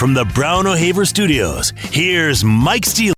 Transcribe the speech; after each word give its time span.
from 0.00 0.14
the 0.14 0.24
Brown 0.24 0.66
O'Haver 0.66 1.04
Studios, 1.04 1.74
here's 1.76 2.42
Mike 2.42 2.86
Steely. 2.86 3.12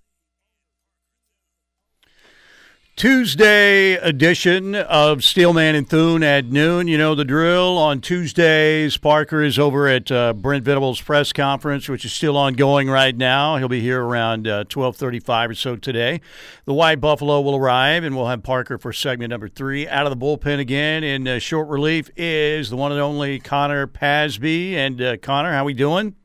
Tuesday 2.96 3.92
edition 3.92 4.74
of 4.74 5.22
Steelman 5.22 5.76
and 5.76 5.88
Thune 5.88 6.24
at 6.24 6.46
noon. 6.46 6.88
You 6.88 6.98
know 6.98 7.14
the 7.14 7.24
drill. 7.24 7.78
On 7.78 8.00
Tuesdays, 8.00 8.96
Parker 8.96 9.44
is 9.44 9.60
over 9.60 9.86
at 9.86 10.10
uh, 10.10 10.32
Brent 10.32 10.64
Venables' 10.64 11.00
press 11.00 11.32
conference, 11.32 11.88
which 11.88 12.04
is 12.04 12.12
still 12.12 12.36
ongoing 12.36 12.90
right 12.90 13.16
now. 13.16 13.58
He'll 13.58 13.68
be 13.68 13.80
here 13.80 14.02
around 14.02 14.48
uh, 14.48 14.64
twelve 14.64 14.96
thirty-five 14.96 15.50
or 15.50 15.54
so 15.54 15.76
today. 15.76 16.20
The 16.64 16.74
White 16.74 17.00
Buffalo 17.00 17.40
will 17.42 17.54
arrive, 17.54 18.02
and 18.02 18.16
we'll 18.16 18.26
have 18.26 18.42
Parker 18.42 18.76
for 18.76 18.92
segment 18.92 19.30
number 19.30 19.48
three. 19.48 19.86
Out 19.86 20.04
of 20.04 20.10
the 20.10 20.26
bullpen 20.26 20.58
again 20.58 21.04
in 21.04 21.28
uh, 21.28 21.38
short 21.38 21.68
relief 21.68 22.10
is 22.16 22.70
the 22.70 22.76
one 22.76 22.90
and 22.90 23.00
only 23.00 23.38
Connor 23.38 23.86
Pasby. 23.86 24.74
And 24.74 25.00
uh, 25.00 25.16
Connor, 25.18 25.52
how 25.52 25.64
we 25.64 25.74
doing? 25.74 26.16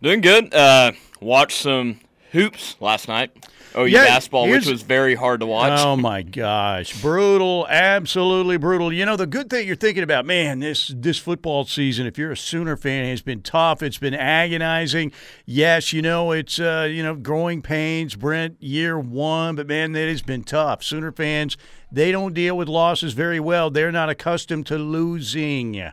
Doing 0.00 0.20
good. 0.20 0.54
Uh, 0.54 0.92
watched 1.20 1.60
some 1.60 2.00
hoops 2.32 2.76
last 2.80 3.08
night. 3.08 3.32
OU 3.76 3.86
Yeah, 3.86 4.04
basketball, 4.04 4.48
which 4.48 4.66
was 4.66 4.82
very 4.82 5.14
hard 5.14 5.40
to 5.40 5.46
watch. 5.46 5.78
Oh 5.78 5.96
my 5.96 6.22
gosh, 6.22 7.00
brutal, 7.02 7.66
absolutely 7.68 8.56
brutal. 8.56 8.92
You 8.92 9.04
know 9.04 9.16
the 9.16 9.26
good 9.26 9.50
thing 9.50 9.66
you're 9.66 9.76
thinking 9.76 10.02
about, 10.02 10.24
man, 10.24 10.60
this 10.60 10.92
this 10.96 11.18
football 11.18 11.64
season. 11.64 12.06
If 12.06 12.16
you're 12.16 12.32
a 12.32 12.36
Sooner 12.36 12.76
fan, 12.76 13.04
has 13.04 13.22
been 13.22 13.42
tough. 13.42 13.82
It's 13.82 13.98
been 13.98 14.14
agonizing. 14.14 15.12
Yes, 15.44 15.92
you 15.92 16.00
know 16.00 16.32
it's 16.32 16.58
uh, 16.58 16.88
you 16.90 17.02
know 17.02 17.14
growing 17.14 17.60
pains. 17.60 18.14
Brent, 18.14 18.56
year 18.62 18.98
one, 18.98 19.56
but 19.56 19.66
man, 19.66 19.94
it 19.94 20.08
has 20.08 20.22
been 20.22 20.44
tough. 20.44 20.82
Sooner 20.82 21.12
fans, 21.12 21.56
they 21.92 22.10
don't 22.10 22.32
deal 22.34 22.56
with 22.56 22.68
losses 22.68 23.12
very 23.12 23.40
well. 23.40 23.68
They're 23.70 23.92
not 23.92 24.08
accustomed 24.08 24.66
to 24.68 24.78
losing. 24.78 25.90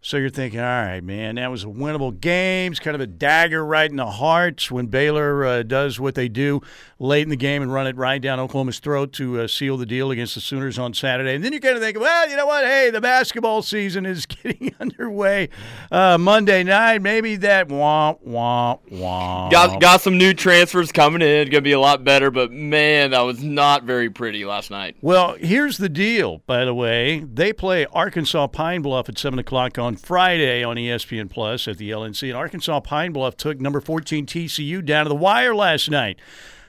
So 0.00 0.16
you're 0.16 0.30
thinking, 0.30 0.60
all 0.60 0.66
right, 0.66 1.02
man, 1.02 1.34
that 1.34 1.50
was 1.50 1.64
a 1.64 1.66
winnable 1.66 2.18
game. 2.18 2.70
It's 2.70 2.78
kind 2.78 2.94
of 2.94 3.00
a 3.00 3.06
dagger 3.06 3.64
right 3.64 3.90
in 3.90 3.96
the 3.96 4.06
heart 4.06 4.70
when 4.70 4.86
Baylor 4.86 5.44
uh, 5.44 5.62
does 5.64 5.98
what 5.98 6.14
they 6.14 6.28
do 6.28 6.60
late 7.00 7.22
in 7.22 7.28
the 7.28 7.36
game 7.36 7.62
and 7.62 7.72
run 7.72 7.86
it 7.86 7.96
right 7.96 8.20
down 8.20 8.40
Oklahoma's 8.40 8.80
throat 8.80 9.12
to 9.12 9.40
uh, 9.40 9.46
seal 9.46 9.76
the 9.76 9.86
deal 9.86 10.10
against 10.10 10.34
the 10.34 10.40
Sooners 10.40 10.78
on 10.78 10.94
Saturday. 10.94 11.34
And 11.34 11.44
then 11.44 11.52
you 11.52 11.60
kind 11.60 11.76
of 11.76 11.82
think, 11.82 11.98
well, 11.98 12.28
you 12.28 12.36
know 12.36 12.46
what? 12.46 12.64
Hey, 12.64 12.90
the 12.90 13.00
basketball 13.00 13.62
season 13.62 14.04
is 14.04 14.26
getting 14.26 14.74
underway. 14.80 15.48
Uh, 15.92 16.18
Monday 16.18 16.64
night, 16.64 17.00
maybe 17.00 17.36
that 17.36 17.68
womp, 17.68 18.24
womp, 18.26 18.80
womp. 18.90 19.50
Got 19.50 19.80
got 19.80 20.00
some 20.00 20.18
new 20.18 20.34
transfers 20.34 20.90
coming 20.90 21.22
in. 21.22 21.48
Gonna 21.50 21.62
be 21.62 21.72
a 21.72 21.80
lot 21.80 22.02
better, 22.02 22.30
but 22.30 22.50
man, 22.50 23.12
that 23.12 23.20
was 23.20 23.42
not 23.42 23.84
very 23.84 24.10
pretty 24.10 24.44
last 24.44 24.70
night. 24.70 24.96
Well, 25.00 25.34
here's 25.34 25.78
the 25.78 25.88
deal, 25.88 26.42
by 26.46 26.64
the 26.64 26.74
way. 26.74 27.20
They 27.20 27.52
play 27.52 27.86
Arkansas 27.86 28.48
Pine 28.48 28.82
Bluff 28.82 29.08
at 29.08 29.18
7 29.18 29.38
o'clock 29.38 29.78
on 29.78 29.96
Friday 29.96 30.64
on 30.64 30.76
ESPN 30.76 31.30
Plus 31.30 31.68
at 31.68 31.78
the 31.78 31.90
LNC. 31.90 32.28
And 32.28 32.36
Arkansas 32.36 32.80
Pine 32.80 33.12
Bluff 33.12 33.36
took 33.36 33.60
number 33.60 33.80
14 33.80 34.26
TCU 34.26 34.84
down 34.84 35.04
to 35.04 35.08
the 35.08 35.14
wire 35.14 35.54
last 35.54 35.90
night. 35.90 36.18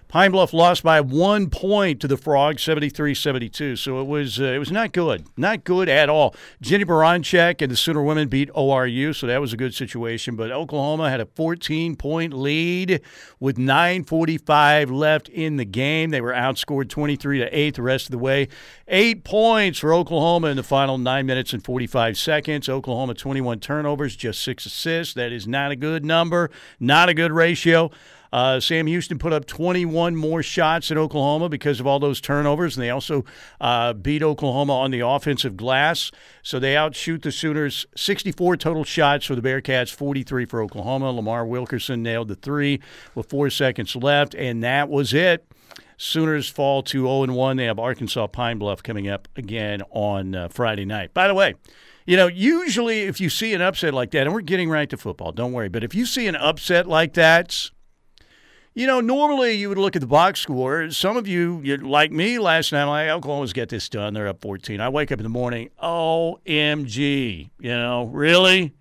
Pine 0.09 0.31
Bluff 0.31 0.53
lost 0.53 0.81
by 0.81 0.99
one 1.02 1.52
point 1.52 2.02
to 2.02 2.07
the 2.07 2.17
Frogs, 2.17 2.63
73-72. 2.63 3.77
So 3.77 4.02
it 4.02 4.07
was 4.07 4.41
uh, 4.41 4.45
it 4.45 4.57
was 4.57 4.71
not 4.71 4.91
good, 4.91 5.27
not 5.38 5.63
good 5.63 5.88
at 5.88 6.09
all. 6.09 6.33
Jennie 6.59 6.83
Baranczyk 6.83 7.61
and 7.61 7.71
the 7.71 7.75
Sooner 7.75 8.01
women 8.01 8.27
beat 8.27 8.49
ORU, 8.53 9.16
so 9.16 9.27
that 9.27 9.39
was 9.39 9.53
a 9.53 9.57
good 9.57 9.75
situation. 9.75 10.35
But 10.35 10.49
Oklahoma 10.49 11.11
had 11.11 11.21
a 11.21 11.25
14-point 11.25 12.33
lead 12.33 13.01
with 13.39 13.57
9:45 13.57 14.89
left 14.89 15.29
in 15.29 15.57
the 15.57 15.66
game. 15.66 16.09
They 16.09 16.21
were 16.21 16.33
outscored 16.33 16.89
23 16.89 17.38
to 17.38 17.55
eight 17.55 17.75
the 17.75 17.83
rest 17.83 18.07
of 18.07 18.11
the 18.11 18.17
way. 18.17 18.47
Eight 18.88 19.23
points 19.23 19.77
for 19.77 19.94
Oklahoma 19.94 20.47
in 20.47 20.57
the 20.57 20.63
final 20.63 20.97
nine 20.97 21.27
minutes 21.27 21.53
and 21.53 21.63
45 21.63 22.17
seconds. 22.17 22.67
Oklahoma 22.67 23.13
21 23.13 23.59
turnovers, 23.59 24.16
just 24.16 24.44
six 24.44 24.66
assists. 24.66 25.13
That 25.13 25.31
is 25.31 25.47
not 25.47 25.69
a 25.69 25.75
good 25.75 26.03
number, 26.03 26.49
not 26.79 27.09
a 27.09 27.13
good 27.13 27.31
ratio. 27.31 27.91
Uh, 28.31 28.59
Sam 28.59 28.88
Houston 28.88 29.17
put 29.17 29.33
up 29.33 29.45
21 29.45 30.16
more 30.16 30.44
shots 30.44 30.91
in 30.91 30.97
Oklahoma 30.97 31.49
because 31.49 31.80
of 31.80 31.88
all 31.88 31.99
those 31.99 32.22
turnovers, 32.22 32.75
and 32.77 32.83
they 32.83 32.89
also 32.89 33.25
uh, 33.59 33.94
beat 33.94 34.22
Oklahoma 34.23 34.73
on 34.73 34.91
the 34.91 35.00
offensive 35.00 35.57
glass. 35.57 36.12
So 36.44 36.59
they 36.59 36.75
outshoot 36.75 37.23
the 37.23 37.31
Sooners 37.31 37.85
64 37.95 38.57
total 38.57 38.84
shots 38.84 39.25
for 39.25 39.35
the 39.35 39.41
Bearcats, 39.41 39.94
43 39.94 40.45
for 40.45 40.62
Oklahoma. 40.62 41.12
Lamar 41.12 41.45
Wilkerson 41.45 42.03
nailed 42.03 42.28
the 42.28 42.35
three 42.35 42.79
with 43.16 43.29
four 43.29 43.50
seconds 43.50 43.95
left, 43.95 44.35
and 44.35 44.63
that 44.63 44.90
was 44.90 45.13
it. 45.13 45.46
Sooners 45.97 46.47
fall 46.47 46.81
to 46.84 47.01
0 47.01 47.34
1. 47.34 47.57
They 47.57 47.66
have 47.66 47.78
Arkansas 47.78 48.28
Pine 48.28 48.57
Bluff 48.57 48.81
coming 48.81 49.09
up 49.09 49.28
again 49.35 49.81
on 49.91 50.34
uh, 50.34 50.47
Friday 50.47 50.85
night. 50.85 51.13
By 51.13 51.28
the 51.28 51.34
way, 51.34 51.56
you 52.06 52.16
know, 52.16 52.28
usually 52.28 53.01
if 53.01 53.19
you 53.19 53.29
see 53.29 53.53
an 53.53 53.61
upset 53.61 53.94
like 53.94 54.11
that, 54.11 54.22
and 54.22 54.34
we're 54.34 54.41
getting 54.41 54.69
right 54.69 54.90
to 54.90 54.97
football, 54.97 55.34
don't 55.34 55.51
worry, 55.51 55.67
but 55.67 55.84
if 55.84 55.94
you 55.94 56.06
see 56.06 56.28
an 56.28 56.38
upset 56.38 56.88
like 56.88 57.13
that, 57.16 57.69
you 58.74 58.88
know, 58.88 59.02
normally 59.02 59.53
you 59.53 59.69
would 59.69 59.78
look 59.78 59.96
at 59.96 60.02
the 60.02 60.07
box 60.07 60.40
score. 60.40 60.90
Some 60.91 61.18
of 61.18 61.28
you, 61.28 61.62
you 61.63 61.78
like 61.78 62.12
me 62.12 62.40
last 62.40 62.72
night, 62.72 62.85
like, 62.85 63.09
Oklahoma's 63.09 63.53
get 63.53 63.69
this 63.69 63.90
done. 63.90 64.13
They're 64.13 64.28
up 64.28 64.41
14. 64.41 64.80
I 64.80 64.90
wake 64.90 65.12
up 65.12 65.19
in 65.19 65.24
the 65.24 65.30
morning, 65.30 65.69
OMG. 65.81 67.50
You 67.59 67.69
know, 67.69 68.06
really? 68.06 68.74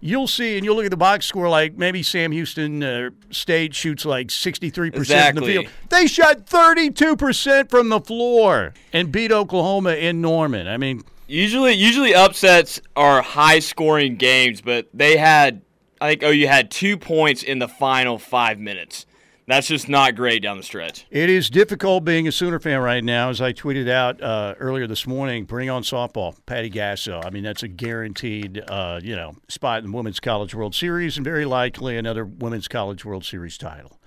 You'll 0.00 0.28
see, 0.28 0.56
and 0.56 0.64
you'll 0.64 0.76
look 0.76 0.84
at 0.84 0.90
the 0.90 0.96
box 0.96 1.26
score 1.26 1.48
like 1.48 1.76
maybe 1.76 2.02
Sam 2.02 2.30
Houston 2.30 2.82
uh, 2.82 3.10
State 3.30 3.74
shoots 3.74 4.04
like 4.04 4.28
63% 4.28 4.92
from 4.92 5.36
the 5.36 5.42
field. 5.42 5.66
They 5.88 6.06
shot 6.06 6.46
32% 6.46 7.70
from 7.70 7.88
the 7.88 8.00
floor 8.00 8.74
and 8.92 9.10
beat 9.10 9.32
Oklahoma 9.32 9.92
in 9.92 10.20
Norman. 10.20 10.68
I 10.68 10.76
mean, 10.76 11.02
Usually, 11.28 11.72
usually 11.72 12.14
upsets 12.14 12.80
are 12.94 13.20
high 13.20 13.58
scoring 13.58 14.14
games, 14.14 14.60
but 14.60 14.88
they 14.94 15.16
had, 15.16 15.62
I 16.00 16.10
think, 16.10 16.22
OU 16.22 16.46
had 16.46 16.70
two 16.70 16.96
points 16.96 17.42
in 17.42 17.58
the 17.58 17.68
final 17.68 18.18
five 18.18 18.58
minutes. 18.58 19.06
That's 19.48 19.68
just 19.68 19.88
not 19.88 20.16
great 20.16 20.42
down 20.42 20.56
the 20.56 20.64
stretch. 20.64 21.06
It 21.08 21.30
is 21.30 21.48
difficult 21.48 22.04
being 22.04 22.26
a 22.26 22.32
Sooner 22.32 22.58
fan 22.58 22.80
right 22.80 23.02
now. 23.02 23.30
As 23.30 23.40
I 23.40 23.52
tweeted 23.52 23.88
out 23.88 24.20
uh, 24.20 24.56
earlier 24.58 24.88
this 24.88 25.06
morning, 25.06 25.44
bring 25.44 25.70
on 25.70 25.82
softball, 25.82 26.36
Patty 26.46 26.68
Gasso. 26.68 27.24
I 27.24 27.30
mean, 27.30 27.44
that's 27.44 27.62
a 27.62 27.68
guaranteed, 27.68 28.64
uh, 28.66 28.98
you 29.00 29.14
know, 29.14 29.36
spot 29.46 29.84
in 29.84 29.92
the 29.92 29.96
Women's 29.96 30.18
College 30.18 30.52
World 30.52 30.74
Series 30.74 31.16
and 31.16 31.24
very 31.24 31.44
likely 31.44 31.96
another 31.96 32.24
Women's 32.24 32.66
College 32.66 33.04
World 33.04 33.24
Series 33.24 33.56
title. 33.56 34.00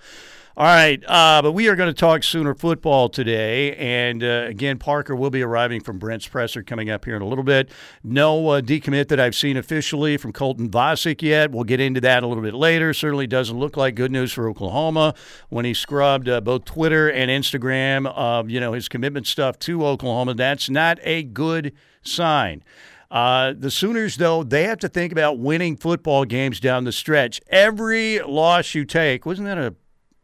All 0.60 0.66
right, 0.66 1.02
uh, 1.08 1.40
but 1.40 1.52
we 1.52 1.68
are 1.68 1.74
going 1.74 1.88
to 1.88 1.98
talk 1.98 2.22
Sooner 2.22 2.54
football 2.54 3.08
today, 3.08 3.74
and 3.76 4.22
uh, 4.22 4.44
again, 4.46 4.76
Parker 4.76 5.16
will 5.16 5.30
be 5.30 5.40
arriving 5.40 5.80
from 5.80 5.98
Brent's 5.98 6.28
presser 6.28 6.62
coming 6.62 6.90
up 6.90 7.06
here 7.06 7.16
in 7.16 7.22
a 7.22 7.26
little 7.26 7.44
bit. 7.44 7.70
No 8.04 8.46
uh, 8.50 8.60
decommit 8.60 9.08
that 9.08 9.18
I've 9.18 9.34
seen 9.34 9.56
officially 9.56 10.18
from 10.18 10.34
Colton 10.34 10.68
Vasek 10.68 11.22
yet. 11.22 11.50
We'll 11.50 11.64
get 11.64 11.80
into 11.80 12.02
that 12.02 12.22
a 12.22 12.26
little 12.26 12.42
bit 12.42 12.52
later. 12.52 12.92
Certainly 12.92 13.28
doesn't 13.28 13.58
look 13.58 13.78
like 13.78 13.94
good 13.94 14.12
news 14.12 14.32
for 14.32 14.50
Oklahoma 14.50 15.14
when 15.48 15.64
he 15.64 15.72
scrubbed 15.72 16.28
uh, 16.28 16.42
both 16.42 16.66
Twitter 16.66 17.10
and 17.10 17.30
Instagram 17.30 18.06
of 18.14 18.50
you 18.50 18.60
know 18.60 18.74
his 18.74 18.86
commitment 18.86 19.26
stuff 19.26 19.58
to 19.60 19.86
Oklahoma. 19.86 20.34
That's 20.34 20.68
not 20.68 20.98
a 21.04 21.22
good 21.22 21.72
sign. 22.02 22.62
Uh, 23.10 23.54
the 23.56 23.70
Sooners, 23.70 24.18
though, 24.18 24.44
they 24.44 24.64
have 24.64 24.78
to 24.80 24.90
think 24.90 25.10
about 25.10 25.38
winning 25.38 25.78
football 25.78 26.26
games 26.26 26.60
down 26.60 26.84
the 26.84 26.92
stretch. 26.92 27.40
Every 27.48 28.20
loss 28.20 28.74
you 28.74 28.84
take, 28.84 29.24
wasn't 29.24 29.48
that 29.48 29.58
a 29.58 29.74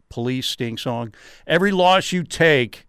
police 0.09 0.47
sting 0.47 0.77
song? 0.77 1.15
Every 1.47 1.73
loss 1.73 2.13
you 2.13 2.23
take 2.23 2.87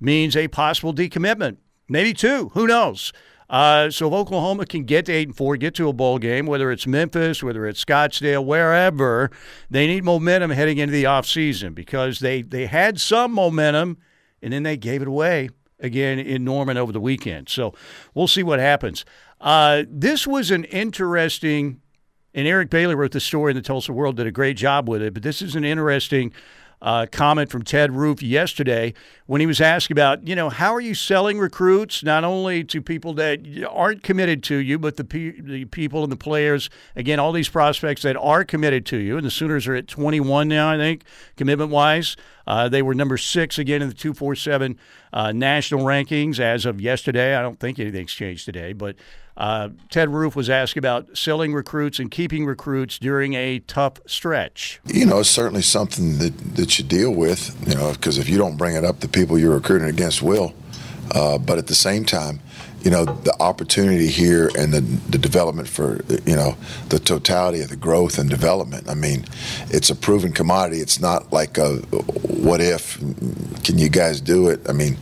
means 0.00 0.36
a 0.36 0.48
possible 0.48 0.94
decommitment, 0.94 1.56
maybe 1.88 2.12
two. 2.12 2.50
Who 2.54 2.66
knows? 2.66 3.12
Uh, 3.50 3.90
so 3.90 4.08
if 4.08 4.12
Oklahoma 4.12 4.66
can 4.66 4.84
get 4.84 5.06
to 5.06 5.12
eight 5.12 5.28
and 5.28 5.36
four, 5.36 5.56
get 5.56 5.74
to 5.76 5.88
a 5.88 5.92
bowl 5.92 6.18
game, 6.18 6.44
whether 6.46 6.70
it's 6.70 6.86
Memphis, 6.86 7.42
whether 7.42 7.66
it's 7.66 7.82
Scottsdale, 7.82 8.44
wherever, 8.44 9.30
they 9.70 9.86
need 9.86 10.04
momentum 10.04 10.50
heading 10.50 10.78
into 10.78 10.92
the 10.92 11.04
offseason 11.04 11.74
because 11.74 12.18
they 12.18 12.42
they 12.42 12.66
had 12.66 13.00
some 13.00 13.32
momentum 13.32 13.96
and 14.42 14.52
then 14.52 14.64
they 14.64 14.76
gave 14.76 15.00
it 15.00 15.08
away 15.08 15.48
again 15.80 16.18
in 16.18 16.44
Norman 16.44 16.76
over 16.76 16.92
the 16.92 17.00
weekend. 17.00 17.48
So 17.48 17.74
we'll 18.14 18.28
see 18.28 18.42
what 18.42 18.60
happens. 18.60 19.04
Uh, 19.40 19.84
this 19.88 20.26
was 20.26 20.50
an 20.50 20.64
interesting, 20.64 21.80
and 22.34 22.46
Eric 22.46 22.70
Bailey 22.70 22.94
wrote 22.94 23.12
the 23.12 23.20
story 23.20 23.52
in 23.52 23.56
the 23.56 23.62
Tulsa 23.62 23.92
World, 23.92 24.16
did 24.16 24.26
a 24.26 24.32
great 24.32 24.56
job 24.56 24.88
with 24.88 25.02
it. 25.02 25.14
But 25.14 25.22
this 25.22 25.42
is 25.42 25.56
an 25.56 25.64
interesting 25.64 26.32
uh, 26.80 27.06
comment 27.10 27.50
from 27.50 27.62
Ted 27.62 27.92
Roof 27.92 28.22
yesterday 28.22 28.94
when 29.26 29.40
he 29.40 29.46
was 29.46 29.60
asked 29.60 29.90
about, 29.90 30.26
you 30.26 30.36
know, 30.36 30.48
how 30.48 30.72
are 30.74 30.80
you 30.80 30.94
selling 30.94 31.38
recruits 31.38 32.04
not 32.04 32.24
only 32.24 32.62
to 32.64 32.80
people 32.80 33.14
that 33.14 33.40
aren't 33.68 34.02
committed 34.02 34.42
to 34.44 34.56
you, 34.56 34.78
but 34.78 34.96
the 34.96 35.04
pe- 35.04 35.40
the 35.40 35.64
people 35.66 36.04
and 36.04 36.12
the 36.12 36.16
players, 36.16 36.70
again, 36.94 37.18
all 37.18 37.32
these 37.32 37.48
prospects 37.48 38.02
that 38.02 38.16
are 38.16 38.44
committed 38.44 38.86
to 38.86 38.96
you. 38.96 39.16
And 39.16 39.26
the 39.26 39.30
Sooners 39.30 39.66
are 39.66 39.74
at 39.74 39.88
21 39.88 40.48
now, 40.48 40.70
I 40.70 40.76
think, 40.76 41.02
commitment 41.36 41.70
wise. 41.70 42.16
Uh, 42.46 42.68
they 42.68 42.80
were 42.80 42.94
number 42.94 43.18
six 43.18 43.58
again 43.58 43.82
in 43.82 43.88
the 43.88 43.94
247 43.94 44.78
uh, 45.12 45.32
national 45.32 45.84
rankings 45.84 46.38
as 46.38 46.64
of 46.64 46.80
yesterday. 46.80 47.34
I 47.34 47.42
don't 47.42 47.58
think 47.58 47.78
anything's 47.78 48.12
changed 48.12 48.44
today, 48.46 48.72
but 48.72 48.96
uh, 49.38 49.68
Ted 49.88 50.10
Roof 50.10 50.34
was 50.34 50.50
asked 50.50 50.76
about 50.76 51.16
selling 51.16 51.54
recruits 51.54 52.00
and 52.00 52.10
keeping 52.10 52.44
recruits 52.44 52.98
during 52.98 53.34
a 53.34 53.60
tough 53.60 54.00
stretch. 54.04 54.80
You 54.84 55.06
know, 55.06 55.20
it's 55.20 55.30
certainly 55.30 55.62
something 55.62 56.18
that, 56.18 56.36
that 56.56 56.78
you 56.78 56.84
deal 56.84 57.12
with, 57.12 57.56
you 57.68 57.76
know, 57.76 57.92
because 57.92 58.18
if 58.18 58.28
you 58.28 58.36
don't 58.36 58.56
bring 58.56 58.74
it 58.74 58.84
up, 58.84 58.98
the 58.98 59.08
people 59.08 59.38
you're 59.38 59.54
recruiting 59.54 59.88
against 59.88 60.22
will. 60.22 60.54
Uh, 61.14 61.38
but 61.38 61.56
at 61.56 61.68
the 61.68 61.74
same 61.74 62.04
time, 62.04 62.40
you 62.82 62.90
know 62.90 63.04
the 63.04 63.34
opportunity 63.40 64.06
here 64.06 64.50
and 64.56 64.72
the 64.72 64.80
the 65.10 65.18
development 65.18 65.68
for 65.68 66.00
you 66.24 66.36
know 66.36 66.56
the 66.90 66.98
totality 66.98 67.60
of 67.60 67.70
the 67.70 67.76
growth 67.76 68.18
and 68.18 68.30
development. 68.30 68.88
I 68.88 68.94
mean, 68.94 69.24
it's 69.68 69.90
a 69.90 69.96
proven 69.96 70.32
commodity. 70.32 70.80
It's 70.80 71.00
not 71.00 71.32
like 71.32 71.58
a 71.58 71.76
what 71.76 72.60
if 72.60 72.98
can 73.64 73.78
you 73.78 73.88
guys 73.88 74.20
do 74.20 74.48
it? 74.48 74.60
I 74.68 74.72
mean, 74.72 74.96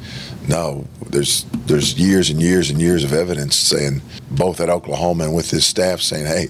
no. 0.48 0.87
There's 1.10 1.44
there's 1.66 1.98
years 1.98 2.31
and 2.31 2.40
years 2.40 2.70
and 2.70 2.81
years 2.81 3.04
of 3.04 3.12
evidence 3.12 3.56
saying 3.56 4.02
both 4.31 4.60
at 4.60 4.69
Oklahoma 4.69 5.25
and 5.25 5.34
with 5.34 5.50
his 5.50 5.66
staff 5.66 6.00
saying, 6.00 6.26
hey. 6.26 6.48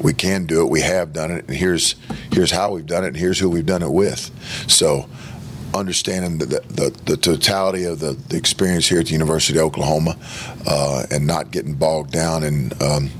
We 0.00 0.12
can 0.12 0.44
do 0.44 0.60
it. 0.62 0.70
We 0.70 0.80
have 0.80 1.12
done 1.12 1.30
it, 1.30 1.44
and 1.46 1.56
here's 1.56 1.94
here's 2.32 2.50
how 2.50 2.72
we've 2.72 2.84
done 2.84 3.04
it, 3.04 3.08
and 3.08 3.16
here's 3.16 3.38
who 3.38 3.48
we've 3.48 3.64
done 3.64 3.80
it 3.80 3.92
with. 3.92 4.28
So, 4.68 5.08
understanding 5.74 6.38
the, 6.38 6.46
the, 6.46 6.90
the 7.04 7.16
totality 7.16 7.84
of 7.84 8.00
the, 8.00 8.12
the, 8.28 8.36
experience 8.36 8.88
here 8.88 9.00
at 9.00 9.06
the 9.06 9.12
University 9.12 9.58
of 9.58 9.64
Oklahoma 9.64 10.16
uh, 10.66 11.04
and 11.10 11.26
not 11.26 11.50
getting 11.50 11.74
bogged 11.74 12.12
down 12.12 12.44
in, 12.44 12.72
um, 12.80 13.10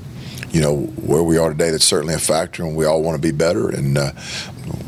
you 0.55 0.61
know, 0.61 0.83
where 1.05 1.21
we 1.21 1.37
are 1.37 1.49
today, 1.49 1.69
that's 1.69 1.83
certainly 1.83 2.13
a 2.13 2.17
factor, 2.17 2.63
and 2.63 2.77
we 2.77 2.85
all 2.85 3.01
want 3.01 3.17
to 3.17 3.21
be 3.21 3.33
better. 3.35 3.67
And 3.67 3.97
uh, 3.97 4.13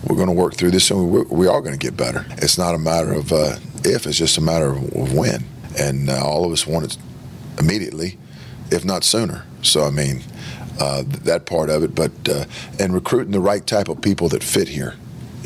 we're 0.05 0.15
going 0.15 0.29
to 0.29 0.33
work 0.33 0.53
through 0.53 0.71
this, 0.71 0.89
and 0.89 1.11
we, 1.11 1.23
we 1.23 1.45
are 1.45 1.59
going 1.59 1.77
to 1.77 1.77
get 1.77 1.97
better. 1.97 2.25
It's 2.37 2.57
not 2.57 2.73
a 2.73 2.77
matter 2.77 3.11
of 3.11 3.33
uh, 3.33 3.57
if, 3.83 4.07
it's 4.07 4.17
just 4.17 4.37
a 4.37 4.41
matter 4.41 4.69
of, 4.69 5.13
when. 5.13 5.43
And 5.77 6.09
uh, 6.09 6.23
all 6.25 6.45
of 6.45 6.53
us 6.53 6.65
want 6.65 6.85
it 6.85 6.97
immediately, 7.59 8.17
if 8.71 8.85
not 8.85 9.03
sooner. 9.03 9.45
So, 9.61 9.83
I 9.83 9.89
mean, 9.89 10.23
uh, 10.79 11.03
that 11.05 11.45
part 11.45 11.69
of 11.69 11.83
it, 11.83 11.93
but 11.93 12.13
uh, 12.29 12.45
and 12.79 12.93
recruiting 12.93 13.33
the 13.33 13.41
right 13.41 13.67
type 13.67 13.89
of 13.89 14.01
people 14.01 14.29
that 14.29 14.43
fit 14.43 14.69
here 14.69 14.95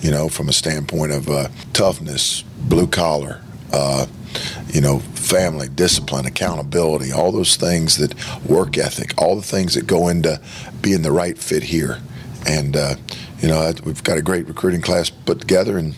you 0.01 0.09
know, 0.09 0.27
from 0.29 0.49
a 0.49 0.53
standpoint 0.53 1.11
of 1.11 1.29
uh, 1.29 1.47
toughness, 1.73 2.41
blue 2.41 2.87
collar, 2.87 3.41
uh, 3.71 4.05
you 4.67 4.81
know, 4.81 4.99
family, 4.99 5.67
discipline, 5.69 6.25
accountability, 6.25 7.11
all 7.11 7.31
those 7.31 7.55
things 7.55 7.97
that 7.97 8.13
work 8.45 8.77
ethic, 8.77 9.13
all 9.21 9.35
the 9.35 9.41
things 9.41 9.75
that 9.75 9.87
go 9.87 10.07
into 10.07 10.41
being 10.81 11.01
the 11.01 11.11
right 11.11 11.37
fit 11.37 11.63
here. 11.63 11.99
And, 12.47 12.75
uh, 12.75 12.95
you 13.39 13.47
know, 13.47 13.73
we've 13.83 14.03
got 14.03 14.17
a 14.17 14.21
great 14.21 14.47
recruiting 14.47 14.81
class 14.81 15.09
put 15.09 15.39
together, 15.39 15.77
and 15.77 15.95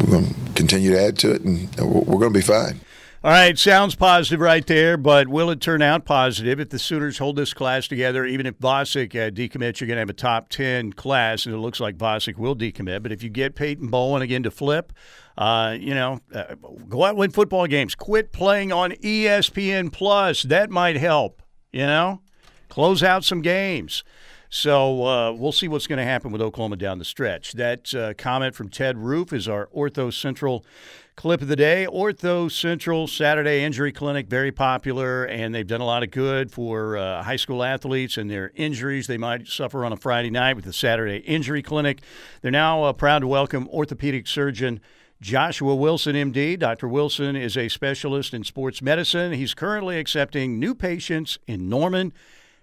we're 0.00 0.10
going 0.10 0.34
to 0.34 0.34
continue 0.54 0.90
to 0.90 1.00
add 1.00 1.18
to 1.18 1.32
it, 1.32 1.42
and 1.42 1.74
we're 1.76 2.18
going 2.18 2.32
to 2.32 2.38
be 2.38 2.42
fine. 2.42 2.80
All 3.24 3.30
right, 3.30 3.58
sounds 3.58 3.94
positive 3.94 4.38
right 4.38 4.66
there, 4.66 4.98
but 4.98 5.28
will 5.28 5.48
it 5.48 5.58
turn 5.58 5.80
out 5.80 6.04
positive 6.04 6.60
if 6.60 6.68
the 6.68 6.78
Sooners 6.78 7.16
hold 7.16 7.36
this 7.36 7.54
class 7.54 7.88
together? 7.88 8.26
Even 8.26 8.44
if 8.44 8.58
Vasek 8.58 9.14
uh, 9.14 9.30
decommits, 9.30 9.80
you're 9.80 9.86
going 9.86 9.96
to 9.96 10.00
have 10.00 10.10
a 10.10 10.12
top 10.12 10.50
10 10.50 10.92
class, 10.92 11.46
and 11.46 11.54
it 11.54 11.58
looks 11.58 11.80
like 11.80 11.96
Vasek 11.96 12.36
will 12.36 12.54
decommit. 12.54 13.02
But 13.02 13.12
if 13.12 13.22
you 13.22 13.30
get 13.30 13.54
Peyton 13.54 13.88
Bowen 13.88 14.20
again 14.20 14.42
to 14.42 14.50
flip, 14.50 14.92
uh, 15.38 15.74
you 15.80 15.94
know, 15.94 16.20
uh, 16.34 16.56
go 16.86 17.04
out 17.04 17.10
and 17.12 17.18
win 17.18 17.30
football 17.30 17.66
games. 17.66 17.94
Quit 17.94 18.30
playing 18.30 18.72
on 18.72 18.90
ESPN 18.90 19.90
Plus. 19.90 20.42
That 20.42 20.68
might 20.68 20.96
help, 20.96 21.40
you 21.72 21.86
know? 21.86 22.20
Close 22.68 23.02
out 23.02 23.24
some 23.24 23.40
games. 23.40 24.04
So 24.50 25.04
uh, 25.06 25.32
we'll 25.32 25.50
see 25.50 25.66
what's 25.66 25.86
going 25.86 25.98
to 25.98 26.04
happen 26.04 26.30
with 26.30 26.42
Oklahoma 26.42 26.76
down 26.76 26.98
the 26.98 27.04
stretch. 27.04 27.54
That 27.54 27.92
uh, 27.94 28.12
comment 28.18 28.54
from 28.54 28.68
Ted 28.68 28.98
Roof 28.98 29.32
is 29.32 29.48
our 29.48 29.68
Ortho 29.74 30.12
Central 30.12 30.64
Clip 31.16 31.40
of 31.40 31.48
the 31.48 31.56
day 31.56 31.86
Ortho 31.90 32.50
Central 32.50 33.06
Saturday 33.06 33.62
Injury 33.62 33.92
Clinic, 33.92 34.26
very 34.26 34.50
popular, 34.50 35.24
and 35.24 35.54
they've 35.54 35.66
done 35.66 35.80
a 35.80 35.86
lot 35.86 36.02
of 36.02 36.10
good 36.10 36.50
for 36.50 36.96
uh, 36.96 37.22
high 37.22 37.36
school 37.36 37.62
athletes 37.62 38.16
and 38.16 38.28
their 38.28 38.50
injuries 38.56 39.06
they 39.06 39.16
might 39.16 39.46
suffer 39.46 39.84
on 39.84 39.92
a 39.92 39.96
Friday 39.96 40.30
night 40.30 40.56
with 40.56 40.64
the 40.64 40.72
Saturday 40.72 41.18
Injury 41.18 41.62
Clinic. 41.62 42.00
They're 42.42 42.50
now 42.50 42.82
uh, 42.82 42.92
proud 42.92 43.20
to 43.20 43.28
welcome 43.28 43.68
orthopedic 43.68 44.26
surgeon. 44.26 44.80
Joshua 45.20 45.74
Wilson, 45.76 46.16
MD. 46.16 46.58
Dr. 46.58 46.88
Wilson 46.88 47.36
is 47.36 47.56
a 47.56 47.68
specialist 47.68 48.34
in 48.34 48.42
sports 48.42 48.82
medicine. 48.82 49.32
He's 49.32 49.54
currently 49.54 49.98
accepting 49.98 50.58
new 50.58 50.74
patients 50.74 51.38
in 51.46 51.68
Norman 51.68 52.12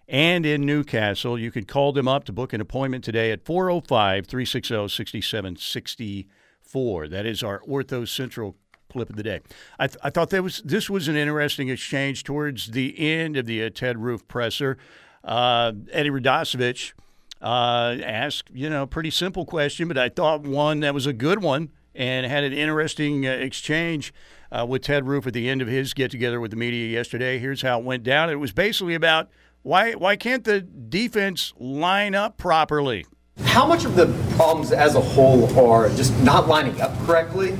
and 0.09 0.45
in 0.45 0.65
Newcastle. 0.65 1.39
You 1.39 1.51
can 1.51 1.63
call 1.63 1.93
them 1.93 2.09
up 2.09 2.25
to 2.25 2.33
book 2.33 2.51
an 2.51 2.59
appointment 2.59 3.05
today 3.05 3.31
at 3.31 3.45
405 3.45 4.27
360 4.27 4.89
6760 4.89 6.27
four. 6.71 7.07
That 7.07 7.25
is 7.25 7.43
our 7.43 7.59
Ortho 7.61 8.07
Central 8.07 8.55
clip 8.89 9.09
of 9.09 9.15
the 9.15 9.23
day. 9.23 9.39
I, 9.79 9.87
th- 9.87 9.99
I 10.03 10.09
thought 10.09 10.29
that 10.31 10.43
was 10.43 10.61
this 10.63 10.89
was 10.89 11.07
an 11.07 11.15
interesting 11.15 11.69
exchange 11.69 12.23
towards 12.23 12.71
the 12.71 12.97
end 12.99 13.37
of 13.37 13.45
the 13.45 13.63
uh, 13.63 13.69
Ted 13.69 13.97
Roof 13.97 14.27
presser. 14.27 14.77
Uh, 15.23 15.73
Eddie 15.91 16.09
Radosevich 16.09 16.93
uh, 17.41 17.97
asked, 18.03 18.49
you 18.53 18.69
know, 18.69 18.85
pretty 18.85 19.11
simple 19.11 19.45
question, 19.45 19.87
but 19.87 19.97
I 19.97 20.09
thought 20.09 20.41
one 20.41 20.81
that 20.81 20.93
was 20.93 21.05
a 21.05 21.13
good 21.13 21.41
one 21.41 21.69
and 21.93 22.25
had 22.25 22.43
an 22.43 22.53
interesting 22.53 23.27
uh, 23.27 23.31
exchange 23.31 24.13
uh, 24.51 24.65
with 24.67 24.83
Ted 24.83 25.07
Roof 25.07 25.27
at 25.27 25.33
the 25.33 25.49
end 25.49 25.61
of 25.61 25.67
his 25.67 25.93
get 25.93 26.11
together 26.11 26.39
with 26.39 26.51
the 26.51 26.57
media 26.57 26.87
yesterday. 26.87 27.37
Here's 27.39 27.61
how 27.61 27.79
it 27.79 27.85
went 27.85 28.03
down. 28.03 28.29
It 28.29 28.35
was 28.35 28.51
basically 28.51 28.95
about 28.95 29.29
why 29.63 29.93
why 29.93 30.15
can't 30.15 30.43
the 30.43 30.61
defense 30.61 31.53
line 31.57 32.15
up 32.15 32.37
properly? 32.37 33.05
How 33.39 33.65
much 33.65 33.85
of 33.85 33.95
the 33.95 34.07
problems 34.35 34.71
as 34.71 34.95
a 34.95 35.01
whole 35.01 35.57
are 35.59 35.89
just 35.89 36.17
not 36.23 36.47
lining 36.47 36.79
up 36.81 36.97
correctly? 37.05 37.57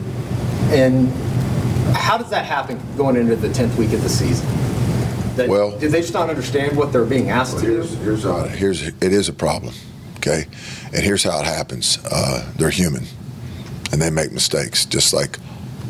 And 0.70 1.10
how 1.94 2.18
does 2.18 2.30
that 2.30 2.46
happen 2.46 2.82
going 2.96 3.16
into 3.16 3.36
the 3.36 3.50
10th 3.50 3.76
week 3.78 3.94
of 3.94 4.02
the 4.02 4.10
season? 4.10 4.48
That, 5.36 5.50
well, 5.50 5.78
do 5.78 5.88
they 5.90 6.02
just 6.02 6.14
not 6.14 6.30
understand 6.30 6.78
what 6.78 6.92
they're 6.92 7.06
being 7.06 7.30
asked 7.30 7.56
well, 7.56 7.64
here's, 7.64 7.92
to 7.92 7.96
do? 7.98 8.04
Here's, 8.04 8.26
uh, 8.26 8.44
here's, 8.48 8.88
it 8.88 9.04
is 9.04 9.30
a 9.30 9.34
problem, 9.34 9.74
okay? 10.18 10.46
And 10.94 11.04
here's 11.04 11.24
how 11.24 11.40
it 11.40 11.46
happens 11.46 12.00
uh, 12.06 12.52
they're 12.58 12.70
human, 12.70 13.06
and 13.92 14.02
they 14.02 14.10
make 14.10 14.32
mistakes, 14.32 14.86
just 14.86 15.14
like 15.14 15.40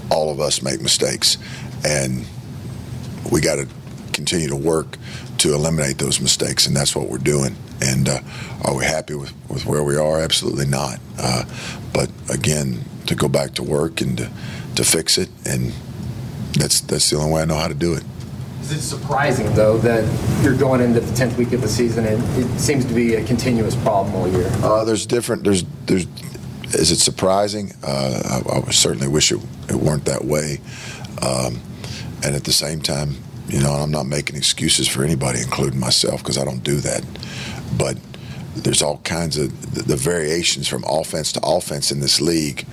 all 0.10 0.32
of 0.32 0.40
us 0.40 0.62
make 0.62 0.82
mistakes. 0.82 1.38
And 1.84 2.26
we 3.32 3.42
got 3.42 3.56
to 3.56 3.68
continue 4.14 4.48
to 4.48 4.56
work 4.56 4.98
to 5.40 5.54
eliminate 5.54 5.98
those 5.98 6.22
mistakes, 6.22 6.68
and 6.68 6.76
that's 6.76 6.96
what 6.96 7.10
we're 7.10 7.18
doing. 7.18 7.56
And 7.82 8.08
uh, 8.08 8.20
are 8.64 8.76
we 8.76 8.86
happy 8.86 9.16
with, 9.16 9.34
with 9.50 9.66
where 9.66 9.84
we 9.84 9.98
are? 9.98 10.20
Absolutely 10.20 10.68
not. 10.68 11.00
Uh, 11.18 11.46
but 11.94 12.10
again, 12.30 12.84
to 13.08 13.16
go 13.16 13.28
back 13.28 13.56
to 13.56 13.64
work 13.64 14.02
and 14.02 14.18
to, 14.18 14.30
to 14.76 14.84
fix 14.84 15.18
it, 15.18 15.30
and 15.46 15.74
that's 16.54 16.82
that's 16.82 17.10
the 17.10 17.18
only 17.18 17.32
way 17.32 17.42
I 17.42 17.46
know 17.46 17.56
how 17.56 17.68
to 17.68 17.74
do 17.74 17.94
it. 17.94 18.04
Is 18.62 18.72
it 18.72 18.82
surprising 18.82 19.54
though 19.56 19.78
that 19.80 20.04
you're 20.44 20.56
going 20.56 20.82
into 20.82 21.00
the 21.00 21.16
tenth 21.16 21.38
week 21.38 21.52
of 21.54 21.62
the 21.62 21.68
season 21.68 22.06
and 22.06 22.24
it 22.38 22.60
seems 22.60 22.86
to 22.86 22.94
be 22.94 23.16
a 23.16 23.26
continuous 23.26 23.76
problem 23.76 24.16
all 24.16 24.28
year? 24.28 24.48
Uh, 24.62 24.86
there's 24.86 25.06
different. 25.06 25.44
There's 25.44 25.64
there's. 25.86 26.06
Is 26.74 26.92
it 26.92 27.00
surprising? 27.00 27.74
Uh, 27.84 28.42
I, 28.50 28.60
I, 28.60 28.72
certainly 28.72 29.10
wish 29.10 29.34
it, 29.34 29.42
it 29.68 29.76
weren't 29.76 30.06
that 30.06 30.24
way. 30.24 30.62
Um, 31.22 31.60
and 32.24 32.34
at 32.34 32.46
the 32.46 32.54
same 32.54 32.80
time, 32.80 33.18
you 33.50 33.60
know, 33.60 33.74
I'm 33.74 33.92
not 33.92 34.06
making 34.06 34.38
excuses 34.38 34.88
for 34.88 35.04
anybody, 35.04 35.42
including 35.42 35.82
myself, 35.82 36.22
because 36.22 36.38
I 36.38 36.46
don't 36.46 36.64
do 36.64 36.78
that 36.78 37.04
but 37.78 37.98
there's 38.56 38.82
all 38.82 38.98
kinds 39.00 39.38
of 39.38 39.50
the 39.88 39.96
variations 39.96 40.68
from 40.68 40.84
offense 40.86 41.32
to 41.32 41.40
offense 41.42 41.92
in 41.92 42.02
this 42.02 42.20
league. 42.20 42.66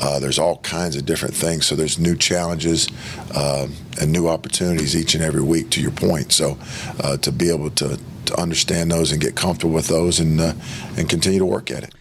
Uh, 0.00 0.20
there's 0.20 0.38
all 0.38 0.58
kinds 0.58 0.96
of 0.96 1.04
different 1.04 1.34
things. 1.34 1.66
So 1.66 1.74
there's 1.74 1.98
new 1.98 2.16
challenges 2.16 2.88
uh, 3.34 3.66
and 4.00 4.12
new 4.12 4.28
opportunities 4.28 4.96
each 4.96 5.14
and 5.14 5.24
every 5.24 5.42
week. 5.42 5.70
To 5.70 5.80
your 5.80 5.90
point, 5.90 6.32
so 6.32 6.56
uh, 7.00 7.16
to 7.18 7.32
be 7.32 7.50
able 7.50 7.70
to, 7.70 7.98
to 8.26 8.40
understand 8.40 8.92
those 8.92 9.10
and 9.10 9.20
get 9.20 9.34
comfortable 9.34 9.74
with 9.74 9.88
those 9.88 10.20
and 10.20 10.40
uh, 10.40 10.52
and 10.96 11.08
continue 11.08 11.40
to 11.40 11.46
work 11.46 11.70
at 11.70 11.82
it. 11.82 11.94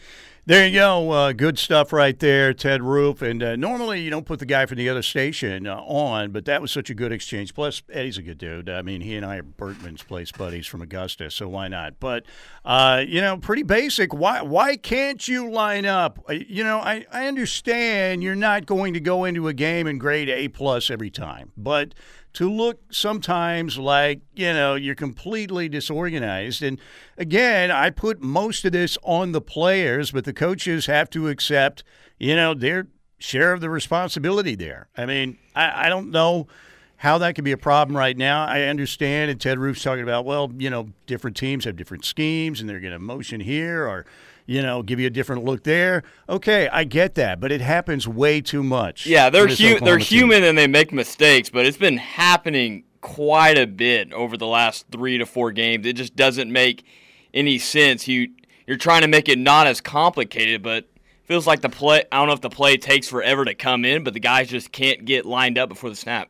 There 0.46 0.68
you 0.68 0.74
go. 0.74 1.10
Uh, 1.12 1.32
good 1.32 1.58
stuff 1.58 1.94
right 1.94 2.20
there, 2.20 2.54
Ted 2.54 2.84
Roof. 2.84 3.22
And 3.22 3.42
uh, 3.42 3.56
normally 3.56 4.02
you 4.02 4.10
don't 4.10 4.26
put 4.26 4.40
the 4.40 4.46
guy 4.46 4.66
from 4.66 4.78
the 4.78 4.90
other 4.90 5.02
station 5.02 5.66
uh, 5.66 5.78
on, 5.78 6.32
but 6.32 6.44
that 6.44 6.62
was 6.62 6.70
such 6.70 6.90
a 6.90 6.94
good 6.94 7.14
exchange. 7.14 7.54
Plus, 7.54 7.82
Eddie's 7.90 8.18
a 8.18 8.22
good 8.22 8.40
dude. 8.40 8.68
I 8.68 8.82
mean, 8.82 9.00
he 9.00 9.16
and 9.16 9.26
I 9.26 9.38
are 9.38 9.44
Berckmans 9.44 10.06
place 10.06 10.34
buddies 10.34 10.68
from 10.68 10.82
Augusta, 10.82 11.32
so 11.32 11.48
why 11.48 11.70
not? 11.70 11.98
But, 11.98 12.26
uh, 12.66 13.06
you 13.08 13.22
know, 13.22 13.38
pretty 13.38 13.64
basic. 13.64 14.14
Why 14.14 14.42
why 14.42 14.76
can't 14.76 15.26
you 15.26 15.50
line 15.50 15.86
up? 15.86 16.20
Uh, 16.28 16.34
you 16.34 16.66
know, 16.66 16.80
I, 16.80 17.06
I 17.10 17.28
understand 17.28 18.22
you're 18.22 18.36
not 18.36 18.66
going 18.66 18.96
to 18.96 19.00
go 19.00 19.24
into 19.24 19.48
a 19.48 19.54
game 19.54 19.88
and 19.88 19.98
grade 19.98 20.28
A 20.28 20.50
plus 20.50 20.92
every 20.92 21.10
time, 21.10 21.54
but– 21.56 21.94
to 22.34 22.52
look 22.52 22.80
sometimes 22.92 23.78
like, 23.78 24.22
you 24.36 24.54
know, 24.54 24.76
you're 24.76 24.96
completely 24.96 25.70
disorganized. 25.70 26.64
And 26.64 26.80
again, 27.18 27.72
I 27.72 27.90
put 27.90 28.22
most 28.22 28.66
of 28.66 28.72
this 28.72 28.98
on 29.04 29.32
the 29.32 29.42
players, 29.42 30.12
but 30.12 30.26
the 30.26 30.34
coaches 30.34 30.88
have 30.88 31.10
to 31.12 31.30
accept, 31.30 31.84
you 32.20 32.36
know, 32.36 32.54
their 32.54 32.88
share 33.20 33.54
of 33.54 33.62
the 33.62 33.70
responsibility 33.70 34.56
there. 34.56 34.88
I 34.98 35.06
mean, 35.06 35.38
I, 35.56 35.86
I 35.86 35.90
don't 35.90 36.12
know 36.12 36.48
how 36.98 37.18
that 37.20 37.36
could 37.36 37.44
be 37.44 37.52
a 37.52 37.58
problem 37.58 37.96
right 37.96 38.18
now. 38.18 38.46
I 38.46 38.64
understand, 38.64 39.30
and 39.30 39.40
Ted 39.40 39.60
Roof's 39.60 39.84
talking 39.84 40.04
about, 40.04 40.26
well, 40.26 40.52
you 40.58 40.70
know, 40.70 40.90
different 41.06 41.38
teams 41.38 41.66
have 41.66 41.76
different 41.76 42.06
schemes 42.06 42.62
and 42.62 42.70
they're 42.70 42.80
going 42.80 42.94
to 42.94 43.00
motion 43.00 43.40
here 43.40 43.88
or– 43.88 44.06
you 44.46 44.62
know, 44.62 44.84
give 44.84 45.00
you 45.00 45.08
a 45.08 45.12
different 45.12 45.44
look 45.44 45.64
there. 45.64 46.04
Okay, 46.28 46.68
I 46.70 46.84
get 46.84 47.16
that, 47.16 47.40
but 47.40 47.52
it 47.52 47.62
happens 47.62 48.08
way 48.08 48.42
too 48.42 48.64
much. 48.64 49.06
Yeah, 49.06 49.30
they're 49.30 49.48
hu- 49.48 49.80
they're 49.80 49.98
human 49.98 50.40
team. 50.42 50.50
and 50.50 50.58
they 50.58 50.68
make 50.68 50.92
mistakes, 50.92 51.50
but 51.50 51.66
it's 51.66 51.78
been 51.78 51.98
happening 51.98 52.84
quite 53.02 53.58
a 53.58 53.68
bit 53.68 54.14
over 54.14 54.38
the 54.38 54.48
last 54.48 54.86
3 54.92 55.18
to 55.18 55.26
4 55.26 55.52
games. 55.52 55.86
It 55.86 55.94
just 55.94 56.16
doesn't 56.16 56.52
make 56.52 56.86
any 57.34 57.60
sense. 57.60 58.08
You 58.08 58.30
you're 58.66 58.78
trying 58.78 59.02
to 59.02 59.08
make 59.08 59.28
it 59.28 59.38
not 59.38 59.68
as 59.68 59.82
complicated, 59.82 60.64
but 60.64 60.86
feels 61.24 61.46
like 61.46 61.62
the 61.62 61.70
play 61.70 62.04
I 62.12 62.18
don't 62.18 62.28
know 62.28 62.34
if 62.34 62.42
the 62.42 62.50
play 62.50 62.78
takes 62.78 63.08
forever 63.08 63.44
to 63.46 63.54
come 63.54 63.84
in, 63.86 64.04
but 64.04 64.14
the 64.14 64.20
guys 64.20 64.50
just 64.50 64.72
can't 64.72 65.06
get 65.06 65.26
lined 65.26 65.58
up 65.58 65.70
before 65.70 65.90
the 65.90 65.96
snap. 65.96 66.30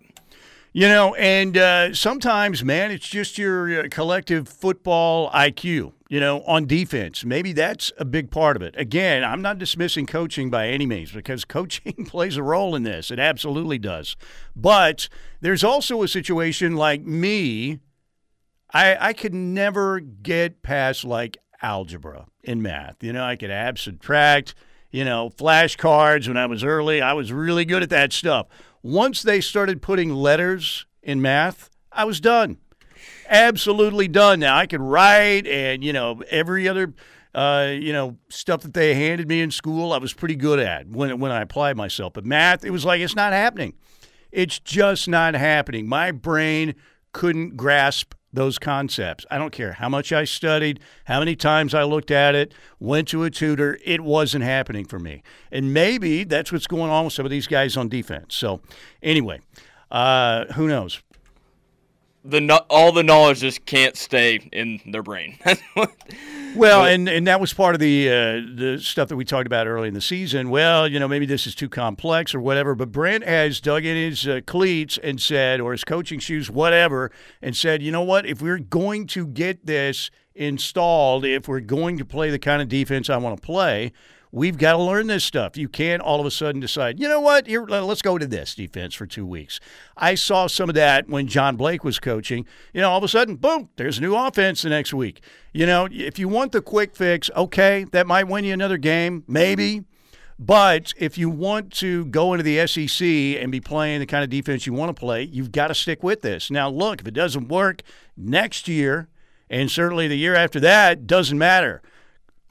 You 0.76 0.88
know, 0.88 1.14
and 1.14 1.56
uh, 1.56 1.94
sometimes, 1.94 2.64
man, 2.64 2.90
it's 2.90 3.08
just 3.08 3.38
your 3.38 3.82
uh, 3.86 3.88
collective 3.92 4.50
football 4.50 5.30
IQ, 5.30 5.94
you 6.14 6.20
know, 6.20 6.44
on 6.44 6.68
defense. 6.68 7.26
Maybe 7.26 7.54
that's 7.54 7.92
a 7.98 8.06
big 8.06 8.30
part 8.30 8.56
of 8.56 8.62
it. 8.62 8.76
Again, 8.78 9.24
I'm 9.24 9.42
not 9.42 9.58
dismissing 9.58 10.06
coaching 10.06 10.52
by 10.52 10.68
any 10.68 10.86
means 10.86 11.12
because 11.12 11.44
coaching 11.58 12.06
plays 12.06 12.38
a 12.38 12.44
role 12.44 12.76
in 12.76 12.84
this. 12.84 13.10
It 13.10 13.18
absolutely 13.18 13.80
does. 13.80 14.16
But 14.56 15.10
there's 15.42 15.64
also 15.64 16.04
a 16.04 16.08
situation 16.08 16.76
like 16.76 17.02
me, 17.02 17.80
I, 18.72 18.96
I 19.08 19.14
could 19.14 19.34
never 19.34 20.00
get 20.02 20.62
past 20.62 21.04
like 21.04 21.40
algebra 21.64 22.28
in 22.44 22.62
math. 22.62 22.98
You 23.02 23.14
know, 23.14 23.26
I 23.26 23.36
could 23.36 23.50
add, 23.50 23.80
subtract, 23.80 24.54
you 24.92 25.04
know, 25.04 25.32
flashcards 25.32 26.28
when 26.28 26.38
I 26.38 26.46
was 26.46 26.64
early. 26.64 27.02
I 27.02 27.14
was 27.14 27.34
really 27.34 27.66
good 27.66 27.82
at 27.82 27.90
that 27.90 28.14
stuff. 28.14 28.46
Once 28.84 29.24
they 29.24 29.42
started 29.42 29.82
putting 29.82 30.14
letters 30.14 30.86
in 31.02 31.24
math, 31.24 31.72
I 31.92 32.06
was 32.06 32.22
done. 32.22 32.58
Absolutely 33.34 34.08
done. 34.08 34.40
Now 34.40 34.56
I 34.56 34.68
could 34.68 34.82
write 34.82 35.48
and, 35.48 35.84
you 35.84 35.92
know, 35.92 36.22
every 36.30 36.68
other 36.68 36.94
uh, 37.36 37.72
you 37.74 37.92
know, 37.92 38.18
stuff 38.30 38.62
that 38.62 38.74
they 38.74 38.94
handed 38.94 39.28
me 39.28 39.42
in 39.42 39.50
school, 39.50 39.92
I 39.92 39.98
was 39.98 40.14
pretty 40.14 40.36
good 40.36 40.60
at 40.60 40.88
when 40.88 41.20
when 41.20 41.32
I 41.32 41.42
applied 41.42 41.76
myself. 41.76 42.14
But 42.14 42.26
math, 42.26 42.64
it 42.64 42.70
was 42.70 42.86
like 42.86 43.02
it's 43.02 43.16
not 43.16 43.34
happening. 43.34 43.74
It's 44.32 44.60
just 44.60 45.08
not 45.08 45.34
happening. 45.34 45.88
My 45.88 46.12
brain 46.12 46.76
couldn't 47.12 47.58
grasp 47.58 48.14
those 48.32 48.58
concepts. 48.58 49.26
I 49.30 49.38
don't 49.38 49.52
care 49.52 49.74
how 49.74 49.90
much 49.90 50.12
I 50.12 50.26
studied, 50.26 50.80
how 51.06 51.20
many 51.20 51.36
times 51.36 51.74
I 51.74 51.84
looked 51.84 52.10
at 52.10 52.34
it, 52.34 52.54
went 52.80 53.08
to 53.10 53.24
a 53.24 53.30
tutor, 53.30 53.78
it 53.86 54.02
wasn't 54.02 54.44
happening 54.44 54.86
for 54.86 54.98
me. 54.98 55.22
And 55.52 55.72
maybe 55.72 56.24
that's 56.24 56.52
what's 56.52 56.66
going 56.66 56.90
on 56.90 57.06
with 57.06 57.14
some 57.14 57.26
of 57.26 57.32
these 57.32 57.46
guys 57.46 57.78
on 57.78 57.90
defense. 57.90 58.36
So, 58.36 58.62
anyway, 59.04 59.40
uh, 59.92 60.46
who 60.54 60.68
knows? 60.68 61.00
The 62.26 62.64
all 62.70 62.92
the 62.92 63.04
knowledge 63.04 63.40
just 63.40 63.66
can't 63.66 63.98
stay 63.98 64.36
in 64.52 64.80
their 64.86 65.04
brain. 65.04 65.38
Well, 66.56 66.86
and, 66.86 67.10
and 67.10 67.26
that 67.28 67.40
was 67.42 67.54
part 67.54 67.74
of 67.74 67.82
the 67.82 68.08
uh, 68.08 68.14
the 68.56 68.80
stuff 68.80 69.10
that 69.10 69.16
we 69.16 69.26
talked 69.26 69.48
about 69.48 69.66
early 69.68 69.88
in 69.88 69.94
the 69.94 70.02
season. 70.02 70.50
Well, 70.50 70.88
you 70.88 71.00
know, 71.00 71.08
maybe 71.08 71.26
this 71.26 71.48
is 71.48 71.56
too 71.56 71.70
complex 71.70 72.36
or 72.36 72.40
whatever. 72.40 72.76
But 72.76 72.92
Brent 72.92 73.26
has 73.26 73.60
dug 73.60 73.86
in 73.86 73.96
his 73.96 74.28
uh, 74.28 74.42
cleats 74.46 75.00
and 75.02 75.20
said, 75.20 75.60
or 75.62 75.72
his 75.72 75.84
coaching 75.84 76.20
shoes, 76.20 76.52
whatever, 76.52 77.12
and 77.42 77.56
said, 77.56 77.82
you 77.82 77.92
know 77.92 78.04
what? 78.04 78.26
If 78.26 78.42
we're 78.42 78.60
going 78.60 79.08
to 79.08 79.26
get 79.26 79.66
this 79.66 80.12
installed, 80.36 81.26
if 81.26 81.48
we're 81.48 81.60
going 81.60 81.98
to 81.98 82.06
play 82.06 82.30
the 82.30 82.40
kind 82.40 82.62
of 82.62 82.70
defense 82.70 83.10
I 83.10 83.18
want 83.18 83.40
to 83.40 83.46
play, 83.46 83.92
we've 84.32 84.58
got 84.58 84.74
to 84.74 84.80
learn 84.80 85.08
this 85.08 85.24
stuff. 85.24 85.56
You 85.56 85.70
can't 85.70 86.02
all 86.02 86.20
of 86.20 86.26
a 86.26 86.32
sudden 86.32 86.60
decide, 86.60 87.00
you 87.00 87.08
know 87.08 87.20
what, 87.20 87.48
here, 87.48 87.64
let's 87.64 88.02
go 88.02 88.18
to 88.18 88.26
this 88.26 88.56
defense 88.56 88.96
for 88.96 89.06
two 89.06 89.26
weeks. 89.26 89.60
I 89.96 90.16
saw 90.16 90.48
some 90.48 90.70
of 90.70 90.76
that 90.76 91.08
when 91.08 91.28
John 91.28 91.56
Blake 91.56 91.84
was 91.84 92.00
coaching. 92.00 92.46
You 92.74 92.82
know, 92.82 92.90
all 92.90 92.98
of 92.98 93.04
a 93.04 93.08
sudden, 93.08 93.36
boom, 93.36 93.70
there's 93.76 94.00
a 94.00 94.02
new 94.02 94.16
offense 94.16 94.64
the 94.64 94.70
next 94.70 94.94
week. 94.94 95.22
You 95.54 95.68
know, 95.68 95.88
if 95.92 96.18
you 96.18 96.28
want 96.28 96.52
the 96.52 96.62
quick 96.62 96.96
fix, 96.96 97.30
okay, 97.36 97.86
that 97.92 98.08
might 98.08 98.28
win 98.28 98.44
you 98.44 98.54
another 98.54 98.78
game, 98.78 99.24
maybe. 99.28 99.76
Mm-hmm. 99.76 99.90
But 100.40 100.94
if 100.98 101.16
you 101.18 101.30
want 101.30 101.72
to 101.74 102.06
go 102.06 102.34
into 102.34 102.44
the 102.44 102.66
SEC 102.66 103.08
and 103.08 103.52
be 103.52 103.62
playing 103.62 104.00
the 104.00 104.08
kind 104.08 104.24
of 104.24 104.32
defense 104.32 104.66
you 104.66 104.74
want 104.74 104.90
to 104.90 105.00
play, 105.00 105.24
you've 105.24 105.52
got 105.52 105.68
to 105.68 105.76
stick 105.76 106.02
with 106.02 106.24
this. 106.24 106.50
Now, 106.50 106.70
look, 106.70 107.02
if 107.02 107.08
it 107.08 107.14
doesn't 107.14 107.50
work 107.50 107.84
next 108.18 108.68
year, 108.68 109.08
and 109.54 109.72
certainly 109.72 110.08
the 110.08 110.18
year 110.18 110.36
after 110.36 110.60
that, 110.62 111.08
doesn't 111.08 111.38
matter 111.38 111.82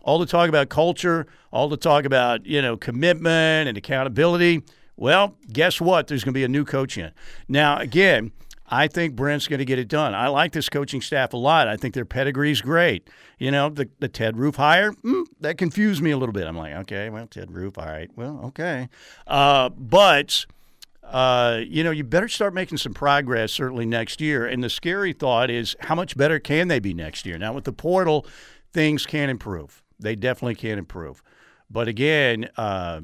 all 0.05 0.19
the 0.19 0.27
talk 0.27 0.49
about 0.49 0.69
culture, 0.69 1.27
all 1.53 1.69
the 1.69 1.77
talk 1.77 2.05
about, 2.05 2.45
you 2.47 2.61
know, 2.61 2.77
commitment 2.77 3.69
and 3.69 3.77
accountability. 3.79 4.63
Well, 4.97 5.37
guess 5.53 5.81
what? 5.81 6.07
There's 6.07 6.25
going 6.25 6.33
to 6.35 6.39
be 6.39 6.45
a 6.45 6.49
new 6.49 6.65
coach 6.65 6.99
in. 6.99 7.13
Now, 7.49 7.79
again, 7.79 8.33
I 8.69 8.89
think 8.89 9.15
Brent's 9.15 9.49
going 9.49 9.59
to 9.59 9.65
get 9.65 9.79
it 9.79 9.89
done. 9.89 10.15
I 10.15 10.29
like 10.29 10.53
this 10.53 10.69
coaching 10.69 11.01
staff 11.01 11.33
a 11.33 11.37
lot. 11.37 11.69
I 11.69 11.77
think 11.77 11.95
their 11.95 12.05
pedigree 12.05 12.53
is 12.53 12.63
great. 12.63 13.09
You 13.39 13.51
know, 13.51 13.69
the, 13.69 13.89
the 13.99 14.09
Ted 14.09 14.37
Roof 14.37 14.57
hire, 14.57 14.93
mm, 14.93 15.25
that 15.41 15.59
confused 15.59 16.03
me 16.03 16.11
a 16.11 16.17
little 16.17 16.33
bit. 16.33 16.47
I'm 16.47 16.57
like, 16.57 16.75
okay, 16.75 17.11
well, 17.11 17.27
Ted 17.27 17.53
Roof, 17.53 17.79
all 17.79 17.87
right, 17.87 18.11
well, 18.17 18.41
okay. 18.47 18.89
Uh, 19.27 19.69
but, 19.71 20.47
uh, 21.03 21.61
you 21.67 21.83
know, 21.85 21.91
you 21.91 22.05
better 22.05 22.29
start 22.29 22.55
making 22.55 22.79
some 22.79 22.95
progress 22.95 23.53
certainly 23.53 23.87
next 23.87 24.21
year. 24.21 24.47
And 24.47 24.63
the 24.63 24.71
scary 24.71 25.13
thought 25.13 25.51
is 25.51 25.77
how 25.81 25.95
much 25.95 26.17
better 26.17 26.39
can 26.39 26.69
they 26.69 26.79
be 26.79 26.95
next 26.95 27.27
year? 27.27 27.39
Now, 27.39 27.53
with 27.53 27.65
the 27.65 27.73
portal, 27.73 28.27
things 28.73 29.05
can 29.07 29.29
improve. 29.29 29.83
They 29.99 30.17
definitely 30.17 30.55
can 30.55 30.79
improve. 30.79 31.23
But 31.71 31.89
again, 31.89 32.49
uh, 32.57 33.03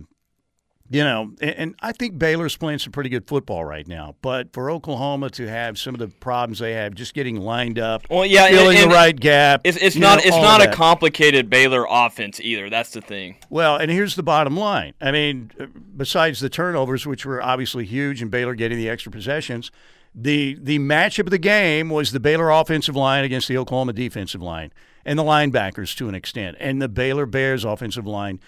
you 0.90 1.04
know, 1.04 1.32
and, 1.40 1.50
and, 1.50 1.74
I 1.80 1.92
think 1.92 2.18
Baylor's 2.18 2.56
playing 2.56 2.78
some 2.78 2.92
pretty 2.92 3.10
good 3.10 3.26
football 3.26 3.64
right 3.64 3.86
now. 3.86 4.14
But 4.22 4.52
for 4.52 4.70
Oklahoma 4.70 5.28
to 5.30 5.46
have 5.46 5.78
some 5.78 5.94
of 5.94 5.98
the 5.98 6.08
problems 6.08 6.58
they 6.60 6.72
have, 6.72 6.94
just 6.94 7.14
getting 7.14 7.40
lined 7.40 7.78
up, 7.78 8.06
well, 8.08 8.24
yeah, 8.24 8.48
filling 8.48 8.78
and, 8.78 8.90
the 8.90 8.94
right 8.94 9.18
gap, 9.18 9.62
it's, 9.64 9.76
it's 9.76 9.96
not 9.96 10.18
know, 10.18 10.24
it's 10.24 10.36
not 10.36 10.62
a 10.62 10.70
complicated 10.72 11.50
Baylor 11.50 11.86
offense 11.88 12.40
either. 12.40 12.70
That's 12.70 12.90
the 12.90 13.02
thing. 13.02 13.36
Well, 13.50 13.76
and 13.76 13.90
here's 13.90 14.14
the 14.14 14.22
bottom 14.22 14.56
line. 14.56 14.94
I 15.00 15.10
mean, 15.10 15.50
uh, 15.60 15.66
besides 15.96 16.40
the 16.40 16.48
turnovers, 16.48 17.06
which 17.06 17.26
were 17.26 17.42
obviously 17.42 17.84
huge, 17.84 18.22
and 18.22 18.30
Baylor 18.30 18.54
getting 18.54 18.78
the 18.78 18.88
extra 18.88 19.12
possessions, 19.12 19.70
the 20.14 20.58
the 20.60 20.78
matchup 20.78 21.24
of 21.24 21.30
the 21.30 21.38
game 21.38 21.90
was 21.90 22.12
the 22.12 22.20
Baylor 22.20 22.50
offensive 22.50 22.96
line 22.96 23.24
against 23.24 23.46
the 23.46 23.58
Oklahoma 23.58 23.92
defensive 23.92 24.42
line 24.42 24.72
and 25.04 25.18
the 25.18 25.22
linebackers 25.22 25.96
to 25.96 26.08
an 26.08 26.14
extent. 26.14 26.56
And 26.58 26.80
the 26.80 26.88
Baylor 26.88 27.26
Bears 27.26 27.64
offensive 27.64 28.06
line 28.06 28.40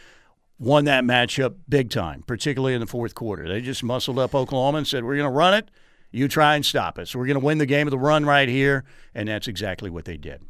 won 0.60 0.84
that 0.84 1.02
matchup 1.02 1.56
big 1.68 1.90
time, 1.90 2.22
particularly 2.26 2.74
in 2.74 2.80
the 2.80 2.86
fourth 2.86 3.16
quarter. 3.16 3.48
They 3.48 3.60
just 3.60 3.82
muscled 3.82 4.18
up 4.18 4.34
Oklahoma 4.34 4.78
and 4.78 4.86
said, 4.86 5.02
We're 5.02 5.16
going 5.16 5.30
to 5.30 5.36
run 5.36 5.54
it. 5.54 5.70
You 6.12 6.26
try 6.28 6.56
and 6.56 6.66
stop 6.66 6.98
us. 6.98 7.14
We're 7.14 7.26
going 7.26 7.38
to 7.38 7.44
win 7.44 7.58
the 7.58 7.66
game 7.66 7.86
of 7.86 7.92
the 7.92 7.98
run 7.98 8.26
right 8.26 8.48
here. 8.48 8.84
And 9.14 9.28
that's 9.28 9.46
exactly 9.46 9.90
what 9.90 10.04
they 10.04 10.16
did. 10.16 10.42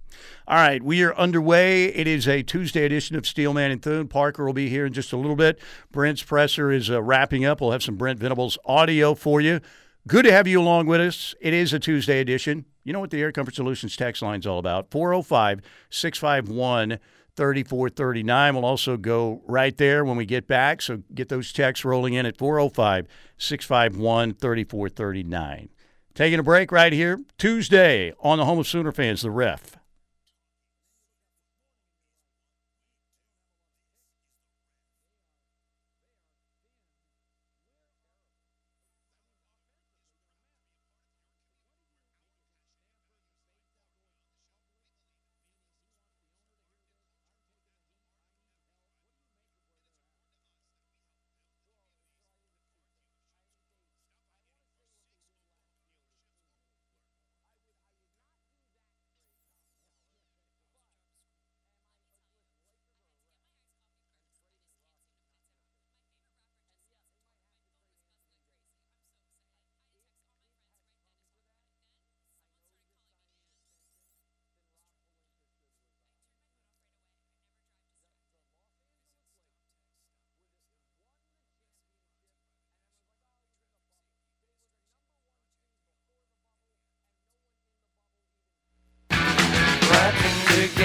All 0.49 0.57
right, 0.57 0.83
we 0.83 1.03
are 1.03 1.15
underway. 1.17 1.85
It 1.85 2.07
is 2.07 2.27
a 2.27 2.43
Tuesday 2.43 2.85
edition 2.85 3.15
of 3.15 3.27
Steelman 3.27 3.71
and 3.71 3.83
Thune. 3.83 4.09
Parker 4.09 4.45
will 4.45 4.55
be 4.55 4.71
here 4.71 4.87
in 4.87 4.93
just 4.93 5.13
a 5.13 5.17
little 5.17 5.37
bit. 5.37 5.59
Brent's 5.93 6.23
presser 6.23 6.73
is 6.73 6.91
uh, 6.91 7.03
wrapping 7.03 7.45
up. 7.45 7.61
We'll 7.61 7.73
have 7.73 7.83
some 7.83 7.97
Brent 7.97 8.19
Venables 8.19 8.59
audio 8.65 9.15
for 9.15 9.41
you. 9.41 9.61
Good 10.09 10.25
to 10.25 10.33
have 10.33 10.47
you 10.47 10.61
along 10.61 10.87
with 10.87 11.01
us. 11.01 11.35
It 11.41 11.53
is 11.53 11.75
a 11.75 11.79
Tuesday 11.79 12.21
edition. 12.21 12.65
You 12.83 12.95
know 12.95 13.01
what 13.01 13.11
the 13.11 13.21
Air 13.21 13.31
Comfort 13.31 13.55
Solutions 13.55 13.97
text 13.97 14.23
line 14.23 14.41
is 14.41 14.47
all 14.47 14.59
about 14.59 14.91
405 14.91 15.61
651 15.91 16.99
3439. 17.41 18.55
We'll 18.55 18.67
also 18.67 18.99
go 18.99 19.41
right 19.47 19.75
there 19.79 20.05
when 20.05 20.19
we 20.19 20.27
get 20.27 20.47
back. 20.47 20.83
So 20.83 21.03
get 21.15 21.31
those 21.31 21.55
texts 21.55 21.87
rolling 21.87 22.13
in 22.13 22.27
at 22.27 22.37
405 22.37 23.07
651 23.39 24.35
3439. 24.35 25.71
Taking 26.15 26.39
a 26.39 26.43
break 26.43 26.71
right 26.71 26.93
here. 26.93 27.19
Tuesday 27.39 28.13
on 28.21 28.37
the 28.37 28.45
home 28.45 28.59
of 28.59 28.69
Sooner 28.69 28.93
fans, 28.93 29.23
the 29.23 29.31
ref. 29.31 29.80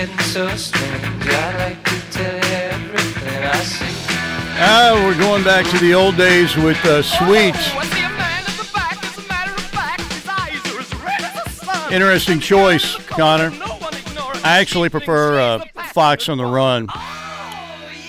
Getting 0.06 0.24
so 0.26 0.48
strange. 0.56 1.04
I 1.28 1.58
like 1.58 1.84
to 1.84 2.12
tell 2.12 2.46
everything 2.54 3.44
I 3.44 3.60
see. 3.64 3.86
Ah, 4.58 5.02
we're 5.06 5.18
going 5.18 5.44
back 5.44 5.66
to 5.72 5.78
the 5.80 5.94
old 5.94 6.16
days 6.16 6.56
with 6.56 6.84
uh, 6.86 7.02
Sweets. 7.02 7.72
Interesting 11.92 12.40
choice, 12.40 12.96
Connor. 13.08 13.52
I 14.44 14.60
actually 14.60 14.90
prefer 14.90 15.40
uh, 15.40 15.66
Fox 15.94 16.30
on 16.30 16.38
the 16.38 16.46
Run 16.46 16.88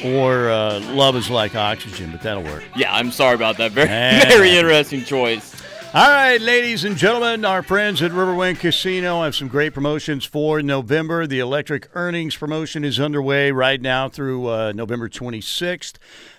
or 0.04 0.50
uh, 0.50 0.80
Love 0.92 1.16
is 1.16 1.30
Like 1.30 1.54
Oxygen, 1.54 2.10
but 2.10 2.20
that'll 2.22 2.42
work. 2.42 2.64
Yeah, 2.74 2.94
I'm 2.94 3.10
sorry 3.10 3.34
about 3.34 3.56
that. 3.58 3.72
Very, 3.72 3.88
very 3.88 4.50
interesting 4.56 5.04
choice. 5.04 5.55
All 5.96 6.10
right, 6.10 6.38
ladies 6.38 6.84
and 6.84 6.94
gentlemen, 6.94 7.46
our 7.46 7.62
friends 7.62 8.02
at 8.02 8.10
Riverwind 8.10 8.60
Casino 8.60 9.22
have 9.22 9.34
some 9.34 9.48
great 9.48 9.72
promotions 9.72 10.26
for 10.26 10.60
November. 10.60 11.26
The 11.26 11.38
electric 11.38 11.88
earnings 11.94 12.36
promotion 12.36 12.84
is 12.84 13.00
underway 13.00 13.50
right 13.50 13.80
now 13.80 14.10
through 14.10 14.46
uh, 14.46 14.72
November 14.72 15.08
26th. 15.08 15.94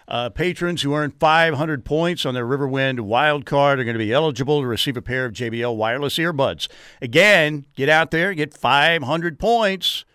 Uh, 0.07 0.29
patrons 0.29 0.83
who 0.83 0.93
earn 0.93 1.09
500 1.09 1.83
points 1.83 2.23
on 2.23 2.35
their 2.35 2.45
Riverwind 2.45 2.99
wild 2.99 3.47
card 3.47 3.79
are 3.79 3.83
going 3.83 3.95
to 3.95 3.97
be 3.97 4.13
eligible 4.13 4.61
to 4.61 4.67
receive 4.67 4.95
a 4.95 5.01
pair 5.01 5.25
of 5.25 5.33
JBL 5.33 5.75
wireless 5.75 6.19
earbuds. 6.19 6.67
Again, 7.01 7.65
get 7.75 7.89
out 7.89 8.11
there, 8.11 8.35
get 8.35 8.53
500 8.53 9.39
points. 9.39 10.05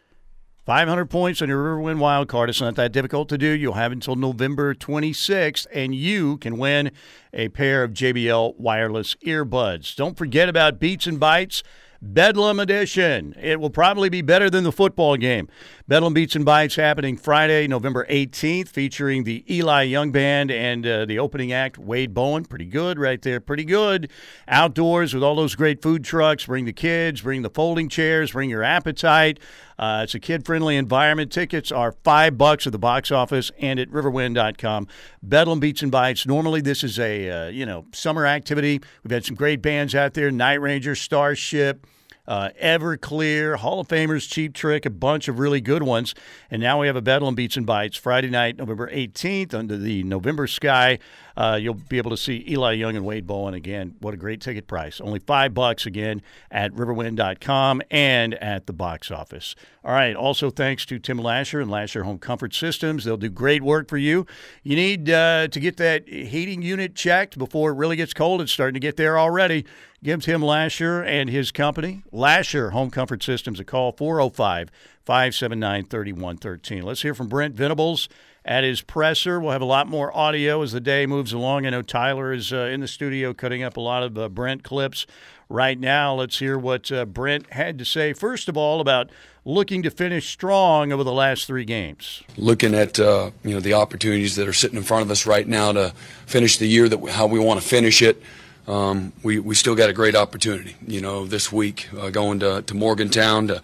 500 0.64 1.06
points 1.06 1.42
on 1.42 1.48
your 1.48 1.76
Riverwind 1.76 1.98
wild 1.98 2.28
card. 2.28 2.48
It's 2.48 2.60
not 2.60 2.76
that 2.76 2.92
difficult 2.92 3.28
to 3.30 3.38
do. 3.38 3.48
You'll 3.48 3.72
have 3.72 3.90
until 3.90 4.14
November 4.14 4.74
26th, 4.74 5.66
and 5.72 5.92
you 5.92 6.36
can 6.36 6.56
win 6.56 6.92
a 7.32 7.48
pair 7.48 7.82
of 7.82 7.90
JBL 7.92 8.56
wireless 8.58 9.16
earbuds. 9.26 9.96
Don't 9.96 10.16
forget 10.16 10.48
about 10.48 10.78
Beats 10.78 11.06
and 11.08 11.18
Bites. 11.18 11.64
Bedlam 12.00 12.58
edition. 12.58 13.34
It 13.40 13.60
will 13.60 13.70
probably 13.70 14.08
be 14.08 14.22
better 14.22 14.50
than 14.50 14.64
the 14.64 14.72
football 14.72 15.16
game. 15.16 15.48
Bedlam 15.92 16.14
Beats 16.14 16.34
and 16.34 16.46
Bites 16.46 16.76
happening 16.76 17.18
Friday, 17.18 17.68
November 17.68 18.06
18th, 18.08 18.68
featuring 18.68 19.24
the 19.24 19.44
Eli 19.54 19.82
Young 19.82 20.10
Band 20.10 20.50
and 20.50 20.86
uh, 20.86 21.04
the 21.04 21.18
opening 21.18 21.52
act, 21.52 21.76
Wade 21.76 22.14
Bowen. 22.14 22.46
Pretty 22.46 22.64
good 22.64 22.98
right 22.98 23.20
there. 23.20 23.40
Pretty 23.40 23.66
good. 23.66 24.10
Outdoors 24.48 25.12
with 25.12 25.22
all 25.22 25.36
those 25.36 25.54
great 25.54 25.82
food 25.82 26.02
trucks. 26.02 26.46
Bring 26.46 26.64
the 26.64 26.72
kids, 26.72 27.20
bring 27.20 27.42
the 27.42 27.50
folding 27.50 27.90
chairs, 27.90 28.32
bring 28.32 28.48
your 28.48 28.62
appetite. 28.62 29.38
Uh, 29.78 30.00
it's 30.04 30.14
a 30.14 30.18
kid 30.18 30.46
friendly 30.46 30.78
environment. 30.78 31.30
Tickets 31.30 31.70
are 31.70 31.92
five 32.04 32.38
bucks 32.38 32.66
at 32.66 32.72
the 32.72 32.78
box 32.78 33.10
office 33.10 33.52
and 33.60 33.78
at 33.78 33.90
riverwind.com. 33.90 34.88
Bedlam 35.22 35.60
Beats 35.60 35.82
and 35.82 35.92
Bites. 35.92 36.26
Normally, 36.26 36.62
this 36.62 36.82
is 36.82 36.98
a 36.98 37.28
uh, 37.28 37.48
you 37.48 37.66
know 37.66 37.84
summer 37.92 38.24
activity. 38.24 38.80
We've 39.04 39.12
had 39.12 39.26
some 39.26 39.36
great 39.36 39.60
bands 39.60 39.94
out 39.94 40.14
there 40.14 40.30
Night 40.30 40.62
Ranger, 40.62 40.94
Starship 40.94 41.86
uh, 42.26 42.50
Everclear, 42.62 43.56
Hall 43.56 43.80
of 43.80 43.88
Famers, 43.88 44.28
Cheap 44.28 44.54
Trick, 44.54 44.86
a 44.86 44.90
bunch 44.90 45.28
of 45.28 45.38
really 45.38 45.60
good 45.60 45.82
ones. 45.82 46.14
And 46.50 46.62
now 46.62 46.80
we 46.80 46.86
have 46.86 46.96
a 46.96 47.02
Bedlam 47.02 47.34
Beats 47.34 47.56
and 47.56 47.66
Bites 47.66 47.96
Friday 47.96 48.30
night, 48.30 48.56
November 48.56 48.90
18th, 48.90 49.54
under 49.54 49.76
the 49.76 50.02
November 50.04 50.46
sky. 50.46 50.98
Uh, 51.36 51.58
you'll 51.60 51.74
be 51.74 51.98
able 51.98 52.10
to 52.10 52.16
see 52.16 52.44
Eli 52.48 52.72
Young 52.72 52.94
and 52.94 53.04
Wade 53.04 53.26
Bowen 53.26 53.54
again. 53.54 53.94
What 54.00 54.14
a 54.14 54.16
great 54.16 54.40
ticket 54.40 54.66
price. 54.66 55.00
Only 55.00 55.18
five 55.18 55.54
bucks 55.54 55.86
again 55.86 56.22
at 56.50 56.72
riverwind.com 56.72 57.82
and 57.90 58.34
at 58.34 58.66
the 58.66 58.72
box 58.72 59.10
office. 59.10 59.54
All 59.84 59.92
right. 59.92 60.14
Also, 60.14 60.50
thanks 60.50 60.86
to 60.86 60.98
Tim 60.98 61.18
Lasher 61.18 61.60
and 61.60 61.70
Lasher 61.70 62.04
Home 62.04 62.18
Comfort 62.18 62.54
Systems. 62.54 63.04
They'll 63.04 63.16
do 63.16 63.30
great 63.30 63.62
work 63.62 63.88
for 63.88 63.98
you. 63.98 64.26
You 64.62 64.76
need 64.76 65.10
uh, 65.10 65.48
to 65.48 65.60
get 65.60 65.76
that 65.78 66.08
heating 66.08 66.62
unit 66.62 66.94
checked 66.94 67.38
before 67.38 67.70
it 67.70 67.74
really 67.74 67.96
gets 67.96 68.14
cold. 68.14 68.40
It's 68.40 68.52
starting 68.52 68.74
to 68.74 68.80
get 68.80 68.96
there 68.96 69.18
already. 69.18 69.64
Give 70.04 70.20
Tim 70.20 70.42
Lasher 70.42 71.00
and 71.00 71.30
his 71.30 71.52
company, 71.52 72.02
Lasher 72.10 72.70
Home 72.70 72.90
Comfort 72.90 73.22
Systems, 73.22 73.60
a 73.60 73.64
call 73.64 73.92
405 73.92 74.68
579 75.04 75.84
3113. 75.84 76.82
Let's 76.82 77.02
hear 77.02 77.14
from 77.14 77.28
Brent 77.28 77.54
Venables 77.54 78.08
at 78.44 78.64
his 78.64 78.80
presser. 78.80 79.38
We'll 79.38 79.52
have 79.52 79.62
a 79.62 79.64
lot 79.64 79.86
more 79.86 80.12
audio 80.16 80.60
as 80.62 80.72
the 80.72 80.80
day 80.80 81.06
moves 81.06 81.32
along. 81.32 81.66
I 81.66 81.70
know 81.70 81.82
Tyler 81.82 82.32
is 82.32 82.52
uh, 82.52 82.68
in 82.72 82.80
the 82.80 82.88
studio 82.88 83.32
cutting 83.32 83.62
up 83.62 83.76
a 83.76 83.80
lot 83.80 84.02
of 84.02 84.18
uh, 84.18 84.28
Brent 84.28 84.64
clips 84.64 85.06
right 85.48 85.78
now. 85.78 86.16
Let's 86.16 86.40
hear 86.40 86.58
what 86.58 86.90
uh, 86.90 87.04
Brent 87.04 87.52
had 87.52 87.78
to 87.78 87.84
say, 87.84 88.12
first 88.12 88.48
of 88.48 88.56
all, 88.56 88.80
about 88.80 89.08
looking 89.44 89.84
to 89.84 89.90
finish 89.90 90.28
strong 90.28 90.90
over 90.90 91.04
the 91.04 91.12
last 91.12 91.46
three 91.46 91.64
games. 91.64 92.24
Looking 92.36 92.74
at 92.74 92.98
uh, 92.98 93.30
you 93.44 93.54
know 93.54 93.60
the 93.60 93.74
opportunities 93.74 94.34
that 94.34 94.48
are 94.48 94.52
sitting 94.52 94.78
in 94.78 94.82
front 94.82 95.04
of 95.04 95.12
us 95.12 95.26
right 95.26 95.46
now 95.46 95.70
to 95.70 95.94
finish 96.26 96.58
the 96.58 96.66
year, 96.66 96.88
that 96.88 97.08
how 97.10 97.28
we 97.28 97.38
want 97.38 97.62
to 97.62 97.68
finish 97.68 98.02
it. 98.02 98.20
Um, 98.66 99.12
we, 99.22 99.38
we 99.38 99.54
still 99.54 99.74
got 99.74 99.90
a 99.90 99.92
great 99.92 100.14
opportunity, 100.14 100.76
you 100.86 101.00
know, 101.00 101.26
this 101.26 101.50
week 101.50 101.88
uh, 101.98 102.10
going 102.10 102.40
to, 102.40 102.62
to 102.62 102.74
Morgantown 102.74 103.48
to 103.48 103.62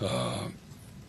uh, 0.00 0.48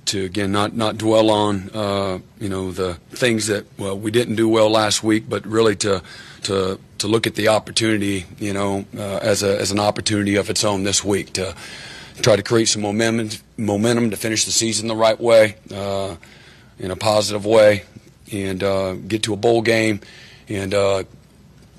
to 0.06 0.26
again 0.26 0.52
not 0.52 0.76
not 0.76 0.98
dwell 0.98 1.30
on 1.30 1.70
uh, 1.74 2.20
you 2.40 2.50
know 2.50 2.72
the 2.72 2.96
things 3.12 3.48
that 3.48 3.66
well 3.78 3.98
we 3.98 4.10
didn't 4.12 4.36
do 4.36 4.50
well 4.50 4.70
last 4.70 5.04
week, 5.04 5.30
but 5.30 5.46
really 5.46 5.76
to 5.78 6.02
to 6.44 6.80
to 6.98 7.08
look 7.08 7.28
at 7.28 7.36
the 7.36 7.48
opportunity 7.48 8.26
you 8.40 8.54
know 8.54 8.86
uh, 8.98 9.20
as 9.22 9.44
a 9.44 9.60
as 9.60 9.72
an 9.72 9.80
opportunity 9.80 10.36
of 10.36 10.50
its 10.50 10.64
own 10.64 10.84
this 10.84 11.04
week 11.04 11.34
to 11.34 11.56
try 12.22 12.36
to 12.36 12.44
create 12.44 12.68
some 12.68 12.82
momentum 12.82 13.40
momentum 13.58 14.10
to 14.10 14.18
finish 14.18 14.46
the 14.46 14.52
season 14.52 14.88
the 14.88 14.96
right 14.96 15.20
way 15.20 15.56
uh, 15.74 16.16
in 16.80 16.92
a 16.92 16.96
positive 16.96 17.46
way 17.46 17.84
and 18.32 18.64
uh, 18.64 18.94
get 18.94 19.24
to 19.24 19.34
a 19.34 19.38
bowl 19.38 19.62
game 19.62 20.02
and 20.48 20.74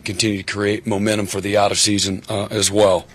continue 0.04 0.38
to 0.42 0.52
create 0.52 0.86
momentum 0.86 1.26
for 1.26 1.40
the 1.40 1.56
out 1.56 1.70
of 1.70 1.78
season 1.78 2.22
uh, 2.28 2.46
as 2.50 2.70
well. 2.70 3.06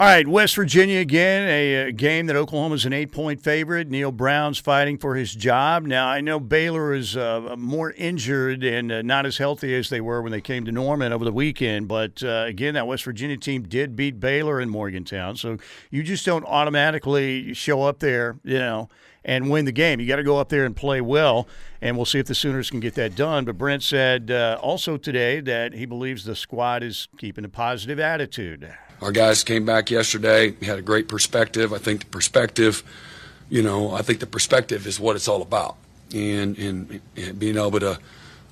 All 0.00 0.06
right, 0.06 0.26
West 0.26 0.56
Virginia 0.56 0.98
again, 0.98 1.46
a, 1.46 1.74
a 1.88 1.92
game 1.92 2.24
that 2.28 2.36
Oklahoma's 2.36 2.86
an 2.86 2.94
eight 2.94 3.12
point 3.12 3.42
favorite. 3.42 3.90
Neal 3.90 4.10
Brown's 4.10 4.58
fighting 4.58 4.96
for 4.96 5.14
his 5.14 5.34
job. 5.34 5.84
Now, 5.84 6.08
I 6.08 6.22
know 6.22 6.40
Baylor 6.40 6.94
is 6.94 7.18
uh, 7.18 7.54
more 7.58 7.92
injured 7.92 8.64
and 8.64 8.90
uh, 8.90 9.02
not 9.02 9.26
as 9.26 9.36
healthy 9.36 9.74
as 9.74 9.90
they 9.90 10.00
were 10.00 10.22
when 10.22 10.32
they 10.32 10.40
came 10.40 10.64
to 10.64 10.72
Norman 10.72 11.12
over 11.12 11.26
the 11.26 11.32
weekend, 11.32 11.86
but 11.86 12.22
uh, 12.22 12.44
again, 12.46 12.72
that 12.74 12.86
West 12.86 13.04
Virginia 13.04 13.36
team 13.36 13.64
did 13.64 13.94
beat 13.94 14.18
Baylor 14.20 14.58
in 14.58 14.70
Morgantown. 14.70 15.36
So 15.36 15.58
you 15.90 16.02
just 16.02 16.24
don't 16.24 16.46
automatically 16.46 17.52
show 17.52 17.82
up 17.82 17.98
there, 17.98 18.38
you 18.42 18.58
know, 18.58 18.88
and 19.24 19.50
win 19.50 19.64
the 19.64 19.72
game. 19.72 20.00
You 20.00 20.06
got 20.06 20.16
to 20.16 20.22
go 20.22 20.38
up 20.38 20.48
there 20.48 20.64
and 20.64 20.74
play 20.74 21.00
well, 21.00 21.46
and 21.80 21.96
we'll 21.96 22.06
see 22.06 22.18
if 22.18 22.26
the 22.26 22.34
Sooners 22.34 22.70
can 22.70 22.80
get 22.80 22.94
that 22.94 23.14
done. 23.14 23.44
But 23.44 23.58
Brent 23.58 23.82
said 23.82 24.30
uh, 24.30 24.58
also 24.60 24.96
today 24.96 25.40
that 25.40 25.72
he 25.72 25.86
believes 25.86 26.24
the 26.24 26.36
squad 26.36 26.82
is 26.82 27.08
keeping 27.18 27.44
a 27.44 27.48
positive 27.48 28.00
attitude. 28.00 28.72
Our 29.00 29.12
guys 29.12 29.44
came 29.44 29.64
back 29.64 29.90
yesterday, 29.90 30.54
had 30.64 30.78
a 30.78 30.82
great 30.82 31.08
perspective. 31.08 31.72
I 31.72 31.78
think 31.78 32.00
the 32.00 32.06
perspective, 32.06 32.82
you 33.48 33.62
know, 33.62 33.92
I 33.92 34.02
think 34.02 34.20
the 34.20 34.26
perspective 34.26 34.86
is 34.86 35.00
what 35.00 35.16
it's 35.16 35.28
all 35.28 35.42
about, 35.42 35.76
and 36.14 36.56
and, 36.58 37.00
and 37.16 37.38
being 37.38 37.56
able 37.56 37.80
to, 37.80 37.98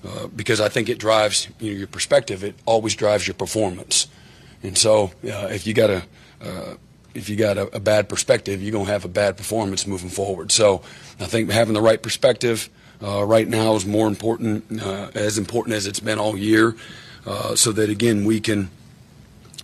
uh, 0.06 0.26
because 0.28 0.60
I 0.60 0.70
think 0.70 0.88
it 0.88 0.98
drives 0.98 1.48
you 1.60 1.72
know, 1.72 1.78
your 1.78 1.86
perspective. 1.86 2.42
It 2.44 2.54
always 2.64 2.94
drives 2.94 3.26
your 3.26 3.34
performance, 3.34 4.06
and 4.62 4.76
so 4.76 5.10
uh, 5.24 5.48
if 5.50 5.66
you 5.66 5.74
got 5.74 5.90
a 5.90 6.02
uh, 6.40 6.74
if 7.18 7.28
you 7.28 7.36
got 7.36 7.58
a, 7.58 7.76
a, 7.76 7.80
bad 7.80 8.08
perspective, 8.08 8.62
you're 8.62 8.72
gonna 8.72 8.84
have 8.84 9.04
a 9.04 9.08
bad 9.08 9.36
performance 9.36 9.86
moving 9.86 10.08
forward. 10.08 10.52
So 10.52 10.82
I 11.20 11.26
think 11.26 11.50
having 11.50 11.74
the 11.74 11.82
right 11.82 12.00
perspective 12.00 12.70
uh, 13.02 13.24
right 13.24 13.46
now 13.46 13.74
is 13.74 13.84
more 13.84 14.06
important, 14.06 14.80
uh, 14.80 15.10
as 15.14 15.36
important 15.36 15.74
as 15.74 15.86
it's 15.86 16.00
been 16.00 16.18
all 16.18 16.36
year, 16.36 16.76
uh, 17.26 17.54
so 17.56 17.72
that 17.72 17.90
again 17.90 18.24
we 18.24 18.40
can 18.40 18.70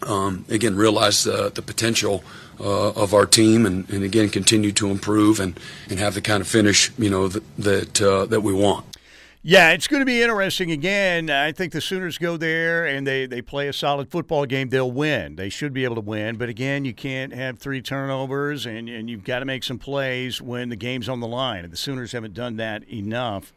um, 0.02 0.44
again 0.50 0.76
realize 0.76 1.24
the, 1.24 1.50
the 1.50 1.62
potential 1.62 2.24
uh, 2.60 2.90
of 2.90 3.14
our 3.14 3.26
team 3.26 3.66
and, 3.66 3.88
and, 3.90 4.04
again 4.04 4.28
continue 4.28 4.70
to 4.70 4.88
improve 4.88 5.40
and, 5.40 5.58
and 5.88 5.98
have 5.98 6.14
the 6.14 6.20
kind 6.20 6.40
of 6.40 6.46
finish 6.46 6.92
you 6.98 7.10
know 7.10 7.26
that 7.26 7.42
that, 7.58 8.02
uh, 8.02 8.26
that 8.26 8.42
we 8.42 8.52
want. 8.52 8.84
Yeah, 9.46 9.72
it's 9.72 9.88
going 9.88 10.00
to 10.00 10.06
be 10.06 10.22
interesting 10.22 10.70
again. 10.70 11.28
I 11.28 11.52
think 11.52 11.74
the 11.74 11.82
Sooners 11.82 12.16
go 12.16 12.38
there 12.38 12.86
and 12.86 13.06
they, 13.06 13.26
they 13.26 13.42
play 13.42 13.68
a 13.68 13.74
solid 13.74 14.10
football 14.10 14.46
game. 14.46 14.70
They'll 14.70 14.90
win. 14.90 15.36
They 15.36 15.50
should 15.50 15.74
be 15.74 15.84
able 15.84 15.96
to 15.96 16.00
win. 16.00 16.38
But 16.38 16.48
again, 16.48 16.86
you 16.86 16.94
can't 16.94 17.34
have 17.34 17.58
three 17.58 17.82
turnovers 17.82 18.64
and, 18.64 18.88
and 18.88 19.10
you've 19.10 19.22
got 19.22 19.40
to 19.40 19.44
make 19.44 19.62
some 19.62 19.78
plays 19.78 20.40
when 20.40 20.70
the 20.70 20.76
game's 20.76 21.10
on 21.10 21.20
the 21.20 21.28
line. 21.28 21.62
And 21.62 21.70
the 21.70 21.76
Sooners 21.76 22.12
haven't 22.12 22.32
done 22.32 22.56
that 22.56 22.88
enough. 22.88 23.52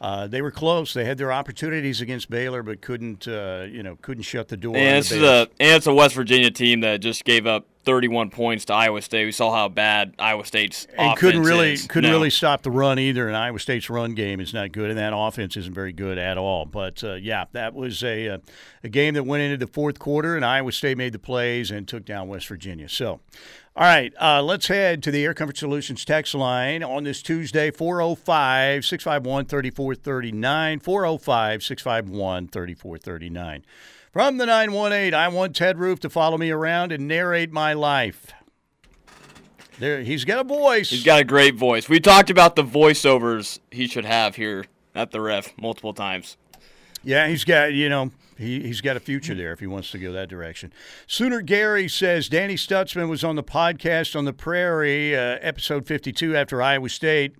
Uh, 0.00 0.28
they 0.28 0.42
were 0.42 0.50
close. 0.50 0.94
They 0.94 1.04
had 1.04 1.18
their 1.18 1.32
opportunities 1.32 2.00
against 2.00 2.30
Baylor, 2.30 2.62
but 2.62 2.80
couldn't, 2.80 3.26
uh, 3.26 3.66
you 3.68 3.82
know, 3.82 3.96
couldn't 4.00 4.22
shut 4.22 4.48
the 4.48 4.56
door. 4.56 4.76
And 4.76 4.98
it's, 4.98 5.10
a, 5.10 5.48
and 5.58 5.76
it's 5.76 5.88
a 5.88 5.94
West 5.94 6.14
Virginia 6.14 6.50
team 6.52 6.80
that 6.80 6.98
just 6.98 7.24
gave 7.24 7.46
up 7.48 7.66
31 7.88 8.30
points 8.30 8.66
to 8.66 8.74
Iowa 8.74 9.02
State. 9.02 9.24
We 9.24 9.32
saw 9.32 9.50
how 9.50 9.68
bad 9.68 10.14
Iowa 10.18 10.44
State's 10.44 10.86
and 10.96 11.16
couldn't 11.16 11.42
really 11.42 11.72
is. 11.72 11.86
couldn't 11.86 12.10
no. 12.10 12.16
really 12.16 12.30
stop 12.30 12.62
the 12.62 12.70
run 12.70 12.98
either. 12.98 13.26
And 13.26 13.36
Iowa 13.36 13.58
State's 13.58 13.88
run 13.88 14.14
game 14.14 14.40
is 14.40 14.54
not 14.54 14.72
good, 14.72 14.90
and 14.90 14.98
that 14.98 15.12
offense 15.16 15.56
isn't 15.56 15.74
very 15.74 15.92
good 15.92 16.18
at 16.18 16.38
all. 16.38 16.64
But 16.66 17.02
uh, 17.02 17.14
yeah, 17.14 17.46
that 17.52 17.74
was 17.74 18.04
a 18.04 18.28
uh, 18.28 18.38
a 18.84 18.88
game 18.88 19.14
that 19.14 19.24
went 19.24 19.42
into 19.42 19.56
the 19.56 19.72
fourth 19.72 19.98
quarter, 19.98 20.36
and 20.36 20.44
Iowa 20.44 20.70
State 20.70 20.98
made 20.98 21.12
the 21.12 21.18
plays 21.18 21.70
and 21.70 21.88
took 21.88 22.04
down 22.04 22.28
West 22.28 22.46
Virginia. 22.46 22.88
So. 22.88 23.20
All 23.78 23.84
right, 23.84 24.12
uh, 24.20 24.42
let's 24.42 24.66
head 24.66 25.04
to 25.04 25.12
the 25.12 25.24
Air 25.24 25.34
Comfort 25.34 25.56
Solutions 25.56 26.04
text 26.04 26.34
line 26.34 26.82
on 26.82 27.04
this 27.04 27.22
Tuesday, 27.22 27.70
405 27.70 28.84
651 28.84 29.44
3439. 29.44 30.80
405 30.80 31.62
651 31.62 32.48
3439. 32.48 33.64
From 34.12 34.36
the 34.38 34.46
918, 34.46 35.14
I 35.14 35.28
want 35.28 35.54
Ted 35.54 35.78
Roof 35.78 36.00
to 36.00 36.10
follow 36.10 36.36
me 36.36 36.50
around 36.50 36.90
and 36.90 37.06
narrate 37.06 37.52
my 37.52 37.72
life. 37.72 38.32
There, 39.78 40.02
he's 40.02 40.24
got 40.24 40.40
a 40.40 40.44
voice. 40.48 40.90
He's 40.90 41.04
got 41.04 41.20
a 41.20 41.24
great 41.24 41.54
voice. 41.54 41.88
We 41.88 42.00
talked 42.00 42.30
about 42.30 42.56
the 42.56 42.64
voiceovers 42.64 43.60
he 43.70 43.86
should 43.86 44.06
have 44.06 44.34
here 44.34 44.64
at 44.92 45.12
the 45.12 45.20
ref 45.20 45.56
multiple 45.56 45.94
times. 45.94 46.36
Yeah, 47.04 47.28
he's 47.28 47.44
got, 47.44 47.72
you 47.72 47.88
know, 47.88 48.10
he, 48.38 48.60
he's 48.62 48.80
got 48.80 48.96
a 48.96 49.00
future 49.00 49.34
there 49.34 49.52
if 49.52 49.60
he 49.60 49.66
wants 49.66 49.90
to 49.90 49.98
go 49.98 50.12
that 50.12 50.28
direction. 50.28 50.72
Sooner 51.06 51.42
Gary 51.42 51.88
says 51.88 52.28
Danny 52.28 52.54
Stutsman 52.54 53.08
was 53.08 53.24
on 53.24 53.34
the 53.34 53.42
podcast 53.42 54.14
on 54.16 54.24
the 54.24 54.32
Prairie, 54.32 55.14
uh, 55.14 55.38
episode 55.40 55.86
52 55.86 56.36
after 56.36 56.62
Iowa 56.62 56.88
State, 56.88 57.34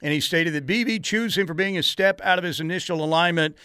and 0.00 0.12
he 0.12 0.20
stated 0.20 0.54
that 0.54 0.66
BB 0.66 1.02
chose 1.02 1.36
him 1.36 1.46
for 1.46 1.54
being 1.54 1.76
a 1.76 1.82
step 1.82 2.20
out 2.22 2.38
of 2.38 2.44
his 2.44 2.60
initial 2.60 3.04
alignment, 3.04 3.56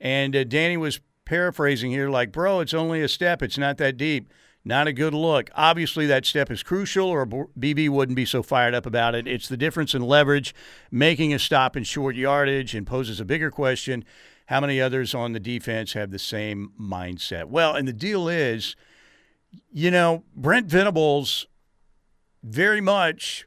and 0.00 0.34
uh, 0.34 0.42
Danny 0.42 0.76
was 0.76 1.00
paraphrasing 1.24 1.92
here, 1.92 2.10
like, 2.10 2.32
bro, 2.32 2.58
it's 2.58 2.74
only 2.74 3.02
a 3.02 3.08
step. 3.08 3.40
It's 3.40 3.58
not 3.58 3.78
that 3.78 3.96
deep. 3.96 4.32
Not 4.64 4.88
a 4.88 4.92
good 4.92 5.14
look. 5.14 5.48
Obviously, 5.54 6.06
that 6.06 6.26
step 6.26 6.50
is 6.50 6.62
crucial, 6.62 7.08
or 7.08 7.24
BB 7.24 7.88
wouldn't 7.88 8.16
be 8.16 8.26
so 8.26 8.42
fired 8.42 8.74
up 8.74 8.84
about 8.84 9.14
it. 9.14 9.26
It's 9.26 9.48
the 9.48 9.56
difference 9.56 9.94
in 9.94 10.02
leverage, 10.02 10.54
making 10.90 11.32
a 11.32 11.38
stop 11.38 11.76
in 11.76 11.84
short 11.84 12.14
yardage, 12.14 12.74
and 12.74 12.86
poses 12.86 13.20
a 13.20 13.24
bigger 13.24 13.50
question 13.50 14.04
how 14.50 14.60
many 14.60 14.80
others 14.80 15.14
on 15.14 15.32
the 15.32 15.38
defense 15.38 15.92
have 15.92 16.10
the 16.10 16.18
same 16.18 16.72
mindset? 16.78 17.44
Well, 17.44 17.76
and 17.76 17.86
the 17.86 17.92
deal 17.92 18.28
is, 18.28 18.74
you 19.72 19.92
know, 19.92 20.24
Brent 20.34 20.66
Venables 20.66 21.46
very 22.42 22.80
much 22.80 23.46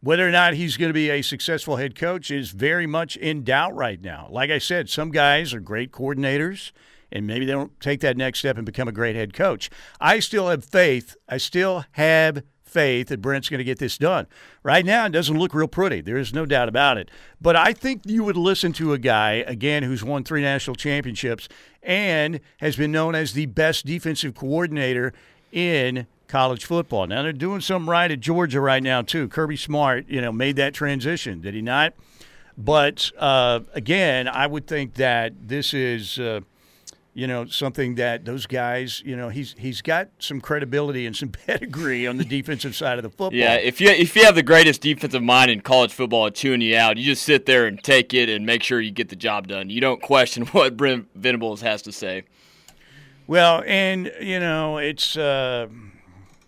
whether 0.00 0.26
or 0.26 0.30
not 0.30 0.54
he's 0.54 0.76
going 0.76 0.90
to 0.90 0.94
be 0.94 1.10
a 1.10 1.22
successful 1.22 1.74
head 1.74 1.96
coach 1.96 2.30
is 2.30 2.52
very 2.52 2.86
much 2.86 3.16
in 3.16 3.42
doubt 3.42 3.74
right 3.74 4.00
now. 4.00 4.28
Like 4.30 4.48
I 4.48 4.58
said, 4.58 4.88
some 4.88 5.10
guys 5.10 5.52
are 5.52 5.60
great 5.60 5.90
coordinators 5.90 6.70
and 7.10 7.26
maybe 7.26 7.44
they 7.44 7.52
don't 7.52 7.78
take 7.80 7.98
that 8.00 8.16
next 8.16 8.38
step 8.38 8.56
and 8.56 8.64
become 8.64 8.86
a 8.86 8.92
great 8.92 9.16
head 9.16 9.34
coach. 9.34 9.70
I 10.00 10.20
still 10.20 10.50
have 10.50 10.64
faith. 10.64 11.16
I 11.28 11.38
still 11.38 11.84
have 11.92 12.44
faith 12.70 13.08
that 13.08 13.20
Brent's 13.20 13.48
going 13.48 13.58
to 13.58 13.64
get 13.64 13.78
this 13.78 13.98
done. 13.98 14.26
Right 14.62 14.84
now, 14.84 15.06
it 15.06 15.10
doesn't 15.10 15.38
look 15.38 15.54
real 15.54 15.68
pretty. 15.68 16.00
There 16.00 16.16
is 16.16 16.32
no 16.32 16.46
doubt 16.46 16.68
about 16.68 16.96
it. 16.96 17.10
But 17.40 17.56
I 17.56 17.72
think 17.72 18.02
you 18.04 18.24
would 18.24 18.36
listen 18.36 18.72
to 18.74 18.92
a 18.92 18.98
guy, 18.98 19.44
again, 19.46 19.82
who's 19.82 20.04
won 20.04 20.24
three 20.24 20.42
national 20.42 20.76
championships 20.76 21.48
and 21.82 22.40
has 22.58 22.76
been 22.76 22.92
known 22.92 23.14
as 23.14 23.32
the 23.32 23.46
best 23.46 23.86
defensive 23.86 24.34
coordinator 24.34 25.12
in 25.52 26.06
college 26.28 26.64
football. 26.64 27.06
Now 27.06 27.22
they're 27.22 27.32
doing 27.32 27.60
something 27.60 27.88
right 27.88 28.10
at 28.10 28.20
Georgia 28.20 28.60
right 28.60 28.82
now 28.82 29.02
too. 29.02 29.28
Kirby 29.28 29.56
Smart, 29.56 30.08
you 30.08 30.20
know, 30.20 30.30
made 30.30 30.56
that 30.56 30.74
transition, 30.74 31.40
did 31.40 31.54
he 31.54 31.62
not? 31.62 31.94
But 32.56 33.10
uh, 33.18 33.60
again, 33.74 34.28
I 34.28 34.46
would 34.46 34.66
think 34.66 34.94
that 34.94 35.48
this 35.48 35.74
is. 35.74 36.18
Uh, 36.18 36.40
you 37.12 37.26
know 37.26 37.44
something 37.46 37.96
that 37.96 38.24
those 38.24 38.46
guys 38.46 39.02
you 39.04 39.16
know 39.16 39.28
he's 39.28 39.54
he's 39.58 39.82
got 39.82 40.08
some 40.18 40.40
credibility 40.40 41.06
and 41.06 41.16
some 41.16 41.28
pedigree 41.46 42.06
on 42.06 42.16
the 42.16 42.24
defensive 42.24 42.74
side 42.74 42.98
of 42.98 43.02
the 43.02 43.10
football 43.10 43.34
yeah 43.34 43.54
if 43.54 43.80
you 43.80 43.88
if 43.88 44.14
you 44.14 44.24
have 44.24 44.34
the 44.34 44.42
greatest 44.42 44.80
defensive 44.80 45.22
mind 45.22 45.50
in 45.50 45.60
college 45.60 45.92
football 45.92 46.30
chewing 46.30 46.60
you 46.60 46.76
out 46.76 46.96
you 46.96 47.04
just 47.04 47.22
sit 47.22 47.46
there 47.46 47.66
and 47.66 47.82
take 47.82 48.14
it 48.14 48.28
and 48.28 48.46
make 48.46 48.62
sure 48.62 48.80
you 48.80 48.90
get 48.90 49.08
the 49.08 49.16
job 49.16 49.48
done 49.48 49.70
you 49.70 49.80
don't 49.80 50.00
question 50.02 50.46
what 50.52 50.76
Brent 50.76 51.08
Venables 51.14 51.60
has 51.60 51.82
to 51.82 51.92
say 51.92 52.24
well 53.26 53.62
and 53.66 54.12
you 54.20 54.38
know 54.38 54.78
it's 54.78 55.16
uh 55.16 55.66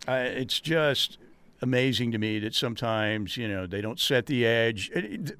uh, 0.08 0.24
it's 0.26 0.60
just 0.60 1.18
amazing 1.60 2.10
to 2.10 2.18
me 2.18 2.38
that 2.40 2.54
sometimes 2.54 3.36
you 3.36 3.48
know 3.48 3.66
they 3.66 3.80
don't 3.80 4.00
set 4.00 4.26
the 4.26 4.44
edge. 4.44 4.90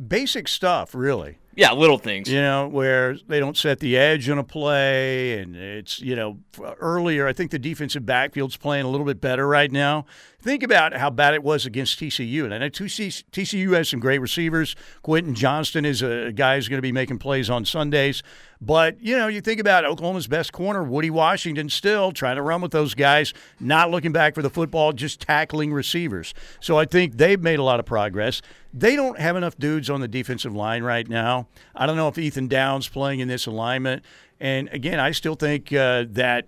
Basic 0.07 0.49
stuff, 0.49 0.95
really. 0.95 1.39
Yeah, 1.55 1.73
little 1.73 1.99
things. 1.99 2.31
You 2.31 2.41
know, 2.41 2.67
where 2.67 3.17
they 3.29 3.39
don't 3.39 3.57
set 3.57 3.81
the 3.81 3.97
edge 3.97 4.29
on 4.31 4.39
a 4.39 4.45
play, 4.45 5.39
and 5.39 5.55
it's 5.55 6.01
you 6.01 6.17
know 6.17 6.39
earlier. 6.81 7.27
I 7.27 7.35
think 7.35 7.51
the 7.51 7.59
defensive 7.59 8.07
backfield's 8.07 8.57
playing 8.57 8.87
a 8.87 8.89
little 8.89 9.05
bit 9.05 9.21
better 9.21 9.47
right 9.47 9.71
now. 9.71 10.07
Think 10.41 10.63
about 10.63 10.97
how 10.97 11.11
bad 11.11 11.35
it 11.35 11.43
was 11.43 11.67
against 11.67 12.01
TCU, 12.01 12.45
and 12.45 12.55
I 12.55 12.59
know 12.59 12.71
TCU 12.71 13.77
has 13.77 13.89
some 13.91 14.01
great 14.01 14.19
receivers. 14.19 14.75
Quentin 15.03 15.35
Johnston 15.35 15.85
is 15.85 16.03
a 16.03 16.33
guy 16.33 16.57
who's 16.57 16.69
going 16.69 16.79
to 16.79 16.83
be 16.83 16.93
making 16.93 17.19
plays 17.19 17.51
on 17.51 17.65
Sundays. 17.65 18.23
But, 18.65 19.03
you 19.03 19.19
know, 19.19 19.27
you 19.27 19.41
think 19.41 19.59
about 19.59 19.85
Oklahoma's 19.85 20.29
best 20.29 20.53
corner, 20.53 20.85
Woody 20.85 21.11
Washington, 21.11 21.69
still 21.69 22.13
trying 22.13 22.37
to 22.37 22.43
run 22.43 22.61
with 22.61 22.71
those 22.71 22.95
guys, 22.95 23.35
not 23.59 23.91
looking 23.91 24.13
back 24.13 24.37
for 24.37 24.43
the 24.43 24.51
football, 24.51 24.93
just 24.93 25.21
tackling 25.21 25.73
receivers. 25.73 26.33
So 26.61 26.79
I 26.79 26.85
think 26.85 27.17
they've 27.17 27.41
made 27.43 27.59
a 27.59 27.65
lot 27.65 27.81
of 27.81 27.87
progress. 27.87 28.41
They 28.73 28.95
don't 28.95 29.19
have 29.19 29.35
enough 29.35 29.59
dudes 29.59 29.91
on 29.91 30.01
the 30.01 30.07
defensive 30.07 30.55
line 30.55 30.85
right 30.85 31.09
now. 31.09 31.49
I 31.75 31.87
don't 31.87 31.97
know 31.97 32.07
if 32.07 32.17
Ethan 32.17 32.47
Downs 32.47 32.89
playing 32.89 33.19
in 33.19 33.27
this 33.27 33.47
alignment. 33.47 34.05
And 34.39 34.69
again, 34.69 35.01
I 35.01 35.11
still 35.11 35.35
think 35.35 35.73
uh, 35.73 36.05
that 36.11 36.47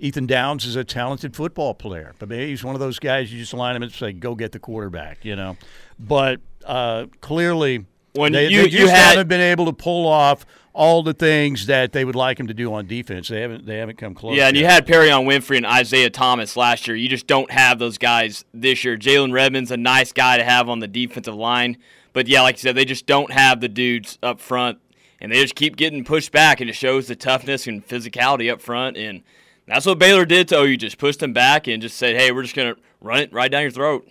Ethan 0.00 0.26
Downs 0.26 0.66
is 0.66 0.74
a 0.74 0.82
talented 0.82 1.36
football 1.36 1.72
player, 1.72 2.14
but 2.18 2.28
maybe 2.28 2.48
he's 2.48 2.64
one 2.64 2.74
of 2.74 2.80
those 2.80 2.98
guys 2.98 3.32
you 3.32 3.38
just 3.38 3.54
line 3.54 3.76
him 3.76 3.82
and 3.84 3.92
say, 3.92 4.12
"Go 4.12 4.34
get 4.34 4.50
the 4.50 4.58
quarterback," 4.58 5.24
you 5.24 5.36
know. 5.36 5.56
But 6.00 6.40
uh, 6.64 7.06
clearly, 7.20 7.86
when 8.14 8.32
they, 8.32 8.48
you, 8.48 8.62
they 8.62 8.68
you 8.70 8.88
had, 8.88 9.10
haven't 9.10 9.28
been 9.28 9.40
able 9.40 9.66
to 9.66 9.72
pull 9.72 10.06
off 10.06 10.44
all 10.74 11.04
the 11.04 11.14
things 11.14 11.66
that 11.66 11.92
they 11.92 12.04
would 12.04 12.16
like 12.16 12.38
him 12.38 12.48
to 12.48 12.54
do 12.54 12.74
on 12.74 12.86
defense. 12.86 13.28
They 13.28 13.40
haven't 13.40 13.64
they 13.64 13.78
haven't 13.78 13.96
come 13.96 14.14
close. 14.14 14.36
Yeah, 14.36 14.48
and 14.48 14.56
yet. 14.56 14.60
you 14.60 14.66
had 14.66 14.86
Perry 14.86 15.10
on 15.10 15.24
Winfrey 15.24 15.56
and 15.56 15.64
Isaiah 15.64 16.10
Thomas 16.10 16.56
last 16.56 16.86
year. 16.88 16.96
You 16.96 17.08
just 17.08 17.28
don't 17.28 17.50
have 17.50 17.78
those 17.78 17.96
guys 17.96 18.44
this 18.52 18.84
year. 18.84 18.96
Jalen 18.98 19.32
Redmond's 19.32 19.70
a 19.70 19.76
nice 19.76 20.12
guy 20.12 20.36
to 20.36 20.44
have 20.44 20.68
on 20.68 20.80
the 20.80 20.88
defensive 20.88 21.34
line, 21.34 21.78
but 22.12 22.26
yeah, 22.26 22.42
like 22.42 22.56
you 22.56 22.60
said, 22.60 22.74
they 22.74 22.84
just 22.84 23.06
don't 23.06 23.32
have 23.32 23.60
the 23.60 23.68
dudes 23.68 24.18
up 24.22 24.40
front, 24.40 24.78
and 25.20 25.30
they 25.30 25.40
just 25.40 25.54
keep 25.54 25.76
getting 25.76 26.04
pushed 26.04 26.32
back, 26.32 26.60
and 26.60 26.68
it 26.68 26.74
shows 26.74 27.06
the 27.06 27.16
toughness 27.16 27.68
and 27.68 27.86
physicality 27.86 28.52
up 28.52 28.60
front, 28.60 28.96
and 28.96 29.22
that's 29.66 29.86
what 29.86 29.98
Baylor 29.98 30.24
did 30.24 30.48
to 30.48 30.60
OU. 30.60 30.76
Just 30.76 30.98
pushed 30.98 31.20
them 31.20 31.32
back 31.32 31.68
and 31.68 31.80
just 31.80 31.96
said, 31.96 32.16
"Hey, 32.16 32.32
we're 32.32 32.42
just 32.42 32.56
gonna 32.56 32.74
run 33.00 33.20
it 33.20 33.32
right 33.32 33.50
down 33.50 33.62
your 33.62 33.70
throat." 33.70 34.08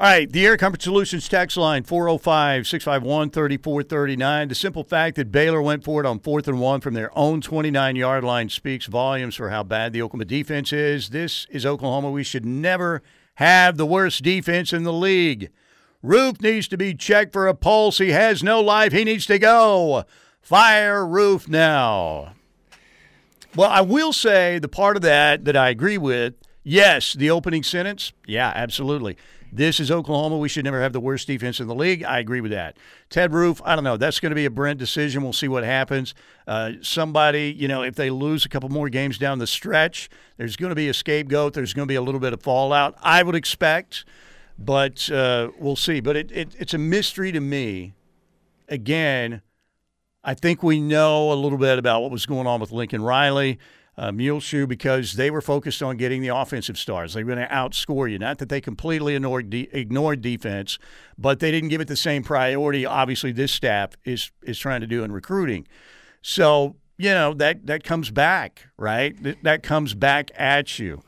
All 0.00 0.06
right, 0.06 0.32
the 0.32 0.46
Air 0.46 0.56
Comfort 0.56 0.80
Solutions 0.80 1.28
text 1.28 1.58
line 1.58 1.82
405 1.82 2.66
651 2.66 3.28
3439. 3.28 4.48
The 4.48 4.54
simple 4.54 4.82
fact 4.82 5.16
that 5.16 5.30
Baylor 5.30 5.60
went 5.60 5.84
for 5.84 6.00
it 6.00 6.06
on 6.06 6.20
fourth 6.20 6.48
and 6.48 6.58
one 6.58 6.80
from 6.80 6.94
their 6.94 7.10
own 7.18 7.42
29 7.42 7.96
yard 7.96 8.24
line 8.24 8.48
speaks 8.48 8.86
volumes 8.86 9.34
for 9.34 9.50
how 9.50 9.62
bad 9.62 9.92
the 9.92 10.00
Oklahoma 10.00 10.24
defense 10.24 10.72
is. 10.72 11.10
This 11.10 11.46
is 11.50 11.66
Oklahoma. 11.66 12.10
We 12.10 12.24
should 12.24 12.46
never 12.46 13.02
have 13.34 13.76
the 13.76 13.84
worst 13.84 14.22
defense 14.22 14.72
in 14.72 14.84
the 14.84 14.92
league. 14.92 15.50
Roof 16.02 16.40
needs 16.40 16.66
to 16.68 16.78
be 16.78 16.94
checked 16.94 17.34
for 17.34 17.46
a 17.46 17.52
pulse. 17.52 17.98
He 17.98 18.12
has 18.12 18.42
no 18.42 18.62
life. 18.62 18.94
He 18.94 19.04
needs 19.04 19.26
to 19.26 19.38
go. 19.38 20.06
Fire 20.40 21.06
Roof 21.06 21.46
now. 21.46 22.32
Well, 23.54 23.68
I 23.68 23.82
will 23.82 24.14
say 24.14 24.58
the 24.60 24.66
part 24.66 24.96
of 24.96 25.02
that 25.02 25.44
that 25.44 25.58
I 25.58 25.68
agree 25.68 25.98
with 25.98 26.36
yes, 26.62 27.12
the 27.12 27.28
opening 27.28 27.62
sentence. 27.62 28.14
Yeah, 28.26 28.50
absolutely. 28.54 29.18
This 29.52 29.80
is 29.80 29.90
Oklahoma. 29.90 30.38
We 30.38 30.48
should 30.48 30.64
never 30.64 30.80
have 30.80 30.92
the 30.92 31.00
worst 31.00 31.26
defense 31.26 31.58
in 31.58 31.66
the 31.66 31.74
league. 31.74 32.04
I 32.04 32.20
agree 32.20 32.40
with 32.40 32.52
that. 32.52 32.76
Ted 33.08 33.34
Roof, 33.34 33.60
I 33.64 33.74
don't 33.74 33.82
know. 33.82 33.96
That's 33.96 34.20
going 34.20 34.30
to 34.30 34.36
be 34.36 34.44
a 34.44 34.50
Brent 34.50 34.78
decision. 34.78 35.22
We'll 35.22 35.32
see 35.32 35.48
what 35.48 35.64
happens. 35.64 36.14
Uh, 36.46 36.72
somebody, 36.82 37.54
you 37.58 37.66
know, 37.66 37.82
if 37.82 37.96
they 37.96 38.10
lose 38.10 38.44
a 38.44 38.48
couple 38.48 38.68
more 38.68 38.88
games 38.88 39.18
down 39.18 39.38
the 39.38 39.46
stretch, 39.46 40.08
there's 40.36 40.56
going 40.56 40.70
to 40.70 40.76
be 40.76 40.88
a 40.88 40.94
scapegoat. 40.94 41.54
There's 41.54 41.74
going 41.74 41.86
to 41.86 41.90
be 41.90 41.96
a 41.96 42.02
little 42.02 42.20
bit 42.20 42.32
of 42.32 42.42
fallout, 42.42 42.96
I 43.02 43.22
would 43.22 43.34
expect, 43.34 44.04
but 44.58 45.10
uh, 45.10 45.50
we'll 45.58 45.76
see. 45.76 46.00
But 46.00 46.16
it, 46.16 46.30
it, 46.30 46.54
it's 46.58 46.74
a 46.74 46.78
mystery 46.78 47.32
to 47.32 47.40
me. 47.40 47.94
Again, 48.68 49.42
I 50.22 50.34
think 50.34 50.62
we 50.62 50.80
know 50.80 51.32
a 51.32 51.34
little 51.34 51.58
bit 51.58 51.78
about 51.78 52.02
what 52.02 52.12
was 52.12 52.24
going 52.24 52.46
on 52.46 52.60
with 52.60 52.70
Lincoln 52.70 53.02
Riley 53.02 53.58
uh, 54.00 54.10
Muleshoe 54.10 54.66
because 54.66 55.12
they 55.12 55.30
were 55.30 55.42
focused 55.42 55.82
on 55.82 55.98
getting 55.98 56.22
the 56.22 56.28
offensive 56.28 56.78
stars. 56.78 57.12
They 57.12 57.22
were 57.22 57.34
going 57.34 57.46
to 57.46 57.54
outscore 57.54 58.10
you. 58.10 58.18
Not 58.18 58.38
that 58.38 58.48
they 58.48 58.60
completely 58.60 59.14
ignored, 59.14 59.50
de- 59.50 59.68
ignored 59.72 60.22
defense, 60.22 60.78
but 61.18 61.38
they 61.40 61.50
didn't 61.50 61.68
give 61.68 61.82
it 61.82 61.88
the 61.88 61.96
same 61.96 62.22
priority. 62.22 62.86
Obviously, 62.86 63.30
this 63.30 63.52
staff 63.52 63.90
is 64.06 64.30
is 64.42 64.58
trying 64.58 64.80
to 64.80 64.86
do 64.86 65.04
in 65.04 65.12
recruiting. 65.12 65.68
So 66.22 66.76
you 66.96 67.10
know 67.10 67.34
that 67.34 67.66
that 67.66 67.84
comes 67.84 68.10
back, 68.10 68.68
right? 68.78 69.22
That, 69.22 69.42
that 69.42 69.62
comes 69.62 69.92
back 69.92 70.30
at 70.34 70.78
you. 70.78 71.02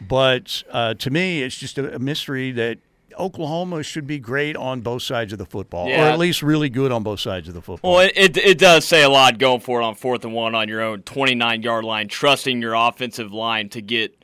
But 0.00 0.62
uh, 0.70 0.94
to 0.94 1.10
me, 1.10 1.42
it's 1.42 1.58
just 1.58 1.76
a, 1.76 1.96
a 1.96 1.98
mystery 1.98 2.52
that 2.52 2.78
Oklahoma 3.20 3.82
should 3.82 4.06
be 4.06 4.18
great 4.18 4.56
on 4.56 4.80
both 4.80 5.02
sides 5.02 5.32
of 5.32 5.38
the 5.38 5.46
football, 5.46 5.88
yeah. 5.88 6.08
or 6.08 6.10
at 6.10 6.18
least 6.18 6.42
really 6.42 6.70
good 6.70 6.90
on 6.90 7.02
both 7.02 7.20
sides 7.20 7.48
of 7.48 7.54
the 7.54 7.62
football. 7.62 7.96
Well, 7.96 8.10
it, 8.14 8.36
it 8.36 8.58
does 8.58 8.84
say 8.84 9.02
a 9.02 9.08
lot 9.10 9.38
going 9.38 9.60
for 9.60 9.80
it 9.80 9.84
on 9.84 9.94
fourth 9.94 10.24
and 10.24 10.34
one 10.34 10.54
on 10.54 10.68
your 10.68 10.80
own 10.80 11.02
29 11.02 11.62
yard 11.62 11.84
line, 11.84 12.08
trusting 12.08 12.60
your 12.62 12.74
offensive 12.74 13.32
line 13.32 13.68
to 13.70 13.82
get 13.82 14.16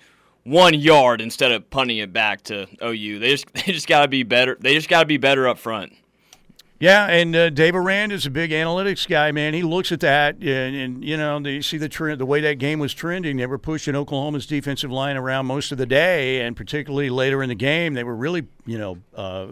one 0.45 0.75
yard 0.75 1.21
instead 1.21 1.53
of 1.53 1.69
punting 1.71 1.99
it 1.99 2.13
back 2.13 2.43
to 2.45 2.67
OU. 2.83 3.19
They 3.19 3.31
just 3.31 3.47
they 3.55 3.73
just 3.73 3.87
got 3.87 4.03
to 4.03 4.09
be 4.09 4.23
better. 4.23 4.57
They 4.59 4.75
just 4.75 4.89
got 4.89 5.01
to 5.01 5.07
be 5.07 5.19
better 5.19 5.47
up 5.47 5.59
front. 5.59 5.93
Yeah, 6.79 7.07
and 7.07 7.35
uh, 7.35 7.49
Dave 7.49 7.75
Aranda 7.75 8.15
is 8.15 8.27
a 8.27 8.31
big 8.31 8.51
analytics 8.51 9.09
guy, 9.09 9.33
man. 9.33 9.55
He 9.55 9.63
looks 9.63 9.93
at 9.93 10.01
that, 10.01 10.37
and, 10.37 10.77
and 10.77 11.05
you 11.05 11.17
know, 11.17 11.39
you 11.39 11.63
see 11.63 11.79
the 11.79 11.89
trend, 11.89 12.21
the 12.21 12.27
way 12.27 12.43
that 12.43 12.59
game 12.59 12.79
was 12.81 12.93
trending. 12.93 13.39
They 13.39 13.47
were 13.47 13.57
pushing 13.57 13.97
Oklahoma's 13.97 14.47
defensive 14.47 14.91
line 14.91 15.17
around 15.17 15.47
most 15.47 15.73
of 15.73 15.79
the 15.79 15.87
day, 15.87 16.43
and 16.43 16.55
particularly 16.55 17.09
later 17.09 17.43
in 17.43 17.49
the 17.49 17.55
game, 17.55 17.95
they 17.95 18.05
were 18.05 18.15
really, 18.15 18.47
you 18.67 18.77
know, 18.77 18.99
uh, 19.15 19.47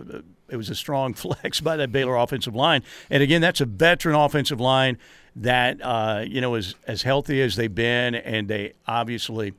it 0.50 0.56
was 0.58 0.68
a 0.68 0.74
strong 0.74 1.14
flex 1.14 1.62
by 1.62 1.78
that 1.78 1.90
Baylor 1.92 2.16
offensive 2.16 2.54
line. 2.54 2.82
And 3.08 3.22
again, 3.22 3.40
that's 3.40 3.62
a 3.62 3.66
veteran 3.66 4.14
offensive 4.14 4.60
line 4.60 4.98
that 5.36 5.80
uh, 5.82 6.24
you 6.26 6.42
know 6.42 6.54
is 6.56 6.74
as 6.86 7.02
healthy 7.02 7.40
as 7.40 7.56
they've 7.56 7.74
been, 7.74 8.14
and 8.14 8.48
they 8.48 8.74
obviously. 8.86 9.54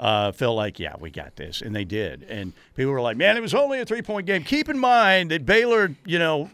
Uh, 0.00 0.32
felt 0.32 0.56
like, 0.56 0.80
yeah, 0.80 0.96
we 0.98 1.10
got 1.10 1.36
this, 1.36 1.62
and 1.62 1.76
they 1.76 1.84
did. 1.84 2.24
And 2.24 2.52
people 2.74 2.90
were 2.90 3.00
like, 3.00 3.16
man, 3.16 3.36
it 3.36 3.40
was 3.40 3.54
only 3.54 3.78
a 3.78 3.84
three-point 3.84 4.26
game. 4.26 4.42
Keep 4.42 4.68
in 4.68 4.76
mind 4.76 5.30
that 5.30 5.46
Baylor, 5.46 5.94
you 6.04 6.18
know, 6.18 6.50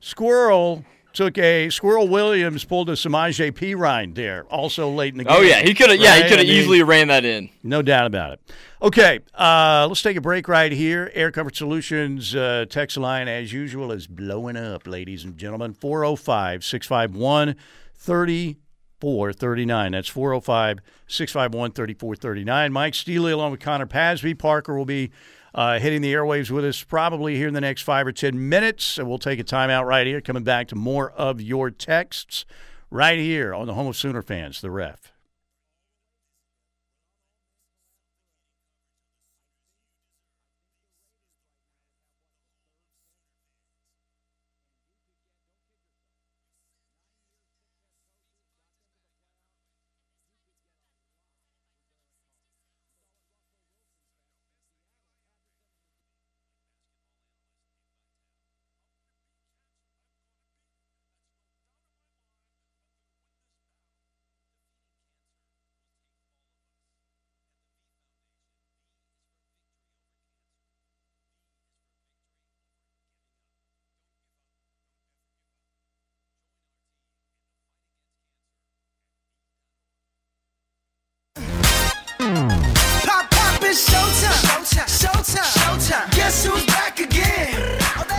Squirrel 0.00 0.84
took 1.12 1.38
a 1.38 1.70
Squirrel 1.70 2.08
Williams 2.08 2.64
pulled 2.64 2.88
a 2.88 2.94
Samaje 2.94 3.52
Perine 3.52 4.14
there, 4.14 4.44
also 4.44 4.88
late 4.90 5.14
in 5.14 5.18
the 5.18 5.24
game. 5.24 5.36
Oh 5.36 5.42
yeah, 5.42 5.60
he 5.60 5.74
could 5.74 5.90
have. 5.90 5.98
Right? 5.98 6.04
Yeah, 6.04 6.16
he 6.16 6.28
could 6.28 6.38
have 6.38 6.46
easily 6.46 6.78
mean, 6.78 6.86
ran 6.86 7.08
that 7.08 7.24
in. 7.24 7.50
No 7.62 7.82
doubt 7.82 8.06
about 8.06 8.34
it. 8.34 8.40
Okay, 8.82 9.20
uh, 9.34 9.86
let's 9.88 10.02
take 10.02 10.16
a 10.16 10.20
break 10.20 10.48
right 10.48 10.72
here. 10.72 11.10
Air 11.14 11.30
Comfort 11.30 11.56
Solutions 11.56 12.34
uh, 12.34 12.64
text 12.68 12.96
line, 12.96 13.28
as 13.28 13.52
usual, 13.52 13.92
is 13.92 14.06
blowing 14.06 14.56
up, 14.56 14.86
ladies 14.86 15.24
and 15.24 15.36
gentlemen. 15.36 15.74
405 15.74 16.64
651 16.64 17.56
3439. 17.94 19.92
That's 19.92 20.08
405 20.08 20.78
651 21.06 21.72
3439. 21.72 22.72
Mike 22.72 22.94
Steely, 22.94 23.32
along 23.32 23.50
with 23.50 23.60
Connor 23.60 23.86
Pasby. 23.86 24.34
Parker 24.34 24.76
will 24.76 24.86
be 24.86 25.10
uh, 25.54 25.78
hitting 25.78 26.02
the 26.02 26.12
airwaves 26.12 26.50
with 26.50 26.64
us 26.64 26.82
probably 26.82 27.36
here 27.36 27.48
in 27.48 27.54
the 27.54 27.60
next 27.60 27.82
five 27.82 28.06
or 28.06 28.12
10 28.12 28.48
minutes. 28.48 28.98
And 28.98 29.08
we'll 29.08 29.18
take 29.18 29.38
a 29.38 29.44
timeout 29.44 29.86
right 29.86 30.06
here, 30.06 30.20
coming 30.20 30.44
back 30.44 30.68
to 30.68 30.76
more 30.76 31.10
of 31.12 31.40
your 31.40 31.70
texts 31.70 32.44
right 32.90 33.18
here 33.18 33.54
on 33.54 33.66
the 33.66 33.74
home 33.74 33.86
of 33.86 33.96
Sooner 33.96 34.22
fans, 34.22 34.60
the 34.60 34.70
ref. 34.70 35.09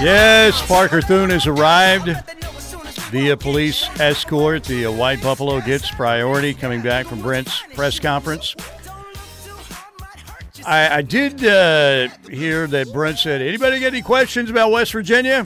Yes, 0.01 0.65
Parker 0.65 0.99
Thune 0.99 1.29
has 1.29 1.45
arrived 1.45 2.09
via 3.11 3.37
police 3.37 3.87
escort. 3.99 4.63
The 4.63 4.87
uh, 4.87 4.91
White 4.91 5.21
Buffalo 5.21 5.61
gets 5.61 5.91
priority 5.91 6.55
coming 6.55 6.81
back 6.81 7.05
from 7.05 7.21
Brent's 7.21 7.61
press 7.75 7.99
conference. 7.99 8.55
I, 10.65 10.97
I 10.97 11.01
did 11.03 11.45
uh, 11.45 12.07
hear 12.31 12.65
that 12.65 12.91
Brent 12.91 13.19
said, 13.19 13.41
anybody 13.43 13.79
got 13.79 13.87
any 13.93 14.01
questions 14.01 14.49
about 14.49 14.71
West 14.71 14.91
Virginia? 14.91 15.45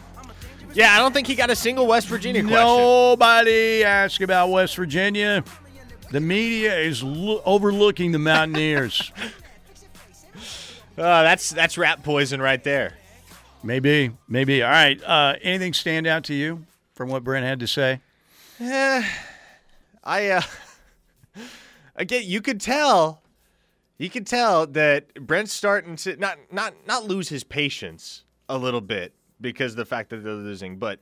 Yeah, 0.73 0.95
I 0.95 0.99
don't 0.99 1.13
think 1.13 1.27
he 1.27 1.35
got 1.35 1.49
a 1.49 1.55
single 1.55 1.85
West 1.85 2.07
Virginia 2.07 2.41
question. 2.41 2.57
Nobody 2.65 3.83
asked 3.83 4.21
about 4.21 4.51
West 4.51 4.77
Virginia. 4.77 5.43
The 6.11 6.21
media 6.21 6.77
is 6.79 7.03
lo- 7.03 7.41
overlooking 7.45 8.13
the 8.13 8.19
Mountaineers. 8.19 9.11
uh, 9.17 9.23
that's 10.97 11.49
that's 11.49 11.77
rat 11.77 12.03
poison 12.03 12.41
right 12.41 12.63
there. 12.63 12.93
Maybe, 13.65 14.11
maybe. 14.27 14.61
All 14.61 14.69
right. 14.69 15.01
Uh, 15.03 15.35
anything 15.41 15.73
stand 15.73 16.05
out 16.05 16.23
to 16.25 16.35
you 16.35 16.65
from 16.93 17.09
what 17.09 17.23
Brent 17.23 17.45
had 17.45 17.59
to 17.61 17.67
say? 17.67 17.99
Eh, 18.59 19.03
I, 20.03 20.29
uh, 20.29 20.41
again, 21.95 22.23
you 22.25 22.41
could 22.41 22.61
tell, 22.61 23.23
you 23.97 24.09
could 24.11 24.27
tell 24.27 24.67
that 24.67 25.13
Brent's 25.15 25.51
starting 25.51 25.95
to 25.97 26.15
not 26.17 26.37
not 26.51 26.73
not 26.85 27.05
lose 27.05 27.29
his 27.29 27.43
patience 27.43 28.23
a 28.47 28.57
little 28.57 28.81
bit 28.81 29.13
because 29.41 29.71
of 29.71 29.77
the 29.77 29.85
fact 29.85 30.11
that 30.11 30.17
they're 30.17 30.33
losing, 30.33 30.77
but 30.77 30.99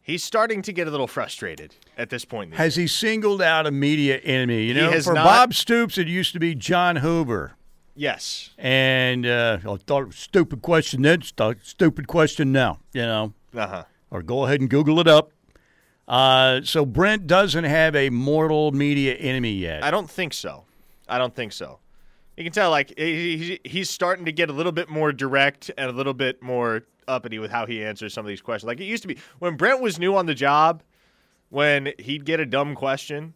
he's 0.00 0.24
starting 0.24 0.60
to 0.62 0.72
get 0.72 0.88
a 0.88 0.90
little 0.90 1.06
frustrated 1.06 1.76
at 1.96 2.10
this 2.10 2.24
point. 2.24 2.54
Has 2.54 2.76
year. 2.76 2.82
he 2.82 2.88
singled 2.88 3.40
out 3.40 3.64
a 3.64 3.70
media 3.70 4.16
enemy? 4.18 4.64
You 4.64 4.74
know, 4.74 5.00
for 5.00 5.14
not, 5.14 5.24
Bob 5.24 5.54
Stoops, 5.54 5.98
it 5.98 6.08
used 6.08 6.32
to 6.32 6.40
be 6.40 6.56
John 6.56 6.96
Hoover. 6.96 7.54
Yes. 7.98 8.50
And 8.56 9.26
uh, 9.26 9.58
I 9.60 9.76
thought 9.76 10.02
it 10.02 10.06
was 10.06 10.16
stupid 10.16 10.62
question 10.62 11.02
then, 11.02 11.22
stupid 11.22 12.06
question 12.06 12.52
now. 12.52 12.78
You 12.92 13.02
know. 13.02 13.34
Uh 13.54 13.66
huh. 13.66 13.84
Or 14.10 14.22
go 14.22 14.46
ahead 14.46 14.60
and 14.60 14.70
Google 14.70 15.00
it 15.00 15.08
up. 15.08 15.32
Uh, 16.06 16.60
so 16.62 16.86
Brent 16.86 17.26
doesn't 17.26 17.64
have 17.64 17.96
a 17.96 18.08
mortal 18.08 18.70
media 18.72 19.14
enemy 19.14 19.52
yet. 19.52 19.82
I 19.82 19.90
don't 19.90 20.08
think 20.08 20.32
so. 20.32 20.64
I 21.08 21.18
don't 21.18 21.34
think 21.34 21.52
so. 21.52 21.80
You 22.36 22.44
can 22.44 22.52
tell, 22.52 22.70
like 22.70 22.96
he, 22.96 23.58
he's 23.64 23.90
starting 23.90 24.24
to 24.26 24.32
get 24.32 24.48
a 24.48 24.52
little 24.52 24.72
bit 24.72 24.88
more 24.88 25.12
direct 25.12 25.70
and 25.76 25.90
a 25.90 25.92
little 25.92 26.14
bit 26.14 26.40
more 26.40 26.84
uppity 27.08 27.40
with 27.40 27.50
how 27.50 27.66
he 27.66 27.84
answers 27.84 28.14
some 28.14 28.24
of 28.24 28.28
these 28.28 28.40
questions. 28.40 28.68
Like 28.68 28.80
it 28.80 28.84
used 28.84 29.02
to 29.02 29.08
be 29.08 29.18
when 29.40 29.56
Brent 29.56 29.80
was 29.80 29.98
new 29.98 30.14
on 30.14 30.26
the 30.26 30.34
job, 30.34 30.84
when 31.50 31.92
he'd 31.98 32.24
get 32.24 32.38
a 32.38 32.46
dumb 32.46 32.76
question, 32.76 33.34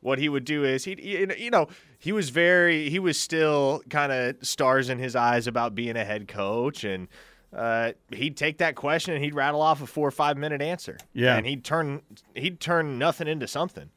what 0.00 0.18
he 0.18 0.28
would 0.28 0.44
do 0.44 0.64
is 0.64 0.84
he 0.84 0.96
you 1.38 1.50
know 1.50 1.68
he 1.98 2.12
was 2.12 2.30
very 2.30 2.88
he 2.90 2.98
was 2.98 3.18
still 3.18 3.82
kind 3.90 4.12
of 4.12 4.36
stars 4.46 4.88
in 4.88 4.98
his 4.98 5.16
eyes 5.16 5.46
about 5.46 5.74
being 5.74 5.96
a 5.96 6.04
head 6.04 6.28
coach 6.28 6.84
and 6.84 7.08
uh, 7.56 7.92
he'd 8.12 8.36
take 8.36 8.58
that 8.58 8.74
question 8.74 9.14
and 9.14 9.24
he'd 9.24 9.34
rattle 9.34 9.62
off 9.62 9.80
a 9.82 9.86
four 9.86 10.06
or 10.06 10.12
five 10.12 10.36
minute 10.36 10.60
answer. 10.60 10.98
Yeah. 11.12 11.36
And 11.36 11.46
he'd 11.46 11.64
turn 11.64 12.02
he'd 12.34 12.60
turn 12.60 12.98
nothing 12.98 13.28
into 13.28 13.46
something. 13.46 13.90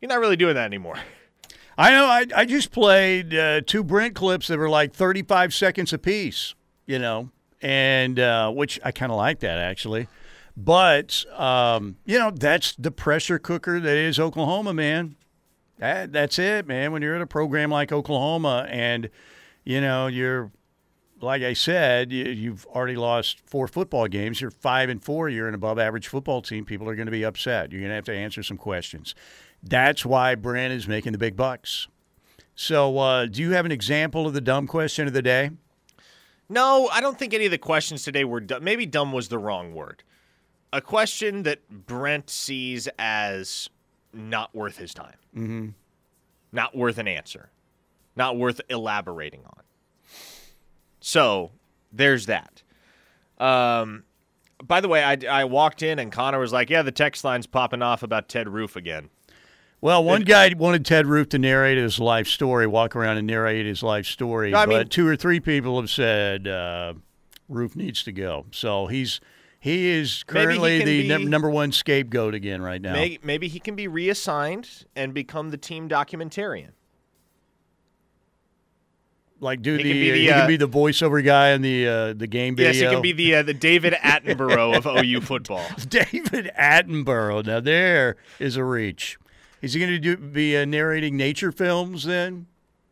He's 0.00 0.08
not 0.08 0.20
really 0.20 0.36
doing 0.36 0.54
that 0.54 0.64
anymore. 0.64 0.96
I 1.80 1.92
know 1.92 2.06
i, 2.06 2.26
I 2.34 2.44
just 2.44 2.72
played 2.72 3.32
uh, 3.32 3.60
two 3.60 3.84
brent 3.84 4.16
clips 4.16 4.48
that 4.48 4.58
were 4.58 4.68
like 4.68 4.92
35 4.92 5.54
seconds 5.54 5.92
apiece 5.92 6.56
you 6.86 6.98
know 6.98 7.30
and 7.62 8.18
uh, 8.18 8.50
which 8.50 8.80
i 8.84 8.90
kind 8.90 9.12
of 9.12 9.18
like 9.18 9.40
that 9.40 9.58
actually. 9.58 10.08
But 10.56 11.24
um, 11.36 11.98
you 12.04 12.18
know 12.18 12.32
that's 12.32 12.74
the 12.74 12.90
pressure 12.90 13.38
cooker 13.38 13.78
that 13.78 13.96
is 13.96 14.18
oklahoma 14.18 14.74
man 14.74 15.14
that, 15.78 16.12
that's 16.12 16.38
it, 16.38 16.66
man. 16.66 16.92
When 16.92 17.02
you're 17.02 17.16
in 17.16 17.22
a 17.22 17.26
program 17.26 17.70
like 17.70 17.92
Oklahoma 17.92 18.66
and, 18.68 19.10
you 19.64 19.80
know, 19.80 20.06
you're, 20.06 20.50
like 21.20 21.42
I 21.42 21.52
said, 21.52 22.12
you, 22.12 22.50
have 22.50 22.66
already 22.66 22.96
lost 22.96 23.40
four 23.46 23.66
football 23.68 24.06
games. 24.06 24.40
You're 24.40 24.50
five 24.50 24.88
and 24.88 25.02
four. 25.02 25.28
You're 25.28 25.48
an 25.48 25.54
above 25.54 25.78
average 25.78 26.08
football 26.08 26.42
team. 26.42 26.64
People 26.64 26.88
are 26.88 26.94
going 26.94 27.06
to 27.06 27.12
be 27.12 27.24
upset. 27.24 27.72
You're 27.72 27.80
going 27.80 27.90
to 27.90 27.96
have 27.96 28.04
to 28.04 28.14
answer 28.14 28.42
some 28.42 28.56
questions. 28.56 29.14
That's 29.62 30.06
why 30.06 30.34
Brent 30.34 30.72
is 30.72 30.86
making 30.86 31.12
the 31.12 31.18
big 31.18 31.36
bucks. 31.36 31.88
So, 32.54 32.98
uh, 32.98 33.26
do 33.26 33.40
you 33.40 33.52
have 33.52 33.66
an 33.66 33.72
example 33.72 34.26
of 34.26 34.32
the 34.32 34.40
dumb 34.40 34.66
question 34.66 35.06
of 35.06 35.12
the 35.12 35.22
day? 35.22 35.50
No, 36.48 36.88
I 36.92 37.00
don't 37.00 37.18
think 37.18 37.34
any 37.34 37.44
of 37.44 37.50
the 37.50 37.58
questions 37.58 38.02
today 38.02 38.24
were 38.24 38.40
dumb. 38.40 38.64
Maybe 38.64 38.86
dumb 38.86 39.12
was 39.12 39.28
the 39.28 39.38
wrong 39.38 39.74
word. 39.74 40.02
A 40.72 40.80
question 40.80 41.44
that 41.44 41.68
Brent 41.68 42.30
sees 42.30 42.88
as 42.98 43.68
not 44.12 44.54
worth 44.54 44.76
his 44.76 44.94
time. 44.94 45.16
Mm-hmm. 45.36 45.68
Not 46.52 46.76
worth 46.76 46.98
an 46.98 47.08
answer. 47.08 47.50
Not 48.16 48.36
worth 48.36 48.60
elaborating 48.68 49.42
on. 49.44 49.62
So 51.00 51.52
there's 51.92 52.26
that. 52.26 52.62
Um, 53.38 54.04
by 54.62 54.80
the 54.80 54.88
way, 54.88 55.04
I, 55.04 55.16
I 55.30 55.44
walked 55.44 55.82
in 55.82 55.98
and 55.98 56.10
Connor 56.10 56.40
was 56.40 56.52
like, 56.52 56.70
"Yeah, 56.70 56.82
the 56.82 56.92
text 56.92 57.24
line's 57.24 57.46
popping 57.46 57.82
off 57.82 58.02
about 58.02 58.28
Ted 58.28 58.48
Roof 58.48 58.76
again." 58.76 59.10
Well, 59.80 60.02
one 60.02 60.22
guy 60.22 60.52
wanted 60.56 60.84
Ted 60.84 61.06
Roof 61.06 61.28
to 61.28 61.38
narrate 61.38 61.78
his 61.78 62.00
life 62.00 62.26
story, 62.26 62.66
walk 62.66 62.96
around 62.96 63.18
and 63.18 63.28
narrate 63.28 63.64
his 63.64 63.80
life 63.80 64.06
story. 64.06 64.50
No, 64.50 64.58
I 64.58 64.66
mean, 64.66 64.78
but 64.78 64.90
two 64.90 65.06
or 65.06 65.14
three 65.14 65.38
people 65.38 65.80
have 65.80 65.88
said 65.88 66.48
uh, 66.48 66.94
Roof 67.48 67.76
needs 67.76 68.02
to 68.02 68.12
go. 68.12 68.46
So 68.50 68.88
he's 68.88 69.20
he 69.58 69.88
is 69.88 70.24
currently 70.24 70.78
he 70.78 71.02
the 71.02 71.16
be, 71.18 71.24
number 71.24 71.50
one 71.50 71.72
scapegoat 71.72 72.34
again 72.34 72.62
right 72.62 72.80
now. 72.80 72.92
Maybe, 72.92 73.18
maybe 73.22 73.48
he 73.48 73.58
can 73.58 73.74
be 73.74 73.88
reassigned 73.88 74.86
and 74.94 75.12
become 75.12 75.50
the 75.50 75.56
team 75.56 75.88
documentarian. 75.88 76.70
Like 79.40 79.62
do 79.62 79.76
he 79.76 79.82
the, 79.82 79.90
can 79.90 79.92
be 79.92 80.10
the, 80.10 80.18
he 80.18 80.30
uh, 80.30 80.38
can 80.38 80.48
be 80.48 80.56
the 80.56 80.68
voiceover 80.68 81.24
guy 81.24 81.50
in 81.50 81.62
the 81.62 81.86
uh, 81.86 82.12
the 82.12 82.26
game 82.26 82.56
video. 82.56 82.72
Yes, 82.72 82.80
he 82.80 82.88
can 82.88 83.02
be 83.02 83.12
the 83.12 83.36
uh, 83.36 83.42
the 83.42 83.54
David 83.54 83.92
Attenborough 84.02 84.76
of 84.76 84.86
OU 84.86 85.20
football. 85.20 85.64
David 85.88 86.50
Attenborough. 86.58 87.44
Now 87.44 87.60
there 87.60 88.16
is 88.40 88.56
a 88.56 88.64
reach. 88.64 89.18
Is 89.60 89.74
he 89.74 89.80
going 89.80 90.00
to 90.00 90.16
be 90.16 90.56
uh, 90.56 90.64
narrating 90.64 91.16
nature 91.16 91.52
films 91.52 92.04
then? 92.04 92.46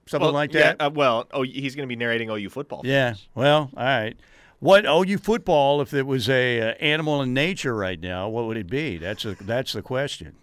Something 0.06 0.26
well, 0.26 0.34
like 0.34 0.52
that. 0.52 0.76
Yeah, 0.78 0.86
uh, 0.86 0.90
well, 0.90 1.26
oh, 1.32 1.42
he's 1.42 1.74
going 1.74 1.86
to 1.86 1.88
be 1.88 1.96
narrating 1.96 2.30
OU 2.30 2.48
football. 2.50 2.82
Films. 2.82 2.92
Yeah. 2.92 3.14
Well, 3.34 3.70
all 3.76 3.84
right. 3.84 4.16
What 4.58 4.86
OU 4.86 5.18
football? 5.18 5.80
If 5.80 5.92
it 5.92 6.06
was 6.06 6.28
a 6.28 6.60
uh, 6.60 6.74
animal 6.80 7.20
in 7.22 7.34
nature 7.34 7.74
right 7.74 8.00
now, 8.00 8.28
what 8.28 8.46
would 8.46 8.56
it 8.56 8.68
be? 8.68 8.96
That's 8.96 9.24
a 9.24 9.34
that's 9.34 9.72
the 9.72 9.82
question. 9.82 10.34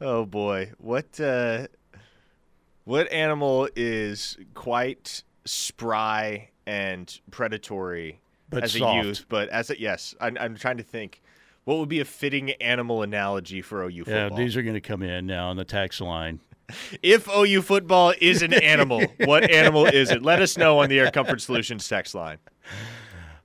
Oh 0.00 0.24
boy, 0.24 0.72
what 0.78 1.20
uh, 1.20 1.68
what 2.84 3.10
animal 3.12 3.68
is 3.76 4.38
quite 4.54 5.22
spry 5.44 6.50
and 6.66 7.20
predatory 7.30 8.20
but 8.48 8.64
as 8.64 8.72
soft. 8.72 9.04
a 9.04 9.08
youth, 9.08 9.26
but 9.28 9.48
as 9.48 9.70
a 9.70 9.80
yes, 9.80 10.14
I'm, 10.20 10.36
I'm 10.38 10.56
trying 10.56 10.76
to 10.78 10.82
think. 10.82 11.22
What 11.64 11.78
would 11.78 11.88
be 11.88 12.00
a 12.00 12.04
fitting 12.04 12.50
animal 12.52 13.02
analogy 13.02 13.62
for 13.62 13.84
OU 13.84 14.04
football? 14.04 14.38
Yeah, 14.38 14.44
these 14.44 14.56
are 14.56 14.62
going 14.62 14.74
to 14.74 14.80
come 14.80 15.02
in 15.02 15.26
now 15.26 15.50
on 15.50 15.56
the 15.56 15.64
tax 15.64 16.00
line. 16.00 16.40
If 17.02 17.28
OU 17.28 17.62
football 17.62 18.14
is 18.20 18.42
an 18.42 18.54
animal, 18.62 19.04
what 19.24 19.50
animal 19.50 19.86
is 19.86 20.12
it? 20.12 20.22
Let 20.22 20.40
us 20.40 20.56
know 20.56 20.78
on 20.78 20.88
the 20.88 21.00
Air 21.00 21.10
Comfort 21.10 21.40
Solutions 21.40 21.88
text 21.88 22.14
line. 22.14 22.38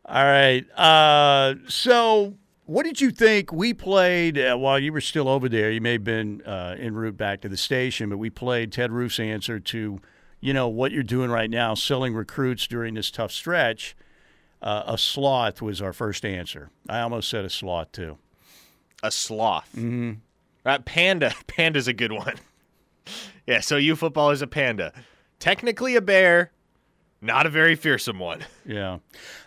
All 0.05 0.23
right. 0.23 0.65
Uh, 0.77 1.55
so 1.67 2.35
what 2.65 2.83
did 2.83 2.99
you 2.99 3.11
think? 3.11 3.51
We 3.51 3.73
played 3.73 4.37
uh, 4.39 4.57
while 4.57 4.79
you 4.79 4.91
were 4.91 5.01
still 5.01 5.27
over 5.27 5.47
there. 5.47 5.71
You 5.71 5.81
may 5.81 5.93
have 5.93 6.03
been 6.03 6.41
uh, 6.45 6.75
en 6.79 6.95
route 6.95 7.17
back 7.17 7.41
to 7.41 7.49
the 7.49 7.57
station, 7.57 8.09
but 8.09 8.17
we 8.17 8.29
played 8.29 8.71
Ted 8.71 8.91
Roof's 8.91 9.19
answer 9.19 9.59
to, 9.59 10.01
you 10.39 10.53
know, 10.53 10.67
what 10.67 10.91
you're 10.91 11.03
doing 11.03 11.29
right 11.29 11.49
now, 11.49 11.75
selling 11.75 12.13
recruits 12.13 12.67
during 12.67 12.95
this 12.95 13.11
tough 13.11 13.31
stretch. 13.31 13.95
Uh, 14.61 14.83
a 14.87 14.97
sloth 14.97 15.61
was 15.61 15.81
our 15.81 15.93
first 15.93 16.25
answer. 16.25 16.71
I 16.89 17.01
almost 17.01 17.29
said 17.29 17.45
a 17.45 17.49
sloth 17.49 17.91
too. 17.91 18.17
A 19.03 19.11
sloth. 19.11 19.69
Mm-hmm. 19.75 20.13
Right, 20.63 20.83
panda. 20.83 21.33
Panda's 21.47 21.87
a 21.87 21.93
good 21.93 22.11
one. 22.11 22.35
yeah. 23.47 23.59
So 23.59 23.77
you 23.77 23.95
football 23.95 24.31
is 24.31 24.41
a 24.41 24.47
panda. 24.47 24.91
Technically 25.39 25.95
a 25.95 26.01
bear, 26.01 26.51
not 27.21 27.45
a 27.45 27.49
very 27.49 27.75
fearsome 27.75 28.19
one. 28.19 28.45
Yeah. 28.65 28.99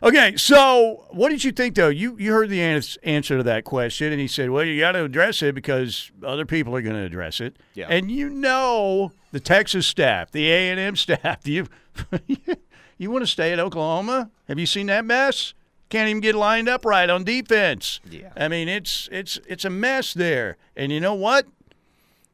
Okay. 0.02 0.36
So, 0.36 1.06
what 1.10 1.28
did 1.30 1.44
you 1.44 1.52
think, 1.52 1.74
though? 1.74 1.88
You 1.88 2.16
you 2.18 2.32
heard 2.32 2.50
the 2.50 2.60
answer 2.60 3.36
to 3.36 3.42
that 3.42 3.64
question, 3.64 4.12
and 4.12 4.20
he 4.20 4.28
said, 4.28 4.50
"Well, 4.50 4.64
you 4.64 4.80
got 4.80 4.92
to 4.92 5.04
address 5.04 5.42
it 5.42 5.54
because 5.54 6.10
other 6.24 6.44
people 6.46 6.74
are 6.74 6.82
going 6.82 6.96
to 6.96 7.02
address 7.02 7.40
it." 7.40 7.56
Yeah. 7.74 7.86
And 7.88 8.10
you 8.10 8.28
know 8.28 9.12
the 9.32 9.40
Texas 9.40 9.86
staff, 9.86 10.30
the 10.30 10.50
A 10.50 10.70
and 10.70 10.80
M 10.80 10.96
staff. 10.96 11.42
Do 11.42 11.52
you 11.52 11.66
you 12.98 13.10
want 13.10 13.22
to 13.22 13.26
stay 13.26 13.52
at 13.52 13.58
Oklahoma? 13.58 14.30
Have 14.48 14.58
you 14.58 14.66
seen 14.66 14.86
that 14.86 15.04
mess? 15.04 15.54
Can't 15.88 16.08
even 16.08 16.20
get 16.20 16.34
lined 16.34 16.68
up 16.68 16.84
right 16.84 17.08
on 17.08 17.24
defense. 17.24 18.00
Yeah. 18.10 18.32
I 18.36 18.48
mean, 18.48 18.68
it's 18.68 19.08
it's 19.10 19.38
it's 19.46 19.64
a 19.64 19.70
mess 19.70 20.12
there. 20.12 20.56
And 20.76 20.92
you 20.92 21.00
know 21.00 21.14
what? 21.14 21.46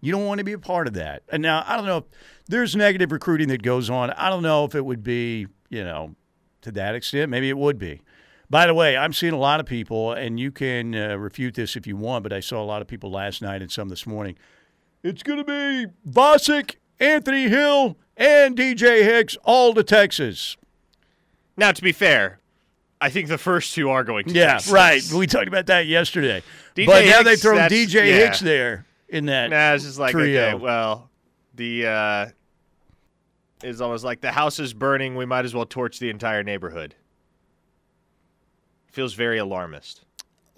You 0.04 0.12
don't 0.12 0.26
want 0.26 0.38
to 0.38 0.44
be 0.44 0.52
a 0.52 0.58
part 0.58 0.86
of 0.86 0.92
that. 0.94 1.22
And 1.30 1.42
now 1.42 1.64
I 1.66 1.76
don't 1.76 1.86
know. 1.86 1.98
If, 1.98 2.04
there's 2.46 2.76
negative 2.76 3.10
recruiting 3.10 3.48
that 3.48 3.62
goes 3.62 3.88
on. 3.88 4.10
I 4.10 4.28
don't 4.28 4.42
know 4.42 4.66
if 4.66 4.74
it 4.74 4.84
would 4.84 5.02
be, 5.02 5.46
you 5.70 5.82
know, 5.82 6.14
to 6.60 6.70
that 6.72 6.94
extent. 6.94 7.30
Maybe 7.30 7.48
it 7.48 7.56
would 7.56 7.78
be. 7.78 8.02
By 8.50 8.66
the 8.66 8.74
way, 8.74 8.98
I'm 8.98 9.14
seeing 9.14 9.32
a 9.32 9.38
lot 9.38 9.60
of 9.60 9.66
people, 9.66 10.12
and 10.12 10.38
you 10.38 10.52
can 10.52 10.94
uh, 10.94 11.16
refute 11.16 11.54
this 11.54 11.74
if 11.74 11.86
you 11.86 11.96
want, 11.96 12.22
but 12.22 12.34
I 12.34 12.40
saw 12.40 12.62
a 12.62 12.66
lot 12.66 12.82
of 12.82 12.86
people 12.86 13.10
last 13.10 13.40
night 13.40 13.62
and 13.62 13.72
some 13.72 13.88
this 13.88 14.06
morning. 14.06 14.36
It's 15.02 15.22
going 15.22 15.38
to 15.38 15.44
be 15.44 15.90
Vasek, 16.06 16.76
Anthony 17.00 17.48
Hill, 17.48 17.96
and 18.14 18.58
DJ 18.58 19.04
Hicks 19.04 19.38
all 19.42 19.72
to 19.72 19.82
Texas. 19.82 20.58
Now, 21.56 21.72
to 21.72 21.80
be 21.80 21.92
fair, 21.92 22.40
I 23.00 23.08
think 23.08 23.28
the 23.28 23.38
first 23.38 23.74
two 23.74 23.88
are 23.88 24.04
going 24.04 24.26
to 24.26 24.34
yeah, 24.34 24.52
Texas. 24.52 24.70
right. 24.70 25.02
We 25.12 25.26
talked 25.26 25.48
about 25.48 25.64
that 25.66 25.86
yesterday. 25.86 26.42
DJ 26.76 26.86
but 26.86 27.06
now 27.06 27.22
they 27.22 27.36
throw 27.36 27.56
DJ 27.56 27.94
yeah. 27.94 28.16
Hicks 28.16 28.40
there 28.40 28.84
in 29.08 29.26
that 29.26 29.50
Nah, 29.50 29.74
it's 29.74 29.84
just 29.84 29.98
like 29.98 30.12
trio. 30.12 30.48
okay, 30.48 30.54
well, 30.54 31.10
the 31.54 31.86
uh, 31.86 32.26
is 33.62 33.80
almost 33.80 34.04
like 34.04 34.20
the 34.20 34.32
house 34.32 34.58
is 34.58 34.74
burning. 34.74 35.16
We 35.16 35.26
might 35.26 35.44
as 35.44 35.54
well 35.54 35.66
torch 35.66 35.98
the 35.98 36.10
entire 36.10 36.42
neighborhood. 36.42 36.94
Feels 38.92 39.14
very 39.14 39.38
alarmist. 39.38 40.04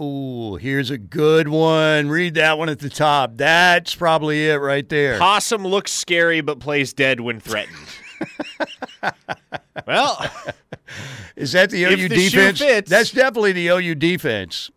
Ooh, 0.01 0.57
here's 0.57 0.91
a 0.91 0.99
good 0.99 1.49
one. 1.49 2.11
Read 2.11 2.35
that 2.35 2.59
one 2.59 2.69
at 2.69 2.81
the 2.81 2.91
top. 2.91 3.33
That's 3.37 3.95
probably 3.95 4.49
it 4.49 4.57
right 4.57 4.87
there. 4.89 5.19
Possum 5.19 5.67
looks 5.67 5.91
scary 5.91 6.43
but 6.43 6.59
plays 6.59 6.93
dead 6.93 7.21
when 7.21 7.41
threatened. 7.41 7.77
well, 9.87 10.31
Is 11.37 11.53
that 11.53 11.71
the 11.71 11.85
OU 11.85 12.09
the 12.09 12.31
defense? 12.31 12.89
That's 12.89 13.11
definitely 13.11 13.53
the 13.53 13.69
OU 13.69 13.95
defense. 13.97 14.71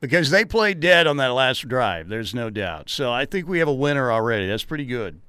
Because 0.00 0.30
they 0.30 0.44
played 0.44 0.80
dead 0.80 1.06
on 1.06 1.18
that 1.18 1.28
last 1.28 1.68
drive. 1.68 2.08
There's 2.08 2.34
no 2.34 2.48
doubt. 2.48 2.88
So 2.88 3.12
I 3.12 3.26
think 3.26 3.46
we 3.46 3.58
have 3.58 3.68
a 3.68 3.74
winner 3.74 4.10
already. 4.10 4.46
That's 4.46 4.64
pretty 4.64 4.86
good. 4.86 5.20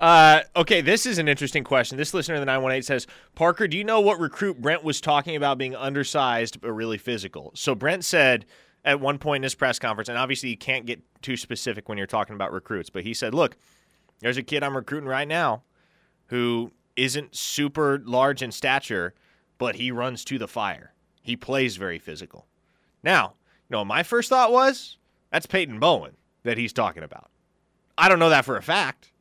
uh, 0.00 0.40
okay, 0.56 0.80
this 0.80 1.06
is 1.06 1.18
an 1.18 1.28
interesting 1.28 1.62
question. 1.62 1.98
This 1.98 2.14
listener 2.14 2.34
in 2.36 2.40
the 2.40 2.46
918 2.46 2.82
says, 2.82 3.06
Parker, 3.34 3.68
do 3.68 3.76
you 3.76 3.84
know 3.84 4.00
what 4.00 4.18
recruit 4.18 4.60
Brent 4.60 4.82
was 4.82 5.00
talking 5.00 5.36
about 5.36 5.58
being 5.58 5.76
undersized 5.76 6.60
but 6.60 6.72
really 6.72 6.98
physical? 6.98 7.52
So 7.54 7.74
Brent 7.74 8.04
said 8.04 8.46
at 8.84 9.00
one 9.00 9.18
point 9.18 9.40
in 9.40 9.42
his 9.44 9.54
press 9.54 9.78
conference, 9.78 10.08
and 10.08 10.18
obviously 10.18 10.48
you 10.48 10.56
can't 10.56 10.86
get 10.86 11.02
too 11.22 11.36
specific 11.36 11.88
when 11.88 11.98
you're 11.98 12.06
talking 12.06 12.34
about 12.34 12.52
recruits, 12.52 12.90
but 12.90 13.02
he 13.02 13.14
said, 13.14 13.34
look, 13.34 13.56
there's 14.20 14.36
a 14.36 14.42
kid 14.42 14.62
I'm 14.62 14.76
recruiting 14.76 15.08
right 15.08 15.28
now 15.28 15.62
who 16.26 16.72
isn't 16.96 17.34
super 17.36 18.00
large 18.04 18.42
in 18.42 18.52
stature, 18.52 19.14
but 19.58 19.76
he 19.76 19.90
runs 19.90 20.24
to 20.26 20.38
the 20.38 20.48
fire. 20.48 20.92
He 21.22 21.36
plays 21.36 21.76
very 21.76 21.98
physical. 21.98 22.46
Now, 23.02 23.34
you 23.68 23.76
know, 23.76 23.84
my 23.84 24.02
first 24.02 24.28
thought 24.28 24.52
was 24.52 24.98
that's 25.30 25.46
Peyton 25.46 25.80
Bowen 25.80 26.16
that 26.42 26.58
he's 26.58 26.72
talking 26.72 27.02
about. 27.02 27.30
I 27.96 28.08
don't 28.08 28.18
know 28.18 28.30
that 28.30 28.44
for 28.44 28.56
a 28.56 28.62
fact, 28.62 29.12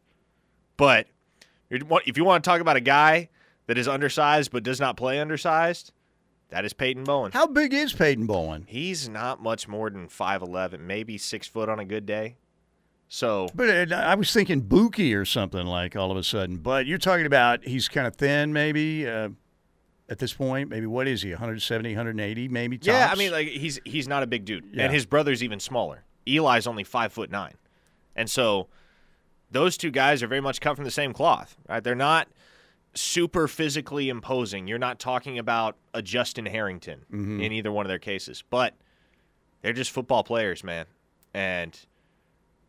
but 0.78 1.08
if 1.70 2.18
you 2.18 2.26
want 2.26 2.44
to 2.44 2.50
talk 2.50 2.62
about 2.62 2.76
a 2.76 2.82
guy 2.82 3.30
that 3.68 3.78
is 3.78 3.88
undersized 3.88 4.52
but 4.52 4.64
does 4.64 4.80
not 4.80 4.98
play 4.98 5.20
undersized, 5.20 5.92
that 6.50 6.66
is 6.66 6.74
Peyton 6.74 7.04
Bowen. 7.04 7.32
How 7.32 7.48
big 7.48 7.74
is 7.74 7.94
Peyton 7.94 8.28
Bowen? 8.28 8.66
He's 8.68 9.10
not 9.10 9.42
much 9.42 9.68
more 9.68 9.90
than 9.90 10.08
5'11, 10.08 10.82
maybe 10.82 11.18
six 11.18 11.48
foot 11.48 11.70
on 11.70 11.80
a 11.80 11.86
good 11.86 12.06
day. 12.06 12.36
So 13.08 13.48
But 13.54 13.92
uh, 13.92 13.96
I 13.96 14.16
was 14.16 14.34
thinking 14.34 14.62
Buki 14.62 15.16
or 15.16 15.26
something 15.26 15.66
like 15.66 15.96
all 15.96 16.12
of 16.12 16.18
a 16.18 16.24
sudden. 16.24 16.58
But 16.58 16.86
you're 16.86 16.98
talking 16.98 17.26
about 17.26 17.64
he's 17.64 17.88
kind 17.88 18.08
of 18.08 18.16
thin, 18.16 18.54
maybe 18.54 19.08
uh, 19.08 19.30
at 20.10 20.20
this 20.20 20.34
point. 20.34 20.70
Maybe 20.70 20.86
what 20.86 21.08
is 21.08 21.22
he? 21.22 21.30
170, 21.32 21.90
180, 21.90 22.48
maybe. 22.50 22.78
Tops? 22.78 22.88
Yeah, 22.88 23.10
I 23.12 23.16
mean, 23.16 23.32
like 23.32 23.48
he's 23.48 23.80
he's 23.86 24.08
not 24.08 24.24
a 24.24 24.28
big 24.28 24.46
dude, 24.46 24.66
Yeah. 24.72 24.84
and 24.86 24.94
his 24.94 25.06
brother's 25.06 25.44
even 25.44 25.60
smaller. 25.60 26.04
Eli's 26.28 26.68
only 26.68 26.84
five 26.84 27.12
foot 27.14 27.30
nine, 27.32 27.56
and 28.16 28.30
so 28.30 28.68
those 29.52 29.78
two 29.78 29.92
guys 29.92 30.24
are 30.24 30.28
very 30.28 30.42
much 30.42 30.60
cut 30.62 30.76
from 30.76 30.86
the 30.86 30.92
same 30.92 31.14
cloth. 31.14 31.58
Right? 31.70 31.84
They're 31.84 31.96
not 31.96 32.28
super 32.96 33.48
physically 33.48 34.10
imposing. 34.10 34.68
You're 34.68 34.78
not 34.80 35.00
talking 35.00 35.38
about 35.40 35.78
a 35.94 36.02
Justin 36.02 36.46
Harrington 36.46 37.06
Mm-hmm. 37.12 37.42
in 37.42 37.52
either 37.52 37.72
one 37.72 37.86
of 37.86 37.90
their 37.90 38.00
cases, 38.00 38.44
but 38.50 38.76
they're 39.62 39.74
just 39.74 39.92
football 39.92 40.24
players, 40.24 40.64
man, 40.64 40.86
and 41.34 41.78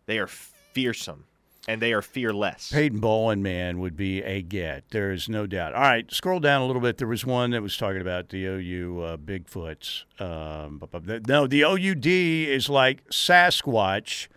they 0.07 0.19
are 0.19 0.27
fearsome 0.27 1.25
and 1.67 1.81
they 1.81 1.93
are 1.93 2.03
fearless. 2.03 2.71
Peyton 2.73 3.01
Bowen, 3.01 3.43
man, 3.43 3.81
would 3.81 3.97
be 3.97 4.23
a 4.23 4.43
get. 4.43 4.85
There 4.91 5.13
is 5.13 5.29
no 5.29 5.47
doubt. 5.47 5.75
All 5.75 5.83
right, 5.83 6.11
scroll 6.13 6.41
down 6.41 6.63
a 6.63 6.67
little 6.67 6.83
bit. 6.83 6.99
There 6.99 7.09
was 7.09 7.25
one 7.25 7.51
that 7.51 7.63
was 7.63 7.77
talking 7.77 8.01
about 8.01 8.29
the 8.29 8.45
OU 8.45 9.01
uh, 9.01 9.17
Bigfoots. 9.17 10.05
Um, 10.21 10.83
no, 11.27 11.47
the 11.47 11.65
OUD 11.65 12.07
is 12.07 12.69
like 12.69 13.09
Sasquatch. 13.09 14.29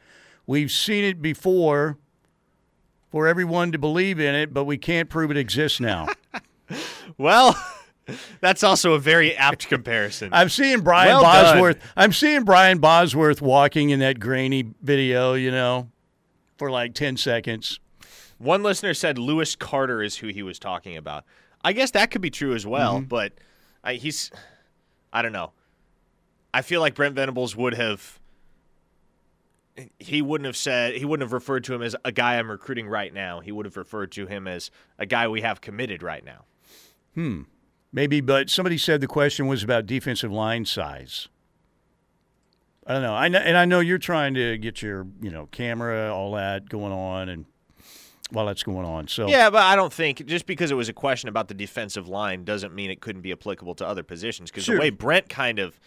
We've 0.46 0.72
seen 0.72 1.04
it 1.04 1.22
before 1.22 1.98
for 3.12 3.28
everyone 3.28 3.72
to 3.72 3.78
believe 3.78 4.20
in 4.20 4.36
it, 4.36 4.54
but 4.54 4.66
we 4.66 4.78
can't 4.78 5.10
prove 5.10 5.32
it 5.32 5.38
exists 5.38 5.80
now. 5.80 6.08
Well, 7.18 7.56
that's 8.42 8.64
also 8.64 8.94
a 8.94 9.00
very 9.00 9.36
apt 9.36 9.68
comparison. 9.68 10.30
I'm 10.32 10.50
seeing 10.50 10.82
Brian 10.82 11.10
Well 11.10 11.22
done. 11.24 11.56
Bosworth. 11.56 11.94
I'm 11.96 12.14
seeing 12.14 12.44
Brian 12.44 12.80
Bosworth 12.80 13.42
walking 13.42 13.90
in 13.90 14.00
that 14.00 14.20
grainy 14.20 14.66
video, 14.82 15.34
you 15.34 15.52
know, 15.52 15.90
for 16.58 16.72
like 16.72 16.94
10 16.94 17.18
seconds. 17.18 17.80
One 18.38 18.64
listener 18.64 18.94
said 18.94 19.18
Lewis 19.18 19.56
Carter 19.56 20.02
is 20.04 20.18
who 20.18 20.28
he 20.28 20.44
was 20.44 20.60
talking 20.60 20.96
about. 20.98 21.24
I 21.64 21.74
guess 21.74 21.92
that 21.92 22.12
could 22.12 22.22
be 22.22 22.30
true 22.30 22.54
as 22.54 22.66
well, 22.66 23.02
but 23.02 23.34
I, 23.84 23.96
he's, 23.96 24.32
I 25.12 25.22
don't 25.22 25.32
know. 25.32 25.52
I 26.54 26.62
feel 26.62 26.82
like 26.82 26.96
Brent 26.96 27.16
Venables 27.16 27.56
would 27.56 27.74
have, 27.74 28.20
he 30.00 30.22
wouldn't 30.22 30.46
have 30.46 30.56
said, 30.58 30.96
he 30.96 31.06
wouldn't 31.06 31.26
have 31.26 31.34
referred 31.34 31.64
to 31.66 31.74
him 31.74 31.82
as 31.82 31.96
a 32.06 32.12
guy 32.12 32.38
I'm 32.38 32.50
recruiting 32.50 32.88
right 32.88 33.14
now. 33.14 33.40
He 33.40 33.52
would 33.52 33.66
have 33.66 33.78
referred 33.78 34.12
to 34.14 34.28
him 34.28 34.48
as 34.48 34.72
a 34.98 35.06
guy 35.06 35.28
we 35.28 35.42
have 35.42 35.62
committed 35.62 36.04
right 36.04 36.24
now. 36.24 36.46
Hmm. 37.16 37.42
Maybe, 37.92 38.22
but 38.22 38.50
somebody 38.50 38.78
said 38.78 39.02
the 39.02 39.08
question 39.08 39.48
was 39.48 39.64
about 39.64 39.86
defensive 39.86 40.32
line 40.32 40.66
size. 40.66 41.28
I 42.88 42.94
don't 42.94 43.02
know. 43.02 43.14
I 43.14 43.28
know, 43.28 43.40
and 43.40 43.58
I 43.58 43.66
know 43.66 43.82
you're 43.82 43.98
trying 43.98 44.34
to 44.36 44.58
get 44.58 44.82
your, 44.82 45.06
you 45.22 45.30
know, 45.30 45.48
camera, 45.52 46.14
all 46.14 46.32
that 46.34 46.70
going 46.70 46.94
on, 46.94 47.28
and 47.28 47.46
while 48.32 48.46
that's 48.46 48.64
going 48.64 48.86
on. 48.86 49.08
So 49.08 49.28
Yeah, 49.28 49.50
but 49.50 49.62
I 49.64 49.76
don't 49.76 49.92
think 49.92 50.26
just 50.26 50.46
because 50.46 50.72
it 50.72 50.76
was 50.76 50.90
a 50.90 50.94
question 50.94 51.30
about 51.30 51.48
the 51.48 51.54
defensive 51.54 52.08
line 52.08 52.44
doesn't 52.44 52.74
mean 52.74 52.90
it 52.90 53.02
couldn't 53.02 53.22
be 53.22 53.32
applicable 53.32 53.76
to 53.76 53.88
other 53.88 54.04
positions. 54.04 54.50
Because 54.50 54.66
Sure. 54.66 54.76
the 54.76 54.82
way 54.82 54.90
Brent 54.90 55.30
kind 55.30 55.60
of 55.60 55.80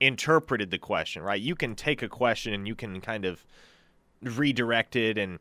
interpreted 0.00 0.70
the 0.70 0.78
question, 0.78 1.22
right? 1.22 1.40
You 1.40 1.54
can 1.54 1.74
take 1.74 2.02
a 2.02 2.08
question 2.08 2.54
and 2.54 2.66
you 2.68 2.74
can 2.74 3.00
kind 3.00 3.24
of 3.24 3.44
redirect 4.22 4.96
it 4.96 5.18
and 5.18 5.38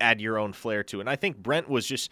add 0.00 0.20
your 0.20 0.38
own 0.38 0.52
flair 0.52 0.82
to 0.84 0.98
it. 0.98 1.00
And 1.00 1.10
I 1.10 1.16
think 1.16 1.36
Brent 1.38 1.68
was 1.68 1.86
just 1.86 2.10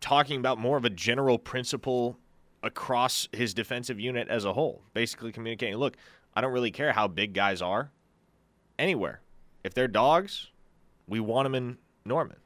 talking 0.00 0.38
about 0.38 0.58
more 0.58 0.76
of 0.76 0.84
a 0.84 0.90
general 0.90 1.38
principle 1.38 2.18
across 2.62 3.28
his 3.32 3.54
defensive 3.54 3.98
unit 3.98 4.28
as 4.28 4.44
a 4.44 4.52
whole, 4.52 4.82
basically 4.92 5.32
communicating, 5.32 5.76
look, 5.76 5.96
I 6.34 6.40
don't 6.40 6.52
really 6.52 6.70
care 6.70 6.92
how 6.92 7.08
big 7.08 7.32
guys 7.32 7.60
are 7.60 7.90
anywhere. 8.78 9.20
If 9.64 9.74
they're 9.74 9.88
dogs, 9.88 10.48
we 11.06 11.20
want 11.20 11.46
them 11.46 11.54
in 11.54 11.78
Norman. 12.04 12.36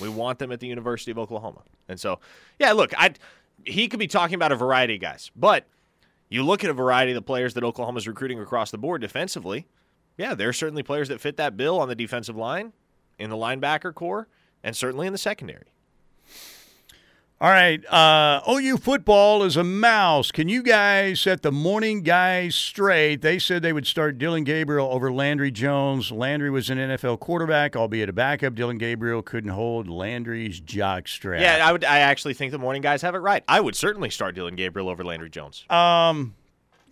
We 0.00 0.08
want 0.08 0.38
them 0.38 0.52
at 0.52 0.60
the 0.60 0.66
University 0.66 1.10
of 1.10 1.18
Oklahoma. 1.18 1.62
And 1.88 1.98
so, 1.98 2.20
yeah, 2.58 2.72
look, 2.72 2.92
I 2.96 3.14
he 3.64 3.88
could 3.88 3.98
be 4.00 4.06
talking 4.06 4.34
about 4.34 4.52
a 4.52 4.56
variety 4.56 4.94
of 4.94 5.00
guys, 5.00 5.30
but 5.36 5.66
you 6.28 6.42
look 6.42 6.64
at 6.64 6.70
a 6.70 6.74
variety 6.74 7.12
of 7.12 7.16
the 7.16 7.22
players 7.22 7.54
that 7.54 7.64
Oklahoma's 7.64 8.06
recruiting 8.06 8.40
across 8.40 8.70
the 8.70 8.78
board 8.78 9.00
defensively. 9.00 9.66
Yeah, 10.16 10.34
there 10.34 10.48
are 10.48 10.54
certainly 10.54 10.82
players 10.82 11.08
that 11.08 11.20
fit 11.20 11.36
that 11.38 11.56
bill 11.56 11.80
on 11.80 11.88
the 11.88 11.94
defensive 11.94 12.36
line, 12.36 12.72
in 13.18 13.30
the 13.30 13.36
linebacker 13.36 13.94
corps, 13.94 14.28
and 14.62 14.76
certainly 14.76 15.06
in 15.06 15.12
the 15.12 15.18
secondary. 15.18 15.72
All 17.42 17.48
right. 17.48 17.82
Uh, 17.86 18.42
OU 18.46 18.76
football 18.76 19.44
is 19.44 19.56
a 19.56 19.64
mouse. 19.64 20.30
Can 20.30 20.50
you 20.50 20.62
guys 20.62 21.22
set 21.22 21.40
the 21.40 21.50
morning 21.50 22.02
guys 22.02 22.54
straight? 22.54 23.22
They 23.22 23.38
said 23.38 23.62
they 23.62 23.72
would 23.72 23.86
start 23.86 24.18
Dillon 24.18 24.44
Gabriel 24.44 24.86
over 24.92 25.10
Landry 25.10 25.50
Jones. 25.50 26.12
Landry 26.12 26.50
was 26.50 26.68
an 26.68 26.76
NFL 26.76 27.18
quarterback, 27.20 27.76
albeit 27.76 28.10
a 28.10 28.12
backup. 28.12 28.54
Dillon 28.54 28.76
Gabriel 28.76 29.22
couldn't 29.22 29.52
hold 29.52 29.88
Landry's 29.88 30.60
jock 30.60 31.08
strap. 31.08 31.40
Yeah, 31.40 31.66
I 31.66 31.72
would. 31.72 31.82
I 31.82 32.00
actually 32.00 32.34
think 32.34 32.52
the 32.52 32.58
morning 32.58 32.82
guys 32.82 33.00
have 33.00 33.14
it 33.14 33.20
right. 33.20 33.42
I 33.48 33.58
would 33.58 33.74
certainly 33.74 34.10
start 34.10 34.34
Dillon 34.34 34.54
Gabriel 34.54 34.90
over 34.90 35.02
Landry 35.02 35.30
Jones. 35.30 35.64
Um, 35.70 36.34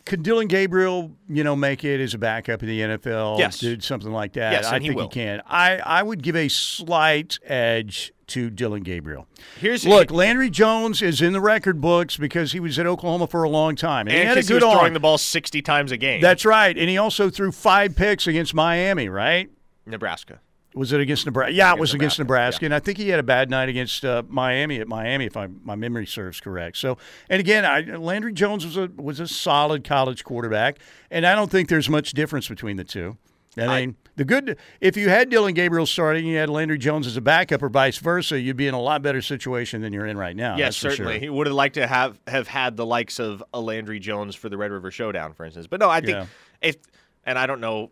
could 0.08 0.22
Dillon 0.22 0.48
Gabriel, 0.48 1.12
you 1.28 1.44
know, 1.44 1.54
make 1.54 1.84
it 1.84 2.00
as 2.00 2.14
a 2.14 2.18
backup 2.18 2.62
in 2.62 2.68
the 2.68 2.80
NFL? 2.80 3.38
Yes. 3.38 3.58
Did 3.58 3.84
something 3.84 4.10
like 4.10 4.32
that? 4.32 4.52
Yes, 4.52 4.66
I 4.66 4.76
and 4.76 4.82
he 4.82 4.88
think 4.88 5.00
will. 5.00 5.08
can. 5.08 5.42
I, 5.46 5.78
I 5.78 6.02
would 6.02 6.22
give 6.22 6.34
a 6.34 6.48
slight 6.48 7.38
edge 7.44 8.12
to 8.28 8.50
Dillon 8.50 8.82
Gabriel. 8.82 9.26
Here's 9.58 9.86
Look, 9.86 10.10
Landry 10.10 10.50
Jones 10.50 11.02
is 11.02 11.22
in 11.22 11.32
the 11.32 11.40
record 11.40 11.80
books 11.80 12.16
because 12.16 12.52
he 12.52 12.60
was 12.60 12.78
at 12.78 12.86
Oklahoma 12.86 13.26
for 13.26 13.42
a 13.42 13.48
long 13.48 13.76
time. 13.76 14.08
And, 14.08 14.16
he 14.16 14.22
had 14.22 14.32
a 14.32 14.34
because 14.36 14.48
he 14.48 14.54
good 14.54 14.62
was 14.62 14.70
arm. 14.70 14.78
throwing 14.78 14.92
the 14.94 15.00
ball 15.00 15.18
sixty 15.18 15.62
times 15.62 15.92
a 15.92 15.96
game. 15.96 16.20
That's 16.20 16.44
right. 16.44 16.76
And 16.76 16.88
he 16.88 16.98
also 16.98 17.30
threw 17.30 17.52
five 17.52 17.94
picks 17.94 18.26
against 18.26 18.54
Miami, 18.54 19.08
right? 19.08 19.50
Nebraska. 19.86 20.40
Was 20.74 20.92
it 20.92 21.00
against 21.00 21.24
Nebraska? 21.26 21.54
Yeah, 21.54 21.72
it 21.72 21.78
was 21.78 21.94
against 21.94 22.18
Nebraska, 22.18 22.64
Nebraska, 22.64 22.64
and 22.66 22.74
I 22.74 22.78
think 22.78 22.98
he 22.98 23.08
had 23.08 23.18
a 23.18 23.22
bad 23.24 23.48
night 23.50 23.68
against 23.68 24.04
uh, 24.04 24.22
Miami 24.28 24.80
at 24.80 24.86
Miami, 24.86 25.24
if 25.24 25.36
I, 25.36 25.48
my 25.64 25.74
memory 25.74 26.06
serves 26.06 26.40
correct. 26.40 26.76
So, 26.76 26.98
and 27.30 27.40
again, 27.40 27.64
I, 27.64 27.80
Landry 27.96 28.32
Jones 28.34 28.64
was 28.64 28.76
a 28.76 28.90
was 28.96 29.18
a 29.18 29.26
solid 29.26 29.82
college 29.82 30.24
quarterback, 30.24 30.78
and 31.10 31.26
I 31.26 31.34
don't 31.34 31.50
think 31.50 31.68
there's 31.68 31.88
much 31.88 32.12
difference 32.12 32.48
between 32.48 32.76
the 32.76 32.84
two. 32.84 33.16
I 33.56 33.62
I- 33.64 33.80
mean, 33.80 33.96
the 34.16 34.24
good 34.24 34.56
if 34.80 34.96
you 34.96 35.08
had 35.08 35.30
Dillon 35.30 35.54
Gabriel 35.54 35.86
starting, 35.86 36.24
and 36.24 36.32
you 36.32 36.38
had 36.38 36.50
Landry 36.50 36.78
Jones 36.78 37.06
as 37.06 37.16
a 37.16 37.20
backup, 37.22 37.62
or 37.62 37.68
vice 37.70 37.96
versa, 37.98 38.38
you'd 38.38 38.56
be 38.56 38.68
in 38.68 38.74
a 38.74 38.80
lot 38.80 39.00
better 39.02 39.22
situation 39.22 39.80
than 39.80 39.92
you're 39.92 40.06
in 40.06 40.18
right 40.18 40.36
now. 40.36 40.56
yes, 40.58 40.76
certainly. 40.76 41.14
sure. 41.14 41.20
He 41.20 41.28
would 41.30 41.46
have 41.46 41.56
liked 41.56 41.74
to 41.76 41.86
have 41.86 42.20
have 42.28 42.46
had 42.46 42.76
the 42.76 42.84
likes 42.86 43.18
of 43.18 43.42
a 43.54 43.60
Landry 43.60 43.98
Jones 44.00 44.36
for 44.36 44.48
the 44.48 44.58
Red 44.58 44.70
River 44.70 44.90
Showdown, 44.90 45.32
for 45.32 45.44
instance. 45.46 45.66
But 45.66 45.80
no, 45.80 45.88
I 45.88 46.00
think 46.00 46.18
Yeah. 46.18 46.26
if 46.60 46.76
and 47.24 47.38
I 47.38 47.46
don't 47.46 47.60
know. 47.60 47.90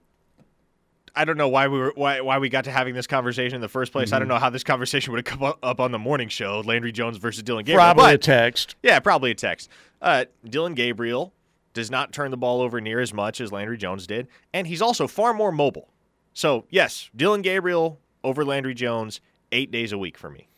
I 1.17 1.25
don't 1.25 1.39
know 1.39 1.49
why 1.49 1.67
we 1.69 1.79
were 1.79 1.93
why, 1.97 2.21
why 2.21 2.39
we 2.39 2.49
got 2.49 2.65
to 2.65 2.71
having 2.71 2.95
this 2.95 3.07
conversation 3.07 3.57
in 3.57 3.61
the 3.63 3.69
first 3.69 3.91
place. 3.91 4.09
Mm-hmm. 4.09 4.15
I 4.15 4.19
don't 4.21 4.29
know 4.29 4.39
how 4.39 4.51
this 4.51 4.63
conversation 4.63 5.13
would 5.13 5.27
have 5.27 5.39
come 5.39 5.55
up 5.63 5.81
on 5.81 5.91
the 5.91 5.99
morning 5.99 6.29
show, 6.29 6.61
Landry 6.61 6.93
Jones 6.93 7.17
versus 7.17 7.43
Dillon 7.43 7.65
Gabriel. 7.65 7.79
Probably 7.79 8.05
but- 8.05 8.15
a 8.15 8.19
text. 8.19 8.77
Yeah, 8.83 9.01
probably 9.01 9.31
a 9.31 9.35
text. 9.35 9.71
Uh, 10.03 10.27
Dillon 10.45 10.75
Gabriel 10.75 11.33
does 11.73 11.91
not 11.91 12.13
turn 12.13 12.31
the 12.31 12.37
ball 12.37 12.61
over 12.61 12.81
near 12.81 13.01
as 13.01 13.13
much 13.13 13.41
as 13.41 13.51
Landry 13.51 13.77
Jones 13.79 14.07
did, 14.07 14.29
and 14.53 14.67
he's 14.67 14.83
also 14.83 15.07
far 15.07 15.33
more 15.33 15.51
mobile. 15.53 15.89
So, 16.33 16.67
yes, 16.71 17.11
Dillon 17.17 17.43
Gabriel 17.43 17.99
over 18.23 18.45
Landry 18.45 18.75
Jones, 18.75 19.21
eight 19.53 19.71
days 19.71 19.93
a 19.93 19.99
week 19.99 20.19
for 20.19 20.29
me. 20.31 20.49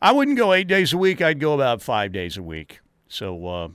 I 0.00 0.12
wouldn't 0.12 0.36
go 0.36 0.52
eight 0.52 0.66
days 0.68 0.92
a 0.92 0.98
week. 0.98 1.22
I'd 1.22 1.40
go 1.40 1.54
about 1.54 1.80
five 1.80 2.12
days 2.12 2.36
a 2.36 2.42
week. 2.42 2.80
So, 3.08 3.46
uh, 3.46 3.68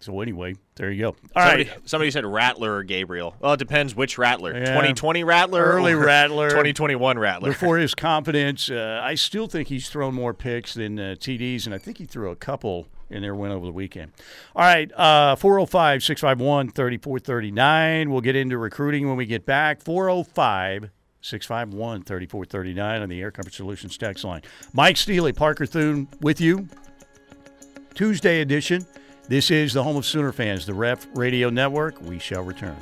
so 0.00 0.20
anyway, 0.20 0.54
there 0.74 0.90
you 0.90 1.02
go. 1.02 1.08
All 1.08 1.42
right. 1.42 1.66
somebody, 1.66 1.88
somebody 1.88 2.10
said 2.10 2.26
Rattler 2.26 2.76
or 2.76 2.82
Gabriel. 2.82 3.34
Well, 3.40 3.54
it 3.54 3.58
depends 3.58 3.94
which 3.94 4.18
Rattler. 4.18 4.52
Yeah. 4.52 4.66
2020 4.66 5.24
Rattler, 5.24 5.64
Early 5.64 5.94
Rattler. 5.94 6.48
2021 6.50 7.18
Rattler. 7.18 7.50
Before 7.50 7.78
his 7.78 7.94
confidence, 7.94 8.70
uh, 8.70 9.00
I 9.02 9.14
still 9.14 9.46
think 9.46 9.68
he's 9.68 9.88
thrown 9.88 10.14
more 10.14 10.34
picks 10.34 10.74
than 10.74 10.98
uh, 10.98 11.14
TDs, 11.18 11.64
and 11.66 11.74
I 11.74 11.78
think 11.78 11.98
he 11.98 12.04
threw 12.04 12.30
a 12.30 12.36
couple 12.36 12.88
in 13.08 13.22
their 13.22 13.34
win 13.34 13.52
over 13.52 13.64
the 13.64 13.72
weekend. 13.72 14.12
All 14.54 14.64
right, 14.64 14.90
uh, 14.92 15.36
405 15.36 16.02
651 16.02 16.70
3439. 16.72 18.10
We'll 18.10 18.20
get 18.20 18.36
into 18.36 18.58
recruiting 18.58 19.08
when 19.08 19.16
we 19.16 19.26
get 19.26 19.46
back. 19.46 19.80
405 19.80 20.90
651 21.22 22.02
3439 22.02 23.02
on 23.02 23.08
the 23.08 23.20
Air 23.20 23.30
Comfort 23.30 23.54
Solutions 23.54 23.96
text 23.96 24.24
line. 24.24 24.42
Mike 24.72 24.96
Steely, 24.96 25.32
Parker 25.32 25.66
Thune 25.66 26.08
with 26.20 26.40
you. 26.40 26.68
Tuesday 27.94 28.42
edition. 28.42 28.86
This 29.28 29.50
is 29.50 29.72
the 29.72 29.82
home 29.82 29.96
of 29.96 30.06
Sooner 30.06 30.30
fans, 30.30 30.66
the 30.66 30.74
Ref 30.74 31.04
Radio 31.14 31.50
Network. 31.50 32.00
We 32.00 32.20
shall 32.20 32.42
return. 32.42 32.76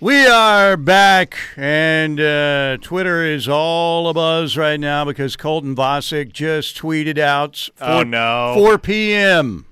We 0.00 0.28
are 0.28 0.76
back, 0.76 1.36
and 1.56 2.20
uh, 2.20 2.76
Twitter 2.80 3.24
is 3.24 3.48
all 3.48 4.14
abuzz 4.14 4.56
right 4.56 4.78
now 4.78 5.04
because 5.04 5.34
Colton 5.34 5.74
Vasek 5.74 6.32
just 6.32 6.78
tweeted 6.78 7.18
out. 7.18 7.68
Oh, 7.80 8.04
no. 8.04 8.54
4 8.56 8.78
p.m. 8.78 9.66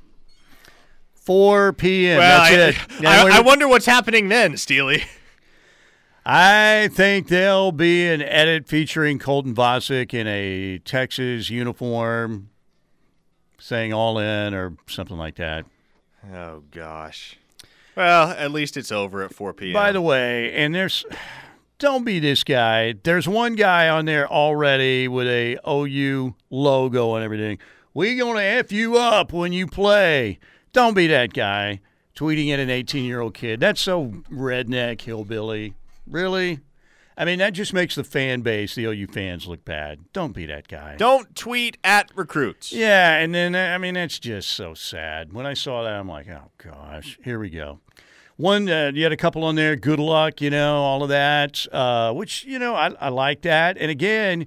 4 1.15 1.73
p.m. 1.75 2.19
well, 2.19 2.41
That's 2.41 2.77
I, 2.77 2.99
it. 2.99 3.07
I, 3.07 3.39
I 3.39 3.41
wonder 3.41 3.69
what's 3.69 3.87
happening 3.87 4.29
then, 4.29 4.57
Steely. 4.57 5.05
I 6.25 6.89
think 6.93 7.29
there'll 7.29 7.71
be 7.71 8.09
an 8.09 8.21
edit 8.21 8.67
featuring 8.67 9.21
Colton 9.21 9.55
Vasek 9.55 10.13
in 10.13 10.27
a 10.27 10.79
Texas 10.81 11.51
uniform, 11.51 12.51
saying 13.61 13.93
"all 13.93 14.19
in" 14.19 14.55
or 14.55 14.77
something 14.89 15.17
like 15.19 15.37
that. 15.37 15.67
Oh, 16.35 16.65
gosh. 16.73 17.39
Well, 17.97 18.31
at 18.31 18.51
least 18.53 18.77
it's 18.77 18.93
over 18.93 19.23
at 19.23 19.35
4 19.35 19.55
p.m. 19.55 19.73
By 19.73 19.93
the 19.93 20.03
way, 20.03 20.53
and 20.53 20.75
there's 20.75 21.05
don't 21.79 22.05
be 22.05 22.19
this 22.19 22.45
guy. 22.45 22.95
There's 23.03 23.27
one 23.27 23.55
guy 23.55 23.89
on 23.89 24.05
there 24.05 24.29
already 24.31 25.09
with 25.09 25.27
a 25.27 25.59
OU 25.69 26.35
logo 26.51 27.15
and 27.15 27.25
everything. 27.25 27.59
We 27.95 28.17
gonna 28.17 28.41
f 28.41 28.71
you 28.71 28.97
up 28.99 29.33
when 29.33 29.53
you 29.53 29.67
play. 29.67 30.39
Don't 30.73 30.95
be 30.95 31.07
that 31.07 31.33
guy 31.33 31.81
tweeting 32.15 32.53
at 32.53 32.59
an 32.59 32.71
18 32.71 33.05
year 33.05 33.21
old 33.21 33.35
kid. 33.35 33.61
That's 33.61 33.81
so 33.81 34.13
redneck 34.31 35.01
hillbilly. 35.01 35.75
Really? 36.07 36.61
I 37.19 37.25
mean, 37.25 37.39
that 37.39 37.55
just 37.55 37.73
makes 37.73 37.95
the 37.95 38.05
fan 38.05 38.43
base, 38.43 38.75
the 38.75 38.85
OU 38.85 39.07
fans, 39.07 39.47
look 39.47 39.65
bad. 39.65 40.13
Don't 40.13 40.33
be 40.33 40.45
that 40.47 40.69
guy. 40.69 40.97
Don't 40.97 41.35
tweet 41.35 41.79
at 41.83 42.11
recruits. 42.15 42.73
Yeah, 42.73 43.17
and 43.17 43.35
then 43.35 43.57
I 43.57 43.79
mean 43.79 43.95
that's 43.95 44.19
just 44.19 44.51
so 44.51 44.75
sad. 44.75 45.33
When 45.33 45.47
I 45.47 45.55
saw 45.55 45.83
that, 45.85 45.95
I'm 45.95 46.09
like, 46.09 46.29
oh 46.29 46.51
gosh, 46.59 47.19
here 47.25 47.39
we 47.39 47.49
go. 47.49 47.81
One, 48.37 48.69
uh, 48.69 48.93
you 48.95 49.03
had 49.03 49.13
a 49.13 49.17
couple 49.17 49.45
on 49.45 49.55
there. 49.55 49.77
Good 49.77 49.99
luck, 49.99 50.43
you 50.43 50.51
know, 50.51 50.77
all 50.77 51.03
of 51.03 51.09
that. 51.09 51.67
Uh, 51.73 52.13
which 52.13 52.45
you 52.45 52.59
know, 52.59 52.75
I, 52.75 52.93
I 53.01 53.09
like 53.09 53.43
that. 53.43 53.79
And 53.79 53.91
again, 53.91 54.47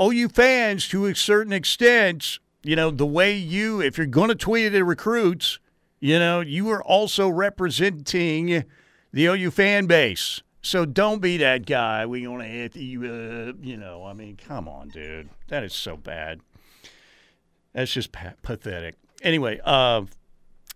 OU 0.00 0.30
fans, 0.30 0.88
to 0.88 1.04
a 1.06 1.14
certain 1.14 1.52
extent, 1.52 2.38
you 2.62 2.76
know, 2.76 2.90
the 2.90 3.06
way 3.06 3.36
you, 3.36 3.82
if 3.82 3.98
you're 3.98 4.06
going 4.06 4.28
to 4.28 4.34
tweet 4.34 4.74
at 4.74 4.84
recruits, 4.84 5.58
you 6.00 6.18
know, 6.18 6.40
you 6.40 6.70
are 6.70 6.82
also 6.82 7.28
representing 7.28 8.64
the 9.12 9.26
OU 9.26 9.50
fan 9.50 9.86
base. 9.86 10.42
So 10.64 10.86
don't 10.86 11.20
be 11.20 11.36
that 11.38 11.66
guy. 11.66 12.06
We 12.06 12.22
going 12.22 12.38
to 12.38 12.46
hit 12.46 12.74
you, 12.74 13.54
you 13.60 13.76
know. 13.76 14.06
I 14.06 14.14
mean, 14.14 14.38
come 14.38 14.66
on, 14.66 14.88
dude. 14.88 15.28
That 15.48 15.62
is 15.62 15.74
so 15.74 15.98
bad. 15.98 16.40
That's 17.74 17.92
just 17.92 18.12
pa- 18.12 18.32
pathetic. 18.40 18.94
Anyway, 19.22 19.60
uh, 19.62 20.04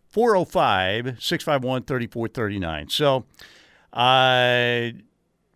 405 0.09 1.17
651 1.23 1.85
3439. 1.85 2.91
So, 2.91 3.25
uh, 3.95 4.91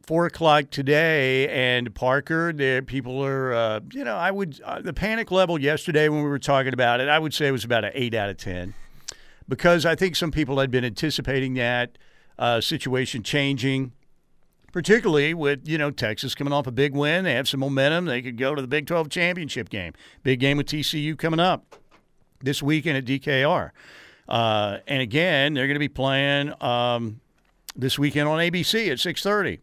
four 0.06 0.24
o'clock 0.24 0.70
today, 0.70 1.48
and 1.48 1.94
Parker, 1.94 2.54
there 2.54 2.80
people 2.80 3.22
are, 3.22 3.52
uh, 3.52 3.80
you 3.92 4.02
know, 4.02 4.16
I 4.16 4.30
would, 4.30 4.62
uh, 4.64 4.80
the 4.80 4.94
panic 4.94 5.30
level 5.30 5.60
yesterday 5.60 6.08
when 6.08 6.22
we 6.22 6.28
were 6.30 6.38
talking 6.38 6.72
about 6.72 7.00
it, 7.00 7.08
I 7.10 7.18
would 7.18 7.34
say 7.34 7.48
it 7.48 7.52
was 7.52 7.64
about 7.64 7.84
an 7.84 7.92
8 7.94 8.14
out 8.14 8.30
of 8.30 8.38
10 8.38 8.72
because 9.46 9.84
I 9.84 9.94
think 9.94 10.16
some 10.16 10.30
people 10.30 10.58
had 10.58 10.70
been 10.70 10.86
anticipating 10.86 11.52
that 11.54 11.98
uh, 12.38 12.62
situation 12.62 13.22
changing 13.22 13.92
particularly 14.72 15.34
with 15.34 15.68
you 15.68 15.78
know 15.78 15.90
Texas 15.90 16.34
coming 16.34 16.52
off 16.52 16.66
a 16.66 16.72
big 16.72 16.94
win. 16.94 17.24
They 17.24 17.34
have 17.34 17.48
some 17.48 17.60
momentum. 17.60 18.06
They 18.06 18.22
could 18.22 18.36
go 18.36 18.54
to 18.54 18.62
the 18.62 18.68
Big 18.68 18.86
12 18.86 19.08
championship 19.10 19.68
game. 19.68 19.92
Big 20.22 20.40
game 20.40 20.56
with 20.56 20.66
TCU 20.66 21.16
coming 21.16 21.40
up. 21.40 21.76
this 22.40 22.60
weekend 22.62 22.96
at 22.96 23.04
DKR. 23.04 23.70
Uh, 24.28 24.78
and 24.88 25.00
again, 25.00 25.54
they're 25.54 25.66
going 25.66 25.76
to 25.76 25.80
be 25.80 25.88
playing 25.88 26.52
um, 26.60 27.20
this 27.76 27.98
weekend 27.98 28.28
on 28.28 28.38
ABC 28.38 28.90
at 28.90 28.98
6:30. 28.98 29.60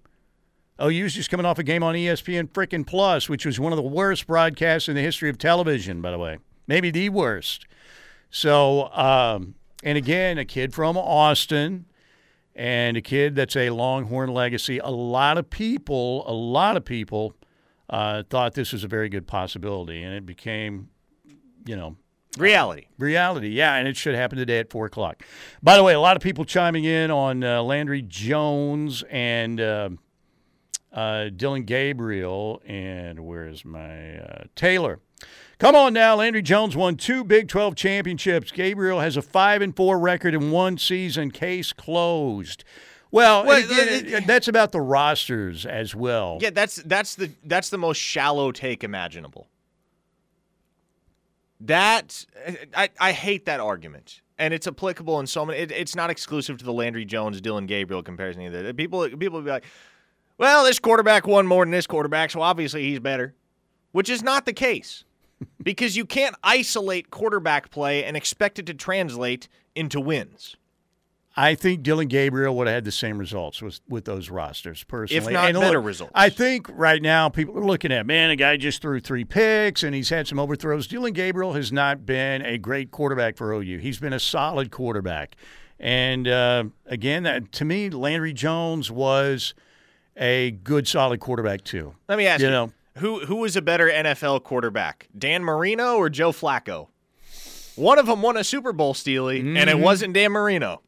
OU's 0.81 1.13
just 1.13 1.29
coming 1.29 1.45
off 1.45 1.59
a 1.59 1.63
game 1.63 1.83
on 1.83 1.93
ESPN 1.93 2.49
freaking 2.49 2.87
Plus, 2.87 3.27
which 3.27 3.45
was 3.45 3.59
one 3.59 3.73
of 3.73 3.77
the 3.77 3.83
worst 3.83 4.27
broadcasts 4.27 4.87
in 4.87 4.95
the 4.95 5.01
history 5.01 5.29
of 5.29 5.37
television, 5.37 6.01
by 6.01 6.09
the 6.09 6.17
way, 6.17 6.37
maybe 6.67 6.89
the 6.89 7.09
worst. 7.09 7.65
So, 8.31 8.89
um, 8.93 9.55
and 9.83 9.97
again, 9.97 10.37
a 10.37 10.45
kid 10.45 10.73
from 10.73 10.95
Austin 10.95 11.85
and 12.59 12.97
a 12.97 13.01
kid 13.01 13.35
that's 13.35 13.55
a 13.55 13.69
Longhorn 13.69 14.33
legacy. 14.33 14.79
A 14.79 14.91
lot 14.91 15.37
of 15.37 15.49
people, 15.49 16.25
a 16.29 16.33
lot 16.33 16.75
of 16.75 16.83
people 16.83 17.33
uh, 17.89 18.23
thought 18.29 18.53
this 18.53 18.73
was 18.73 18.83
a 18.83 18.87
very 18.87 19.07
good 19.07 19.25
possibility, 19.25 20.03
and 20.03 20.13
it 20.13 20.25
became, 20.25 20.89
you 21.65 21.77
know, 21.77 21.95
reality. 22.37 22.87
Reality, 22.97 23.47
yeah, 23.47 23.75
and 23.75 23.87
it 23.87 23.95
should 23.95 24.13
happen 24.13 24.37
today 24.37 24.59
at 24.59 24.69
four 24.69 24.85
o'clock. 24.85 25.23
By 25.63 25.77
the 25.77 25.83
way, 25.83 25.93
a 25.93 26.01
lot 26.01 26.17
of 26.17 26.21
people 26.21 26.43
chiming 26.43 26.83
in 26.83 27.11
on 27.11 27.45
uh, 27.45 27.63
Landry 27.63 28.01
Jones 28.01 29.05
and 29.09 29.61
uh, 29.61 29.89
uh, 30.91 31.29
Dillon 31.29 31.63
Gabriel, 31.63 32.61
and 32.65 33.21
where's 33.21 33.63
my 33.63 34.17
uh, 34.17 34.43
Taylor? 34.57 34.99
Come 35.59 35.75
on 35.75 35.91
now, 35.91 36.15
Landry 36.15 36.41
Jones 36.41 36.77
won 36.77 36.95
two 36.95 37.25
Big 37.25 37.49
12 37.49 37.75
championships. 37.75 38.49
Gabriel 38.49 39.01
has 39.01 39.17
a 39.17 39.21
five 39.21 39.61
and 39.61 39.75
four 39.75 39.99
record 39.99 40.33
in 40.33 40.51
one 40.51 40.77
season. 40.77 41.31
Case 41.31 41.73
closed. 41.73 42.63
Well, 43.11 43.45
well 43.45 43.63
again, 43.63 44.13
uh, 44.13 44.17
uh, 44.17 44.21
that's 44.25 44.47
about 44.47 44.71
the 44.71 44.79
rosters 44.79 45.65
as 45.65 45.93
well. 45.93 46.37
Yeah, 46.39 46.51
that's 46.51 46.77
that's 46.77 47.15
the 47.15 47.31
that's 47.43 47.69
the 47.69 47.77
most 47.77 47.97
shallow 47.97 48.53
take 48.53 48.85
imaginable. 48.85 49.49
That 51.59 52.25
I, 52.73 52.89
I 52.97 53.11
hate 53.11 53.45
that 53.45 53.59
argument, 53.59 54.21
and 54.37 54.53
it's 54.53 54.65
applicable 54.67 55.19
in 55.19 55.27
so 55.27 55.45
many. 55.45 55.59
It, 55.59 55.71
it's 55.71 55.95
not 55.95 56.09
exclusive 56.09 56.57
to 56.59 56.65
the 56.65 56.71
Landry 56.71 57.03
Jones, 57.03 57.41
Dillon 57.41 57.65
Gabriel 57.65 58.01
comparison 58.01 58.43
either. 58.43 58.73
People 58.73 59.09
people 59.09 59.41
be 59.41 59.49
like, 59.49 59.65
well, 60.37 60.63
this 60.63 60.79
quarterback 60.79 61.27
won 61.27 61.47
more 61.47 61.65
than 61.65 61.71
this 61.71 61.87
quarterback, 61.87 62.31
so 62.31 62.41
obviously 62.41 62.83
he's 62.83 62.99
better, 62.99 63.33
which 63.91 64.09
is 64.09 64.23
not 64.23 64.45
the 64.45 64.53
case, 64.53 65.03
because 65.61 65.95
you 65.97 66.05
can't 66.05 66.35
isolate 66.43 67.11
quarterback 67.11 67.69
play 67.71 68.03
and 68.03 68.15
expect 68.17 68.59
it 68.59 68.65
to 68.67 68.73
translate 68.73 69.47
into 69.75 69.99
wins. 69.99 70.55
I 71.35 71.55
think 71.55 71.83
Dillon 71.83 72.07
Gabriel 72.09 72.53
would 72.57 72.67
have 72.67 72.73
had 72.73 72.85
the 72.85 72.91
same 72.91 73.17
results 73.17 73.61
with, 73.61 73.79
with 73.87 74.03
those 74.03 74.29
rosters, 74.29 74.83
personally. 74.83 75.25
If 75.25 75.31
not 75.31 75.49
and 75.49 75.57
better 75.57 75.77
look, 75.77 75.85
results. 75.85 76.11
I 76.13 76.29
think 76.29 76.67
right 76.69 77.01
now 77.01 77.29
people 77.29 77.57
are 77.57 77.63
looking 77.63 77.93
at, 77.93 78.05
man, 78.05 78.29
a 78.29 78.35
guy 78.35 78.57
just 78.57 78.81
threw 78.81 78.99
three 78.99 79.23
picks 79.23 79.83
and 79.83 79.95
he's 79.95 80.09
had 80.09 80.27
some 80.27 80.37
overthrows. 80.37 80.85
Dillon 80.87 81.13
Gabriel 81.13 81.53
has 81.53 81.71
not 81.71 82.05
been 82.05 82.41
a 82.41 82.57
great 82.57 82.91
quarterback 82.91 83.37
for 83.37 83.53
OU. 83.53 83.77
He's 83.77 83.99
been 83.99 84.11
a 84.11 84.19
solid 84.19 84.69
quarterback. 84.69 85.37
And 85.79 86.27
uh, 86.27 86.65
again, 86.87 87.23
that 87.23 87.53
to 87.53 87.63
me, 87.63 87.89
Landry 87.89 88.33
Jones 88.33 88.91
was 88.91 89.53
a 90.17 90.51
good, 90.51 90.87
solid 90.87 91.21
quarterback 91.21 91.63
too. 91.63 91.95
Let 92.09 92.17
me 92.17 92.27
ask 92.27 92.41
you, 92.41 92.47
you 92.47 92.51
know, 92.51 92.73
who 92.97 93.25
who 93.25 93.37
was 93.37 93.55
a 93.55 93.61
better 93.61 93.87
NFL 93.89 94.43
quarterback, 94.43 95.07
Dan 95.17 95.43
Marino 95.43 95.97
or 95.97 96.09
Joe 96.09 96.31
Flacco? 96.31 96.87
One 97.75 97.97
of 97.97 98.07
them 98.07 98.21
won 98.21 98.35
a 98.35 98.43
Super 98.43 98.73
Bowl, 98.73 98.93
Steely, 98.93 99.39
mm-hmm. 99.39 99.55
and 99.55 99.69
it 99.69 99.75
mm-hmm. 99.75 99.83
wasn't 99.83 100.13
Dan 100.13 100.33
Marino. 100.33 100.81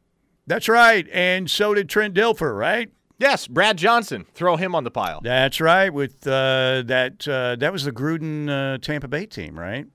That's 0.46 0.68
right. 0.68 1.08
And 1.12 1.50
so 1.50 1.72
did 1.72 1.88
Trent 1.88 2.14
Dilfer, 2.14 2.56
right? 2.56 2.90
Yes, 3.18 3.46
Brad 3.46 3.78
Johnson. 3.78 4.26
Throw 4.34 4.56
him 4.56 4.74
on 4.74 4.84
the 4.84 4.90
pile. 4.90 5.20
That's 5.22 5.60
right. 5.60 5.90
With 5.90 6.26
uh, 6.26 6.82
that, 6.86 7.26
uh, 7.28 7.56
that 7.56 7.72
was 7.72 7.84
the 7.84 7.92
Gruden 7.92 8.48
uh, 8.48 8.78
Tampa 8.78 9.08
Bay 9.08 9.26
team, 9.26 9.58
right? 9.58 9.86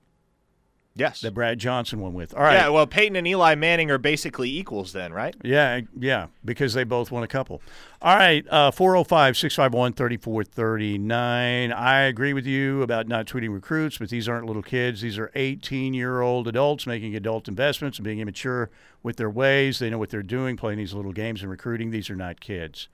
Yes. 0.98 1.20
That 1.20 1.32
Brad 1.32 1.60
Johnson 1.60 2.00
went 2.00 2.14
with. 2.14 2.34
All 2.34 2.42
right. 2.42 2.54
Yeah, 2.54 2.68
well, 2.70 2.86
Peyton 2.86 3.14
and 3.14 3.26
Eli 3.26 3.54
Manning 3.54 3.88
are 3.90 3.98
basically 3.98 4.50
equals 4.50 4.92
then, 4.92 5.12
right? 5.12 5.34
Yeah, 5.44 5.82
yeah, 5.96 6.26
because 6.44 6.74
they 6.74 6.82
both 6.82 7.12
won 7.12 7.22
a 7.22 7.28
couple. 7.28 7.62
All 8.02 8.16
right, 8.16 8.44
uh, 8.48 8.72
405 8.72 9.36
651 9.36 9.92
3439. 9.92 11.72
I 11.72 12.00
agree 12.00 12.32
with 12.32 12.46
you 12.46 12.82
about 12.82 13.06
not 13.06 13.26
tweeting 13.26 13.52
recruits, 13.54 13.98
but 13.98 14.08
these 14.08 14.28
aren't 14.28 14.46
little 14.46 14.62
kids. 14.62 15.00
These 15.00 15.18
are 15.18 15.30
18 15.36 15.94
year 15.94 16.20
old 16.20 16.48
adults 16.48 16.84
making 16.84 17.14
adult 17.14 17.46
investments 17.46 17.98
and 17.98 18.04
being 18.04 18.18
immature 18.18 18.68
with 19.02 19.16
their 19.16 19.30
ways. 19.30 19.78
They 19.78 19.90
know 19.90 19.98
what 19.98 20.10
they're 20.10 20.22
doing, 20.24 20.56
playing 20.56 20.78
these 20.78 20.94
little 20.94 21.12
games 21.12 21.42
and 21.42 21.50
recruiting. 21.50 21.92
These 21.92 22.10
are 22.10 22.16
not 22.16 22.40
kids. 22.40 22.88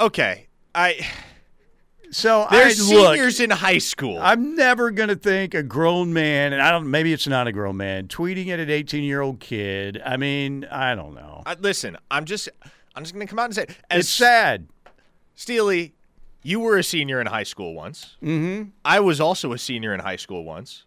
Okay. 0.00 0.46
I. 0.74 1.06
So 2.14 2.46
they're 2.48 2.66
I, 2.66 2.70
seniors 2.70 3.40
look, 3.40 3.44
in 3.44 3.50
high 3.50 3.78
school. 3.78 4.20
I'm 4.20 4.54
never 4.54 4.92
going 4.92 5.08
to 5.08 5.16
think 5.16 5.52
a 5.52 5.64
grown 5.64 6.12
man, 6.12 6.52
and 6.52 6.62
I 6.62 6.70
don't. 6.70 6.88
Maybe 6.88 7.12
it's 7.12 7.26
not 7.26 7.48
a 7.48 7.52
grown 7.52 7.76
man 7.76 8.06
tweeting 8.06 8.48
at 8.50 8.60
an 8.60 8.70
18 8.70 9.02
year 9.02 9.20
old 9.20 9.40
kid. 9.40 10.00
I 10.04 10.16
mean, 10.16 10.64
I 10.66 10.94
don't 10.94 11.16
know. 11.16 11.42
Uh, 11.44 11.56
listen, 11.58 11.96
I'm 12.12 12.24
just, 12.24 12.48
I'm 12.94 13.02
just 13.02 13.14
going 13.14 13.26
to 13.26 13.30
come 13.30 13.40
out 13.40 13.46
and 13.46 13.54
say, 13.56 13.66
as 13.90 14.00
it's 14.00 14.08
sad. 14.08 14.68
Steely, 15.34 15.92
you 16.44 16.60
were 16.60 16.78
a 16.78 16.84
senior 16.84 17.20
in 17.20 17.26
high 17.26 17.42
school 17.42 17.74
once. 17.74 18.16
Mm-hmm. 18.22 18.70
I 18.84 19.00
was 19.00 19.20
also 19.20 19.52
a 19.52 19.58
senior 19.58 19.92
in 19.92 19.98
high 19.98 20.14
school 20.14 20.44
once. 20.44 20.84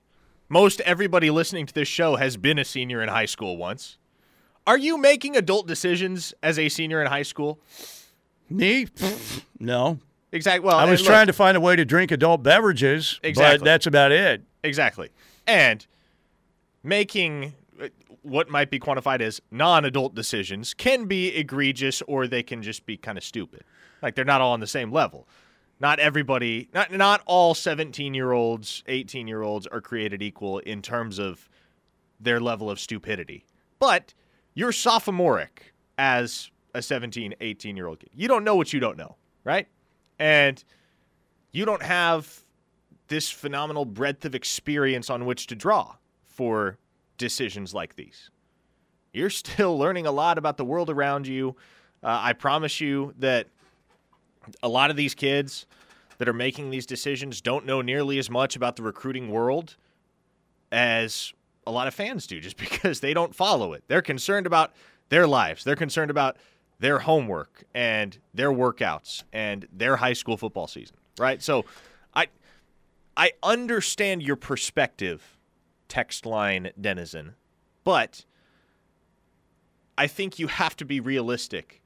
Most 0.47 0.79
everybody 0.81 1.29
listening 1.29 1.65
to 1.65 1.73
this 1.73 1.89
show 1.89 2.15
has 2.15 2.37
been 2.37 2.57
a 2.57 2.63
senior 2.63 3.03
in 3.03 3.09
high 3.09 3.25
school 3.25 3.57
once. 3.57 3.97
Are 4.65 4.77
you 4.77 4.97
making 4.97 5.35
adult 5.35 5.67
decisions 5.67 6.33
as 6.41 6.57
a 6.57 6.69
senior 6.69 7.01
in 7.01 7.07
high 7.07 7.23
school? 7.23 7.59
Me? 8.49 8.87
no. 9.59 9.99
Exactly. 10.37 10.65
Well, 10.65 10.77
I 10.77 10.85
was 10.85 11.01
look, 11.01 11.09
trying 11.09 11.27
to 11.27 11.33
find 11.33 11.57
a 11.57 11.59
way 11.59 11.75
to 11.75 11.83
drink 11.83 12.11
adult 12.11 12.43
beverages, 12.43 13.19
exactly. 13.23 13.57
but 13.57 13.65
that's 13.65 13.87
about 13.87 14.11
it. 14.11 14.43
Exactly. 14.63 15.09
And 15.47 15.85
making 16.83 17.53
uh, 17.81 17.87
what 18.21 18.49
might 18.49 18.69
be 18.69 18.79
quantified 18.79 19.19
as 19.21 19.41
non-adult 19.49 20.13
decisions 20.13 20.75
can 20.75 21.05
be 21.05 21.35
egregious 21.35 22.03
or 22.03 22.27
they 22.27 22.43
can 22.43 22.61
just 22.61 22.85
be 22.85 22.97
kind 22.97 23.17
of 23.17 23.23
stupid. 23.23 23.63
Like 24.01 24.13
they're 24.13 24.25
not 24.25 24.41
all 24.41 24.53
on 24.53 24.59
the 24.59 24.67
same 24.67 24.91
level. 24.91 25.27
Not 25.79 25.99
everybody, 25.99 26.69
not 26.73 26.91
not 26.91 27.21
all 27.25 27.53
17-year-olds, 27.53 28.83
18-year-olds 28.87 29.67
are 29.67 29.81
created 29.81 30.21
equal 30.21 30.59
in 30.59 30.81
terms 30.81 31.19
of 31.19 31.49
their 32.19 32.39
level 32.39 32.69
of 32.69 32.79
stupidity. 32.79 33.45
But 33.79 34.13
you're 34.53 34.71
sophomoric 34.71 35.73
as 35.97 36.51
a 36.75 36.81
17, 36.81 37.35
18-year-old 37.41 37.99
kid. 37.99 38.09
You 38.13 38.27
don't 38.27 38.43
know 38.43 38.55
what 38.55 38.71
you 38.73 38.79
don't 38.79 38.97
know, 38.97 39.15
right? 39.43 39.67
And 40.19 40.63
you 41.51 41.65
don't 41.65 41.83
have 41.83 42.43
this 43.07 43.29
phenomenal 43.29 43.85
breadth 43.85 44.25
of 44.25 44.35
experience 44.35 45.09
on 45.09 45.25
which 45.25 45.47
to 45.47 45.55
draw 45.55 45.95
for 46.25 46.77
decisions 47.17 47.73
like 47.73 47.95
these. 47.95 48.29
You're 49.13 49.29
still 49.29 49.77
learning 49.79 50.05
a 50.05 50.11
lot 50.11 50.37
about 50.37 50.57
the 50.57 50.65
world 50.65 50.89
around 50.89 51.27
you. 51.27 51.55
Uh, 52.03 52.19
I 52.21 52.33
promise 52.33 52.79
you 52.79 53.13
that 53.19 53.47
a 54.61 54.69
lot 54.69 54.89
of 54.89 54.95
these 54.95 55.15
kids 55.15 55.65
that 56.17 56.27
are 56.27 56.33
making 56.33 56.69
these 56.69 56.85
decisions 56.85 57.41
don't 57.41 57.65
know 57.65 57.81
nearly 57.81 58.17
as 58.17 58.29
much 58.29 58.55
about 58.55 58.75
the 58.75 58.83
recruiting 58.83 59.29
world 59.29 59.75
as 60.71 61.33
a 61.65 61.71
lot 61.71 61.87
of 61.87 61.93
fans 61.93 62.27
do 62.27 62.39
just 62.39 62.57
because 62.57 62.99
they 62.99 63.13
don't 63.13 63.35
follow 63.35 63.73
it. 63.73 63.83
They're 63.87 64.01
concerned 64.01 64.47
about 64.47 64.73
their 65.09 65.27
lives. 65.27 65.63
They're 65.63 65.75
concerned 65.75 66.11
about 66.11 66.37
their 66.79 66.99
homework 66.99 67.63
and 67.73 68.17
their 68.33 68.51
workouts 68.51 69.23
and 69.33 69.67
their 69.71 69.97
high 69.97 70.13
school 70.13 70.37
football 70.37 70.67
season, 70.67 70.95
right? 71.17 71.41
So 71.41 71.65
I 72.13 72.27
I 73.15 73.31
understand 73.41 74.21
your 74.21 74.35
perspective, 74.35 75.37
text 75.87 76.25
line 76.25 76.71
denizen, 76.79 77.35
but 77.83 78.25
I 79.97 80.07
think 80.07 80.37
you 80.37 80.47
have 80.47 80.75
to 80.77 80.85
be 80.85 80.99
realistic 80.99 81.81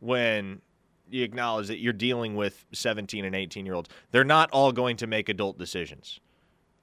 when 0.00 0.60
you 1.08 1.24
acknowledge 1.24 1.68
that 1.68 1.78
you're 1.78 1.92
dealing 1.92 2.36
with 2.36 2.66
17 2.72 3.24
and 3.24 3.34
18 3.34 3.66
year 3.66 3.74
olds. 3.74 3.88
They're 4.10 4.24
not 4.24 4.50
all 4.52 4.72
going 4.72 4.96
to 4.98 5.06
make 5.06 5.28
adult 5.28 5.58
decisions. 5.58 6.20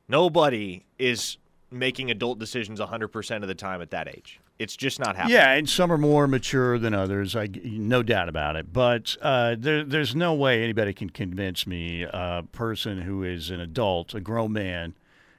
Nobody 0.08 0.86
is 0.98 1.38
making 1.70 2.10
adult 2.12 2.40
decisions 2.40 2.80
100% 2.80 3.42
of 3.42 3.48
the 3.48 3.56
time 3.56 3.82
at 3.82 3.92
that 3.92 4.08
age. 4.08 4.40
It's 4.60 4.76
just 4.76 5.00
not 5.00 5.16
happening. 5.16 5.36
Yeah, 5.36 5.52
and 5.52 5.70
some 5.70 5.92
are 5.92 5.98
more 5.98 6.28
mature 6.28 6.80
than 6.80 6.94
others. 6.94 7.36
I 7.36 7.48
no 7.64 8.02
doubt 8.02 8.28
about 8.28 8.56
it. 8.56 8.74
But 8.74 9.16
uh, 9.22 9.56
there, 9.58 9.84
there's 9.84 10.16
no 10.16 10.34
way 10.34 10.64
anybody 10.64 10.94
can 10.94 11.12
convince 11.12 11.68
me 11.68 12.04
a 12.04 12.44
person 12.52 13.02
who 13.02 13.24
is 13.24 13.52
an 13.52 13.60
adult, 13.60 14.16
a 14.16 14.20
grown 14.20 14.54
man, 14.54 14.96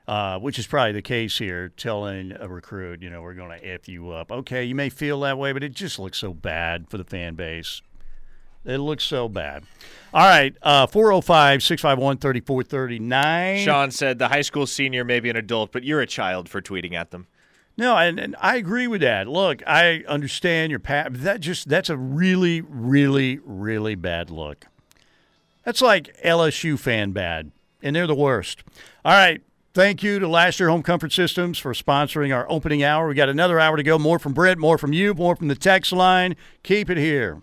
uh, 0.06 0.38
which 0.38 0.58
is 0.58 0.68
probably 0.68 0.92
the 0.92 1.02
case 1.02 1.38
here, 1.38 1.70
telling 1.70 2.32
a 2.38 2.48
recruit, 2.48 3.02
you 3.02 3.10
know, 3.10 3.20
we're 3.20 3.34
going 3.34 3.58
to 3.58 3.66
f 3.66 3.88
you 3.88 4.10
up. 4.10 4.30
Okay, 4.30 4.64
you 4.64 4.74
may 4.74 4.88
feel 4.88 5.20
that 5.20 5.36
way, 5.36 5.52
but 5.52 5.64
it 5.64 5.72
just 5.72 5.98
looks 5.98 6.18
so 6.18 6.32
bad 6.32 6.88
for 6.88 6.96
the 6.96 7.04
fan 7.04 7.34
base. 7.34 7.82
It 8.64 8.78
looks 8.78 9.04
so 9.04 9.28
bad. 9.28 9.64
All 10.12 10.26
right, 10.26 10.54
uh, 10.62 10.86
405 10.86 11.62
651 11.62 12.18
3439. 12.18 13.64
Sean 13.64 13.90
said 13.90 14.18
the 14.18 14.28
high 14.28 14.42
school 14.42 14.66
senior 14.66 15.04
may 15.04 15.20
be 15.20 15.30
an 15.30 15.36
adult, 15.36 15.72
but 15.72 15.84
you're 15.84 16.00
a 16.00 16.06
child 16.06 16.48
for 16.48 16.60
tweeting 16.60 16.94
at 16.94 17.10
them. 17.10 17.26
No, 17.78 17.96
and, 17.96 18.18
and 18.18 18.34
I 18.40 18.56
agree 18.56 18.88
with 18.88 19.00
that. 19.02 19.28
Look, 19.28 19.62
I 19.64 20.02
understand 20.08 20.70
your 20.70 20.80
pat. 20.80 21.14
That 21.14 21.40
just 21.40 21.68
that's 21.68 21.88
a 21.88 21.96
really, 21.96 22.60
really, 22.60 23.38
really 23.44 23.94
bad 23.94 24.30
look. 24.30 24.66
That's 25.64 25.80
like 25.80 26.14
LSU 26.24 26.76
fan 26.78 27.12
bad, 27.12 27.52
and 27.80 27.94
they're 27.94 28.08
the 28.08 28.14
worst. 28.14 28.64
All 29.04 29.12
right, 29.12 29.40
Thank 29.74 30.02
you 30.02 30.18
to 30.18 30.26
Last 30.26 30.58
Year 30.58 30.70
Home 30.70 30.82
Comfort 30.82 31.12
Systems 31.12 31.56
for 31.56 31.72
sponsoring 31.72 32.34
our 32.34 32.50
opening 32.50 32.82
hour. 32.82 33.06
We 33.06 33.14
got 33.14 33.28
another 33.28 33.60
hour 33.60 33.76
to 33.76 33.82
go. 33.84 33.96
More 33.96 34.18
from 34.18 34.32
Brent, 34.32 34.58
more 34.58 34.76
from 34.76 34.92
you, 34.92 35.14
more 35.14 35.36
from 35.36 35.46
the 35.46 35.54
text 35.54 35.92
line. 35.92 36.34
Keep 36.64 36.90
it 36.90 36.98
here. 36.98 37.42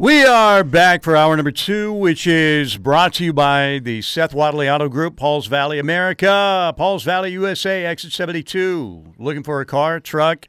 We 0.00 0.24
are 0.24 0.64
back 0.64 1.02
for 1.02 1.14
hour 1.14 1.36
number 1.36 1.50
two, 1.50 1.92
which 1.92 2.26
is 2.26 2.78
brought 2.78 3.12
to 3.14 3.24
you 3.26 3.34
by 3.34 3.80
the 3.82 4.00
Seth 4.00 4.32
Wadley 4.32 4.66
Auto 4.66 4.88
Group, 4.88 5.16
Pauls 5.16 5.46
Valley, 5.46 5.78
America, 5.78 6.72
Pauls 6.74 7.02
Valley, 7.02 7.32
USA, 7.32 7.84
exit 7.84 8.10
72. 8.12 9.12
Looking 9.18 9.42
for 9.42 9.60
a 9.60 9.66
car, 9.66 10.00
truck, 10.00 10.48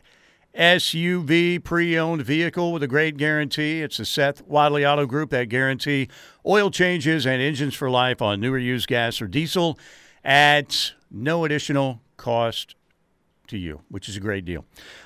SUV, 0.58 1.62
pre 1.62 2.00
owned 2.00 2.22
vehicle 2.22 2.72
with 2.72 2.82
a 2.82 2.88
great 2.88 3.18
guarantee. 3.18 3.82
It's 3.82 3.98
the 3.98 4.06
Seth 4.06 4.42
Wadley 4.48 4.86
Auto 4.86 5.06
Group 5.06 5.32
that 5.32 5.50
guarantee 5.50 6.08
oil 6.46 6.72
changes 6.72 7.26
and 7.26 7.42
engines 7.42 7.76
for 7.76 7.90
life 7.90 8.22
on 8.22 8.40
newer 8.40 8.58
used 8.58 8.88
gas 8.88 9.22
or 9.22 9.28
diesel 9.28 9.78
at 10.24 10.94
no 11.12 11.44
additional 11.44 12.00
cost 12.16 12.76
to 13.52 13.58
you, 13.58 13.82
which 13.90 14.10
is 14.10 14.18
a 14.18 14.20
great 14.20 14.44
deal. 14.44 14.66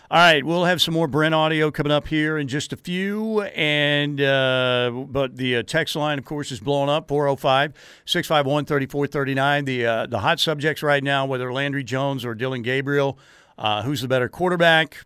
All 0.09 0.17
right, 0.17 0.43
we'll 0.43 0.65
have 0.65 0.81
some 0.81 0.93
more 0.93 1.07
Brent 1.07 1.35
audio 1.35 1.69
coming 1.69 1.91
up 1.91 2.07
here 2.07 2.37
in 2.37 2.47
just 2.47 2.71
a 2.71 2.77
few. 2.77 3.41
And 3.41 4.21
uh, 4.21 4.91
but 5.07 5.35
the 5.35 5.57
uh, 5.57 5.63
text 5.63 5.95
line, 5.95 6.17
of 6.17 6.25
course, 6.25 6.51
is 6.51 6.59
blowing 6.59 6.89
up 6.89 7.07
405 7.07 7.73
651 8.05 8.65
3439. 8.65 9.65
The 9.65 9.85
uh, 9.85 10.05
the 10.07 10.19
hot 10.19 10.39
subjects 10.39 10.81
right 10.81 11.03
now, 11.03 11.25
whether 11.25 11.51
Landry 11.51 11.83
Jones 11.83 12.23
or 12.23 12.33
Dillon 12.33 12.61
Gabriel, 12.61 13.19
uh, 13.57 13.83
who's 13.83 14.01
the 14.01 14.07
better 14.07 14.29
quarterback? 14.29 15.05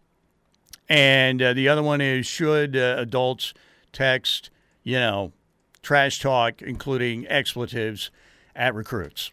And 0.88 1.42
uh, 1.42 1.54
the 1.54 1.68
other 1.70 1.84
one 1.84 2.02
is 2.02 2.26
should 2.26 2.76
uh, 2.76 2.96
adults 2.98 3.54
text, 3.92 4.50
you 4.84 4.98
know, 4.98 5.34
trash 5.82 6.20
talk, 6.20 6.62
including 6.62 7.28
expletives, 7.28 8.12
at 8.56 8.76
recruits? 8.76 9.32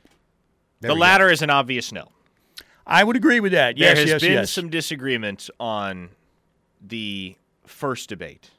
There 0.81 0.91
the 0.91 0.95
latter 0.95 1.27
go. 1.27 1.33
is 1.33 1.43
an 1.43 1.51
obvious 1.51 1.93
no. 1.93 2.09
I 2.87 3.03
would 3.03 3.17
agree 3.17 3.41
with 3.41 3.53
that. 3.53 3.77
Yes, 3.77 3.97
there 3.97 4.03
has 4.03 4.11
yes, 4.11 4.23
been 4.23 4.33
yes. 4.33 4.51
some 4.51 4.71
disagreement 4.71 5.51
on 5.59 6.11
the 6.81 7.37
first 7.67 8.09
debate, 8.09 8.51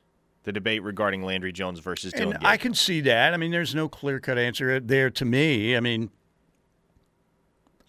the 0.43 0.51
debate 0.51 0.83
regarding 0.83 1.23
Landry 1.23 1.53
Jones 1.53 1.79
versus 1.79 2.11
Dillon. 2.11 2.35
And 2.35 2.45
I 2.45 2.57
can 2.57 2.73
see 2.73 2.99
that. 3.01 3.33
I 3.33 3.37
mean, 3.37 3.51
there's 3.51 3.73
no 3.73 3.87
clear 3.87 4.19
cut 4.19 4.37
answer 4.37 4.79
there 4.79 5.09
to 5.11 5.25
me. 5.25 5.77
I 5.77 5.79
mean, 5.79 6.09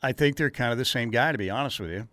I 0.02 0.12
think 0.12 0.36
they're 0.36 0.50
kind 0.50 0.70
of 0.70 0.78
the 0.78 0.84
same 0.84 1.10
guy, 1.10 1.32
to 1.32 1.38
be 1.38 1.50
honest 1.50 1.80
with 1.80 1.90
you. 1.90 2.08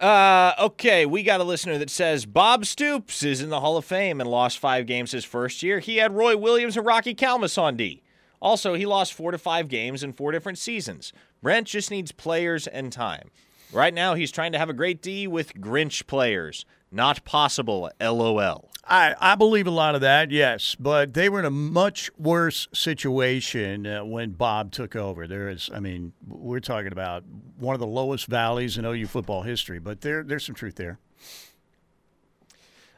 Uh, 0.00 0.54
okay, 0.58 1.04
we 1.06 1.22
got 1.22 1.40
a 1.40 1.44
listener 1.44 1.76
that 1.76 1.90
says 1.90 2.24
Bob 2.24 2.64
Stoops 2.64 3.22
is 3.24 3.42
in 3.42 3.50
the 3.50 3.60
Hall 3.60 3.76
of 3.76 3.84
Fame 3.84 4.20
and 4.20 4.30
lost 4.30 4.58
five 4.58 4.86
games 4.86 5.10
his 5.10 5.24
first 5.24 5.62
year. 5.62 5.80
He 5.80 5.96
had 5.96 6.14
Roy 6.14 6.36
Williams 6.36 6.76
and 6.76 6.86
Rocky 6.86 7.14
Calmus 7.14 7.58
on 7.60 7.76
D. 7.76 8.02
Also, 8.40 8.74
he 8.74 8.86
lost 8.86 9.12
four 9.12 9.32
to 9.32 9.38
five 9.38 9.68
games 9.68 10.04
in 10.04 10.12
four 10.12 10.30
different 10.30 10.56
seasons. 10.56 11.12
Brent 11.42 11.66
just 11.66 11.90
needs 11.90 12.12
players 12.12 12.66
and 12.66 12.92
time. 12.92 13.30
Right 13.72 13.92
now, 13.92 14.14
he's 14.14 14.30
trying 14.30 14.52
to 14.52 14.58
have 14.58 14.70
a 14.70 14.74
great 14.74 15.02
D 15.02 15.26
with 15.26 15.54
Grinch 15.54 16.06
players. 16.06 16.64
Not 16.90 17.24
possible, 17.24 17.90
lol. 18.00 18.70
I, 18.90 19.14
I 19.20 19.34
believe 19.34 19.66
a 19.66 19.70
lot 19.70 19.94
of 19.94 20.00
that, 20.00 20.30
yes, 20.30 20.74
but 20.80 21.12
they 21.12 21.28
were 21.28 21.40
in 21.40 21.44
a 21.44 21.50
much 21.50 22.10
worse 22.16 22.66
situation 22.72 23.86
uh, 23.86 24.02
when 24.02 24.30
Bob 24.30 24.72
took 24.72 24.96
over. 24.96 25.26
There 25.26 25.50
is, 25.50 25.68
I 25.74 25.80
mean, 25.80 26.14
we're 26.26 26.60
talking 26.60 26.92
about 26.92 27.24
one 27.58 27.74
of 27.74 27.80
the 27.80 27.86
lowest 27.86 28.26
valleys 28.26 28.78
in 28.78 28.86
OU 28.86 29.06
football 29.08 29.42
history, 29.42 29.78
but 29.78 30.00
there, 30.00 30.22
there's 30.22 30.46
some 30.46 30.54
truth 30.54 30.76
there. 30.76 30.98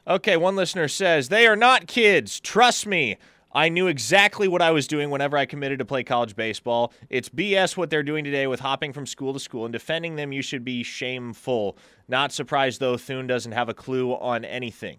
Okay, 0.07 0.37
one 0.37 0.55
listener 0.55 0.87
says, 0.87 1.29
They 1.29 1.47
are 1.49 1.57
not 1.57 1.89
kids. 1.89 2.39
Trust 2.39 2.87
me. 2.87 3.19
I 3.53 3.69
knew 3.69 3.89
exactly 3.89 4.47
what 4.47 4.63
I 4.63 4.71
was 4.71 4.87
doing 4.87 5.11
whenever 5.11 5.37
I 5.37 5.45
committed 5.45 5.81
to 5.81 5.85
play 5.85 6.05
college 6.05 6.37
baseball. 6.37 6.93
It's 7.09 7.29
BS 7.29 7.77
what 7.77 7.91
they're 7.91 8.03
doing 8.03 8.25
today 8.25 8.47
with 8.47 8.61
hopping 8.61 8.93
from 8.93 9.07
school 9.07 9.33
to 9.33 9.41
school 9.41 9.65
and 9.65 9.73
defending 9.73 10.17
them. 10.17 10.33
You 10.33 10.43
should 10.43 10.65
be 10.65 10.83
shameful. 10.83 11.77
Not 12.09 12.33
surprised 12.33 12.81
though. 12.81 12.97
Thune 12.97 13.27
doesn't 13.27 13.53
have 13.53 13.69
a 13.69 13.75
clue 13.75 14.13
on 14.13 14.45
anything. 14.45 14.99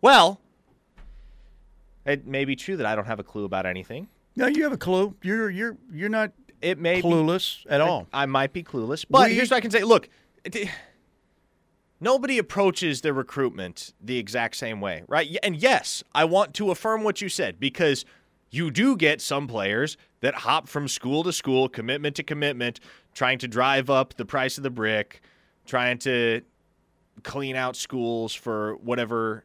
Well, 0.00 0.40
it 2.06 2.26
may 2.26 2.44
be 2.44 2.54
true 2.54 2.76
that 2.76 2.86
I 2.86 2.94
don't 2.94 3.06
have 3.06 3.18
a 3.18 3.24
clue 3.24 3.44
about 3.44 3.66
anything. 3.66 4.08
No, 4.36 4.46
you 4.46 4.62
have 4.62 4.72
a 4.72 4.78
clue. 4.78 5.14
You're 5.22 5.50
you're 5.50 5.76
you're 5.92 6.08
not. 6.08 6.32
It 6.62 6.78
may 6.78 7.02
clueless 7.02 7.64
be, 7.64 7.70
at 7.70 7.80
all. 7.80 8.06
I, 8.12 8.22
I, 8.22 8.26
might 8.26 8.52
be 8.52 8.64
clueless, 8.64 9.04
but 9.08 9.28
we, 9.28 9.34
here's 9.34 9.50
what 9.50 9.58
I 9.58 9.60
can 9.60 9.70
say. 9.70 9.82
Look. 9.82 10.08
It, 10.44 10.68
nobody 12.00 12.38
approaches 12.38 13.00
their 13.00 13.12
recruitment 13.12 13.92
the 14.00 14.18
exact 14.18 14.56
same 14.56 14.80
way, 14.80 15.02
right? 15.08 15.36
And 15.42 15.56
yes, 15.56 16.02
I 16.14 16.24
want 16.24 16.54
to 16.54 16.70
affirm 16.70 17.02
what 17.02 17.20
you 17.20 17.28
said 17.28 17.58
because 17.58 18.04
you 18.50 18.70
do 18.70 18.96
get 18.96 19.20
some 19.20 19.46
players 19.46 19.96
that 20.20 20.34
hop 20.34 20.68
from 20.68 20.88
school 20.88 21.22
to 21.24 21.32
school, 21.32 21.68
commitment 21.68 22.16
to 22.16 22.22
commitment, 22.22 22.80
trying 23.14 23.38
to 23.38 23.48
drive 23.48 23.90
up 23.90 24.14
the 24.14 24.24
price 24.24 24.56
of 24.56 24.64
the 24.64 24.70
brick, 24.70 25.20
trying 25.66 25.98
to 25.98 26.42
clean 27.22 27.56
out 27.56 27.76
schools 27.76 28.34
for 28.34 28.76
whatever 28.76 29.44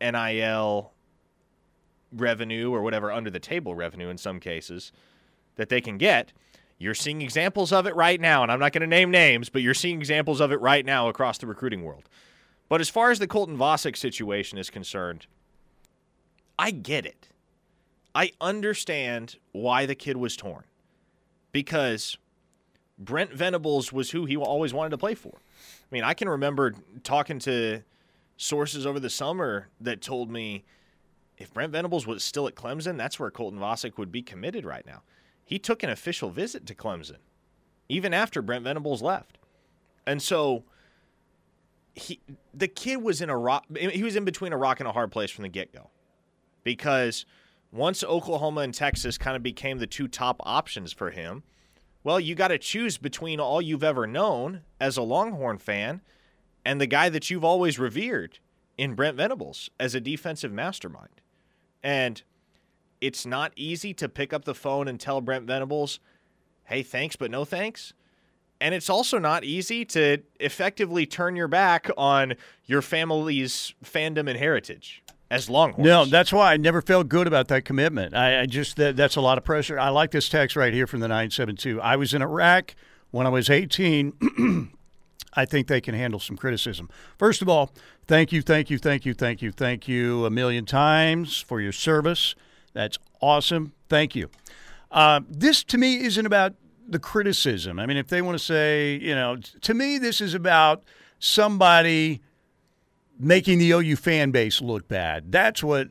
NIL 0.00 0.92
revenue 2.12 2.70
or 2.70 2.82
whatever 2.82 3.10
under 3.10 3.30
the 3.30 3.40
table 3.40 3.74
revenue 3.74 4.08
in 4.08 4.18
some 4.18 4.38
cases 4.38 4.92
that 5.56 5.68
they 5.68 5.80
can 5.80 5.96
get. 5.96 6.32
You're 6.82 6.94
seeing 6.94 7.22
examples 7.22 7.72
of 7.72 7.86
it 7.86 7.94
right 7.94 8.20
now, 8.20 8.42
and 8.42 8.50
I'm 8.50 8.58
not 8.58 8.72
going 8.72 8.80
to 8.80 8.88
name 8.88 9.12
names, 9.12 9.48
but 9.48 9.62
you're 9.62 9.72
seeing 9.72 9.98
examples 9.98 10.40
of 10.40 10.50
it 10.50 10.60
right 10.60 10.84
now 10.84 11.08
across 11.08 11.38
the 11.38 11.46
recruiting 11.46 11.84
world. 11.84 12.08
But 12.68 12.80
as 12.80 12.88
far 12.88 13.12
as 13.12 13.20
the 13.20 13.28
Colton 13.28 13.56
Vasek 13.56 13.96
situation 13.96 14.58
is 14.58 14.68
concerned, 14.68 15.26
I 16.58 16.72
get 16.72 17.06
it. 17.06 17.28
I 18.16 18.32
understand 18.40 19.36
why 19.52 19.86
the 19.86 19.94
kid 19.94 20.16
was 20.16 20.36
torn 20.36 20.64
because 21.52 22.18
Brent 22.98 23.32
Venables 23.32 23.92
was 23.92 24.10
who 24.10 24.24
he 24.24 24.36
always 24.36 24.74
wanted 24.74 24.90
to 24.90 24.98
play 24.98 25.14
for. 25.14 25.34
I 25.36 25.88
mean, 25.92 26.02
I 26.02 26.14
can 26.14 26.28
remember 26.28 26.74
talking 27.04 27.38
to 27.40 27.82
sources 28.36 28.86
over 28.86 28.98
the 28.98 29.08
summer 29.08 29.68
that 29.80 30.00
told 30.00 30.32
me 30.32 30.64
if 31.38 31.54
Brent 31.54 31.70
Venables 31.70 32.08
was 32.08 32.24
still 32.24 32.48
at 32.48 32.56
Clemson, 32.56 32.96
that's 32.96 33.20
where 33.20 33.30
Colton 33.30 33.60
Vasek 33.60 33.98
would 33.98 34.10
be 34.10 34.20
committed 34.20 34.64
right 34.64 34.84
now 34.84 35.02
he 35.52 35.58
took 35.58 35.82
an 35.82 35.90
official 35.90 36.30
visit 36.30 36.64
to 36.64 36.74
Clemson, 36.74 37.18
even 37.86 38.14
after 38.14 38.40
Brent 38.40 38.64
Venables 38.64 39.02
left. 39.02 39.36
And 40.06 40.22
so 40.22 40.64
he 41.94 42.20
the 42.54 42.68
kid 42.68 43.02
was 43.02 43.20
in 43.20 43.28
a 43.28 43.36
rock 43.36 43.66
he 43.76 44.02
was 44.02 44.16
in 44.16 44.24
between 44.24 44.54
a 44.54 44.56
rock 44.56 44.80
and 44.80 44.88
a 44.88 44.92
hard 44.92 45.12
place 45.12 45.30
from 45.30 45.42
the 45.42 45.50
get-go. 45.50 45.90
Because 46.64 47.26
once 47.70 48.02
Oklahoma 48.02 48.62
and 48.62 48.72
Texas 48.72 49.18
kind 49.18 49.36
of 49.36 49.42
became 49.42 49.76
the 49.76 49.86
two 49.86 50.08
top 50.08 50.40
options 50.40 50.90
for 50.90 51.10
him, 51.10 51.42
well, 52.02 52.18
you 52.18 52.34
got 52.34 52.48
to 52.48 52.56
choose 52.56 52.96
between 52.96 53.38
all 53.38 53.60
you've 53.60 53.84
ever 53.84 54.06
known 54.06 54.62
as 54.80 54.96
a 54.96 55.02
Longhorn 55.02 55.58
fan 55.58 56.00
and 56.64 56.80
the 56.80 56.86
guy 56.86 57.10
that 57.10 57.28
you've 57.28 57.44
always 57.44 57.78
revered 57.78 58.38
in 58.78 58.94
Brent 58.94 59.18
Venables 59.18 59.68
as 59.78 59.94
a 59.94 60.00
defensive 60.00 60.50
mastermind. 60.50 61.20
And 61.82 62.22
it's 63.02 63.26
not 63.26 63.52
easy 63.56 63.92
to 63.94 64.08
pick 64.08 64.32
up 64.32 64.44
the 64.44 64.54
phone 64.54 64.86
and 64.86 64.98
tell 64.98 65.20
Brent 65.20 65.44
Venables, 65.44 65.98
hey, 66.66 66.84
thanks, 66.84 67.16
but 67.16 67.30
no 67.30 67.44
thanks. 67.44 67.92
And 68.60 68.74
it's 68.76 68.88
also 68.88 69.18
not 69.18 69.42
easy 69.42 69.84
to 69.86 70.18
effectively 70.38 71.04
turn 71.04 71.34
your 71.34 71.48
back 71.48 71.90
on 71.98 72.34
your 72.64 72.80
family's 72.80 73.74
fandom 73.84 74.30
and 74.30 74.38
heritage 74.38 75.02
as 75.32 75.50
Longhorns. 75.50 75.84
No, 75.84 76.04
that's 76.04 76.32
why 76.32 76.52
I 76.52 76.56
never 76.58 76.80
felt 76.80 77.08
good 77.08 77.26
about 77.26 77.48
that 77.48 77.64
commitment. 77.64 78.14
I, 78.14 78.42
I 78.42 78.46
just 78.46 78.76
that, 78.76 78.96
that's 78.96 79.16
a 79.16 79.20
lot 79.20 79.36
of 79.36 79.42
pressure. 79.42 79.80
I 79.80 79.88
like 79.88 80.12
this 80.12 80.28
text 80.28 80.54
right 80.54 80.72
here 80.72 80.86
from 80.86 81.00
the 81.00 81.08
972. 81.08 81.80
I 81.80 81.96
was 81.96 82.14
in 82.14 82.22
Iraq 82.22 82.76
when 83.10 83.26
I 83.26 83.30
was 83.30 83.50
18. 83.50 84.70
I 85.34 85.44
think 85.44 85.66
they 85.66 85.80
can 85.80 85.96
handle 85.96 86.20
some 86.20 86.36
criticism. 86.36 86.88
First 87.18 87.42
of 87.42 87.48
all, 87.48 87.72
thank 88.06 88.30
you, 88.30 88.42
thank 88.42 88.70
you, 88.70 88.78
thank 88.78 89.04
you, 89.04 89.12
thank 89.12 89.42
you, 89.42 89.50
thank 89.50 89.88
you 89.88 90.24
a 90.24 90.30
million 90.30 90.66
times 90.66 91.40
for 91.40 91.60
your 91.60 91.72
service. 91.72 92.36
That's 92.72 92.98
awesome. 93.20 93.72
Thank 93.88 94.14
you. 94.14 94.30
Uh, 94.90 95.20
this 95.28 95.64
to 95.64 95.78
me 95.78 96.04
isn't 96.04 96.26
about 96.26 96.54
the 96.88 96.98
criticism. 96.98 97.78
I 97.78 97.86
mean, 97.86 97.96
if 97.96 98.08
they 98.08 98.22
want 98.22 98.38
to 98.38 98.44
say, 98.44 98.98
you 99.00 99.14
know, 99.14 99.36
to 99.36 99.74
me, 99.74 99.98
this 99.98 100.20
is 100.20 100.34
about 100.34 100.82
somebody 101.18 102.20
making 103.18 103.58
the 103.58 103.70
OU 103.70 103.96
fan 103.96 104.30
base 104.30 104.60
look 104.60 104.88
bad. 104.88 105.32
That's 105.32 105.62
what 105.62 105.88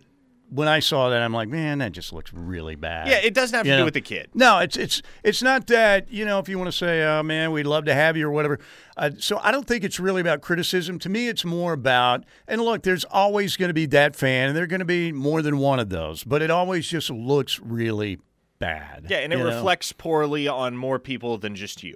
when 0.52 0.68
I 0.68 0.80
saw 0.80 1.10
that, 1.10 1.22
I'm 1.22 1.34
like, 1.34 1.48
man, 1.48 1.78
that 1.78 1.94
just 1.94 2.12
looks 2.12 2.34
really 2.34 2.76
bad. 2.76 3.08
Yeah, 3.08 3.20
it 3.24 3.34
doesn't 3.34 3.56
have 3.56 3.66
you 3.66 3.72
to 3.72 3.78
know? 3.78 3.82
do 3.84 3.86
with 3.86 3.94
the 3.94 4.02
kid. 4.02 4.30
No, 4.34 4.60
it's 4.60 4.76
it's 4.76 5.02
it's 5.24 5.42
not 5.42 5.68
that. 5.68 6.12
You 6.12 6.26
know, 6.26 6.40
if 6.40 6.50
you 6.50 6.58
want 6.60 6.68
to 6.68 6.78
say, 6.78 7.04
oh 7.04 7.24
man, 7.24 7.52
we'd 7.52 7.66
love 7.66 7.86
to 7.86 7.94
have 7.94 8.18
you 8.18 8.28
or 8.28 8.32
whatever. 8.32 8.60
Uh, 8.98 9.12
so 9.18 9.40
I 9.42 9.52
don't 9.52 9.66
think 9.66 9.86
it's 9.86 10.00
really 10.00 10.20
about 10.20 10.42
criticism. 10.42 11.00
To 11.00 11.10
me, 11.10 11.30
it's 11.30 11.46
more 11.46 11.72
about. 11.74 12.26
And 12.48 12.62
look, 12.62 12.84
there's 12.84 13.06
always 13.06 13.56
going 13.56 13.70
to 13.70 13.74
be 13.74 13.86
that 13.88 14.16
fan, 14.16 14.50
and 14.50 14.58
there's 14.58 14.68
going 14.68 14.80
to 14.80 14.86
be 14.86 15.14
more 15.14 15.42
than 15.42 15.58
one 15.58 15.80
of 15.80 15.90
those. 15.90 16.24
But 16.26 16.42
it 16.42 16.52
always 16.52 16.86
just 16.88 17.10
looks 17.10 17.60
really 17.60 18.20
bad. 18.60 19.08
Yeah, 19.10 19.20
and 19.20 19.32
it 19.32 19.40
you 19.40 19.46
know? 19.46 19.56
reflects 19.56 19.94
poorly 19.94 20.48
on 20.50 20.76
more 20.76 21.00
people 21.00 21.38
than 21.38 21.56
just 21.56 21.82
you. 21.82 21.94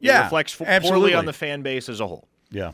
It 0.00 0.06
Yeah, 0.08 0.24
reflects 0.24 0.60
f- 0.60 0.82
poorly 0.82 1.14
on 1.14 1.24
the 1.24 1.32
fan 1.32 1.62
base 1.62 1.88
as 1.88 2.00
a 2.00 2.06
whole. 2.06 2.28
Yeah. 2.50 2.72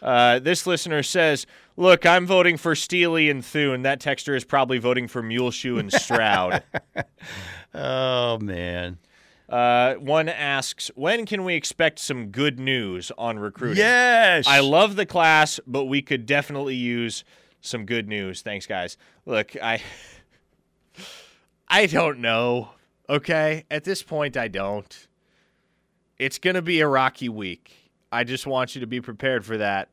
Uh, 0.00 0.38
this 0.38 0.66
listener 0.66 1.02
says, 1.02 1.46
"Look, 1.76 2.06
I'm 2.06 2.26
voting 2.26 2.56
for 2.56 2.74
Steely 2.74 3.28
and 3.30 3.44
Thune. 3.44 3.82
That 3.82 4.00
texter 4.00 4.36
is 4.36 4.44
probably 4.44 4.78
voting 4.78 5.08
for 5.08 5.22
Muleshoe 5.22 5.78
and 5.78 5.92
Stroud." 5.92 6.62
Oh 7.74 8.38
man. 8.38 8.98
uh, 9.48 9.94
one 9.94 10.28
asks, 10.28 10.90
"When 10.94 11.26
can 11.26 11.44
we 11.44 11.54
expect 11.54 11.98
some 11.98 12.28
good 12.28 12.58
news 12.58 13.12
on 13.18 13.38
recruiting?" 13.38 13.76
Yes. 13.78 14.46
I 14.46 14.60
love 14.60 14.96
the 14.96 15.04
class, 15.06 15.60
but 15.66 15.84
we 15.84 16.00
could 16.00 16.24
definitely 16.26 16.76
use 16.76 17.24
some 17.60 17.84
good 17.84 18.08
news. 18.08 18.40
Thanks, 18.40 18.66
guys. 18.66 18.96
Look, 19.26 19.54
I, 19.62 19.82
I 21.68 21.86
don't 21.86 22.20
know. 22.20 22.70
Okay, 23.08 23.64
at 23.70 23.84
this 23.84 24.02
point, 24.02 24.36
I 24.36 24.48
don't. 24.48 25.06
It's 26.18 26.38
gonna 26.38 26.62
be 26.62 26.80
a 26.80 26.88
rocky 26.88 27.28
week. 27.28 27.77
I 28.10 28.24
just 28.24 28.46
want 28.46 28.74
you 28.74 28.80
to 28.80 28.86
be 28.86 29.00
prepared 29.00 29.44
for 29.44 29.56
that 29.58 29.90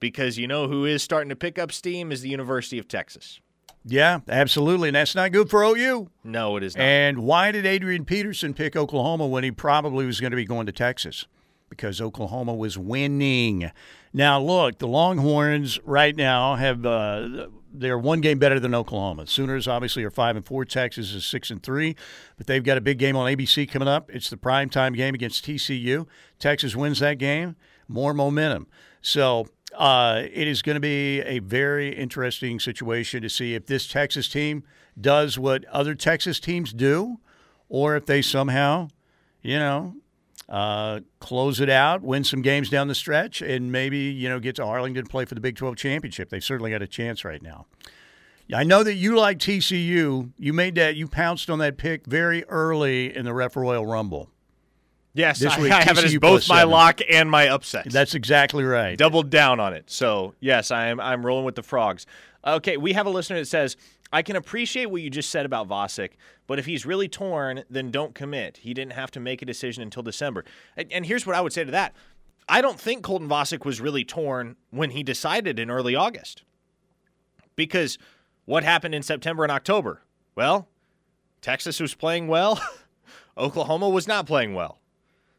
because 0.00 0.38
you 0.38 0.46
know 0.46 0.68
who 0.68 0.84
is 0.84 1.02
starting 1.02 1.28
to 1.30 1.36
pick 1.36 1.58
up 1.58 1.72
steam 1.72 2.12
is 2.12 2.20
the 2.20 2.28
University 2.28 2.78
of 2.78 2.88
Texas. 2.88 3.40
Yeah, 3.86 4.20
absolutely, 4.28 4.88
and 4.88 4.96
that's 4.96 5.14
not 5.14 5.32
good 5.32 5.50
for 5.50 5.62
OU. 5.62 6.08
No, 6.24 6.56
it 6.56 6.62
is 6.62 6.74
not. 6.74 6.82
And 6.82 7.18
why 7.18 7.52
did 7.52 7.66
Adrian 7.66 8.06
Peterson 8.06 8.54
pick 8.54 8.76
Oklahoma 8.76 9.26
when 9.26 9.44
he 9.44 9.50
probably 9.50 10.06
was 10.06 10.20
going 10.20 10.30
to 10.30 10.36
be 10.36 10.46
going 10.46 10.64
to 10.66 10.72
Texas? 10.72 11.26
Because 11.70 12.00
Oklahoma 12.00 12.54
was 12.54 12.78
winning. 12.78 13.70
Now, 14.12 14.40
look, 14.40 14.78
the 14.78 14.86
Longhorns 14.86 15.80
right 15.84 16.14
now 16.14 16.54
have 16.54 16.86
uh, 16.86 17.48
they're 17.74 17.98
one 17.98 18.20
game 18.20 18.38
better 18.38 18.60
than 18.60 18.74
Oklahoma. 18.74 19.26
Sooners 19.26 19.66
obviously 19.66 20.04
are 20.04 20.10
five 20.10 20.36
and 20.36 20.46
four. 20.46 20.64
Texas 20.64 21.12
is 21.12 21.26
six 21.26 21.50
and 21.50 21.62
three, 21.62 21.96
but 22.36 22.46
they've 22.46 22.62
got 22.62 22.78
a 22.78 22.80
big 22.80 22.98
game 22.98 23.16
on 23.16 23.30
ABC 23.30 23.68
coming 23.68 23.88
up. 23.88 24.08
It's 24.10 24.30
the 24.30 24.36
prime 24.36 24.70
time 24.70 24.92
game 24.92 25.14
against 25.14 25.44
TCU. 25.44 26.06
Texas 26.38 26.76
wins 26.76 27.00
that 27.00 27.18
game, 27.18 27.56
more 27.88 28.14
momentum. 28.14 28.68
So 29.02 29.48
uh, 29.76 30.22
it 30.32 30.46
is 30.46 30.62
going 30.62 30.74
to 30.74 30.80
be 30.80 31.20
a 31.22 31.40
very 31.40 31.94
interesting 31.94 32.60
situation 32.60 33.22
to 33.22 33.28
see 33.28 33.54
if 33.54 33.66
this 33.66 33.88
Texas 33.88 34.28
team 34.28 34.62
does 34.98 35.36
what 35.38 35.64
other 35.66 35.96
Texas 35.96 36.38
teams 36.38 36.72
do, 36.72 37.18
or 37.68 37.96
if 37.96 38.06
they 38.06 38.22
somehow, 38.22 38.88
you 39.42 39.58
know, 39.58 39.96
uh, 40.48 41.00
close 41.20 41.60
it 41.60 41.70
out, 41.70 42.02
win 42.02 42.24
some 42.24 42.42
games 42.42 42.68
down 42.68 42.88
the 42.88 42.94
stretch, 42.94 43.40
and 43.42 43.72
maybe 43.72 43.98
you 43.98 44.28
know 44.28 44.38
get 44.38 44.56
to 44.56 44.64
Arlington 44.64 45.06
play 45.06 45.24
for 45.24 45.34
the 45.34 45.40
Big 45.40 45.56
12 45.56 45.76
championship. 45.76 46.28
They've 46.30 46.44
certainly 46.44 46.70
got 46.70 46.82
a 46.82 46.86
chance 46.86 47.24
right 47.24 47.42
now. 47.42 47.66
I 48.52 48.62
know 48.62 48.82
that 48.82 48.94
you 48.94 49.16
like 49.16 49.38
TCU. 49.38 50.30
You 50.38 50.52
made 50.52 50.74
that. 50.74 50.96
You 50.96 51.08
pounced 51.08 51.48
on 51.48 51.60
that 51.60 51.78
pick 51.78 52.06
very 52.06 52.44
early 52.44 53.14
in 53.16 53.24
the 53.24 53.32
Ref 53.32 53.56
Royal 53.56 53.86
Rumble. 53.86 54.28
yes, 55.14 55.38
this 55.38 55.54
I, 55.54 55.62
week, 55.62 55.72
I 55.72 55.82
have 55.82 55.96
it 55.96 56.04
as 56.04 56.18
both 56.18 56.46
my 56.48 56.58
seven. 56.58 56.70
lock 56.70 57.00
and 57.10 57.30
my 57.30 57.48
upset. 57.48 57.90
That's 57.90 58.14
exactly 58.14 58.64
right. 58.64 58.98
doubled 58.98 59.30
down 59.30 59.60
on 59.60 59.72
it. 59.72 59.90
So 59.90 60.34
yes, 60.40 60.70
I'm 60.70 61.00
I'm 61.00 61.24
rolling 61.24 61.46
with 61.46 61.54
the 61.54 61.62
frogs. 61.62 62.06
Okay, 62.46 62.76
we 62.76 62.92
have 62.92 63.06
a 63.06 63.10
listener 63.10 63.38
that 63.38 63.46
says, 63.46 63.78
"I 64.14 64.22
can 64.22 64.36
appreciate 64.36 64.86
what 64.86 65.02
you 65.02 65.10
just 65.10 65.30
said 65.30 65.44
about 65.44 65.68
Vasek, 65.68 66.12
but 66.46 66.58
if 66.58 66.66
he's 66.66 66.86
really 66.86 67.08
torn, 67.08 67.64
then 67.68 67.90
don't 67.90 68.14
commit. 68.14 68.58
He 68.58 68.72
didn't 68.72 68.92
have 68.92 69.10
to 69.12 69.20
make 69.20 69.42
a 69.42 69.46
decision 69.46 69.82
until 69.82 70.02
December." 70.02 70.44
And, 70.76 70.90
and 70.92 71.04
here's 71.04 71.26
what 71.26 71.36
I 71.36 71.40
would 71.40 71.52
say 71.52 71.64
to 71.64 71.70
that: 71.72 71.94
I 72.48 72.60
don't 72.60 72.78
think 72.78 73.02
Colton 73.02 73.28
Vasek 73.28 73.64
was 73.64 73.80
really 73.80 74.04
torn 74.04 74.56
when 74.70 74.90
he 74.90 75.02
decided 75.02 75.58
in 75.58 75.70
early 75.70 75.94
August, 75.94 76.44
because 77.56 77.98
what 78.44 78.62
happened 78.64 78.94
in 78.94 79.02
September 79.02 79.42
and 79.42 79.52
October? 79.52 80.02
Well, 80.34 80.68
Texas 81.40 81.80
was 81.80 81.94
playing 81.94 82.28
well, 82.28 82.60
Oklahoma 83.36 83.88
was 83.88 84.06
not 84.06 84.26
playing 84.26 84.54
well. 84.54 84.80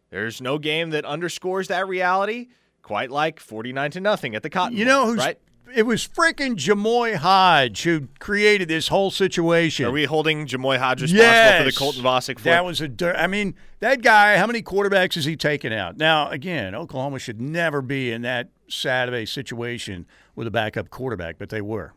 There's 0.10 0.42
no 0.42 0.58
game 0.58 0.92
that 0.92 1.06
underscores 1.06 1.68
that 1.70 1.88
reality 1.88 2.48
quite 2.86 3.10
like 3.10 3.40
49 3.40 3.92
to 3.92 4.00
nothing 4.00 4.36
at 4.36 4.44
the 4.44 4.50
Cotton 4.50 4.78
You 4.78 4.86
know 4.86 5.08
who's 5.08 5.18
right? 5.18 5.40
It 5.74 5.84
was 5.84 6.08
freaking 6.08 6.56
Jamoi 6.56 7.16
Hodge 7.16 7.84
who 7.84 8.08
created 8.20 8.68
this 8.68 8.88
whole 8.88 9.12
situation. 9.12 9.86
Are 9.86 9.92
we 9.92 10.06
holding 10.06 10.46
Jamoi 10.46 10.78
Hodge 10.78 11.02
responsible 11.02 11.26
yes. 11.26 11.60
for 11.60 11.66
the 11.66 11.78
Colton 11.78 12.04
Vasek 12.04 12.40
flip? 12.40 12.44
That 12.44 12.66
was 12.66 12.82
a 12.82 12.88
dir- 12.88 13.16
I 13.16 13.28
mean, 13.28 13.56
that 13.80 14.02
guy, 14.02 14.38
how 14.38 14.48
many 14.48 14.62
quarterbacks 14.62 15.16
has 15.16 15.26
he 15.26 15.36
taken 15.36 15.74
out? 15.74 15.98
Now, 15.98 16.30
again, 16.30 16.76
Oklahoma 16.76 17.20
should 17.20 17.42
never 17.42 17.82
be 17.82 18.12
in 18.12 18.22
that 18.22 18.50
sad 18.68 19.08
of 19.08 19.14
a 19.14 19.26
situation 19.26 20.06
with 20.36 20.48
a 20.48 20.52
backup 20.52 20.90
quarterback, 20.90 21.38
but 21.38 21.50
they 21.50 21.62
were. 21.62 21.94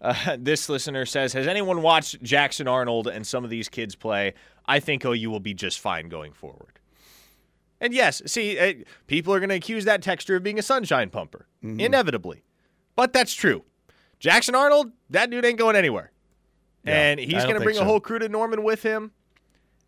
Uh, 0.00 0.36
this 0.38 0.68
listener 0.68 1.06
says, 1.06 1.32
"Has 1.32 1.46
anyone 1.46 1.82
watched 1.82 2.22
Jackson 2.22 2.68
Arnold 2.68 3.08
and 3.08 3.26
some 3.26 3.44
of 3.44 3.50
these 3.50 3.68
kids 3.68 3.94
play? 3.94 4.34
I 4.66 4.80
think 4.80 5.04
OU 5.04 5.30
will 5.30 5.40
be 5.40 5.54
just 5.54 5.80
fine 5.80 6.08
going 6.08 6.32
forward." 6.32 6.75
And 7.80 7.92
yes, 7.92 8.22
see, 8.26 8.58
uh, 8.58 8.72
people 9.06 9.34
are 9.34 9.38
going 9.40 9.50
to 9.50 9.54
accuse 9.56 9.84
that 9.84 10.02
texture 10.02 10.36
of 10.36 10.42
being 10.42 10.58
a 10.58 10.62
sunshine 10.62 11.10
pumper, 11.10 11.46
Mm-hmm. 11.64 11.80
inevitably, 11.80 12.44
but 12.94 13.12
that's 13.12 13.34
true. 13.34 13.64
Jackson 14.18 14.54
Arnold, 14.54 14.92
that 15.10 15.30
dude 15.30 15.44
ain't 15.44 15.58
going 15.58 15.76
anywhere, 15.76 16.10
and 16.84 17.18
he's 17.20 17.42
going 17.44 17.56
to 17.56 17.60
bring 17.60 17.76
a 17.76 17.84
whole 17.84 18.00
crew 18.00 18.18
to 18.18 18.28
Norman 18.28 18.62
with 18.62 18.82
him. 18.82 19.12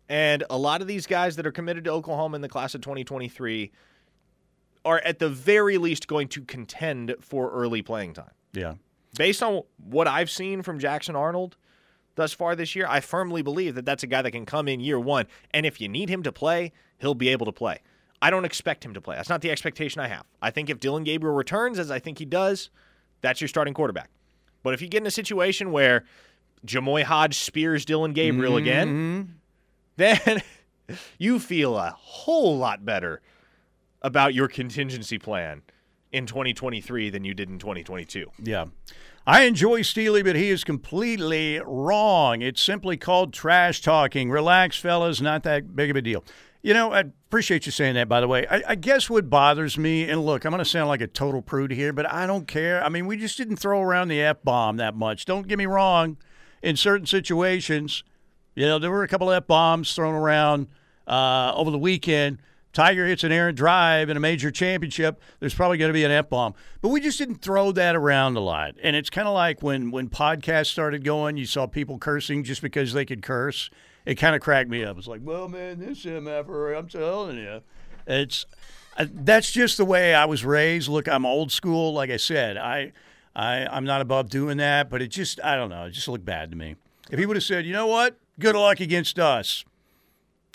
And 0.09 0.43
a 0.49 0.57
lot 0.57 0.81
of 0.81 0.87
these 0.87 1.05
guys 1.07 1.35
that 1.37 1.45
are 1.47 1.51
committed 1.51 1.83
to 1.85 1.91
Oklahoma 1.91 2.35
in 2.35 2.41
the 2.41 2.49
class 2.49 2.73
of 2.75 2.81
2023 2.81 3.71
are 4.85 4.99
at 5.05 5.19
the 5.19 5.29
very 5.29 5.77
least 5.77 6.07
going 6.07 6.27
to 6.29 6.41
contend 6.41 7.15
for 7.21 7.51
early 7.51 7.81
playing 7.81 8.13
time 8.13 8.31
Yeah. 8.53 8.75
based 9.17 9.43
on 9.43 9.61
what 9.77 10.07
I've 10.07 10.29
seen 10.29 10.61
from 10.63 10.79
Jackson 10.79 11.15
Arnold 11.15 11.57
thus 12.15 12.33
far 12.33 12.55
this 12.55 12.75
year, 12.75 12.85
I 12.89 12.99
firmly 12.99 13.41
believe 13.41 13.75
that 13.75 13.85
that's 13.85 14.03
a 14.03 14.07
guy 14.07 14.21
that 14.21 14.31
can 14.31 14.45
come 14.45 14.67
in 14.67 14.79
year 14.79 14.99
one, 14.99 15.25
and 15.51 15.65
if 15.65 15.79
you 15.79 15.87
need 15.87 16.09
him 16.09 16.23
to 16.23 16.31
play, 16.31 16.71
he'll 16.99 17.15
be 17.15 17.29
able 17.29 17.45
to 17.45 17.51
play. 17.51 17.79
I 18.21 18.29
don't 18.29 18.45
expect 18.45 18.83
him 18.83 18.93
to 18.93 19.01
play. 19.01 19.15
That's 19.15 19.29
not 19.29 19.41
the 19.41 19.51
expectation 19.51 20.01
I 20.01 20.07
have. 20.07 20.25
I 20.41 20.51
think 20.51 20.69
if 20.69 20.79
Dillon 20.79 21.03
Gabriel 21.03 21.35
returns, 21.35 21.79
as 21.79 21.89
I 21.89 21.99
think 21.99 22.19
he 22.19 22.25
does, 22.25 22.69
that's 23.21 23.39
your 23.41 23.47
starting 23.47 23.73
quarterback. 23.73 24.09
But 24.61 24.73
if 24.73 24.81
you 24.81 24.87
get 24.89 25.01
in 25.01 25.07
a 25.07 25.11
situation 25.11 25.71
where 25.71 26.03
Jamoi 26.65 27.03
Hodge 27.03 27.39
spears 27.39 27.85
Dillon 27.85 28.11
Gabriel 28.11 28.57
again, 28.57 28.87
mm-hmm. 28.87 29.31
then 29.95 30.41
you 31.17 31.39
feel 31.39 31.77
a 31.77 31.95
whole 31.97 32.57
lot 32.57 32.83
better 32.83 33.21
about 34.01 34.33
your 34.33 34.47
contingency 34.47 35.17
plan 35.17 35.61
in 36.11 36.25
2023 36.25 37.09
than 37.09 37.23
you 37.23 37.33
did 37.33 37.49
in 37.49 37.59
2022. 37.59 38.31
Yeah. 38.43 38.65
I 39.27 39.43
enjoy 39.43 39.83
Steely, 39.83 40.23
but 40.23 40.35
he 40.35 40.49
is 40.49 40.63
completely 40.63 41.61
wrong. 41.63 42.41
It's 42.41 42.61
simply 42.61 42.97
called 42.97 43.31
trash 43.31 43.81
talking. 43.81 44.31
Relax, 44.31 44.79
fellas, 44.79 45.21
not 45.21 45.43
that 45.43 45.75
big 45.75 45.91
of 45.91 45.95
a 45.95 46.01
deal. 46.01 46.23
You 46.61 46.73
know, 46.73 46.91
I 46.91 46.99
appreciate 46.99 47.65
you 47.65 47.71
saying 47.71 47.95
that, 47.95 48.09
by 48.09 48.19
the 48.19 48.27
way. 48.27 48.45
I, 48.49 48.61
I 48.69 48.75
guess 48.75 49.09
what 49.09 49.29
bothers 49.29 49.77
me, 49.77 50.09
and 50.09 50.25
look, 50.25 50.43
I'm 50.43 50.51
going 50.51 50.63
to 50.63 50.69
sound 50.69 50.89
like 50.89 50.99
a 50.99 51.07
total 51.07 51.41
prude 51.41 51.71
here, 51.71 51.93
but 51.93 52.11
I 52.11 52.27
don't 52.27 52.47
care. 52.47 52.83
I 52.83 52.89
mean, 52.89 53.07
we 53.07 53.15
just 53.15 53.37
didn't 53.37 53.57
throw 53.57 53.81
around 53.81 54.09
the 54.09 54.21
F 54.21 54.43
bomb 54.43 54.75
that 54.77 54.93
much. 54.93 55.25
Don't 55.25 55.47
get 55.47 55.57
me 55.57 55.65
wrong. 55.65 56.17
In 56.61 56.75
certain 56.75 57.07
situations, 57.07 58.03
you 58.55 58.65
know, 58.65 58.77
there 58.77 58.91
were 58.91 59.03
a 59.03 59.07
couple 59.07 59.31
F 59.31 59.47
bombs 59.47 59.95
thrown 59.95 60.13
around 60.13 60.67
uh, 61.07 61.53
over 61.55 61.71
the 61.71 61.77
weekend. 61.77 62.39
Tiger 62.73 63.07
hits 63.07 63.23
an 63.23 63.31
errant 63.31 63.57
drive 63.57 64.09
in 64.09 64.17
a 64.17 64.19
major 64.19 64.51
championship. 64.51 65.21
There's 65.39 65.55
probably 65.55 65.77
going 65.77 65.89
to 65.89 65.93
be 65.93 66.03
an 66.03 66.11
F 66.11 66.29
bomb, 66.29 66.53
but 66.81 66.89
we 66.89 66.99
just 66.99 67.17
didn't 67.17 67.41
throw 67.41 67.71
that 67.71 67.95
around 67.95 68.35
a 68.35 68.41
lot. 68.41 68.75
And 68.83 68.97
it's 68.97 69.09
kind 69.09 69.27
of 69.27 69.33
like 69.33 69.63
when 69.63 69.91
when 69.91 70.09
podcasts 70.09 70.67
started 70.67 71.05
going, 71.05 71.37
you 71.37 71.45
saw 71.45 71.67
people 71.67 71.97
cursing 71.97 72.43
just 72.43 72.61
because 72.61 72.91
they 72.91 73.05
could 73.05 73.23
curse. 73.23 73.69
It 74.09 74.15
kind 74.15 74.35
of 74.35 74.41
cracked 74.41 74.71
me 74.71 74.83
up. 74.83 74.97
It's 74.97 75.05
like, 75.05 75.21
well, 75.23 75.47
man, 75.47 75.77
this 75.77 76.03
MFR, 76.03 76.75
I'm 76.75 76.87
telling 76.87 77.37
you, 77.37 77.61
it's 78.07 78.47
uh, 78.97 79.05
that's 79.13 79.51
just 79.51 79.77
the 79.77 79.85
way 79.85 80.15
I 80.15 80.25
was 80.25 80.43
raised. 80.43 80.89
Look, 80.89 81.07
I'm 81.07 81.27
old 81.27 81.51
school. 81.51 81.93
Like 81.93 82.09
I 82.09 82.17
said, 82.17 82.57
I, 82.57 82.91
I 83.35 83.67
I'm 83.67 83.85
not 83.85 84.01
above 84.01 84.31
doing 84.31 84.57
that, 84.57 84.89
but 84.89 85.03
it 85.03 85.09
just 85.09 85.39
I 85.43 85.55
don't 85.55 85.69
know. 85.69 85.83
It 85.85 85.91
just 85.91 86.07
looked 86.07 86.25
bad 86.25 86.49
to 86.49 86.57
me. 86.57 86.75
If 87.11 87.19
he 87.19 87.27
would 87.27 87.37
have 87.37 87.43
said, 87.43 87.67
you 87.67 87.71
know 87.73 87.85
what, 87.85 88.17
good 88.39 88.55
luck 88.55 88.79
against 88.79 89.19
us 89.19 89.63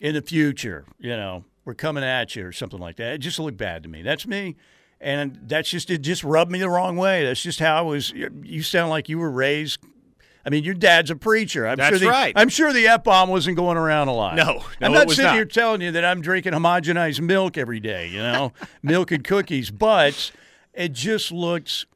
in 0.03 0.17
the 0.17 0.23
future, 0.23 0.85
you 0.99 1.11
know, 1.11 1.45
we're 1.65 1.75
coming 1.75 2.03
at 2.03 2.35
you 2.35 2.45
or 2.45 2.53
something 2.53 2.81
like 2.81 2.97
that. 2.97 3.13
It 3.13 3.19
just 3.19 3.39
looked 3.39 3.57
bad 3.57 3.85
to 3.85 3.89
me. 3.89 4.03
That's 4.03 4.27
me. 4.27 4.57
And 5.01 5.39
that's 5.47 5.71
just, 5.71 5.91
it 5.91 5.99
just 5.99 6.25
rubbed 6.25 6.51
me 6.51 6.59
the 6.59 6.69
wrong 6.69 6.97
way. 6.97 7.25
That's 7.25 7.43
just 7.43 7.61
how 7.61 7.77
I 7.77 7.83
was. 7.83 8.11
You 8.11 8.65
sound 8.65 8.91
like 8.91 9.09
you 9.09 9.21
were 9.21 9.31
raised. 9.31 9.79
I 10.47 10.51
mean, 10.51 10.65
your 10.65 10.75
dad's 10.75 11.11
a 11.11 11.17
preacher. 11.17 11.67
I'm 11.67 11.77
That's 11.77 11.99
sure 11.99 11.99
the, 11.99 12.09
right. 12.09 12.33
I'm 12.37 12.49
sure 12.49 12.73
the 12.73 12.87
f 12.87 13.05
bomb 13.05 13.31
wasn't 13.31 13.57
going 13.57 13.77
around 13.77 14.09
a 14.09 14.15
lot. 14.15 14.37
No, 14.37 14.63
no, 14.81 14.87
I'm 14.87 14.93
not 14.93 15.09
sitting 15.09 15.25
not. 15.25 15.35
here 15.35 15.45
telling 15.47 15.81
you 15.81 15.93
that 15.93 16.05
I'm 16.05 16.21
drinking 16.21 16.53
homogenized 16.53 17.21
milk 17.21 17.57
every 17.57 17.81
day. 17.81 18.09
You 18.09 18.19
know, 18.19 18.53
milk 18.83 19.11
and 19.11 19.25
cookies, 19.25 19.71
but 19.71 20.33
it 20.75 20.93
just 20.93 21.33
looks. 21.33 21.87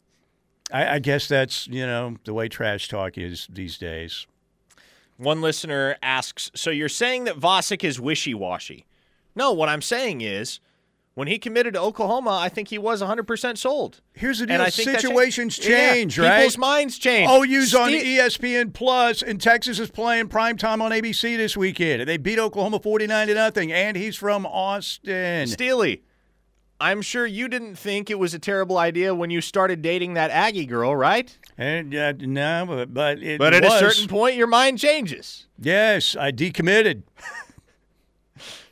I, 0.72 0.94
I 0.94 0.98
guess 0.98 1.28
that's 1.28 1.66
you 1.68 1.86
know 1.86 2.16
the 2.24 2.32
way 2.32 2.48
trash 2.48 2.88
talk 2.88 3.18
is 3.18 3.46
these 3.50 3.76
days. 3.76 4.26
One 5.18 5.40
listener 5.42 5.96
asks, 6.02 6.50
"So 6.54 6.70
you're 6.70 6.88
saying 6.88 7.24
that 7.24 7.38
Vasek 7.38 7.84
is 7.84 8.00
wishy-washy?" 8.00 8.86
No, 9.34 9.52
what 9.52 9.68
I'm 9.68 9.82
saying 9.82 10.22
is, 10.22 10.60
when 11.18 11.26
he 11.26 11.36
committed 11.36 11.74
to 11.74 11.80
Oklahoma, 11.80 12.30
I 12.40 12.48
think 12.48 12.68
he 12.68 12.78
was 12.78 13.02
100% 13.02 13.58
sold. 13.58 14.00
Here's 14.12 14.38
the 14.38 14.46
deal: 14.46 14.62
I 14.62 14.70
think 14.70 14.86
that 14.86 15.00
cha- 15.00 15.08
situations 15.08 15.58
Yeah, 15.58 15.94
change, 15.94 16.16
right? 16.16 16.36
People's 16.36 16.56
minds 16.56 16.96
change. 16.96 17.28
OU's 17.28 17.74
on 17.74 17.90
ESPN 17.90 18.72
Plus, 18.72 19.20
and 19.20 19.40
Texas 19.40 19.80
is 19.80 19.90
playing 19.90 20.28
prime 20.28 20.56
time 20.56 20.80
on 20.80 20.92
ABC 20.92 21.36
this 21.36 21.56
weekend. 21.56 22.02
And 22.02 22.08
they 22.08 22.18
beat 22.18 22.38
Oklahoma 22.38 22.78
49 22.78 23.26
to 23.26 23.34
nothing, 23.34 23.72
and 23.72 23.96
he's 23.96 24.14
from 24.14 24.46
Austin. 24.46 25.48
Steely, 25.48 26.04
I'm 26.80 27.02
sure 27.02 27.26
you 27.26 27.48
didn't 27.48 27.74
think 27.74 28.10
it 28.10 28.18
was 28.20 28.32
a 28.32 28.38
terrible 28.38 28.78
idea 28.78 29.12
when 29.12 29.30
you 29.30 29.40
started 29.40 29.82
dating 29.82 30.14
that 30.14 30.30
Aggie 30.30 30.66
girl, 30.66 30.94
right? 30.94 31.36
And 31.58 31.92
uh, 31.96 32.12
no, 32.16 32.64
but, 32.68 32.94
but 32.94 33.18
it 33.20 33.40
But 33.40 33.54
at 33.54 33.64
was. 33.64 33.74
a 33.74 33.90
certain 33.90 34.06
point, 34.08 34.36
your 34.36 34.46
mind 34.46 34.78
changes. 34.78 35.48
yes, 35.60 36.14
I 36.14 36.30
decommitted. 36.30 37.02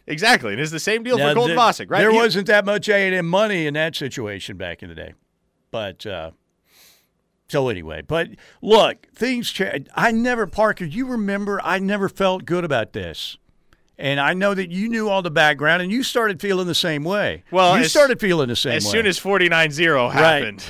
Exactly, 0.09 0.53
and 0.53 0.61
it's 0.61 0.71
the 0.71 0.79
same 0.79 1.03
deal 1.03 1.19
Now, 1.19 1.35
for 1.35 1.49
there- 1.49 1.57
Vasek, 1.57 1.91
right? 1.91 1.99
There 2.01 2.11
You- 2.13 2.17
wasn't 2.19 2.47
that 2.47 2.65
much 2.65 2.89
A 2.89 3.07
and 3.07 3.15
M 3.15 3.27
money 3.27 3.67
in 3.67 3.75
that 3.75 3.97
situation 3.97 4.57
back 4.57 4.83
in 4.83 4.89
the 4.89 4.95
day, 4.95 5.15
but 5.71 6.07
uh, 6.07 6.31
so 7.49 7.69
anyway. 7.69 8.03
But 8.07 8.29
look, 8.63 9.07
things 9.15 9.51
change. 9.51 9.89
I 9.95 10.13
never, 10.13 10.47
Parker. 10.47 10.85
You 10.85 11.07
remember? 11.07 11.61
I 11.63 11.79
never 11.79 12.09
felt 12.09 12.45
good 12.45 12.65
about 12.65 12.93
this. 12.93 13.37
And 13.99 14.21
I 14.21 14.35
know 14.35 14.53
that 14.53 14.71
you 14.71 14.89
knew 14.91 15.09
all 15.09 15.23
the 15.23 15.31
background, 15.31 15.81
and 15.83 15.91
you 15.91 16.03
started 16.03 16.39
feeling 16.41 16.67
the 16.67 16.75
same 16.75 17.03
way. 17.03 17.45
Well, 17.51 17.77
you 17.79 17.85
as- 17.85 17.91
started 17.91 18.21
feeling 18.21 18.49
the 18.49 18.57
same 18.57 18.75
as 18.75 18.85
way. 18.85 18.91
soon 18.93 19.07
as 19.07 19.19
49-0 19.19 20.13
happened. 20.13 20.65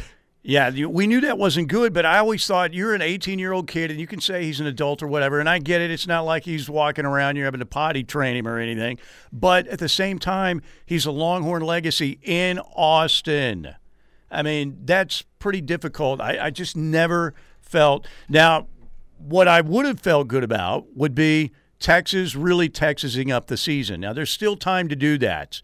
Yeah, 0.48 0.70
we 0.86 1.08
knew 1.08 1.20
that 1.22 1.38
wasn't 1.38 1.66
good, 1.66 1.92
but 1.92 2.06
I 2.06 2.18
always 2.18 2.46
thought 2.46 2.72
you're 2.72 2.94
an 2.94 3.02
18 3.02 3.40
year 3.40 3.52
old 3.52 3.66
kid 3.66 3.90
and 3.90 3.98
you 3.98 4.06
can 4.06 4.20
say 4.20 4.44
he's 4.44 4.60
an 4.60 4.66
adult 4.68 5.02
or 5.02 5.08
whatever. 5.08 5.40
And 5.40 5.48
I 5.48 5.58
get 5.58 5.80
it. 5.80 5.90
It's 5.90 6.06
not 6.06 6.24
like 6.24 6.44
he's 6.44 6.70
walking 6.70 7.04
around, 7.04 7.34
you're 7.34 7.46
having 7.46 7.58
to 7.58 7.66
potty 7.66 8.04
train 8.04 8.36
him 8.36 8.46
or 8.46 8.60
anything. 8.60 9.00
But 9.32 9.66
at 9.66 9.80
the 9.80 9.88
same 9.88 10.20
time, 10.20 10.62
he's 10.84 11.04
a 11.04 11.10
Longhorn 11.10 11.62
legacy 11.62 12.20
in 12.22 12.60
Austin. 12.60 13.74
I 14.30 14.42
mean, 14.42 14.78
that's 14.84 15.22
pretty 15.40 15.62
difficult. 15.62 16.20
I, 16.20 16.38
I 16.38 16.50
just 16.50 16.76
never 16.76 17.34
felt. 17.60 18.06
Now, 18.28 18.68
what 19.18 19.48
I 19.48 19.62
would 19.62 19.84
have 19.84 19.98
felt 19.98 20.28
good 20.28 20.44
about 20.44 20.96
would 20.96 21.16
be 21.16 21.50
Texas 21.80 22.36
really 22.36 22.68
Texasing 22.68 23.32
up 23.32 23.48
the 23.48 23.56
season. 23.56 24.00
Now, 24.00 24.12
there's 24.12 24.30
still 24.30 24.56
time 24.56 24.86
to 24.90 24.94
do 24.94 25.18
that 25.18 25.60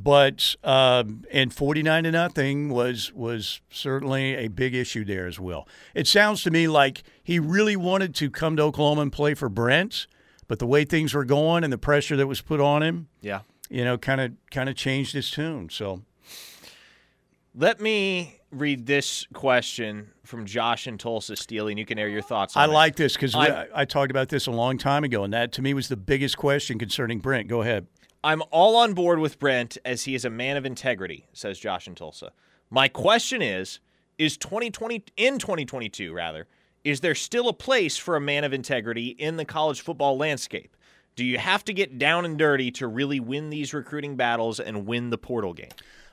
but 0.00 0.54
um, 0.62 1.24
and 1.32 1.52
49 1.52 2.04
to 2.04 2.10
nothing 2.12 2.68
was 2.68 3.12
was 3.12 3.60
certainly 3.70 4.34
a 4.36 4.48
big 4.48 4.74
issue 4.74 5.04
there 5.04 5.26
as 5.26 5.40
well. 5.40 5.66
It 5.94 6.06
sounds 6.06 6.42
to 6.44 6.50
me 6.50 6.68
like 6.68 7.02
he 7.22 7.38
really 7.40 7.74
wanted 7.76 8.14
to 8.16 8.30
come 8.30 8.56
to 8.56 8.62
Oklahoma 8.62 9.02
and 9.02 9.12
play 9.12 9.34
for 9.34 9.48
Brent, 9.48 10.06
but 10.46 10.58
the 10.60 10.66
way 10.66 10.84
things 10.84 11.14
were 11.14 11.24
going 11.24 11.64
and 11.64 11.72
the 11.72 11.78
pressure 11.78 12.16
that 12.16 12.26
was 12.28 12.40
put 12.40 12.60
on 12.60 12.82
him, 12.82 13.08
Yeah. 13.20 13.40
you 13.68 13.84
know, 13.84 13.98
kind 13.98 14.20
of 14.20 14.32
kind 14.52 14.68
of 14.68 14.76
changed 14.76 15.14
his 15.14 15.30
tune. 15.30 15.68
So 15.70 16.02
Let 17.54 17.80
me 17.80 18.36
read 18.50 18.86
this 18.86 19.26
question 19.34 20.12
from 20.24 20.46
Josh 20.46 20.86
and 20.86 20.98
Tulsa 20.98 21.34
Steely, 21.36 21.72
and 21.72 21.78
you 21.78 21.84
can 21.84 21.98
air 21.98 22.08
your 22.08 22.22
thoughts 22.22 22.56
on 22.56 22.62
I 22.62 22.64
it. 22.66 22.74
like 22.74 22.96
this 22.96 23.14
because 23.14 23.34
I, 23.34 23.66
I 23.74 23.84
talked 23.84 24.10
about 24.10 24.28
this 24.28 24.46
a 24.46 24.50
long 24.50 24.78
time 24.78 25.02
ago, 25.04 25.24
and 25.24 25.32
that 25.32 25.52
to 25.52 25.62
me 25.62 25.74
was 25.74 25.88
the 25.88 25.96
biggest 25.96 26.36
question 26.38 26.78
concerning 26.78 27.18
Brent. 27.18 27.48
Go 27.48 27.62
ahead. 27.62 27.86
I'm 28.22 28.42
all 28.50 28.76
on 28.76 28.94
board 28.94 29.20
with 29.20 29.38
Brent 29.38 29.78
as 29.84 30.04
he 30.04 30.14
is 30.14 30.24
a 30.24 30.30
man 30.30 30.56
of 30.56 30.66
integrity, 30.66 31.26
says 31.32 31.58
Josh 31.58 31.86
in 31.86 31.94
Tulsa. 31.94 32.32
My 32.70 32.88
question 32.88 33.42
is 33.42 33.80
is 34.18 34.36
2020 34.36 35.04
in 35.16 35.38
2022 35.38 36.12
rather, 36.12 36.48
is 36.82 37.00
there 37.00 37.14
still 37.14 37.48
a 37.48 37.52
place 37.52 37.96
for 37.96 38.16
a 38.16 38.20
man 38.20 38.42
of 38.42 38.52
integrity 38.52 39.08
in 39.08 39.36
the 39.36 39.44
college 39.44 39.80
football 39.80 40.16
landscape? 40.16 40.76
Do 41.14 41.24
you 41.24 41.38
have 41.38 41.64
to 41.64 41.72
get 41.72 41.98
down 41.98 42.24
and 42.24 42.36
dirty 42.36 42.70
to 42.72 42.88
really 42.88 43.20
win 43.20 43.50
these 43.50 43.72
recruiting 43.72 44.16
battles 44.16 44.58
and 44.58 44.86
win 44.86 45.10
the 45.10 45.18
portal 45.18 45.52
game? 45.52 45.70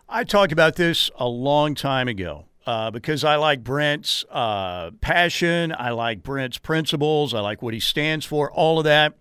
I 0.07 0.23
talked 0.23 0.51
about 0.51 0.75
this 0.75 1.09
a 1.15 1.27
long 1.27 1.73
time 1.73 2.07
ago 2.07 2.45
uh, 2.65 2.91
because 2.91 3.23
I 3.23 3.35
like 3.35 3.63
Brent's 3.63 4.25
uh, 4.29 4.91
passion. 5.01 5.73
I 5.77 5.91
like 5.91 6.23
Brent's 6.23 6.57
principles. 6.57 7.33
I 7.33 7.39
like 7.39 7.61
what 7.61 7.73
he 7.73 7.79
stands 7.79 8.25
for, 8.25 8.51
all 8.51 8.79
of 8.79 8.85
that. 8.85 9.13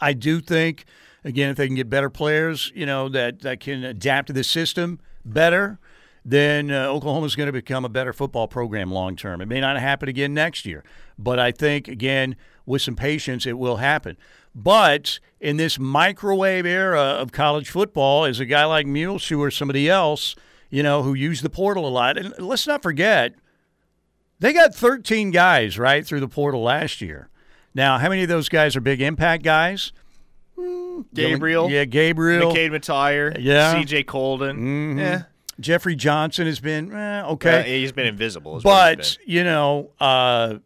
I 0.00 0.12
do 0.12 0.40
think, 0.40 0.84
again, 1.26 1.50
if 1.50 1.56
they 1.56 1.66
can 1.66 1.74
get 1.74 1.90
better 1.90 2.08
players, 2.08 2.72
you 2.74 2.86
know, 2.86 3.08
that, 3.08 3.40
that 3.40 3.60
can 3.60 3.84
adapt 3.84 4.28
to 4.28 4.32
the 4.32 4.44
system 4.44 5.00
better, 5.24 5.78
then 6.24 6.70
uh, 6.70 6.94
is 7.24 7.36
going 7.36 7.46
to 7.46 7.52
become 7.52 7.84
a 7.84 7.88
better 7.88 8.12
football 8.12 8.46
program 8.48 8.90
long 8.90 9.16
term. 9.16 9.40
It 9.40 9.46
may 9.46 9.60
not 9.60 9.78
happen 9.78 10.08
again 10.08 10.32
next 10.32 10.64
year, 10.64 10.84
but 11.18 11.38
I 11.38 11.50
think, 11.50 11.88
again, 11.88 12.36
with 12.64 12.82
some 12.82 12.94
patience, 12.94 13.44
it 13.44 13.58
will 13.58 13.76
happen. 13.76 14.16
But 14.54 15.18
in 15.40 15.56
this 15.56 15.78
microwave 15.78 16.64
era 16.64 17.00
of 17.00 17.32
college 17.32 17.68
football, 17.68 18.24
as 18.24 18.40
a 18.40 18.46
guy 18.46 18.64
like 18.64 18.86
Muleshoe 18.86 19.40
or 19.40 19.50
somebody 19.50 19.88
else, 19.88 20.34
you 20.70 20.82
know, 20.82 21.02
who 21.02 21.14
used 21.14 21.42
the 21.42 21.50
portal 21.50 21.86
a 21.86 21.90
lot, 21.90 22.16
and 22.16 22.34
let's 22.38 22.66
not 22.66 22.82
forget, 22.82 23.34
they 24.38 24.52
got 24.52 24.74
13 24.74 25.32
guys 25.32 25.78
right 25.78 26.06
through 26.06 26.20
the 26.20 26.28
portal 26.28 26.62
last 26.62 27.00
year. 27.00 27.28
Now, 27.74 27.98
how 27.98 28.08
many 28.08 28.22
of 28.22 28.28
those 28.28 28.48
guys 28.48 28.76
are 28.76 28.80
big 28.80 29.00
impact 29.00 29.42
guys? 29.42 29.92
Gabriel, 31.14 31.70
yeah, 31.70 31.84
Gabriel, 31.84 32.52
McKade 32.52 32.70
Mettauer, 32.70 33.36
Yeah. 33.38 33.74
CJ 33.74 34.06
Coldon. 34.06 34.98
Yeah. 34.98 35.22
Jeffrey 35.58 35.96
Johnson 35.96 36.46
has 36.46 36.60
been 36.60 36.92
eh, 36.92 37.22
okay, 37.24 37.80
he's 37.80 37.92
been 37.92 38.06
invisible. 38.06 38.58
is 38.58 38.64
what 38.64 38.98
he's 38.98 39.16
but 39.16 39.26
you 39.26 39.42
know, 39.42 39.90
uh, 39.98 40.56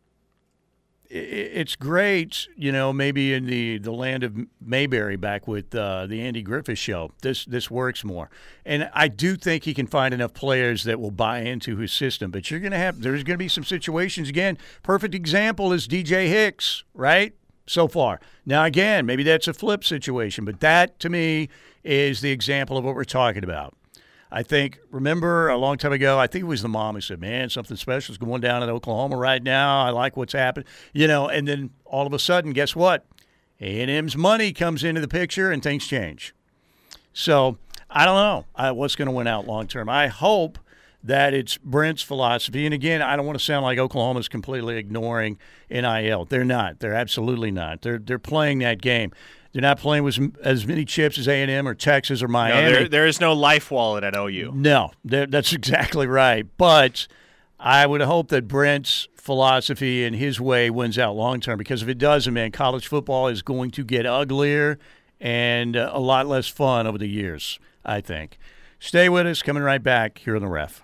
it's 1.12 1.74
great. 1.74 2.47
You 2.57 2.70
know, 2.70 2.93
maybe 2.93 3.35
in 3.35 3.47
the, 3.47 3.78
the 3.78 3.91
land 3.91 4.22
of 4.22 4.37
Mayberry, 4.61 5.16
back 5.16 5.49
with 5.49 5.74
uh, 5.74 6.07
the 6.07 6.20
Andy 6.20 6.43
Griffith 6.43 6.78
show, 6.78 7.12
this 7.22 7.45
this 7.45 7.70
works 7.70 8.05
more, 8.05 8.31
and 8.64 8.89
I 8.95 9.09
do 9.09 9.37
think 9.37 9.64
he 9.64 9.74
can 9.74 9.87
find 9.87 10.14
enough 10.14 10.35
players 10.35 10.85
that 10.85 11.01
will 11.01 11.11
buy 11.11 11.41
into 11.41 11.76
his 11.78 11.93
system. 11.93 12.31
But 12.31 12.51
you're 12.51 12.61
going 12.61 12.72
to 12.72 12.78
have 12.78 13.01
there's 13.01 13.24
going 13.24 13.35
to 13.35 13.43
be 13.43 13.49
some 13.49 13.64
situations 13.64 14.28
again. 14.28 14.57
Perfect 14.83 15.14
example 15.14 15.72
is 15.72 15.89
DJ 15.89 16.28
Hicks, 16.28 16.85
right? 16.95 17.35
So 17.71 17.87
far. 17.87 18.18
Now 18.45 18.64
again, 18.64 19.07
maybe 19.07 19.23
that's 19.23 19.47
a 19.47 19.55
flip 19.55 19.85
situation, 19.85 20.45
but 20.45 20.59
that 20.59 20.99
to 20.99 21.09
me 21.09 21.49
is 21.85 22.21
the 22.21 22.33
example 22.33 22.77
of 22.77 22.83
what 22.83 22.97
we're 22.97 23.05
talking 23.05 23.45
about. 23.45 23.77
I 24.29 24.43
think, 24.43 24.81
remember 24.91 25.49
a 25.49 25.57
long 25.57 25.79
time 25.79 25.93
ago, 25.93 26.18
I 26.18 26.27
think 26.27 26.43
it 26.43 26.49
was 26.49 26.62
the 26.62 26.68
mom 26.68 26.97
who 26.97 27.01
said, 27.01 27.21
Man, 27.21 27.49
something 27.49 27.77
special 27.77 28.12
is 28.12 28.18
going 28.18 28.41
down 28.41 28.64
in 28.64 28.71
Oklahoma 28.71 29.16
right 29.16 29.41
now. 29.41 29.85
I 29.85 29.91
like 29.91 30.16
what's 30.16 30.33
happening. 30.33 30.66
You 30.93 31.07
know, 31.07 31.29
and 31.29 31.47
then 31.47 31.71
all 31.85 32.09
of 32.09 32.12
a 32.12 32.18
sudden, 32.18 32.53
guess 32.53 32.75
what? 32.75 33.07
A&M's 33.61 34.16
money 34.16 34.53
comes 34.53 34.83
into 34.83 35.01
the 35.01 35.07
picture 35.07 35.53
and 35.53 35.62
things 35.62 35.87
change. 35.87 36.35
So 37.12 37.57
I 37.89 38.05
don't 38.05 38.16
know 38.16 38.47
uh, 38.57 38.73
what's 38.73 38.97
going 38.97 39.07
to 39.07 39.12
win 39.12 39.29
out 39.29 39.47
long 39.47 39.68
term. 39.68 39.89
I 39.89 40.09
hope 40.09 40.59
that 41.03 41.32
it's 41.34 41.57
Brent's 41.59 42.03
philosophy. 42.03 42.64
And 42.66 42.74
again, 42.74 43.01
I 43.03 43.16
don't 43.16 43.26
want 43.26 43.38
to 43.38 43.44
sound 43.44 43.64
like 43.64 43.78
Oklahoma's 43.78 44.28
completely 44.28 44.76
ignoring 44.76 45.38
NIL. 45.70 46.24
They're 46.26 46.44
not. 46.44 46.80
They're 46.80 46.94
absolutely 46.94 47.51
not. 47.51 47.82
They're 47.82 47.98
they're 47.98 48.18
playing 48.18 48.59
that 48.61 48.80
game. 48.82 49.12
They're 49.53 49.62
not 49.62 49.78
playing 49.80 50.05
with 50.05 50.18
as 50.44 50.64
many 50.66 50.84
chips 50.84 51.18
as 51.18 51.26
A&M 51.26 51.66
or 51.66 51.74
Texas 51.74 52.22
or 52.22 52.28
No, 52.28 52.32
Miami. 52.34 52.72
there, 52.72 52.88
there 52.88 53.07
is 53.07 53.20
no 53.20 53.34
LifeWallet 53.34 54.05
at 54.05 54.14
OU. 54.16 54.53
No, 54.55 54.92
that's 55.05 55.53
exactly 55.53 56.07
right. 56.07 56.46
But 56.57 57.09
I 57.59 57.84
would 57.86 58.01
hope 58.03 58.28
that 58.28 58.46
Brent's 58.46 59.09
philosophy 59.16 60.05
and 60.05 60.14
his 60.14 60.40
way 60.40 60.70
wins 60.70 60.98
out 60.98 61.16
long 61.16 61.40
term 61.40 61.59
because 61.59 61.82
if 61.82 61.88
it 61.88 61.98
doesn't, 61.98 62.32
man, 62.32 62.53
college 62.53 62.86
football 62.86 63.26
is 63.26 63.42
going 63.42 63.70
to 63.72 63.82
get 63.84 64.07
uglier 64.07 64.78
and 65.20 65.76
uh, 65.76 65.90
a 65.92 66.01
lot 66.01 66.26
less 66.28 66.46
fun 66.46 66.86
over 66.86 66.98
the 66.98 67.09
years, 67.09 67.59
I 67.84 68.01
think. 68.01 68.38
Stay 68.78 69.09
with 69.09 69.26
us. 69.26 69.42
Coming 69.42 69.62
right 69.62 69.82
back 69.82 70.18
here 70.18 70.36
on 70.36 70.42
the 70.42 70.48
ref. 70.48 70.82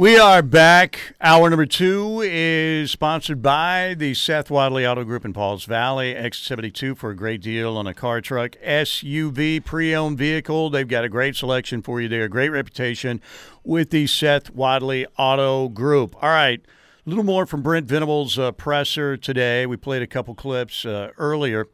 We 0.00 0.16
are 0.16 0.40
back. 0.40 1.14
Hour 1.20 1.50
number 1.50 1.66
two 1.66 2.22
is 2.24 2.90
sponsored 2.90 3.42
by 3.42 3.94
the 3.98 4.14
Seth 4.14 4.50
Wadley 4.50 4.86
Auto 4.86 5.04
Group 5.04 5.26
in 5.26 5.34
Pauls 5.34 5.66
Valley. 5.66 6.14
X72 6.14 6.96
for 6.96 7.10
a 7.10 7.14
great 7.14 7.42
deal 7.42 7.76
on 7.76 7.86
a 7.86 7.92
car, 7.92 8.22
truck, 8.22 8.52
SUV, 8.64 9.62
pre 9.62 9.94
owned 9.94 10.16
vehicle. 10.16 10.70
They've 10.70 10.88
got 10.88 11.04
a 11.04 11.10
great 11.10 11.36
selection 11.36 11.82
for 11.82 12.00
you 12.00 12.08
there, 12.08 12.28
great 12.28 12.48
reputation 12.48 13.20
with 13.62 13.90
the 13.90 14.06
Seth 14.06 14.48
Wadley 14.48 15.04
Auto 15.18 15.68
Group. 15.68 16.16
All 16.22 16.30
right, 16.30 16.62
a 17.06 17.08
little 17.10 17.22
more 17.22 17.44
from 17.44 17.60
Brent 17.60 17.86
Venables' 17.86 18.38
uh, 18.38 18.52
presser 18.52 19.18
today. 19.18 19.66
We 19.66 19.76
played 19.76 20.00
a 20.00 20.06
couple 20.06 20.34
clips 20.34 20.86
uh, 20.86 21.10
earlier. 21.18 21.66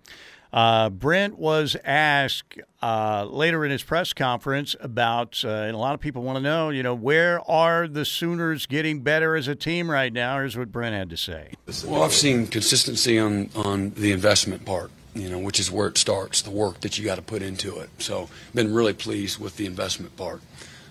Uh, 0.57 0.89
Brent 0.89 1.39
was 1.39 1.77
asked 1.85 2.59
uh, 2.83 3.27
later 3.29 3.67
in 3.67 3.71
his 3.71 3.83
press 3.83 4.15
conference 4.15 4.75
about, 4.81 5.45
uh, 5.45 5.49
and 5.49 5.75
a 5.75 5.79
lot 5.79 5.93
of 5.93 6.01
people 6.01 6.23
want 6.23 6.37
to 6.37 6.41
know, 6.41 6.71
you 6.71 6.83
know, 6.83 6.95
where 6.95 7.43
are 7.43 7.87
the 7.87 8.07
Sooners 8.07 8.65
getting 8.65 9.01
better 9.03 9.37
as 9.37 9.49
a 9.49 9.55
team 9.55 9.91
right 9.91 10.11
now? 10.11 10.39
Here's 10.39 10.57
what 10.57 10.73
Brent 10.73 10.95
had 10.95 11.11
to 11.11 11.17
say. 11.19 11.53
Well, 11.85 12.03
I've 12.03 12.15
seen 12.15 12.47
consistency 12.47 13.19
on, 13.19 13.51
on 13.55 13.91
the 13.91 14.13
investment 14.13 14.65
part, 14.65 14.91
you 15.15 15.29
know, 15.29 15.39
which 15.39 15.61
is 15.61 15.71
where 15.71 15.89
it 15.89 15.99
starts, 15.99 16.41
the 16.41 16.51
work 16.51 16.81
that 16.81 16.97
you 16.97 17.05
got 17.05 17.17
to 17.17 17.23
put 17.23 17.43
into 17.43 17.79
it. 17.81 17.91
So, 17.99 18.31
been 18.55 18.73
really 18.73 18.95
pleased 18.95 19.39
with 19.39 19.59
the 19.59 19.67
investment 19.67 20.17
part, 20.17 20.41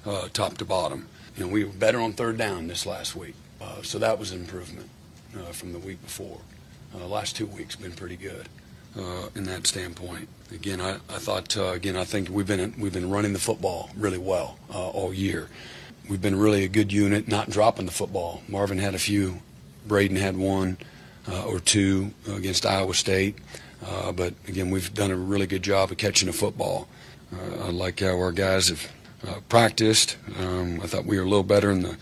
uh, 0.06 0.28
top 0.32 0.60
to 0.60 0.66
bottom. 0.66 1.08
You 1.36 1.46
know, 1.46 1.52
we 1.52 1.64
were 1.64 1.72
better 1.72 2.00
on 2.00 2.14
third 2.14 2.38
down 2.38 2.68
this 2.68 2.86
last 2.86 3.16
week, 3.16 3.34
uh, 3.60 3.82
so 3.82 3.98
that 3.98 4.20
was 4.20 4.30
an 4.30 4.42
improvement 4.42 4.92
uh, 5.36 5.54
from 5.54 5.74
the 5.74 5.80
week 5.80 6.04
before. 6.04 6.42
the 6.94 7.08
last 7.08 7.36
two 7.36 7.48
weeks 7.48 7.76
been 7.76 7.94
pretty 7.94 8.16
good 8.16 8.48
uh, 8.98 9.30
in 9.36 9.44
that 9.46 9.68
standpoint. 9.68 10.28
Again, 10.52 10.80
I, 10.80 10.96
I 11.10 11.18
thought 11.18 11.56
uh, 11.58 11.72
again 11.72 11.96
I 11.96 12.06
think 12.06 12.30
we've 12.30 12.48
been 12.48 12.74
we've 12.78 12.94
been 12.94 13.10
running 13.10 13.34
the 13.34 13.40
football 13.40 13.90
really 13.98 14.18
well 14.18 14.58
uh, 14.74 14.90
all 14.90 15.14
year. 15.14 15.50
We've 16.10 16.22
been 16.22 16.38
really 16.38 16.64
a 16.64 16.68
good 16.68 16.94
unit, 16.94 17.28
not 17.28 17.50
dropping 17.50 17.88
the 17.88 17.92
football. 17.92 18.44
Marvin 18.48 18.78
had 18.78 18.94
a 18.94 19.00
few, 19.00 19.42
Braden 19.88 20.18
had 20.18 20.38
one 20.38 20.78
uh, 21.28 21.46
or 21.46 21.60
two 21.60 22.12
against 22.30 22.66
Iowa 22.66 22.94
State, 22.94 23.38
uh, 23.84 24.12
but 24.12 24.34
again 24.48 24.70
we've 24.70 24.94
done 24.94 25.12
a 25.12 25.16
really 25.16 25.48
good 25.48 25.64
job 25.64 25.92
of 25.92 25.98
catching 25.98 26.28
the 26.28 26.34
football. 26.34 26.88
Uh, 27.34 27.66
I 27.66 27.70
like 27.72 28.00
how 28.00 28.18
our 28.18 28.32
guys 28.32 28.70
have 28.70 28.92
practiced. 29.50 30.18
Um, 30.40 30.80
I 30.82 30.88
thought 30.88 31.06
we 31.06 31.18
were 31.18 31.24
a 31.24 31.28
little 31.28 31.44
better 31.44 31.72
in 31.72 31.82
the 31.82 31.98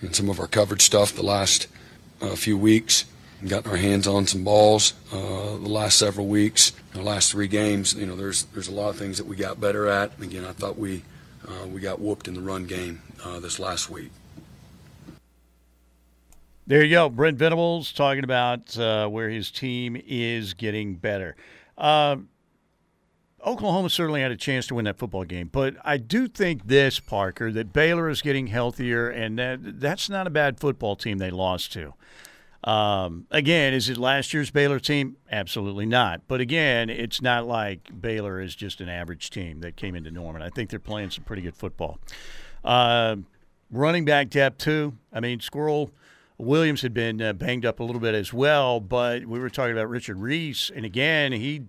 in 0.00 0.12
some 0.12 0.30
of 0.30 0.38
our 0.38 0.46
coverage 0.46 0.82
stuff 0.82 1.12
the 1.12 1.24
last 1.24 1.66
few 2.36 2.56
weeks 2.56 3.04
gotten 3.46 3.70
our 3.70 3.76
hands 3.76 4.06
on 4.06 4.26
some 4.26 4.42
balls 4.42 4.94
uh, 5.12 5.56
the 5.56 5.68
last 5.68 5.98
several 5.98 6.26
weeks, 6.26 6.72
the 6.92 7.02
last 7.02 7.30
three 7.30 7.48
games. 7.48 7.94
You 7.94 8.06
know, 8.06 8.16
there's 8.16 8.44
there's 8.46 8.68
a 8.68 8.72
lot 8.72 8.88
of 8.88 8.96
things 8.96 9.18
that 9.18 9.26
we 9.26 9.36
got 9.36 9.60
better 9.60 9.86
at. 9.86 10.18
Again, 10.20 10.44
I 10.44 10.52
thought 10.52 10.78
we 10.78 11.02
uh, 11.46 11.66
we 11.66 11.80
got 11.80 12.00
whooped 12.00 12.28
in 12.28 12.34
the 12.34 12.40
run 12.40 12.66
game 12.66 13.02
uh, 13.24 13.40
this 13.40 13.58
last 13.58 13.90
week. 13.90 14.10
There 16.66 16.84
you 16.84 16.90
go, 16.90 17.08
Brent 17.08 17.38
Venables 17.38 17.92
talking 17.92 18.24
about 18.24 18.76
uh, 18.78 19.08
where 19.08 19.30
his 19.30 19.50
team 19.50 20.00
is 20.06 20.52
getting 20.52 20.96
better. 20.96 21.34
Um, 21.78 22.28
Oklahoma 23.46 23.88
certainly 23.88 24.20
had 24.20 24.32
a 24.32 24.36
chance 24.36 24.66
to 24.66 24.74
win 24.74 24.84
that 24.84 24.98
football 24.98 25.24
game, 25.24 25.48
but 25.50 25.76
I 25.82 25.96
do 25.96 26.28
think 26.28 26.66
this 26.66 27.00
Parker 27.00 27.50
that 27.52 27.72
Baylor 27.72 28.10
is 28.10 28.20
getting 28.20 28.48
healthier, 28.48 29.08
and 29.08 29.38
that 29.38 29.80
that's 29.80 30.10
not 30.10 30.26
a 30.26 30.30
bad 30.30 30.60
football 30.60 30.96
team 30.96 31.16
they 31.16 31.30
lost 31.30 31.72
to. 31.72 31.94
Um, 32.64 33.26
again, 33.30 33.72
is 33.72 33.88
it 33.88 33.96
last 33.98 34.34
year's 34.34 34.50
Baylor 34.50 34.80
team? 34.80 35.16
Absolutely 35.30 35.86
not. 35.86 36.22
But 36.26 36.40
again, 36.40 36.90
it's 36.90 37.22
not 37.22 37.46
like 37.46 38.00
Baylor 38.00 38.40
is 38.40 38.54
just 38.54 38.80
an 38.80 38.88
average 38.88 39.30
team 39.30 39.60
that 39.60 39.76
came 39.76 39.94
into 39.94 40.10
Norman. 40.10 40.42
I 40.42 40.50
think 40.50 40.70
they're 40.70 40.80
playing 40.80 41.10
some 41.10 41.24
pretty 41.24 41.42
good 41.42 41.56
football. 41.56 42.00
Uh, 42.64 43.16
running 43.70 44.04
back 44.04 44.28
depth 44.30 44.58
too. 44.58 44.94
I 45.12 45.20
mean, 45.20 45.38
Squirrel 45.40 45.92
Williams 46.36 46.82
had 46.82 46.92
been 46.92 47.22
uh, 47.22 47.32
banged 47.32 47.64
up 47.64 47.78
a 47.78 47.84
little 47.84 48.00
bit 48.00 48.14
as 48.14 48.32
well, 48.32 48.80
but 48.80 49.24
we 49.24 49.38
were 49.38 49.50
talking 49.50 49.72
about 49.72 49.88
Richard 49.88 50.18
Reese, 50.18 50.70
and 50.74 50.84
again, 50.84 51.32
he. 51.32 51.62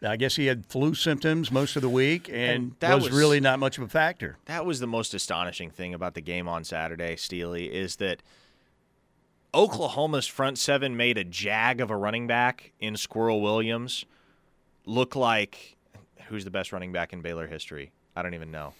I 0.00 0.16
guess 0.16 0.36
he 0.36 0.46
had 0.46 0.64
flu 0.64 0.94
symptoms 0.94 1.50
most 1.50 1.74
of 1.74 1.82
the 1.82 1.88
week, 1.88 2.28
and, 2.28 2.36
and 2.36 2.72
that 2.78 2.94
was, 2.94 3.10
was 3.10 3.18
really 3.18 3.40
not 3.40 3.58
much 3.58 3.78
of 3.78 3.84
a 3.84 3.88
factor. 3.88 4.36
That 4.44 4.64
was 4.64 4.78
the 4.78 4.86
most 4.86 5.12
astonishing 5.12 5.70
thing 5.70 5.92
about 5.92 6.14
the 6.14 6.20
game 6.20 6.46
on 6.46 6.62
Saturday, 6.62 7.16
Steely, 7.16 7.66
is 7.66 7.96
that– 7.96 8.22
Oklahoma's 9.54 10.26
front 10.26 10.58
seven 10.58 10.96
made 10.96 11.18
a 11.18 11.24
jag 11.24 11.80
of 11.80 11.90
a 11.90 11.96
running 11.96 12.26
back 12.26 12.72
in 12.80 12.96
Squirrel 12.96 13.40
Williams 13.40 14.04
look 14.84 15.16
like 15.16 15.76
who's 16.28 16.44
the 16.44 16.50
best 16.50 16.72
running 16.72 16.92
back 16.92 17.12
in 17.12 17.22
Baylor 17.22 17.46
history? 17.46 17.92
I 18.14 18.22
don't 18.22 18.34
even 18.34 18.50
know. 18.50 18.74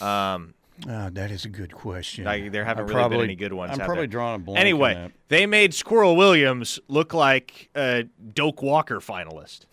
Um, 0.00 0.54
oh, 0.88 1.10
that 1.10 1.30
is 1.30 1.44
a 1.44 1.48
good 1.48 1.72
question. 1.72 2.26
I, 2.26 2.48
there 2.48 2.64
haven't 2.64 2.82
I'm 2.82 2.88
really 2.88 3.00
probably, 3.00 3.16
been 3.18 3.24
any 3.24 3.36
good 3.36 3.52
ones. 3.52 3.72
I'm 3.72 3.78
probably 3.78 4.02
there. 4.02 4.06
drawing 4.06 4.36
a 4.36 4.38
blank. 4.38 4.60
Anyway, 4.60 5.12
they 5.28 5.46
made 5.46 5.74
Squirrel 5.74 6.16
Williams 6.16 6.78
look 6.88 7.14
like 7.14 7.70
a 7.74 8.04
Doak 8.34 8.62
Walker 8.62 9.00
finalist. 9.00 9.66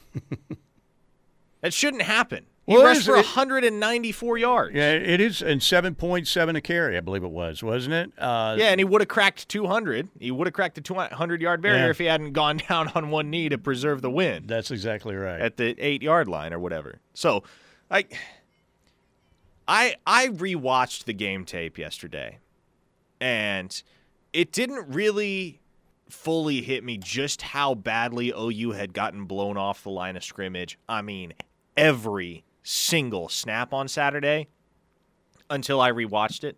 that 1.61 1.73
shouldn't 1.73 2.03
happen. 2.03 2.45
He 2.67 2.73
well, 2.73 2.83
rushed 2.83 3.01
is, 3.01 3.05
for 3.05 3.15
194 3.15 4.37
yards. 4.39 4.75
Yeah, 4.75 4.93
it 4.93 5.21
is, 5.21 5.43
and 5.43 5.61
7.7 5.61 6.57
a 6.57 6.61
carry, 6.61 6.97
I 6.97 6.99
believe 6.99 7.23
it 7.23 7.29
was, 7.29 7.61
wasn't 7.61 7.93
it? 7.93 8.11
Uh, 8.17 8.55
yeah, 8.57 8.69
and 8.69 8.79
he 8.79 8.83
would 8.83 9.01
have 9.01 9.07
cracked 9.07 9.47
200. 9.49 10.09
He 10.19 10.31
would 10.31 10.47
have 10.47 10.53
cracked 10.53 10.73
the 10.73 10.81
200 10.81 11.41
yard 11.41 11.61
barrier 11.61 11.83
yeah. 11.83 11.89
if 11.91 11.99
he 11.99 12.05
hadn't 12.05 12.33
gone 12.33 12.57
down 12.69 12.91
on 12.95 13.11
one 13.11 13.29
knee 13.29 13.49
to 13.49 13.59
preserve 13.59 14.01
the 14.01 14.09
win. 14.09 14.47
That's 14.47 14.71
exactly 14.71 15.15
right. 15.15 15.39
At 15.39 15.57
the 15.57 15.75
eight 15.77 16.01
yard 16.01 16.27
line 16.27 16.53
or 16.53 16.59
whatever. 16.59 16.99
So, 17.13 17.43
I, 17.91 18.05
I, 19.67 19.95
I 20.07 20.29
rewatched 20.29 21.03
the 21.03 21.13
game 21.13 21.45
tape 21.45 21.77
yesterday, 21.77 22.39
and 23.21 23.81
it 24.33 24.51
didn't 24.51 24.91
really 24.91 25.59
fully 26.09 26.61
hit 26.61 26.83
me 26.83 26.97
just 26.97 27.43
how 27.43 27.75
badly 27.75 28.33
OU 28.35 28.71
had 28.71 28.93
gotten 28.93 29.25
blown 29.25 29.55
off 29.55 29.83
the 29.83 29.89
line 29.91 30.17
of 30.17 30.23
scrimmage. 30.23 30.79
I 30.89 31.03
mean, 31.03 31.33
every 31.77 32.44
single 32.65 33.29
snap 33.29 33.73
on 33.73 33.87
Saturday 33.87 34.47
until 35.49 35.79
I 35.79 35.91
rewatched 35.91 36.43
it. 36.43 36.57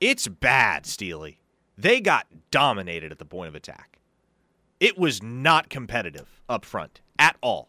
It's 0.00 0.28
bad, 0.28 0.86
Steely. 0.86 1.40
They 1.78 2.00
got 2.00 2.26
dominated 2.50 3.10
at 3.12 3.18
the 3.18 3.24
point 3.24 3.48
of 3.48 3.54
attack. 3.54 3.98
It 4.78 4.98
was 4.98 5.22
not 5.22 5.70
competitive 5.70 6.42
up 6.48 6.64
front 6.64 7.00
at 7.18 7.36
all. 7.42 7.68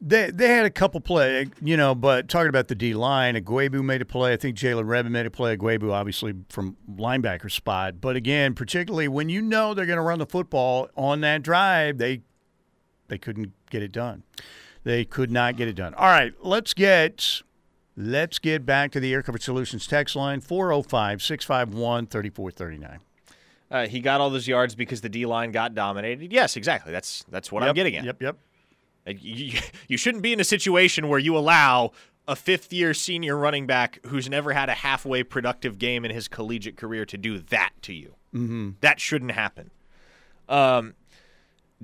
They 0.00 0.30
they 0.30 0.48
had 0.48 0.66
a 0.66 0.70
couple 0.70 1.00
play, 1.00 1.46
you 1.62 1.78
know, 1.78 1.94
but 1.94 2.28
talking 2.28 2.50
about 2.50 2.68
the 2.68 2.74
D 2.74 2.92
line, 2.92 3.36
Ugwoegbu 3.36 3.82
made 3.82 4.02
a 4.02 4.04
play. 4.04 4.34
I 4.34 4.36
think 4.36 4.56
Jalen 4.56 4.86
Redmond 4.86 5.14
made 5.14 5.24
a 5.24 5.30
play. 5.30 5.56
Ugwoegbu, 5.56 5.90
obviously 5.90 6.34
from 6.50 6.76
linebacker 6.94 7.50
spot, 7.50 8.02
but 8.02 8.16
again, 8.16 8.54
particularly 8.54 9.08
when 9.08 9.30
you 9.30 9.40
know 9.40 9.72
they're 9.72 9.86
going 9.86 9.96
to 9.96 10.02
run 10.02 10.18
the 10.18 10.26
football 10.26 10.90
on 10.94 11.22
that 11.22 11.42
drive, 11.42 11.96
they 11.96 12.20
they 13.08 13.16
couldn't 13.16 13.52
get 13.70 13.82
it 13.82 13.92
done. 13.92 14.24
They 14.84 15.04
could 15.04 15.30
not 15.30 15.56
get 15.56 15.68
it 15.68 15.74
done. 15.74 15.94
All 15.94 16.06
right, 16.06 16.32
let's 16.42 16.74
get 16.74 17.42
let's 17.96 18.38
get 18.38 18.66
back 18.66 18.92
to 18.92 19.00
the 19.00 19.12
Air 19.12 19.22
Comfort 19.22 19.42
Solutions 19.42 19.86
text 19.86 20.14
line 20.14 20.40
405 20.40 21.22
651 21.22 22.06
3439. 22.06 23.00
Uh, 23.70 23.88
he 23.88 24.00
got 24.00 24.20
all 24.20 24.30
those 24.30 24.46
yards 24.46 24.74
because 24.74 25.00
the 25.00 25.08
D 25.08 25.26
line 25.26 25.50
got 25.50 25.74
dominated. 25.74 26.32
Yes, 26.32 26.56
exactly. 26.56 26.92
That's 26.92 27.24
that's 27.30 27.50
what 27.50 27.62
yep, 27.62 27.70
I'm 27.70 27.74
getting 27.74 27.96
at. 27.96 28.04
Yep, 28.04 28.22
yep. 28.22 28.36
You, 29.06 29.58
you 29.88 29.96
shouldn't 29.96 30.22
be 30.22 30.32
in 30.32 30.40
a 30.40 30.44
situation 30.44 31.08
where 31.08 31.18
you 31.18 31.36
allow 31.36 31.92
a 32.26 32.36
fifth 32.36 32.72
year 32.72 32.94
senior 32.94 33.36
running 33.36 33.66
back 33.66 33.98
who's 34.06 34.28
never 34.28 34.52
had 34.52 34.68
a 34.68 34.74
halfway 34.74 35.22
productive 35.22 35.78
game 35.78 36.04
in 36.04 36.10
his 36.10 36.28
collegiate 36.28 36.76
career 36.76 37.04
to 37.06 37.18
do 37.18 37.38
that 37.38 37.70
to 37.82 37.92
you. 37.92 38.14
Mm-hmm. 38.34 38.70
That 38.80 39.00
shouldn't 39.00 39.32
happen. 39.32 39.70
Um, 40.48 40.94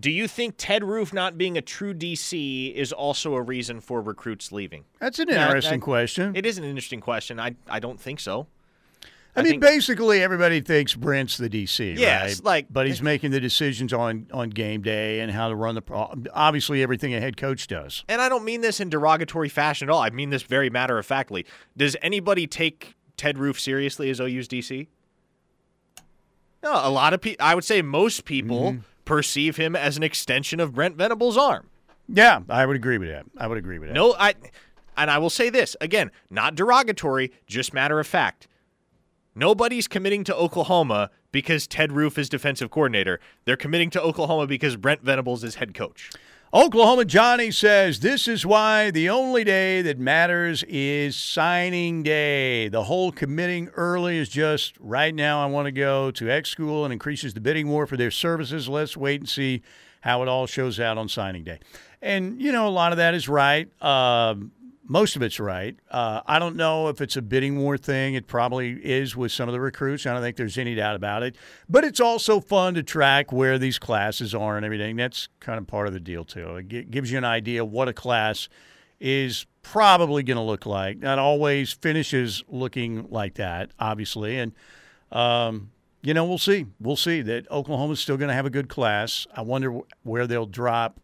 do 0.01 0.11
you 0.11 0.27
think 0.27 0.55
Ted 0.57 0.83
Roof 0.83 1.13
not 1.13 1.37
being 1.37 1.57
a 1.59 1.63
true 1.63 1.95
DC 1.95 2.75
is 2.75 2.93
also 2.93 3.35
a 3.35 3.43
reason 3.43 3.81
for 3.81 4.01
recruits 4.01 4.51
leaving? 4.51 4.85
That's 4.99 5.19
an 5.19 5.29
interesting 5.29 5.81
question. 5.81 6.35
It 6.35 6.47
is 6.47 6.59
an 6.59 6.65
interesting 6.65 7.01
question. 7.01 7.39
I 7.39 7.55
I 7.69 7.79
don't 7.79 8.01
think 8.01 8.21
so. 8.21 8.47
I, 9.37 9.41
I 9.41 9.43
mean, 9.45 9.53
think, 9.53 9.63
basically, 9.63 10.23
everybody 10.23 10.61
thinks 10.61 10.97
Brent's 10.97 11.37
the 11.37 11.49
DC, 11.49 11.97
yes, 11.97 12.39
right? 12.39 12.45
like, 12.45 12.67
but 12.69 12.89
he's 12.89 13.01
making 13.01 13.31
the 13.31 13.39
decisions 13.39 13.93
on 13.93 14.27
on 14.33 14.51
game 14.51 14.83
day 14.83 15.21
and 15.21 15.31
how 15.31 15.49
to 15.49 15.55
run 15.55 15.77
the. 15.77 16.29
Obviously, 16.33 16.83
everything 16.83 17.15
a 17.15 17.21
head 17.21 17.37
coach 17.37 17.69
does. 17.69 18.05
And 18.09 18.21
I 18.21 18.29
don't 18.29 18.45
mean 18.45 18.61
this 18.61 18.81
in 18.81 18.91
derogatory 18.91 19.49
fashion 19.49 19.89
at 19.89 19.93
all. 19.93 20.01
I 20.01 20.11
mean 20.11 20.31
this 20.31 20.43
very 20.43 20.69
matter 20.69 20.99
of 20.99 21.07
factly. 21.07 21.47
Does 21.77 21.97
anybody 22.03 22.47
take 22.47 22.97
Ted 23.17 23.39
Roof 23.39 23.61
seriously 23.61 24.11
as 24.11 24.21
OU's 24.21 24.49
DC? 24.49 24.89
No, 26.63 26.73
a 26.73 26.91
lot 26.91 27.15
of 27.15 27.21
people. 27.21 27.47
I 27.47 27.55
would 27.55 27.65
say 27.65 27.83
most 27.83 28.25
people. 28.25 28.73
Mm-hmm 28.73 28.90
perceive 29.11 29.57
him 29.57 29.75
as 29.75 29.97
an 29.97 30.05
extension 30.05 30.61
of 30.61 30.73
Brent 30.73 30.95
Venables' 30.95 31.37
arm. 31.37 31.67
Yeah, 32.09 32.43
I 32.49 32.65
would 32.65 32.77
agree 32.77 32.97
with 32.97 33.09
that. 33.09 33.27
I 33.37 33.49
would 33.49 33.59
agree 33.59 33.81
with 33.81 33.89
that. 33.89 33.95
No, 33.95 34.15
I 34.17 34.35
and 34.97 35.11
I 35.11 35.19
will 35.19 35.31
say 35.31 35.51
this 35.51 35.77
again, 35.81 36.13
not 36.31 36.55
derogatory, 36.55 37.33
just 37.45 37.75
matter 37.75 37.99
of 37.99 38.07
fact. 38.07 38.47
Nobody's 39.35 39.89
committing 39.89 40.23
to 40.25 40.37
Oklahoma 40.37 41.11
because 41.33 41.67
Ted 41.67 41.91
Roof 41.91 42.19
is 42.19 42.29
defensive 42.29 42.71
coordinator. 42.71 43.19
They're 43.47 43.57
committing 43.57 43.91
to 43.91 44.01
Oklahoma 44.03 44.47
because 44.47 44.77
Brent 44.77 45.03
Venables 45.03 45.43
is 45.43 45.57
head 45.57 45.75
coach. 45.75 46.13
Oklahoma 46.53 47.05
Johnny 47.05 47.53
says 47.53 48.01
this 48.01 48.27
is 48.27 48.45
why 48.45 48.91
the 48.91 49.09
only 49.09 49.45
day 49.45 49.83
that 49.83 50.01
matters 50.01 50.65
is 50.65 51.15
signing 51.15 52.03
day. 52.03 52.67
The 52.67 52.83
whole 52.83 53.13
committing 53.13 53.69
early 53.69 54.19
is 54.19 54.29
just 54.29 54.75
right 54.81 55.15
now 55.15 55.41
I 55.41 55.47
want 55.47 55.67
to 55.67 55.73
go 55.73 56.11
to 56.11 56.29
X 56.29 56.51
school 56.51 56.85
and 56.85 56.93
increases 56.93 57.35
the 57.35 57.41
bidding 57.41 57.69
war 57.69 57.87
for 57.87 57.97
their 57.97 58.11
services. 58.11 58.69
Let's 58.69 58.97
wait 58.97 59.21
and 59.21 59.29
see 59.29 59.63
how 60.01 60.23
it 60.23 60.29
all 60.29 60.49
shows 60.49 60.81
out 60.81 60.99
on 60.99 61.09
signing 61.09 61.45
day. 61.45 61.61
And, 62.03 62.43
you 62.43 62.51
know, 62.51 62.67
a 62.67 62.71
lot 62.71 62.91
of 62.91 62.99
that 62.99 63.15
is 63.15 63.29
right. 63.29 63.69
Um, 63.81 64.51
most 64.91 65.15
of 65.15 65.23
it's 65.23 65.39
right. 65.39 65.79
Uh, 65.89 66.21
I 66.27 66.41
don't 66.41 66.57
know 66.57 66.89
if 66.89 67.01
it's 67.01 67.17
a 67.17 67.23
bidding 67.23 67.61
war 67.61 67.79
thing. 67.79 68.15
It 68.15 68.27
probably 68.27 68.73
is 68.73 69.15
with 69.15 69.31
some 69.31 69.49
of 69.49 69.53
the 69.53 69.61
recruits. 69.61 70.05
I 70.05 70.13
don't 70.13 70.21
think 70.21 70.37
there's 70.37 70.59
any 70.59 70.75
doubt 70.75 70.97
about 70.97 71.23
it. 71.23 71.37
But 71.69 71.85
it's 71.85 72.01
also 72.01 72.41
fun 72.41 72.75
to 72.75 72.83
track 72.83 73.31
where 73.31 73.57
these 73.57 73.79
classes 73.79 74.35
are 74.35 74.57
and 74.57 74.67
everything. 74.67 74.97
That's 74.97 75.29
kind 75.39 75.59
of 75.59 75.69
part 75.69 75.87
of 75.87 75.93
the 75.93 76.01
deal, 76.01 76.25
too. 76.25 76.57
It 76.57 76.91
gives 76.91 77.13
you 77.13 77.19
an 77.19 77.25
idea 77.25 77.65
what 77.65 77.87
a 77.87 77.93
class 77.93 78.49
is 78.99 79.47
probably 79.63 80.25
going 80.25 80.39
to 80.39 80.43
look 80.43 80.67
like. 80.67 80.99
Not 80.99 81.21
always 81.21 81.73
finishes 81.73 82.43
looking 82.49 83.07
like 83.11 83.35
that, 83.35 83.71
obviously. 83.79 84.39
And, 84.39 84.53
um, 85.13 85.71
you 86.03 86.15
know, 86.15 86.25
we'll 86.25 86.37
see. 86.37 86.67
We'll 86.81 86.97
see 86.97 87.23
that 87.23 87.49
Oklahoma's 87.49 88.01
still 88.01 88.17
going 88.17 88.29
to 88.29 88.35
have 88.35 88.45
a 88.47 88.51
good 88.51 88.69
class. 88.69 89.29
I 89.37 89.43
wonder 89.43 89.83
where 90.03 90.27
they'll 90.27 90.47
drop. 90.47 90.99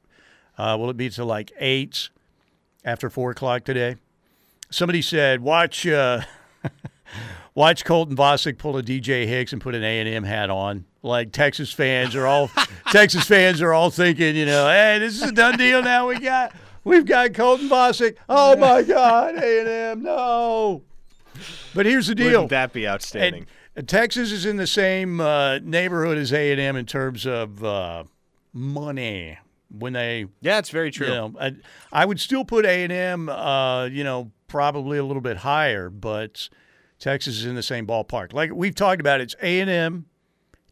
Uh, 0.58 0.76
will 0.76 0.90
it 0.90 0.96
be 0.96 1.08
to 1.10 1.24
like 1.24 1.52
eight? 1.60 2.10
After 2.86 3.10
four 3.10 3.32
o'clock 3.32 3.64
today. 3.64 3.96
Somebody 4.70 5.02
said, 5.02 5.42
"Watch, 5.42 5.86
uh, 5.86 6.22
watch 7.54 7.84
Colton 7.84 8.16
Vasek 8.16 8.56
pull 8.56 8.78
a 8.78 8.82
DJ 8.82 9.26
Hicks 9.26 9.52
and 9.52 9.60
put 9.60 9.74
an 9.74 9.84
A 9.84 10.00
and 10.00 10.08
M 10.08 10.24
hat 10.24 10.48
on." 10.48 10.86
Like 11.02 11.32
Texas 11.32 11.72
fans 11.72 12.14
are 12.16 12.26
all 12.26 12.50
Texas 12.90 13.26
fans 13.26 13.60
are 13.60 13.72
all 13.72 13.90
thinking, 13.90 14.34
you 14.34 14.46
know, 14.46 14.66
hey, 14.68 14.98
this 14.98 15.16
is 15.16 15.22
a 15.22 15.32
done 15.32 15.58
deal 15.58 15.82
now. 15.82 16.08
We 16.08 16.18
got 16.18 16.54
we've 16.84 17.04
got 17.04 17.34
Colton 17.34 17.68
Vasek. 17.68 18.16
Oh 18.28 18.56
my 18.56 18.82
God, 18.82 19.34
A 19.36 19.60
and 19.60 19.68
M, 19.68 20.02
no. 20.02 20.82
But 21.74 21.84
here's 21.84 22.06
the 22.06 22.14
deal. 22.14 22.28
Wouldn't 22.28 22.50
that 22.50 22.72
be 22.72 22.88
outstanding? 22.88 23.46
And 23.76 23.86
Texas 23.86 24.32
is 24.32 24.46
in 24.46 24.56
the 24.56 24.66
same 24.66 25.20
uh, 25.20 25.58
neighborhood 25.58 26.16
as 26.16 26.32
A 26.32 26.50
and 26.50 26.60
M 26.60 26.76
in 26.76 26.86
terms 26.86 27.26
of 27.26 27.62
uh, 27.62 28.04
money 28.54 29.38
when 29.70 29.92
they 29.92 30.26
yeah 30.40 30.58
it's 30.58 30.70
very 30.70 30.90
true. 30.90 31.06
you 31.06 31.12
know, 31.12 31.34
I, 31.40 31.56
I 31.92 32.04
would 32.04 32.20
still 32.20 32.44
put 32.44 32.64
a&m 32.64 33.28
uh, 33.28 33.86
you 33.86 34.04
know 34.04 34.30
probably 34.48 34.98
a 34.98 35.04
little 35.04 35.22
bit 35.22 35.38
higher 35.38 35.90
but 35.90 36.48
texas 36.98 37.38
is 37.38 37.44
in 37.44 37.54
the 37.54 37.62
same 37.62 37.86
ballpark. 37.86 38.32
Like 38.32 38.52
we've 38.52 38.74
talked 38.74 39.00
about 39.00 39.20
it's 39.20 39.34
a&m 39.42 40.06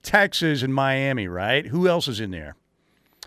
texas 0.02 0.62
and 0.62 0.74
miami 0.74 1.28
right? 1.28 1.66
Who 1.66 1.88
else 1.88 2.08
is 2.08 2.20
in 2.20 2.30
there? 2.30 2.56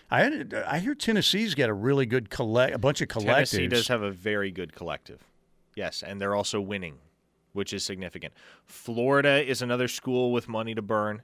I, 0.09 0.45
I 0.65 0.79
hear 0.79 0.95
tennessee's 0.95 1.53
got 1.53 1.69
a 1.69 1.73
really 1.73 2.05
good 2.05 2.29
collect 2.29 2.73
a 2.73 2.77
bunch 2.77 3.01
of 3.01 3.09
collectives 3.09 3.25
tennessee 3.25 3.67
does 3.67 3.87
have 3.89 4.01
a 4.01 4.11
very 4.11 4.51
good 4.51 4.73
collective. 4.73 5.23
Yes 5.75 6.03
and 6.05 6.21
they're 6.21 6.35
also 6.35 6.61
winning 6.61 6.99
which 7.53 7.73
is 7.73 7.83
significant. 7.83 8.33
Florida 8.65 9.43
is 9.43 9.63
another 9.63 9.87
school 9.87 10.31
with 10.31 10.47
money 10.47 10.75
to 10.75 10.81
burn. 10.81 11.23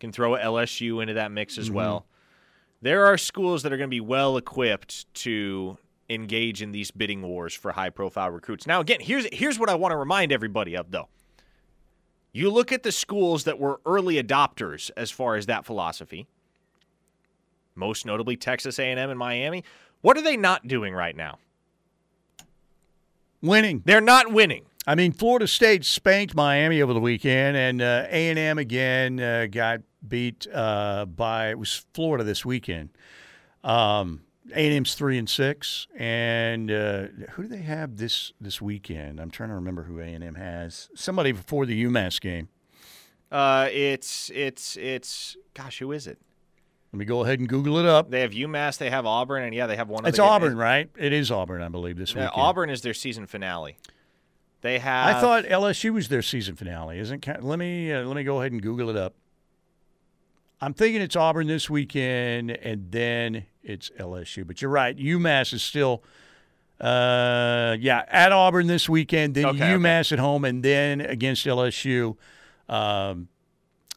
Can 0.00 0.10
throw 0.10 0.32
lsu 0.32 1.00
into 1.00 1.14
that 1.14 1.30
mix 1.30 1.56
as 1.56 1.66
mm-hmm. 1.66 1.76
well 1.76 2.06
there 2.80 3.06
are 3.06 3.18
schools 3.18 3.62
that 3.62 3.72
are 3.72 3.76
going 3.76 3.88
to 3.88 3.94
be 3.94 4.00
well 4.00 4.36
equipped 4.36 5.12
to 5.14 5.78
engage 6.08 6.62
in 6.62 6.72
these 6.72 6.90
bidding 6.90 7.22
wars 7.22 7.54
for 7.54 7.72
high 7.72 7.90
profile 7.90 8.30
recruits. 8.30 8.66
Now, 8.66 8.80
again, 8.80 9.00
here's 9.00 9.26
here's 9.32 9.58
what 9.58 9.68
I 9.68 9.74
want 9.74 9.92
to 9.92 9.96
remind 9.96 10.32
everybody 10.32 10.76
of 10.76 10.90
though. 10.90 11.08
You 12.32 12.50
look 12.50 12.72
at 12.72 12.82
the 12.82 12.92
schools 12.92 13.44
that 13.44 13.58
were 13.58 13.80
early 13.84 14.22
adopters 14.22 14.90
as 14.96 15.10
far 15.10 15.36
as 15.36 15.46
that 15.46 15.64
philosophy. 15.64 16.26
Most 17.74 18.06
notably 18.06 18.36
Texas 18.36 18.78
A&M 18.78 18.98
and 18.98 19.18
Miami. 19.18 19.64
What 20.02 20.16
are 20.16 20.22
they 20.22 20.36
not 20.36 20.66
doing 20.68 20.94
right 20.94 21.16
now? 21.16 21.38
Winning. 23.40 23.82
They're 23.84 24.00
not 24.00 24.32
winning. 24.32 24.66
I 24.88 24.94
mean, 24.94 25.12
Florida 25.12 25.46
State 25.46 25.84
spanked 25.84 26.34
Miami 26.34 26.80
over 26.80 26.94
the 26.94 27.00
weekend, 27.00 27.58
and 27.58 27.82
uh, 27.82 28.06
A&M 28.08 28.56
again 28.56 29.20
uh, 29.20 29.46
got 29.50 29.82
beat 30.08 30.46
uh, 30.50 31.04
by 31.04 31.50
it 31.50 31.58
was 31.58 31.84
Florida 31.92 32.24
this 32.24 32.42
weekend. 32.42 32.88
Um, 33.62 34.22
A&M's 34.54 34.94
three 34.94 35.18
and 35.18 35.28
six, 35.28 35.88
and 35.94 36.70
uh, 36.70 37.08
who 37.32 37.42
do 37.42 37.48
they 37.48 37.60
have 37.60 37.98
this 37.98 38.32
this 38.40 38.62
weekend? 38.62 39.20
I'm 39.20 39.30
trying 39.30 39.50
to 39.50 39.56
remember 39.56 39.82
who 39.82 40.00
A&M 40.00 40.36
has. 40.36 40.88
Somebody 40.94 41.32
before 41.32 41.66
the 41.66 41.84
UMass 41.84 42.18
game. 42.18 42.48
Uh, 43.30 43.68
it's 43.70 44.30
it's 44.34 44.78
it's 44.78 45.36
gosh, 45.52 45.80
who 45.80 45.92
is 45.92 46.06
it? 46.06 46.18
Let 46.94 46.98
me 46.98 47.04
go 47.04 47.24
ahead 47.24 47.40
and 47.40 47.46
Google 47.46 47.76
it 47.76 47.84
up. 47.84 48.10
They 48.10 48.22
have 48.22 48.30
UMass, 48.30 48.78
they 48.78 48.88
have 48.88 49.04
Auburn, 49.04 49.42
and 49.42 49.54
yeah, 49.54 49.66
they 49.66 49.76
have 49.76 49.90
one. 49.90 50.06
It's 50.06 50.18
Auburn, 50.18 50.52
game. 50.52 50.58
right? 50.58 50.90
It 50.96 51.12
is 51.12 51.30
Auburn, 51.30 51.60
I 51.60 51.68
believe. 51.68 51.98
This 51.98 52.14
yeah, 52.14 52.22
weekend. 52.22 52.40
Auburn 52.40 52.70
is 52.70 52.80
their 52.80 52.94
season 52.94 53.26
finale. 53.26 53.76
They 54.60 54.78
have. 54.78 55.16
I 55.16 55.20
thought 55.20 55.44
LSU 55.44 55.92
was 55.92 56.08
their 56.08 56.22
season 56.22 56.56
finale. 56.56 56.98
Isn't? 56.98 57.26
Let 57.42 57.58
me 57.58 57.92
uh, 57.92 58.04
let 58.04 58.16
me 58.16 58.24
go 58.24 58.40
ahead 58.40 58.52
and 58.52 58.60
Google 58.60 58.90
it 58.90 58.96
up. 58.96 59.14
I'm 60.60 60.74
thinking 60.74 61.00
it's 61.00 61.14
Auburn 61.14 61.46
this 61.46 61.70
weekend, 61.70 62.50
and 62.50 62.90
then 62.90 63.46
it's 63.62 63.90
LSU. 63.90 64.44
But 64.46 64.60
you're 64.60 64.70
right. 64.70 64.96
UMass 64.96 65.52
is 65.52 65.62
still, 65.62 66.02
uh, 66.80 67.76
yeah, 67.78 68.04
at 68.08 68.32
Auburn 68.32 68.66
this 68.66 68.88
weekend, 68.88 69.36
then 69.36 69.46
okay, 69.46 69.58
UMass 69.58 70.08
okay. 70.08 70.16
at 70.16 70.18
home, 70.18 70.44
and 70.44 70.64
then 70.64 71.00
against 71.00 71.46
LSU 71.46 72.16
um, 72.68 73.28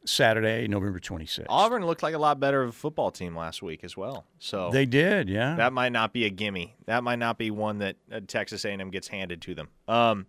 Saturday, 0.06 0.68
November 0.68 1.00
26th. 1.00 1.46
Auburn 1.50 1.86
looked 1.86 2.04
like 2.04 2.16
a 2.16 2.20
lot 2.20 2.40
better 2.40 2.64
of 2.64 2.70
a 2.70 2.74
football 2.74 3.12
team 3.12 3.36
last 3.36 3.62
week 3.62 3.84
as 3.84 3.96
well. 3.96 4.26
So 4.40 4.70
they 4.72 4.86
did, 4.86 5.30
yeah. 5.30 5.56
That 5.56 5.74
might 5.74 5.92
not 5.92 6.14
be 6.14 6.26
a 6.26 6.30
gimme. 6.30 6.76
That 6.86 7.04
might 7.04 7.20
not 7.20 7.38
be 7.38 7.52
one 7.52 7.80
that 7.80 7.98
uh, 8.12 8.22
Texas 8.28 8.66
A&M 8.66 8.90
gets 8.90 9.08
handed 9.08 9.42
to 9.44 9.56
them. 9.56 9.70
Um, 9.88 10.26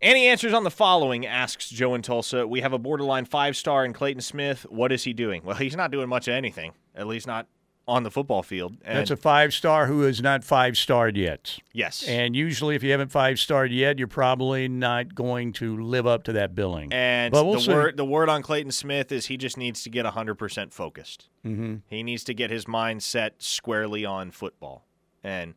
any 0.00 0.26
answers 0.26 0.52
on 0.52 0.64
the 0.64 0.70
following? 0.70 1.26
asks 1.26 1.68
Joe 1.68 1.94
in 1.94 2.02
Tulsa. 2.02 2.46
We 2.46 2.60
have 2.60 2.72
a 2.72 2.78
borderline 2.78 3.24
five 3.24 3.56
star 3.56 3.84
in 3.84 3.92
Clayton 3.92 4.20
Smith. 4.20 4.66
What 4.68 4.92
is 4.92 5.02
he 5.04 5.12
doing? 5.12 5.42
Well, 5.44 5.56
he's 5.56 5.76
not 5.76 5.90
doing 5.90 6.08
much 6.08 6.28
of 6.28 6.34
anything, 6.34 6.72
at 6.94 7.06
least 7.06 7.26
not 7.26 7.46
on 7.86 8.02
the 8.02 8.10
football 8.10 8.42
field. 8.42 8.76
And 8.84 8.98
That's 8.98 9.10
a 9.10 9.16
five 9.16 9.52
star 9.52 9.86
who 9.86 10.04
is 10.04 10.22
not 10.22 10.44
five 10.44 10.76
starred 10.76 11.16
yet. 11.16 11.58
Yes. 11.72 12.06
And 12.06 12.34
usually, 12.34 12.76
if 12.76 12.82
you 12.82 12.90
haven't 12.90 13.10
five 13.10 13.38
starred 13.38 13.72
yet, 13.72 13.98
you're 13.98 14.08
probably 14.08 14.68
not 14.68 15.14
going 15.14 15.52
to 15.54 15.76
live 15.82 16.06
up 16.06 16.24
to 16.24 16.32
that 16.34 16.54
billing. 16.54 16.92
And 16.92 17.32
but 17.32 17.44
we'll 17.44 17.54
the, 17.54 17.60
see. 17.60 17.72
word, 17.72 17.96
the 17.96 18.04
word 18.04 18.28
on 18.28 18.42
Clayton 18.42 18.72
Smith 18.72 19.12
is 19.12 19.26
he 19.26 19.36
just 19.36 19.56
needs 19.56 19.82
to 19.82 19.90
get 19.90 20.06
100% 20.06 20.72
focused. 20.72 21.28
Mm-hmm. 21.44 21.76
He 21.88 22.02
needs 22.02 22.24
to 22.24 22.34
get 22.34 22.50
his 22.50 22.66
mind 22.66 23.02
set 23.02 23.42
squarely 23.42 24.04
on 24.04 24.30
football. 24.30 24.86
And 25.22 25.54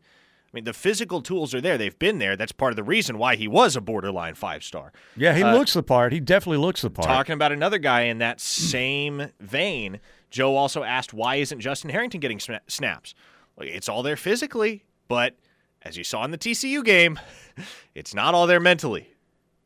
I 0.47 0.49
mean, 0.53 0.63
the 0.63 0.73
physical 0.73 1.21
tools 1.21 1.53
are 1.53 1.59
there. 1.59 1.77
They've 1.77 1.97
been 1.97 2.19
there. 2.19 2.37
That's 2.37 2.53
part 2.53 2.71
of 2.71 2.77
the 2.77 2.83
reason 2.83 3.17
why 3.17 3.35
he 3.35 3.47
was 3.47 3.75
a 3.75 3.81
borderline 3.81 4.35
five 4.35 4.63
star. 4.63 4.93
Yeah, 5.15 5.33
he 5.35 5.43
uh, 5.43 5.53
looks 5.53 5.73
the 5.73 5.83
part. 5.83 6.13
He 6.13 6.21
definitely 6.21 6.59
looks 6.59 6.81
the 6.81 6.89
part. 6.89 7.07
Talking 7.07 7.33
about 7.33 7.51
another 7.51 7.77
guy 7.77 8.03
in 8.03 8.19
that 8.19 8.39
same 8.39 9.29
vein, 9.41 9.99
Joe 10.29 10.55
also 10.55 10.83
asked, 10.83 11.13
why 11.13 11.35
isn't 11.35 11.59
Justin 11.59 11.89
Harrington 11.89 12.19
getting 12.19 12.39
snaps? 12.67 13.13
It's 13.59 13.89
all 13.89 14.03
there 14.03 14.17
physically, 14.17 14.83
but 15.07 15.35
as 15.83 15.97
you 15.97 16.03
saw 16.03 16.23
in 16.23 16.31
the 16.31 16.37
TCU 16.37 16.83
game, 16.83 17.19
it's 17.95 18.13
not 18.13 18.33
all 18.33 18.47
there 18.47 18.59
mentally. 18.59 19.09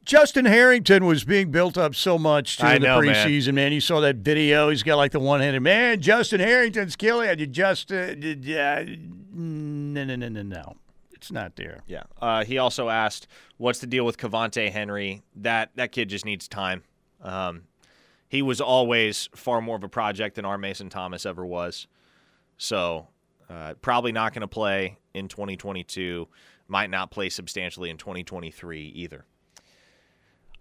Justin 0.03 0.45
Harrington 0.45 1.05
was 1.05 1.23
being 1.23 1.51
built 1.51 1.77
up 1.77 1.93
so 1.93 2.17
much 2.17 2.59
in 2.59 2.81
the 2.81 2.87
know, 2.87 2.99
preseason, 2.99 3.47
man. 3.47 3.55
man. 3.55 3.71
You 3.73 3.81
saw 3.81 3.99
that 3.99 4.17
video. 4.17 4.69
He's 4.69 4.81
got 4.81 4.97
like 4.97 5.11
the 5.11 5.19
one 5.19 5.41
handed 5.41 5.61
man. 5.61 6.01
Justin 6.01 6.39
Harrington's 6.39 6.95
killing 6.95 7.29
it. 7.29 7.39
You 7.39 7.45
just, 7.45 7.91
uh, 7.91 7.95
uh, 7.95 8.85
no, 9.33 10.03
no, 10.03 10.15
no, 10.15 10.27
no, 10.27 10.41
no. 10.41 10.75
It's 11.11 11.31
not 11.31 11.55
there. 11.55 11.81
Yeah. 11.85 12.03
Uh, 12.19 12.43
he 12.43 12.57
also 12.57 12.89
asked, 12.89 13.27
"What's 13.57 13.77
the 13.77 13.85
deal 13.85 14.03
with 14.03 14.17
Cavante 14.17 14.71
Henry? 14.71 15.21
That 15.35 15.69
that 15.75 15.91
kid 15.91 16.09
just 16.09 16.25
needs 16.25 16.47
time. 16.47 16.81
Um, 17.21 17.65
he 18.31 18.41
was 18.41 18.61
always 18.61 19.27
far 19.35 19.59
more 19.59 19.75
of 19.75 19.83
a 19.83 19.89
project 19.89 20.37
than 20.37 20.45
our 20.45 20.57
Mason 20.57 20.87
Thomas 20.87 21.25
ever 21.25 21.45
was. 21.45 21.85
So 22.57 23.09
uh, 23.49 23.73
probably 23.81 24.13
not 24.13 24.33
going 24.33 24.39
to 24.39 24.47
play 24.47 24.99
in 25.13 25.27
2022. 25.27 26.29
Might 26.69 26.89
not 26.89 27.11
play 27.11 27.27
substantially 27.27 27.89
in 27.89 27.97
2023 27.97 28.83
either. 28.95 29.25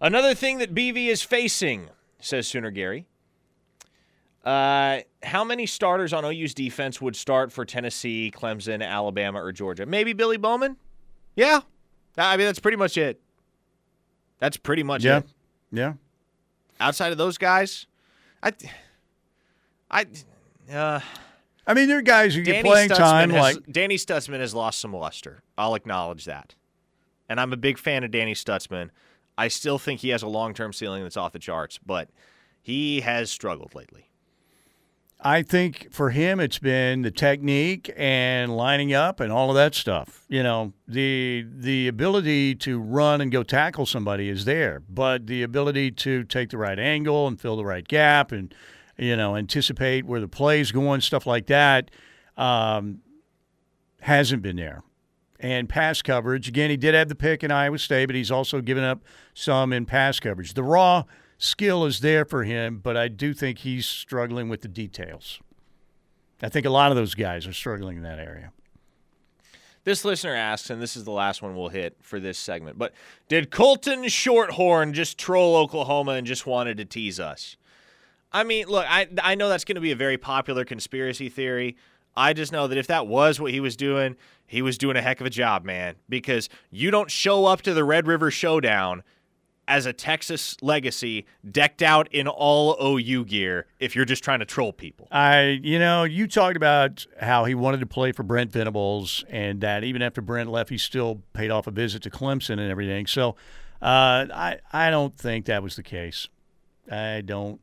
Another 0.01 0.35
thing 0.35 0.57
that 0.57 0.75
BV 0.75 1.07
is 1.07 1.21
facing, 1.21 1.87
says 2.19 2.45
Sooner 2.45 2.71
Gary, 2.71 3.07
uh, 4.43 4.99
how 5.23 5.45
many 5.45 5.65
starters 5.65 6.11
on 6.11 6.25
OU's 6.25 6.53
defense 6.53 6.99
would 6.99 7.15
start 7.15 7.53
for 7.53 7.63
Tennessee, 7.63 8.33
Clemson, 8.35 8.85
Alabama, 8.85 9.41
or 9.41 9.53
Georgia? 9.53 9.85
Maybe 9.85 10.11
Billy 10.11 10.35
Bowman? 10.35 10.75
Yeah. 11.37 11.61
I 12.17 12.35
mean, 12.35 12.47
that's 12.47 12.59
pretty 12.59 12.75
much 12.75 12.97
it. 12.97 13.21
That's 14.39 14.57
pretty 14.57 14.83
much 14.83 15.05
yeah. 15.05 15.19
it. 15.19 15.25
Yeah. 15.71 15.93
Outside 16.81 17.11
of 17.11 17.17
those 17.17 17.37
guys, 17.37 17.85
I, 18.41 18.53
I, 19.89 20.05
uh, 20.73 20.99
I 21.67 21.73
mean, 21.73 21.87
there 21.87 21.99
are 21.99 22.01
guys 22.01 22.35
who 22.35 22.41
get 22.41 22.65
playing 22.65 22.89
Stutzman 22.89 22.97
time. 22.97 23.29
Has, 23.29 23.55
like 23.55 23.71
Danny 23.71 23.95
Stutzman 23.95 24.39
has 24.39 24.53
lost 24.53 24.79
some 24.79 24.93
luster. 24.93 25.43
I'll 25.57 25.75
acknowledge 25.75 26.25
that, 26.25 26.55
and 27.29 27.39
I'm 27.39 27.53
a 27.53 27.57
big 27.57 27.77
fan 27.77 28.03
of 28.03 28.11
Danny 28.11 28.33
Stutzman. 28.33 28.89
I 29.37 29.47
still 29.47 29.77
think 29.77 30.01
he 30.01 30.09
has 30.09 30.23
a 30.23 30.27
long 30.27 30.53
term 30.53 30.73
ceiling 30.73 31.03
that's 31.03 31.17
off 31.17 31.31
the 31.31 31.39
charts, 31.39 31.79
but 31.85 32.09
he 32.61 33.01
has 33.01 33.31
struggled 33.31 33.73
lately. 33.75 34.10
I 35.23 35.43
think 35.43 35.89
for 35.91 36.09
him, 36.09 36.39
it's 36.39 36.57
been 36.57 37.03
the 37.03 37.11
technique 37.11 37.93
and 37.95 38.55
lining 38.57 38.91
up 38.91 39.19
and 39.19 39.31
all 39.31 39.49
of 39.49 39.55
that 39.55 39.75
stuff. 39.75 40.25
You 40.27 40.41
know, 40.41 40.73
the 40.87 41.45
the 41.47 41.87
ability 41.87 42.55
to 42.55 42.79
run 42.79 43.21
and 43.21 43.31
go 43.31 43.43
tackle 43.43 43.85
somebody 43.85 44.29
is 44.29 44.45
there, 44.45 44.81
but 44.89 45.27
the 45.27 45.43
ability 45.43 45.91
to 45.91 46.23
take 46.23 46.49
the 46.49 46.57
right 46.57 46.79
angle 46.79 47.27
and 47.27 47.39
fill 47.39 47.55
the 47.55 47.65
right 47.65 47.87
gap 47.87 48.31
and 48.31 48.53
you 48.97 49.15
know 49.15 49.35
anticipate 49.35 50.05
where 50.05 50.19
the 50.19 50.27
play's 50.27 50.71
going, 50.71 51.01
stuff 51.01 51.27
like 51.27 51.45
that, 51.47 51.91
um, 52.35 52.99
hasn't 54.01 54.41
been 54.41 54.55
there. 54.55 54.81
And 55.39 55.67
pass 55.69 56.01
coverage, 56.01 56.47
again, 56.47 56.69
he 56.69 56.77
did 56.77 56.93
have 56.93 57.09
the 57.09 57.15
pick 57.15 57.43
in 57.43 57.51
Iowa 57.51 57.79
State, 57.79 58.05
but 58.07 58.15
he's 58.15 58.29
also 58.29 58.61
given 58.61 58.83
up 58.83 59.03
some 59.33 59.73
in 59.73 59.85
pass 59.85 60.19
coverage. 60.19 60.53
The 60.53 60.63
raw 60.63 61.03
skill 61.41 61.85
is 61.85 61.99
there 61.99 62.23
for 62.23 62.43
him, 62.43 62.79
but 62.81 62.95
I 62.95 63.07
do 63.07 63.33
think 63.33 63.59
he's 63.59 63.85
struggling 63.85 64.47
with 64.47 64.61
the 64.61 64.67
details. 64.67 65.39
I 66.41 66.49
think 66.49 66.65
a 66.65 66.69
lot 66.69 66.91
of 66.91 66.95
those 66.95 67.15
guys 67.15 67.47
are 67.47 67.53
struggling 67.53 67.97
in 67.97 68.03
that 68.03 68.19
area. 68.19 68.51
This 69.83 70.05
listener 70.05 70.35
asks, 70.35 70.69
and 70.69 70.79
this 70.79 70.95
is 70.95 71.03
the 71.03 71.11
last 71.11 71.41
one 71.41 71.55
we'll 71.55 71.69
hit 71.69 71.97
for 72.01 72.19
this 72.19 72.37
segment, 72.37 72.77
but 72.77 72.93
did 73.27 73.49
Colton 73.49 74.03
Shorthorn 74.03 74.93
just 74.93 75.17
troll 75.17 75.55
Oklahoma 75.55 76.11
and 76.11 76.27
just 76.27 76.45
wanted 76.45 76.77
to 76.77 76.85
tease 76.85 77.19
us? 77.19 77.57
I 78.31 78.43
mean, 78.43 78.67
look, 78.67 78.85
I 78.87 79.09
I 79.21 79.35
know 79.35 79.49
that's 79.49 79.65
going 79.65 79.75
to 79.75 79.81
be 79.81 79.91
a 79.91 79.95
very 79.95 80.17
popular 80.17 80.63
conspiracy 80.63 81.29
theory. 81.29 81.75
I 82.15 82.33
just 82.33 82.51
know 82.51 82.67
that 82.67 82.77
if 82.77 82.87
that 82.87 83.07
was 83.07 83.39
what 83.39 83.51
he 83.51 83.59
was 83.59 83.75
doing, 83.75 84.15
he 84.45 84.61
was 84.61 84.77
doing 84.77 84.97
a 84.97 85.01
heck 85.01 85.19
of 85.19 85.25
a 85.25 85.31
job, 85.31 85.65
man, 85.65 85.95
because 86.07 86.47
you 86.69 86.91
don't 86.91 87.09
show 87.09 87.45
up 87.45 87.61
to 87.63 87.73
the 87.73 87.83
Red 87.83 88.05
River 88.05 88.29
Showdown 88.29 89.03
as 89.71 89.85
a 89.85 89.93
Texas 89.93 90.57
legacy 90.61 91.25
decked 91.49 91.81
out 91.81 92.13
in 92.13 92.27
all 92.27 92.75
OU 92.83 93.23
gear 93.23 93.67
if 93.79 93.95
you're 93.95 94.03
just 94.03 94.21
trying 94.21 94.39
to 94.39 94.45
troll 94.45 94.73
people. 94.73 95.07
I, 95.09 95.61
you 95.63 95.79
know, 95.79 96.03
you 96.03 96.27
talked 96.27 96.57
about 96.57 97.05
how 97.21 97.45
he 97.45 97.55
wanted 97.55 97.79
to 97.79 97.85
play 97.85 98.11
for 98.11 98.23
Brent 98.23 98.51
Venables 98.51 99.23
and 99.29 99.61
that 99.61 99.85
even 99.85 100.01
after 100.01 100.21
Brent 100.21 100.51
left, 100.51 100.69
he 100.69 100.77
still 100.77 101.21
paid 101.31 101.51
off 101.51 101.67
a 101.67 101.71
visit 101.71 102.03
to 102.03 102.09
Clemson 102.09 102.59
and 102.59 102.69
everything. 102.69 103.07
So 103.07 103.37
uh, 103.81 104.27
I, 104.33 104.57
I 104.73 104.89
don't 104.89 105.17
think 105.17 105.45
that 105.45 105.63
was 105.63 105.77
the 105.77 105.83
case. 105.83 106.27
I 106.91 107.21
don't. 107.21 107.61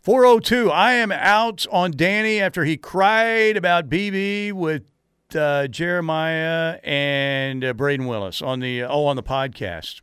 402. 0.00 0.70
I 0.70 0.94
am 0.94 1.12
out 1.12 1.66
on 1.70 1.90
Danny 1.90 2.40
after 2.40 2.64
he 2.64 2.78
cried 2.78 3.58
about 3.58 3.90
BB 3.90 4.52
with 4.52 4.90
uh, 5.36 5.66
Jeremiah 5.68 6.78
and 6.82 7.64
uh, 7.64 7.72
Brayden 7.74 8.08
Willis 8.08 8.42
on 8.42 8.60
the 8.60 8.82
oh 8.84 9.04
on 9.06 9.16
the 9.16 9.22
podcast. 9.22 10.00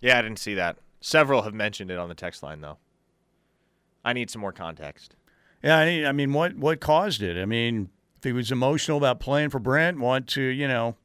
Yeah, 0.00 0.18
I 0.18 0.22
didn't 0.22 0.38
see 0.38 0.54
that. 0.54 0.78
Several 1.00 1.42
have 1.42 1.54
mentioned 1.54 1.90
it 1.90 1.98
on 1.98 2.08
the 2.08 2.14
text 2.14 2.42
line 2.42 2.60
though. 2.60 2.78
I 4.04 4.12
need 4.12 4.30
some 4.30 4.40
more 4.40 4.52
context. 4.52 5.14
Yeah, 5.62 5.78
I, 5.78 5.84
need, 5.84 6.04
I 6.06 6.12
mean, 6.12 6.32
what 6.32 6.56
what 6.56 6.80
caused 6.80 7.22
it? 7.22 7.36
I 7.40 7.44
mean, 7.44 7.90
if 8.18 8.24
he 8.24 8.32
was 8.32 8.50
emotional 8.52 8.96
about 8.98 9.20
playing 9.20 9.50
for 9.50 9.58
Brent, 9.58 9.98
want 9.98 10.26
to 10.28 10.42
you 10.42 10.68
know. 10.68 10.96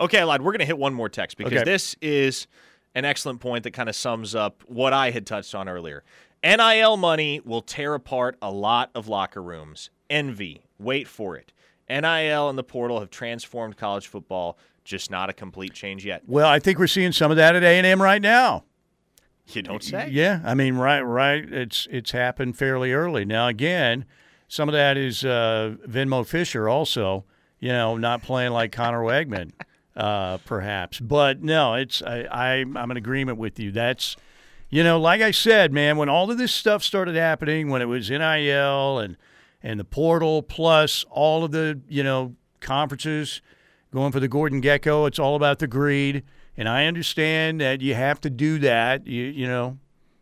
Okay, 0.00 0.24
lad, 0.24 0.42
we're 0.42 0.52
gonna 0.52 0.64
hit 0.64 0.78
one 0.78 0.94
more 0.94 1.08
text 1.08 1.36
because 1.36 1.52
Okay. 1.52 1.64
this 1.64 1.94
is 2.00 2.46
an 2.94 3.04
excellent 3.04 3.40
point 3.40 3.64
that 3.64 3.70
kind 3.72 3.88
of 3.88 3.96
sums 3.96 4.34
up 4.34 4.62
what 4.66 4.92
I 4.92 5.10
had 5.10 5.26
touched 5.26 5.54
on 5.54 5.68
earlier. 5.68 6.02
NIL 6.42 6.96
money 6.96 7.40
will 7.44 7.62
tear 7.62 7.94
apart 7.94 8.36
a 8.42 8.50
lot 8.50 8.90
of 8.94 9.08
locker 9.08 9.42
rooms. 9.42 9.90
Envy, 10.10 10.62
wait 10.78 11.08
for 11.08 11.36
it. 11.36 11.52
NIL 11.88 12.48
and 12.48 12.58
the 12.58 12.64
portal 12.64 13.00
have 13.00 13.10
transformed 13.10 13.76
college 13.76 14.06
football, 14.06 14.58
just 14.84 15.10
not 15.10 15.30
a 15.30 15.32
complete 15.32 15.72
change 15.72 16.04
yet. 16.04 16.22
Well, 16.26 16.48
I 16.48 16.58
think 16.58 16.78
we're 16.78 16.86
seeing 16.86 17.12
some 17.12 17.30
of 17.30 17.36
that 17.36 17.54
at 17.56 17.62
A 17.62 17.78
and 17.78 17.86
M 17.86 18.00
right 18.00 18.22
now. 18.22 18.64
You 19.48 19.62
don't 19.62 19.82
say? 19.82 20.08
Yeah, 20.10 20.40
I 20.44 20.54
mean, 20.54 20.76
right, 20.76 21.02
right. 21.02 21.44
It's 21.52 21.86
it's 21.90 22.12
happened 22.12 22.56
fairly 22.56 22.92
early. 22.92 23.26
Now, 23.26 23.48
again, 23.48 24.06
some 24.48 24.68
of 24.68 24.72
that 24.72 24.96
is 24.96 25.24
uh, 25.24 25.76
Venmo 25.86 26.26
Fisher 26.26 26.68
also. 26.68 27.24
You 27.60 27.68
know, 27.68 27.96
not 27.96 28.22
playing 28.22 28.52
like 28.52 28.72
Conner 28.72 29.02
Weigman, 29.02 29.52
uh, 29.96 30.38
perhaps. 30.38 30.98
But 30.98 31.42
no, 31.42 31.74
it's 31.74 32.00
I, 32.02 32.22
I 32.22 32.52
I'm 32.60 32.90
in 32.90 32.96
agreement 32.96 33.38
with 33.38 33.58
you. 33.58 33.70
That's 33.70 34.16
you 34.70 34.82
know, 34.82 34.98
like 34.98 35.20
I 35.20 35.30
said, 35.30 35.72
man, 35.72 35.98
when 35.98 36.08
all 36.08 36.30
of 36.30 36.38
this 36.38 36.52
stuff 36.52 36.82
started 36.82 37.14
happening, 37.14 37.68
when 37.68 37.82
it 37.82 37.86
was 37.86 38.10
NIL 38.10 38.98
and 38.98 39.16
and 39.64 39.80
the 39.80 39.84
portal 39.84 40.42
plus 40.42 41.04
all 41.10 41.42
of 41.42 41.50
the 41.50 41.80
you 41.88 42.04
know 42.04 42.36
conferences 42.60 43.42
going 43.90 44.12
for 44.12 44.20
the 44.20 44.28
Gordon 44.28 44.60
Gekko, 44.60 45.08
it's 45.08 45.18
all 45.18 45.34
about 45.34 45.58
the 45.58 45.66
greed. 45.66 46.22
And 46.56 46.68
I 46.68 46.86
understand 46.86 47.60
that 47.60 47.80
you 47.80 47.94
have 47.94 48.20
to 48.20 48.30
do 48.30 48.58
that. 48.60 49.06
You 49.08 49.24
you 49.24 49.48
know, 49.48 49.78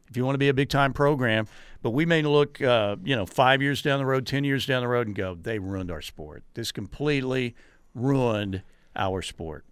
if 0.09 0.17
you 0.17 0.25
want 0.25 0.35
to 0.35 0.39
be 0.39 0.49
a 0.49 0.55
big 0.55 0.71
time 0.71 0.95
program. 0.95 1.47
But 1.83 1.91
we 1.91 2.07
may 2.07 2.23
look, 2.23 2.63
uh, 2.63 2.95
you 3.03 3.17
know, 3.17 3.27
five 3.27 3.61
years 3.61 3.83
down 3.83 3.99
the 3.99 4.07
road, 4.07 4.25
ten 4.25 4.45
years 4.45 4.65
down 4.65 4.83
the 4.83 4.89
road, 4.89 5.09
and 5.09 5.17
go, 5.17 5.35
they 5.35 5.59
ruined 5.59 5.91
our 5.91 6.01
sport. 6.01 6.45
This 6.55 6.71
completely 6.71 7.57
ruined 7.93 8.63
our 8.95 9.21
sport. 9.21 9.65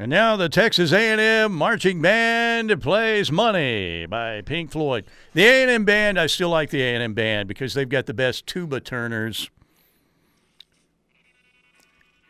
And 0.00 0.10
now 0.10 0.36
the 0.36 0.48
Texas 0.48 0.92
A&M 0.92 1.52
marching 1.52 2.00
band 2.00 2.80
plays 2.80 3.32
"Money" 3.32 4.06
by 4.06 4.42
Pink 4.42 4.70
Floyd. 4.70 5.04
The 5.34 5.44
A&M 5.44 5.84
band, 5.84 6.20
I 6.20 6.28
still 6.28 6.50
like 6.50 6.70
the 6.70 6.80
A&M 6.82 7.14
band 7.14 7.48
because 7.48 7.74
they've 7.74 7.88
got 7.88 8.06
the 8.06 8.14
best 8.14 8.46
tuba 8.46 8.78
turners 8.78 9.50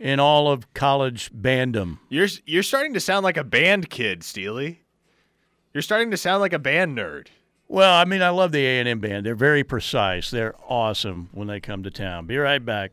in 0.01 0.19
all 0.19 0.51
of 0.51 0.73
college 0.73 1.31
bandom. 1.31 1.99
You're 2.09 2.29
you're 2.47 2.63
starting 2.63 2.95
to 2.95 3.01
sound 3.01 3.25
like 3.25 3.37
a 3.37 3.45
band 3.45 3.91
kid, 3.91 4.25
Steely. 4.25 4.81
You're 5.75 5.83
starting 5.83 6.11
to 6.11 6.17
sound 6.17 6.41
like 6.41 6.55
a 6.55 6.59
band 6.59 6.97
nerd. 6.97 7.27
Well, 7.69 7.95
I 7.95 8.07
mean, 8.07 8.23
I 8.23 8.31
love 8.31 8.53
the 8.53 8.65
A&M 8.65 8.99
band. 8.99 9.27
They're 9.27 9.35
very 9.35 9.63
precise. 9.63 10.31
They're 10.31 10.55
awesome 10.67 11.29
when 11.33 11.49
they 11.49 11.61
come 11.61 11.83
to 11.83 11.91
town. 11.91 12.25
Be 12.25 12.39
right 12.39 12.65
back. 12.65 12.93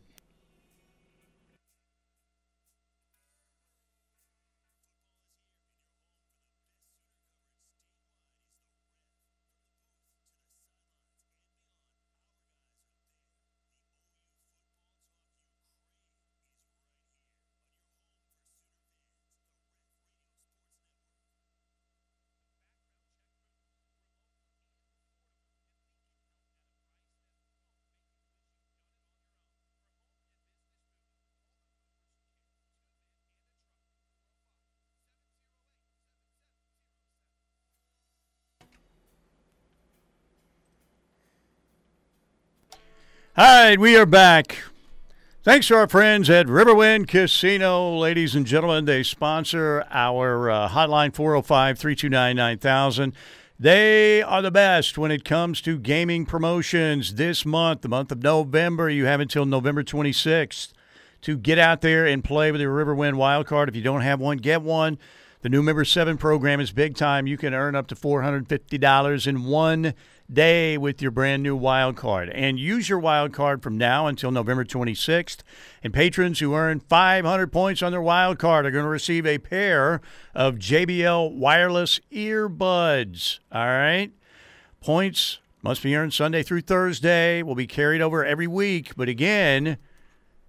All 43.38 43.44
right, 43.44 43.78
we 43.78 43.98
are 43.98 44.06
back. 44.06 44.60
Thanks 45.44 45.68
to 45.68 45.76
our 45.76 45.90
friends 45.90 46.30
at 46.30 46.48
Riverwind 46.48 47.10
Casino, 47.10 47.94
ladies 47.98 48.34
and 48.34 48.46
gentlemen. 48.46 48.86
They 48.86 49.04
sponsor 49.04 49.84
our 49.92 50.50
uh, 50.50 50.70
hotline 50.70 51.14
405 51.14 51.78
329 51.78 52.34
9000. 52.34 53.14
They 53.60 54.22
are 54.22 54.42
the 54.42 54.52
best 54.52 54.98
when 54.98 55.12
it 55.12 55.26
comes 55.26 55.60
to 55.64 55.78
gaming 55.78 56.26
promotions 56.26 57.16
this 57.16 57.46
month, 57.46 57.82
the 57.82 57.90
month 57.90 58.10
of 58.14 58.24
November. 58.24 58.90
You 58.90 59.04
have 59.04 59.20
until 59.20 59.46
November 59.46 59.84
26th 59.84 60.72
to 61.24 61.36
get 61.36 61.60
out 61.60 61.82
there 61.82 62.06
and 62.06 62.24
play 62.24 62.54
with 62.54 62.62
your 62.62 62.74
Riverwind 62.74 63.16
wild 63.16 63.48
card. 63.48 63.68
If 63.68 63.76
you 63.76 63.82
don't 63.82 64.00
have 64.00 64.22
one, 64.22 64.38
get 64.38 64.62
one. 64.62 64.98
The 65.42 65.50
new 65.50 65.62
Member 65.62 65.84
7 65.84 66.18
program 66.18 66.62
is 66.62 66.72
big 66.72 66.96
time. 66.96 67.28
You 67.28 67.38
can 67.38 67.54
earn 67.54 67.76
up 67.76 67.88
to 67.88 67.96
$450 67.96 69.28
in 69.28 69.44
one 69.44 69.94
day 70.32 70.78
with 70.78 71.02
your 71.02 71.12
brand 71.12 71.44
new 71.44 71.56
wild 71.56 71.96
card. 71.96 72.30
And 72.30 72.60
use 72.60 72.90
your 72.90 73.00
wild 73.00 73.34
card 73.34 73.62
from 73.62 73.78
now 73.78 74.08
until 74.08 74.32
November 74.32 74.66
26th. 74.66 75.40
And 75.84 75.94
patrons 75.94 76.40
who 76.40 76.56
earn 76.56 76.80
500 76.80 77.52
points 77.52 77.82
on 77.82 77.92
their 77.92 78.02
wild 78.02 78.40
card 78.40 78.66
are 78.66 78.72
going 78.72 78.86
to 78.86 78.90
receive 78.90 79.26
a 79.26 79.38
pair 79.38 80.02
of 80.34 80.56
JBL 80.56 81.34
wireless 81.34 82.00
earbuds. 82.12 83.40
All 83.52 83.66
right? 83.66 84.12
Points 84.82 85.40
must 85.62 85.82
be 85.82 85.96
earned 85.96 86.14
Sunday 86.14 86.44
through 86.44 86.62
Thursday, 86.62 87.42
will 87.42 87.56
be 87.56 87.68
carried 87.68 88.02
over 88.02 88.24
every 88.24 88.48
week. 88.48 88.96
But 88.96 89.10
again, 89.10 89.78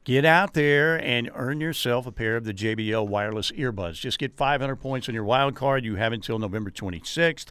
Get 0.06 0.24
out 0.24 0.54
there 0.54 0.94
and 1.04 1.28
earn 1.34 1.60
yourself 1.60 2.06
a 2.06 2.12
pair 2.12 2.36
of 2.36 2.44
the 2.44 2.54
JBL 2.54 3.08
wireless 3.08 3.50
earbuds. 3.50 3.94
Just 3.94 4.20
get 4.20 4.36
500 4.36 4.76
points 4.76 5.08
on 5.08 5.16
your 5.16 5.24
wild 5.24 5.56
card. 5.56 5.84
You 5.84 5.96
have 5.96 6.12
until 6.12 6.38
November 6.38 6.70
26th. 6.70 7.46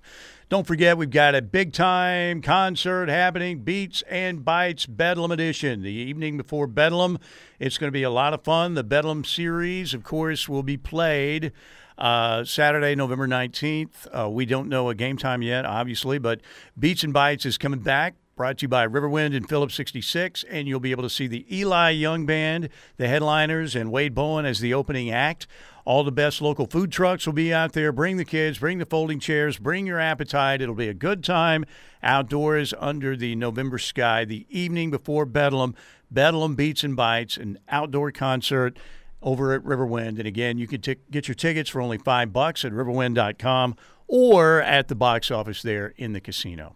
Don't 0.48 0.66
forget, 0.66 0.98
we've 0.98 1.10
got 1.10 1.36
a 1.36 1.42
big 1.42 1.74
time 1.74 2.42
concert 2.42 3.10
happening 3.10 3.60
Beats 3.60 4.04
and 4.04 4.46
Bites 4.46 4.86
Bedlam 4.86 5.32
Edition. 5.32 5.82
The 5.82 5.92
evening 5.92 6.38
before 6.38 6.66
Bedlam, 6.66 7.20
it's 7.60 7.78
going 7.78 7.90
to 7.90 7.92
be 7.92 8.04
a 8.04 8.10
lot 8.10 8.34
of 8.34 8.46
fun. 8.46 8.76
The 8.76 8.86
Bedlam 8.86 9.26
series, 9.26 9.94
of 9.94 10.06
course, 10.06 10.48
will 10.48 10.64
be 10.64 10.78
played. 10.78 11.52
Uh, 11.98 12.46
Saturday, 12.46 12.96
November 12.96 13.28
19th. 13.28 14.08
Uh, 14.14 14.30
we 14.30 14.46
don't 14.46 14.70
know 14.70 14.88
a 14.88 14.96
game 14.96 15.18
time 15.18 15.42
yet, 15.42 15.66
obviously, 15.66 16.20
but 16.20 16.40
Beats 16.80 17.04
and 17.04 17.12
Bites 17.12 17.46
is 17.46 17.58
coming 17.58 17.82
back. 17.82 18.16
Brought 18.36 18.58
to 18.58 18.64
you 18.64 18.68
by 18.68 18.86
Riverwind 18.86 19.34
and 19.34 19.48
Phillips 19.48 19.76
66, 19.76 20.44
and 20.52 20.68
you'll 20.68 20.82
be 20.82 20.92
able 20.92 21.04
to 21.04 21.10
see 21.10 21.26
the 21.26 21.46
Eli 21.50 21.92
Young 21.92 22.26
Band, 22.26 22.68
the 22.98 23.08
headliners, 23.08 23.78
and 23.78 23.94
Wade 23.94 24.14
Bowen 24.14 24.44
as 24.44 24.60
the 24.60 24.74
opening 24.74 25.10
act. 25.10 25.48
All 25.86 26.04
the 26.04 26.12
best 26.12 26.42
local 26.42 26.66
food 26.66 26.92
trucks 26.92 27.26
will 27.26 27.32
be 27.32 27.54
out 27.54 27.72
there. 27.72 27.94
Bring 27.94 28.18
the 28.18 28.26
kids, 28.26 28.60
bring 28.60 28.78
the 28.78 28.86
folding 28.86 29.22
chairs, 29.22 29.58
bring 29.58 29.88
your 29.88 30.02
appetite. 30.02 30.62
It'll 30.62 30.76
be 30.76 30.90
a 30.90 30.94
good 30.94 31.24
time 31.24 31.64
outdoors 32.04 32.74
under 32.78 33.16
the 33.16 33.38
November 33.38 33.78
sky 33.78 34.26
the 34.26 34.46
evening 34.50 34.92
before 34.92 35.26
Bedlam. 35.26 35.74
Bedlam 36.12 36.56
Beats 36.56 36.84
and 36.84 36.98
Bites, 36.98 37.38
an 37.38 37.58
outdoor 37.70 38.12
concert 38.12 38.78
over 39.22 39.54
at 39.54 39.64
Riverwind. 39.64 40.20
And 40.20 40.28
again, 40.28 40.58
you 40.58 40.68
can 40.68 40.82
t- 40.82 40.98
get 41.10 41.30
your 41.30 41.36
tickets 41.36 41.70
for 41.70 41.80
only 41.80 42.00
five 42.00 42.34
bucks 42.34 42.66
at 42.66 42.74
riverwind.com 42.74 43.78
or 44.10 44.62
at 44.62 44.90
the 44.90 44.96
box 44.96 45.32
office 45.32 45.62
there 45.62 45.94
in 45.96 46.12
the 46.12 46.20
casino. 46.20 46.76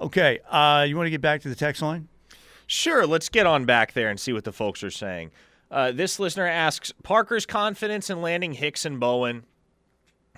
Okay, 0.00 0.40
uh, 0.50 0.84
you 0.86 0.96
want 0.96 1.06
to 1.06 1.10
get 1.10 1.20
back 1.20 1.40
to 1.42 1.48
the 1.48 1.54
text 1.54 1.80
line? 1.80 2.08
Sure, 2.66 3.06
let's 3.06 3.28
get 3.28 3.46
on 3.46 3.64
back 3.64 3.92
there 3.92 4.08
and 4.08 4.20
see 4.20 4.32
what 4.32 4.44
the 4.44 4.52
folks 4.52 4.82
are 4.82 4.90
saying. 4.90 5.30
Uh, 5.70 5.92
this 5.92 6.18
listener 6.18 6.46
asks 6.46 6.92
Parker's 7.02 7.46
confidence 7.46 8.10
in 8.10 8.20
landing 8.20 8.52
Hicks 8.52 8.84
and 8.84 9.00
Bowen. 9.00 9.44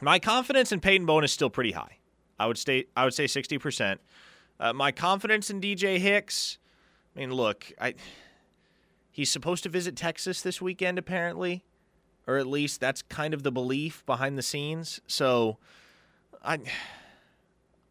My 0.00 0.18
confidence 0.18 0.70
in 0.72 0.80
Peyton 0.80 1.06
Bowen 1.06 1.24
is 1.24 1.32
still 1.32 1.50
pretty 1.50 1.72
high. 1.72 1.98
I 2.38 2.46
would 2.46 2.56
stay. 2.58 2.86
I 2.96 3.04
would 3.04 3.14
say 3.14 3.26
sixty 3.26 3.58
percent. 3.58 4.00
Uh, 4.60 4.72
my 4.72 4.92
confidence 4.92 5.50
in 5.50 5.60
DJ 5.60 5.98
Hicks. 5.98 6.58
I 7.16 7.20
mean, 7.20 7.32
look, 7.32 7.72
I. 7.80 7.94
He's 9.10 9.30
supposed 9.30 9.64
to 9.64 9.68
visit 9.68 9.96
Texas 9.96 10.42
this 10.42 10.62
weekend, 10.62 10.96
apparently, 10.96 11.64
or 12.28 12.36
at 12.36 12.46
least 12.46 12.80
that's 12.80 13.02
kind 13.02 13.34
of 13.34 13.42
the 13.42 13.50
belief 13.50 14.06
behind 14.06 14.38
the 14.38 14.42
scenes. 14.42 15.00
So, 15.08 15.58
I. 16.44 16.58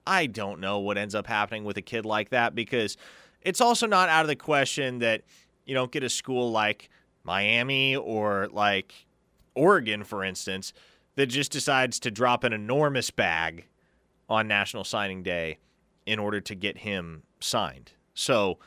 I 0.07 0.25
don't 0.25 0.59
know 0.59 0.79
what 0.79 0.97
ends 0.97 1.13
up 1.13 1.27
happening 1.27 1.63
with 1.63 1.77
a 1.77 1.81
kid 1.81 2.05
like 2.05 2.29
that 2.29 2.55
because 2.55 2.97
it's 3.41 3.61
also 3.61 3.85
not 3.85 4.09
out 4.09 4.21
of 4.21 4.27
the 4.27 4.35
question 4.35 4.99
that 4.99 5.23
you 5.65 5.75
don't 5.75 5.91
get 5.91 6.03
a 6.03 6.09
school 6.09 6.51
like 6.51 6.89
Miami 7.23 7.95
or 7.95 8.47
like 8.51 8.93
Oregon, 9.53 10.03
for 10.03 10.23
instance, 10.23 10.71
that 11.15 11.27
just 11.27 11.51
decides 11.51 11.99
to 11.99 12.11
drop 12.11 12.43
an 12.43 12.53
enormous 12.53 13.11
bag 13.11 13.67
on 14.29 14.47
National 14.47 14.83
Signing 14.83 15.23
Day 15.23 15.57
in 16.05 16.19
order 16.19 16.39
to 16.39 16.55
get 16.55 16.79
him 16.79 17.23
signed. 17.39 17.91
So, 18.13 18.59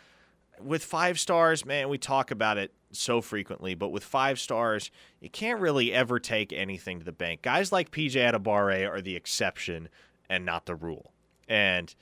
with 0.61 0.85
five 0.85 1.19
stars, 1.19 1.65
man, 1.65 1.89
we 1.89 1.97
talk 1.97 2.31
about 2.31 2.59
it 2.59 2.73
so 2.93 3.23
frequently, 3.23 3.75
but 3.75 3.89
with 3.89 4.05
five 4.05 4.39
stars, 4.39 4.91
you 5.21 5.31
can't 5.31 5.61
really 5.61 5.93
ever 5.93 6.19
take 6.19 6.53
anything 6.53 6.99
to 6.99 7.05
the 7.05 7.12
bank. 7.12 7.43
Guys 7.43 7.73
like 7.73 7.91
PJ 7.91 8.12
Adebawore 8.12 8.91
are 8.91 9.01
the 9.01 9.17
exception 9.17 9.89
and 10.29 10.45
not 10.45 10.67
the 10.67 10.75
rule. 10.75 11.12
And 11.51 11.94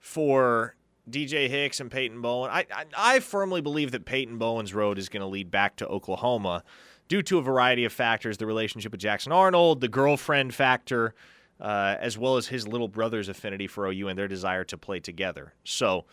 for 0.00 0.74
DJ 1.08 1.48
Hicks 1.48 1.80
and 1.80 1.90
Peyton 1.90 2.20
Bowen, 2.20 2.50
I, 2.50 2.66
I, 2.74 2.84
I 2.96 3.20
firmly 3.20 3.62
believe 3.62 3.92
that 3.92 4.04
Peyton 4.04 4.36
Bowen's 4.36 4.74
road 4.74 4.98
is 4.98 5.08
going 5.08 5.22
to 5.22 5.26
lead 5.26 5.50
back 5.50 5.76
to 5.76 5.86
Oklahoma 5.86 6.64
due 7.08 7.22
to 7.22 7.38
a 7.38 7.42
variety 7.42 7.84
of 7.84 7.92
factors 7.92 8.36
the 8.36 8.46
relationship 8.46 8.92
with 8.92 9.00
Jackson 9.00 9.32
Arnold, 9.32 9.80
the 9.80 9.88
girlfriend 9.88 10.54
factor, 10.54 11.14
uh, 11.60 11.96
as 12.00 12.18
well 12.18 12.36
as 12.36 12.48
his 12.48 12.66
little 12.66 12.88
brother's 12.88 13.28
affinity 13.28 13.66
for 13.66 13.86
OU 13.86 14.08
and 14.08 14.18
their 14.18 14.28
desire 14.28 14.64
to 14.64 14.76
play 14.76 14.98
together. 15.00 15.54
So, 15.64 16.04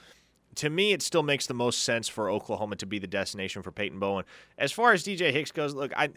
to 0.55 0.69
me, 0.69 0.91
it 0.91 1.01
still 1.01 1.23
makes 1.23 1.45
the 1.45 1.53
most 1.53 1.83
sense 1.83 2.07
for 2.07 2.29
Oklahoma 2.29 2.75
to 2.77 2.85
be 2.85 2.97
the 2.99 3.07
destination 3.07 3.61
for 3.61 3.71
Peyton 3.71 3.99
Bowen. 3.99 4.25
As 4.57 4.71
far 4.71 4.91
as 4.91 5.03
DJ 5.03 5.31
Hicks 5.31 5.51
goes, 5.51 5.73
look, 5.73 5.91
I. 5.95 6.09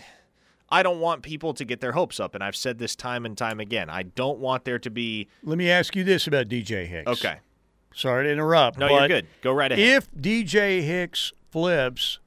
I 0.70 0.82
don't 0.82 1.00
want 1.00 1.22
people 1.22 1.52
to 1.54 1.64
get 1.64 1.80
their 1.80 1.92
hopes 1.92 2.20
up, 2.20 2.34
and 2.34 2.44
I've 2.44 2.54
said 2.54 2.78
this 2.78 2.94
time 2.94 3.26
and 3.26 3.36
time 3.36 3.58
again. 3.58 3.90
I 3.90 4.04
don't 4.04 4.38
want 4.38 4.64
there 4.64 4.78
to 4.78 4.90
be. 4.90 5.28
Let 5.42 5.58
me 5.58 5.70
ask 5.70 5.96
you 5.96 6.04
this 6.04 6.26
about 6.26 6.48
DJ 6.48 6.86
Hicks. 6.86 7.08
Okay. 7.10 7.38
Sorry 7.92 8.24
to 8.24 8.30
interrupt. 8.30 8.78
No, 8.78 8.88
you're 8.88 9.08
good. 9.08 9.26
Go 9.42 9.52
right 9.52 9.72
ahead. 9.72 9.84
If 9.84 10.12
DJ 10.12 10.82
Hicks 10.82 11.32
flips, 11.50 12.20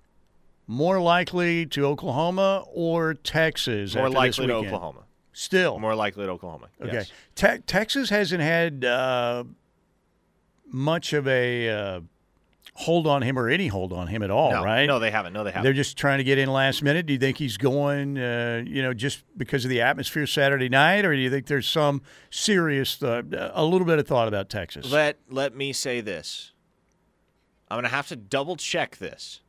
more 0.67 0.99
likely 0.99 1.65
to 1.67 1.85
Oklahoma 1.85 2.65
or 2.73 3.13
Texas? 3.13 3.95
More 3.95 4.09
likely 4.09 4.47
to 4.47 4.53
Oklahoma. 4.53 5.03
Still. 5.31 5.79
More 5.79 5.95
likely 5.95 6.25
to 6.25 6.31
Oklahoma. 6.31 6.67
Okay. 6.81 6.93
Yes. 6.93 7.11
Te- 7.35 7.59
Texas 7.65 8.09
hasn't 8.09 8.41
had 8.41 8.83
uh, 8.83 9.45
much 10.67 11.13
of 11.13 11.27
a. 11.27 11.69
Uh, 11.69 11.99
hold 12.75 13.05
on 13.05 13.21
him 13.21 13.37
or 13.37 13.49
any 13.49 13.67
hold 13.67 13.93
on 13.93 14.07
him 14.07 14.23
at 14.23 14.31
all, 14.31 14.51
no, 14.51 14.63
right? 14.63 14.85
No, 14.85 14.99
they 14.99 15.11
haven't. 15.11 15.33
No, 15.33 15.43
they 15.43 15.51
haven't. 15.51 15.63
They're 15.63 15.73
just 15.73 15.97
trying 15.97 16.17
to 16.17 16.23
get 16.23 16.37
in 16.37 16.51
last 16.51 16.81
minute. 16.81 17.05
Do 17.05 17.13
you 17.13 17.19
think 17.19 17.37
he's 17.37 17.57
going, 17.57 18.17
uh, 18.17 18.63
you 18.65 18.81
know, 18.81 18.93
just 18.93 19.23
because 19.37 19.63
of 19.63 19.69
the 19.69 19.81
atmosphere 19.81 20.25
Saturday 20.25 20.69
night, 20.69 21.05
or 21.05 21.13
do 21.13 21.21
you 21.21 21.29
think 21.29 21.45
there's 21.45 21.67
some 21.67 22.01
serious, 22.29 23.01
uh, 23.01 23.21
a 23.53 23.63
little 23.63 23.85
bit 23.85 23.99
of 23.99 24.07
thought 24.07 24.27
about 24.27 24.49
Texas? 24.49 24.91
Let 24.91 25.19
Let 25.29 25.55
me 25.55 25.71
say 25.71 26.01
this. 26.01 26.51
I'm 27.69 27.75
going 27.75 27.83
to 27.83 27.89
have 27.89 28.07
to 28.09 28.15
double 28.15 28.55
check 28.55 28.97
this, 28.97 29.41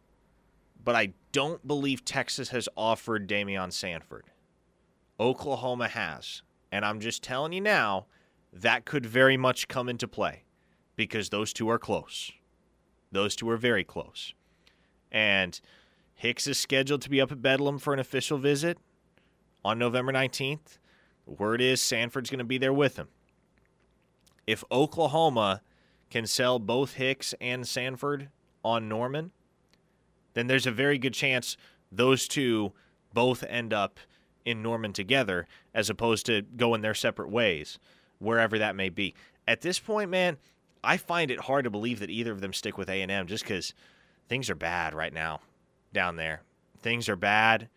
but 0.83 0.95
I 0.95 1.13
don't 1.33 1.67
believe 1.67 2.05
Texas 2.05 2.51
has 2.51 2.69
offered 2.77 3.27
Damian 3.27 3.71
Sanford. 3.71 4.25
Oklahoma 5.21 5.89
has, 5.89 6.43
and 6.73 6.85
I'm 6.85 7.01
just 7.01 7.23
telling 7.23 7.53
you 7.53 7.61
now, 7.61 8.07
that 8.53 8.85
could 8.85 9.05
very 9.05 9.37
much 9.37 9.69
come 9.69 9.89
into 9.89 10.09
play 10.09 10.45
because 10.97 11.29
those 11.31 11.53
two 11.53 11.69
are 11.69 11.79
close. 11.79 12.33
Those 13.15 13.37
two 13.37 13.49
are 13.49 13.57
very 13.57 13.85
close. 13.85 14.35
And 15.13 15.61
Hicks 16.15 16.47
is 16.47 16.59
scheduled 16.59 17.01
to 17.03 17.11
be 17.11 17.21
up 17.21 17.31
at 17.31 17.41
Bedlam 17.41 17.79
for 17.79 17.95
an 17.95 18.01
official 18.01 18.39
visit 18.39 18.77
on 19.65 19.79
November 19.79 20.13
19th. 20.13 20.79
The 21.27 21.33
word 21.33 21.61
is 21.61 21.81
Sanford's 21.81 22.29
going 22.29 22.39
to 22.39 22.45
be 22.45 22.59
there 22.59 22.73
with 22.73 22.97
him. 22.97 23.09
If 24.47 24.65
Oklahoma 24.71 25.63
can 26.11 26.27
sell 26.27 26.59
both 26.59 26.95
Hicks 26.95 27.35
and 27.41 27.67
Sanford 27.67 28.31
on 28.65 28.89
Norman, 28.89 29.31
then 30.35 30.49
there's 30.49 30.67
a 30.67 30.73
very 30.73 30.99
good 30.99 31.15
chance 31.15 31.57
those 31.93 32.27
two 32.27 32.73
both 33.13 33.45
end 33.45 33.73
up 33.73 34.01
in 34.45 34.61
Norman 34.61 34.93
together 34.93 35.47
as 35.73 35.89
opposed 35.89 36.27
to 36.27 36.43
going 36.43 36.83
their 36.83 36.95
separate 36.95 37.31
ways, 37.31 37.79
wherever 38.19 38.59
that 38.59 38.75
may 38.75 38.89
be. 38.89 39.15
At 39.47 39.61
this 39.61 39.79
point, 39.79 40.11
man, 40.11 40.37
I 40.85 40.97
find 40.97 41.31
it 41.31 41.41
hard 41.41 41.65
to 41.65 41.71
believe 41.71 42.01
that 42.01 42.11
either 42.11 42.33
of 42.33 42.41
them 42.41 42.53
stick 42.53 42.79
with 42.79 42.89
A&M 42.89 43.27
just 43.27 43.45
because 43.45 43.75
things 44.29 44.51
are 44.51 44.55
bad 44.55 44.95
right 44.95 45.13
now 45.13 45.41
down 45.93 46.17
there. 46.17 46.43
Things 46.81 47.09
are 47.09 47.17
bad, 47.17 47.69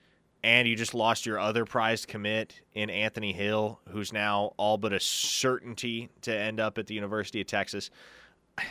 and 0.44 0.68
you 0.68 0.76
just 0.76 0.94
lost 0.94 1.26
your 1.26 1.40
other 1.40 1.66
prized 1.66 2.08
commit 2.08 2.62
in 2.74 2.90
Anthony 2.90 3.32
Hill, 3.32 3.80
who's 3.90 4.12
now 4.12 4.54
all 4.58 4.78
but 4.78 4.94
a 4.94 5.00
certainty 5.00 6.10
to 6.22 6.36
end 6.36 6.60
up 6.60 6.78
at 6.78 6.88
the 6.88 6.94
University 6.94 7.42
of 7.42 7.48
Texas. 7.48 7.90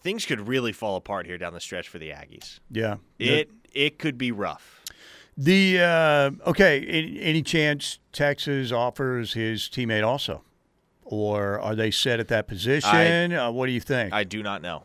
Things 0.00 0.26
could 0.26 0.46
really 0.46 0.72
fall 0.72 0.96
apart 0.96 1.26
here 1.26 1.38
down 1.38 1.52
the 1.52 1.60
stretch 1.60 1.88
for 1.88 1.98
the 1.98 2.10
Aggies. 2.10 2.60
Yeah, 2.70 2.96
it 3.18 3.50
it 3.72 3.98
could 3.98 4.16
be 4.16 4.30
rough. 4.30 4.84
The 5.36 5.80
uh, 5.80 6.30
okay, 6.48 6.84
any, 6.86 7.20
any 7.20 7.42
chance 7.42 7.98
Texas 8.12 8.72
offers 8.72 9.32
his 9.32 9.62
teammate 9.62 10.06
also? 10.06 10.42
Or 11.06 11.60
are 11.60 11.74
they 11.74 11.90
set 11.90 12.20
at 12.20 12.28
that 12.28 12.48
position? 12.48 13.32
I, 13.32 13.36
uh, 13.36 13.50
what 13.50 13.66
do 13.66 13.72
you 13.72 13.80
think? 13.80 14.12
I 14.12 14.24
do 14.24 14.42
not 14.42 14.60
know. 14.60 14.82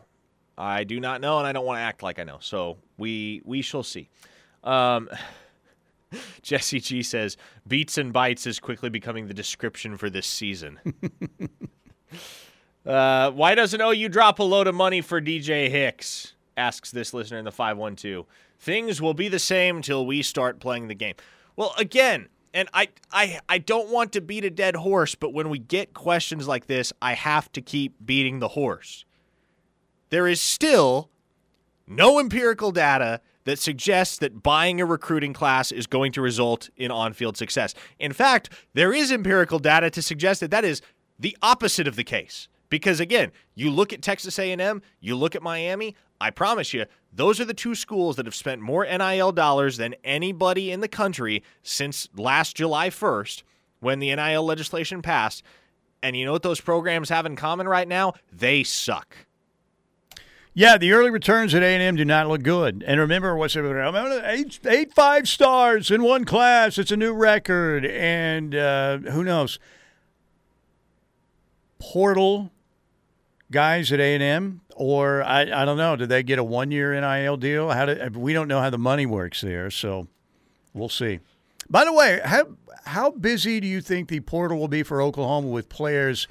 I 0.56 0.84
do 0.84 1.00
not 1.00 1.20
know, 1.20 1.38
and 1.38 1.46
I 1.46 1.52
don't 1.52 1.66
want 1.66 1.78
to 1.78 1.82
act 1.82 2.02
like 2.02 2.18
I 2.18 2.24
know. 2.24 2.38
So 2.40 2.78
we 2.96 3.42
we 3.44 3.62
shall 3.62 3.82
see. 3.82 4.08
Um, 4.62 5.10
Jesse 6.42 6.80
G 6.80 7.02
says 7.02 7.36
beats 7.66 7.98
and 7.98 8.12
bites 8.12 8.46
is 8.46 8.60
quickly 8.60 8.88
becoming 8.88 9.26
the 9.26 9.34
description 9.34 9.96
for 9.96 10.08
this 10.08 10.26
season. 10.26 10.78
uh, 12.86 13.30
why 13.32 13.54
doesn't 13.54 13.80
OU 13.80 14.08
drop 14.08 14.38
a 14.38 14.44
load 14.44 14.66
of 14.66 14.74
money 14.74 15.00
for 15.00 15.20
DJ 15.20 15.68
Hicks? 15.68 16.34
Asks 16.56 16.90
this 16.90 17.14
listener 17.14 17.38
in 17.38 17.44
the 17.44 17.52
five 17.52 17.76
one 17.76 17.96
two. 17.96 18.26
Things 18.60 19.02
will 19.02 19.14
be 19.14 19.28
the 19.28 19.40
same 19.40 19.82
till 19.82 20.06
we 20.06 20.22
start 20.22 20.60
playing 20.60 20.86
the 20.86 20.94
game. 20.94 21.16
Well, 21.56 21.74
again, 21.76 22.28
and 22.54 22.68
I, 22.72 22.88
I 23.10 23.40
I 23.48 23.58
don't 23.58 23.88
want 23.88 24.12
to 24.12 24.20
beat 24.20 24.44
a 24.44 24.50
dead 24.50 24.76
horse, 24.76 25.14
but 25.14 25.32
when 25.32 25.48
we 25.48 25.58
get 25.58 25.94
questions 25.94 26.46
like 26.46 26.66
this, 26.66 26.92
I 27.00 27.14
have 27.14 27.50
to 27.52 27.60
keep 27.60 27.94
beating 28.04 28.38
the 28.38 28.48
horse. 28.48 29.04
There 30.10 30.26
is 30.26 30.40
still 30.40 31.10
no 31.86 32.18
empirical 32.18 32.72
data 32.72 33.20
that 33.44 33.58
suggests 33.58 34.18
that 34.18 34.42
buying 34.42 34.80
a 34.80 34.86
recruiting 34.86 35.32
class 35.32 35.72
is 35.72 35.86
going 35.86 36.12
to 36.12 36.20
result 36.20 36.70
in 36.76 36.90
on-field 36.90 37.36
success. 37.36 37.74
In 37.98 38.12
fact, 38.12 38.50
there 38.74 38.92
is 38.92 39.10
empirical 39.10 39.58
data 39.58 39.90
to 39.90 40.02
suggest 40.02 40.40
that 40.40 40.50
that 40.52 40.64
is 40.64 40.80
the 41.18 41.36
opposite 41.42 41.88
of 41.88 41.96
the 41.96 42.04
case 42.04 42.48
Because 42.72 43.00
again, 43.00 43.32
you 43.54 43.70
look 43.70 43.92
at 43.92 44.00
Texas 44.00 44.38
A&M, 44.38 44.80
you 44.98 45.14
look 45.14 45.34
at 45.34 45.42
Miami, 45.42 45.94
I 46.22 46.30
promise 46.30 46.72
you, 46.72 46.86
those 47.12 47.38
are 47.38 47.44
the 47.44 47.52
two 47.52 47.74
schools 47.74 48.16
that 48.16 48.24
have 48.24 48.34
spent 48.34 48.62
more 48.62 48.86
NIL 48.86 49.30
dollars 49.32 49.76
than 49.76 49.94
anybody 50.02 50.70
in 50.70 50.80
the 50.80 50.88
country 50.88 51.42
since 51.62 52.08
last 52.16 52.56
July 52.56 52.88
1st 52.88 53.42
when 53.80 53.98
the 53.98 54.16
NIL 54.16 54.42
legislation 54.42 55.02
passed. 55.02 55.42
And 56.02 56.16
you 56.16 56.24
know 56.24 56.32
what 56.32 56.42
those 56.42 56.62
programs 56.62 57.10
have 57.10 57.26
in 57.26 57.36
common 57.36 57.68
right 57.68 57.86
now? 57.86 58.14
They 58.32 58.62
suck. 58.62 59.26
Yeah, 60.54 60.78
the 60.78 60.92
early 60.92 61.10
returns 61.10 61.54
at 61.54 61.62
A&M 61.62 61.96
do 61.96 62.06
not 62.06 62.26
look 62.28 62.42
good. 62.42 62.82
And 62.86 62.98
remember, 62.98 63.36
what's 63.36 63.54
it? 63.54 64.24
Eight, 64.24 64.60
eight 64.64 64.94
five 64.94 65.28
stars 65.28 65.90
in 65.90 66.02
one 66.02 66.24
class. 66.24 66.78
It's 66.78 66.90
a 66.90 66.96
new 66.96 67.12
record. 67.12 67.84
And 67.84 68.54
uh, 68.54 68.96
who 68.96 69.24
knows? 69.24 69.58
Portal 71.78 72.50
guys 73.52 73.92
at 73.92 74.00
A&M 74.00 74.60
or 74.74 75.22
I, 75.22 75.42
I 75.42 75.64
don't 75.64 75.76
know, 75.76 75.94
did 75.94 76.08
they 76.08 76.22
get 76.22 76.38
a 76.38 76.44
one-year 76.44 77.00
NIL 77.00 77.36
deal? 77.36 77.70
How 77.70 77.86
did 77.86 78.16
we 78.16 78.32
don't 78.32 78.48
know 78.48 78.60
how 78.60 78.70
the 78.70 78.78
money 78.78 79.06
works 79.06 79.40
there, 79.40 79.70
so 79.70 80.08
we'll 80.74 80.88
see. 80.88 81.20
By 81.70 81.84
the 81.84 81.92
way, 81.92 82.20
how 82.24 82.48
how 82.84 83.12
busy 83.12 83.60
do 83.60 83.66
you 83.68 83.80
think 83.80 84.08
the 84.08 84.20
portal 84.20 84.58
will 84.58 84.68
be 84.68 84.82
for 84.82 85.00
Oklahoma 85.00 85.46
with 85.48 85.68
players 85.68 86.26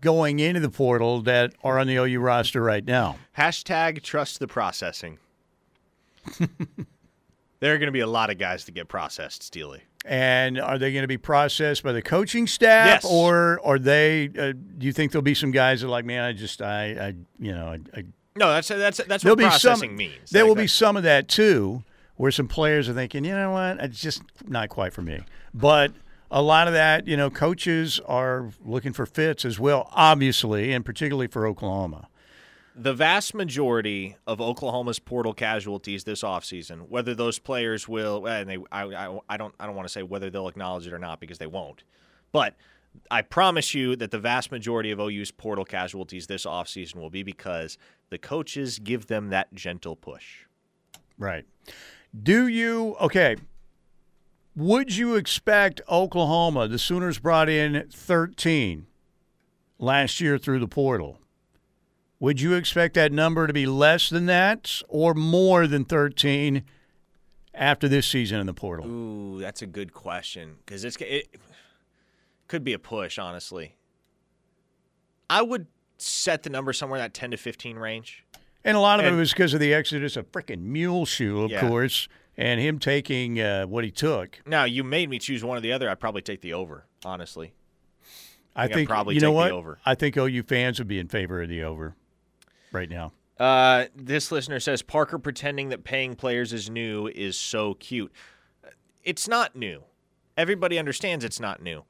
going 0.00 0.40
into 0.40 0.58
the 0.58 0.68
portal 0.68 1.22
that 1.22 1.54
are 1.62 1.78
on 1.78 1.86
the 1.86 1.96
OU 1.96 2.20
roster 2.20 2.62
right 2.62 2.84
now? 2.84 3.16
Hashtag 3.38 4.02
trust 4.02 4.40
the 4.40 4.48
processing. 4.48 5.18
there 7.60 7.74
are 7.74 7.78
going 7.78 7.86
to 7.86 7.92
be 7.92 8.00
a 8.00 8.06
lot 8.06 8.30
of 8.30 8.38
guys 8.38 8.64
that 8.64 8.72
get 8.72 8.88
processed, 8.88 9.42
Steely. 9.42 9.82
And 10.04 10.60
are 10.60 10.78
they 10.78 10.92
going 10.92 11.02
to 11.02 11.08
be 11.08 11.18
processed 11.18 11.84
by 11.84 11.92
the 11.92 12.02
coaching 12.02 12.48
staff, 12.48 12.86
yes. 12.86 13.04
or 13.04 13.60
are 13.64 13.78
they? 13.78 14.28
Uh, 14.36 14.52
do 14.52 14.86
you 14.86 14.92
think 14.92 15.12
there'll 15.12 15.22
be 15.22 15.34
some 15.34 15.52
guys 15.52 15.80
that 15.80 15.86
are 15.86 15.90
like, 15.90 16.04
man, 16.04 16.24
I 16.24 16.32
just, 16.32 16.60
I, 16.60 16.84
I 16.90 17.14
you 17.38 17.52
know, 17.52 17.66
I, 17.68 17.98
I 17.98 18.04
no, 18.34 18.50
that's 18.50 18.68
that's 18.68 18.98
that's 19.04 19.24
what 19.24 19.38
processing 19.38 19.90
some, 19.90 19.96
means. 19.96 20.30
There 20.30 20.42
like 20.42 20.48
will 20.48 20.54
that. 20.56 20.62
be 20.62 20.66
some 20.66 20.96
of 20.96 21.04
that 21.04 21.28
too, 21.28 21.84
where 22.16 22.32
some 22.32 22.48
players 22.48 22.88
are 22.88 22.94
thinking, 22.94 23.24
you 23.24 23.32
know 23.32 23.52
what, 23.52 23.78
it's 23.78 24.00
just 24.00 24.22
not 24.46 24.70
quite 24.70 24.92
for 24.92 25.02
me. 25.02 25.20
But 25.54 25.92
a 26.32 26.42
lot 26.42 26.66
of 26.66 26.74
that, 26.74 27.06
you 27.06 27.16
know, 27.16 27.30
coaches 27.30 28.00
are 28.06 28.50
looking 28.64 28.92
for 28.92 29.06
fits 29.06 29.44
as 29.44 29.60
well, 29.60 29.88
obviously, 29.92 30.72
and 30.72 30.84
particularly 30.84 31.28
for 31.28 31.46
Oklahoma 31.46 32.08
the 32.74 32.94
vast 32.94 33.34
majority 33.34 34.16
of 34.26 34.40
Oklahoma's 34.40 34.98
portal 34.98 35.34
casualties 35.34 36.04
this 36.04 36.22
offseason, 36.22 36.88
whether 36.88 37.14
those 37.14 37.38
players 37.38 37.86
will, 37.86 38.26
and 38.26 38.48
they, 38.48 38.58
I, 38.70 38.84
I, 38.84 39.18
I 39.28 39.36
don't, 39.36 39.54
I 39.60 39.66
don't 39.66 39.76
want 39.76 39.86
to 39.86 39.92
say 39.92 40.02
whether 40.02 40.30
they'll 40.30 40.48
acknowledge 40.48 40.86
it 40.86 40.92
or 40.92 40.98
not 40.98 41.20
because 41.20 41.38
they 41.38 41.46
won't, 41.46 41.84
but 42.32 42.54
I 43.10 43.22
promise 43.22 43.74
you 43.74 43.96
that 43.96 44.10
the 44.10 44.18
vast 44.18 44.50
majority 44.50 44.90
of 44.90 45.00
OU's 45.00 45.30
portal 45.30 45.64
casualties 45.64 46.26
this 46.26 46.44
offseason 46.44 46.96
will 46.96 47.10
be 47.10 47.22
because 47.22 47.78
the 48.10 48.18
coaches 48.18 48.78
give 48.78 49.06
them 49.06 49.30
that 49.30 49.52
gentle 49.54 49.96
push. 49.96 50.44
Right. 51.18 51.44
Do 52.20 52.46
you, 52.46 52.96
okay, 53.00 53.36
would 54.54 54.94
you 54.94 55.16
expect 55.16 55.80
Oklahoma, 55.88 56.68
the 56.68 56.78
Sooners 56.78 57.18
brought 57.18 57.48
in 57.48 57.88
13 57.90 58.86
last 59.78 60.20
year 60.20 60.36
through 60.36 60.58
the 60.58 60.68
portal? 60.68 61.18
Would 62.22 62.40
you 62.40 62.54
expect 62.54 62.94
that 62.94 63.10
number 63.10 63.48
to 63.48 63.52
be 63.52 63.66
less 63.66 64.08
than 64.08 64.26
that 64.26 64.80
or 64.86 65.12
more 65.12 65.66
than 65.66 65.84
13 65.84 66.62
after 67.52 67.88
this 67.88 68.06
season 68.06 68.38
in 68.38 68.46
the 68.46 68.54
portal? 68.54 68.86
Ooh, 68.86 69.40
that's 69.40 69.60
a 69.60 69.66
good 69.66 69.92
question 69.92 70.58
because 70.64 70.84
it's 70.84 70.96
it 71.00 71.34
could 72.46 72.62
be 72.62 72.74
a 72.74 72.78
push, 72.78 73.18
honestly. 73.18 73.74
I 75.28 75.42
would 75.42 75.66
set 75.98 76.44
the 76.44 76.50
number 76.50 76.72
somewhere 76.72 77.00
in 77.00 77.02
that 77.02 77.12
10 77.12 77.32
to 77.32 77.36
15 77.36 77.76
range. 77.76 78.24
And 78.62 78.76
a 78.76 78.80
lot 78.80 79.00
of 79.00 79.06
and, 79.06 79.16
it 79.16 79.18
was 79.18 79.32
because 79.32 79.52
of 79.52 79.58
the 79.58 79.74
exodus 79.74 80.16
of 80.16 80.30
freaking 80.30 80.60
Muleshoe, 80.60 81.42
of 81.42 81.50
yeah. 81.50 81.60
course, 81.60 82.06
and 82.36 82.60
him 82.60 82.78
taking 82.78 83.40
uh, 83.40 83.64
what 83.64 83.82
he 83.82 83.90
took. 83.90 84.40
Now, 84.46 84.62
you 84.62 84.84
made 84.84 85.10
me 85.10 85.18
choose 85.18 85.42
one 85.42 85.58
or 85.58 85.60
the 85.60 85.72
other. 85.72 85.90
I'd 85.90 85.98
probably 85.98 86.22
take 86.22 86.40
the 86.40 86.52
over, 86.52 86.86
honestly. 87.04 87.52
I, 88.54 88.66
I 88.66 88.68
think, 88.68 88.88
probably 88.88 89.16
you 89.16 89.20
know 89.20 89.32
what? 89.32 89.78
I 89.84 89.96
think 89.96 90.16
OU 90.16 90.44
fans 90.44 90.78
would 90.78 90.86
be 90.86 91.00
in 91.00 91.08
favor 91.08 91.42
of 91.42 91.48
the 91.48 91.64
over 91.64 91.96
right 92.72 92.90
now. 92.90 93.12
Uh, 93.38 93.86
this 93.96 94.30
listener 94.30 94.60
says 94.60 94.82
Parker 94.82 95.18
pretending 95.18 95.70
that 95.70 95.84
paying 95.84 96.14
players 96.14 96.52
is 96.52 96.70
new 96.70 97.08
is 97.08 97.36
so 97.36 97.74
cute. 97.74 98.12
It's 99.02 99.26
not 99.26 99.56
new. 99.56 99.82
Everybody 100.36 100.78
understands 100.78 101.24
it's 101.24 101.40
not 101.40 101.62
new. 101.62 101.84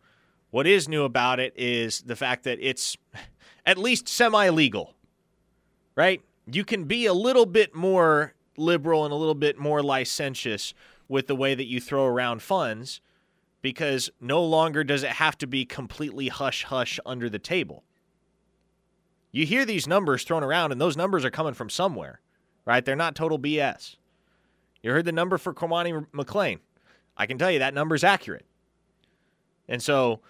What 0.51 0.67
is 0.67 0.89
new 0.89 1.05
about 1.05 1.41
it 1.41 1.53
is 1.57 2.03
the 2.03 2.17
fact 2.17 2.45
that 2.45 2.59
it's 2.61 2.97
at 3.67 3.79
least 3.79 4.09
semi 4.09 4.49
legal, 4.49 4.95
right? 5.95 6.23
You 6.47 6.65
can 6.65 6.85
be 6.85 7.07
a 7.07 7.15
little 7.15 7.47
bit 7.47 7.75
more 7.75 8.35
liberal 8.57 9.05
and 9.05 9.13
a 9.13 9.17
little 9.17 9.35
bit 9.35 9.59
more 9.59 9.83
licentious 9.83 10.75
with 11.09 11.27
the 11.27 11.37
way 11.37 11.55
that 11.55 11.67
you 11.67 11.81
throw 11.81 12.07
around 12.07 12.43
funds 12.43 13.01
because 13.61 14.11
no 14.21 14.43
longer 14.43 14.83
does 14.83 15.03
it 15.03 15.11
have 15.11 15.39
to 15.39 15.47
be 15.47 15.65
completely 15.65 16.29
hush 16.29 16.65
hush 16.65 16.99
under 17.07 17.29
the 17.29 17.39
table 17.39 17.85
you 19.33 19.47
hear 19.47 19.65
these 19.65 19.89
numbers 19.89 20.25
thrown 20.25 20.45
around, 20.45 20.73
and 20.73 20.81
those 20.81 20.97
numbers 20.97 21.25
are 21.25 21.31
coming 21.31 21.55
from 21.55 21.71
somewhere, 21.71 22.21
right? 22.67 22.85
They're 22.85 22.95
not 22.95 23.15
total 23.15 23.39
BS. 23.39 23.97
You 24.83 24.93
heard 24.93 25.07
the 25.07 25.13
number 25.13 25.39
for 25.39 25.55
Cormani 25.55 26.07
McClain. 26.13 26.59
I 27.17 27.27
can 27.27 27.39
tell 27.39 27.51
you 27.51 27.59
that 27.61 27.75
number 27.75 27.95
is 27.95 28.05
accurate. 28.05 28.45
And 29.69 29.83
so 29.83 30.21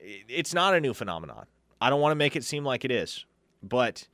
it's 0.00 0.54
not 0.54 0.74
a 0.74 0.80
new 0.80 0.94
phenomenon. 0.94 1.46
I 1.80 1.90
don't 1.90 2.00
want 2.00 2.12
to 2.12 2.16
make 2.16 2.34
it 2.34 2.44
seem 2.44 2.64
like 2.64 2.84
it 2.84 2.90
is, 2.90 3.26
but 3.62 4.08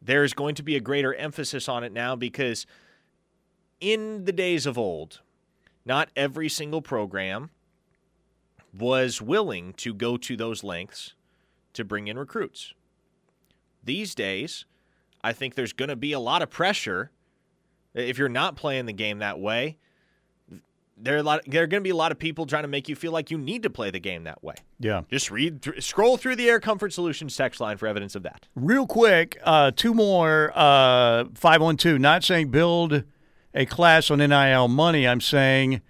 there's 0.00 0.32
going 0.32 0.54
to 0.56 0.62
be 0.62 0.76
a 0.76 0.80
greater 0.80 1.14
emphasis 1.14 1.68
on 1.68 1.82
it 1.82 1.92
now 1.92 2.14
because 2.14 2.66
in 3.80 4.26
the 4.26 4.32
days 4.32 4.64
of 4.66 4.78
old, 4.78 5.20
not 5.84 6.10
every 6.14 6.48
single 6.48 6.82
program 6.82 7.50
was 8.76 9.20
willing 9.20 9.72
to 9.74 9.92
go 9.92 10.16
to 10.16 10.36
those 10.36 10.62
lengths 10.62 11.14
to 11.72 11.84
bring 11.84 12.06
in 12.06 12.18
recruits 12.18 12.74
these 13.84 14.14
days, 14.14 14.64
I 15.22 15.32
think 15.32 15.54
there's 15.54 15.72
going 15.72 15.88
to 15.88 15.96
be 15.96 16.12
a 16.12 16.20
lot 16.20 16.42
of 16.42 16.50
pressure 16.50 17.10
if 17.94 18.18
you're 18.18 18.28
not 18.28 18.56
playing 18.56 18.86
the 18.86 18.92
game 18.92 19.18
that 19.18 19.38
way. 19.38 19.78
There 20.96 21.16
are, 21.16 21.18
a 21.18 21.22
lot, 21.24 21.40
there 21.46 21.64
are 21.64 21.66
going 21.66 21.80
to 21.80 21.84
be 21.84 21.90
a 21.90 21.96
lot 21.96 22.12
of 22.12 22.20
people 22.20 22.46
trying 22.46 22.62
to 22.62 22.68
make 22.68 22.88
you 22.88 22.94
feel 22.94 23.10
like 23.10 23.28
you 23.30 23.36
need 23.36 23.64
to 23.64 23.70
play 23.70 23.90
the 23.90 23.98
game 23.98 24.24
that 24.24 24.44
way. 24.44 24.54
Yeah. 24.78 25.02
Just 25.10 25.28
read, 25.28 25.60
th- 25.60 25.84
scroll 25.84 26.16
through 26.16 26.36
the 26.36 26.48
Air 26.48 26.60
Comfort 26.60 26.92
Solutions 26.92 27.36
text 27.36 27.60
line 27.60 27.78
for 27.78 27.88
evidence 27.88 28.14
of 28.14 28.22
that. 28.22 28.46
Real 28.54 28.86
quick, 28.86 29.40
uh, 29.42 29.72
two 29.74 29.92
more. 29.92 30.52
Uh, 30.54 31.24
512. 31.34 31.98
Not 31.98 32.22
saying 32.22 32.50
build 32.50 33.02
a 33.54 33.66
class 33.66 34.08
on 34.10 34.18
NIL 34.18 34.68
money. 34.68 35.08
I'm 35.08 35.20
saying 35.20 35.80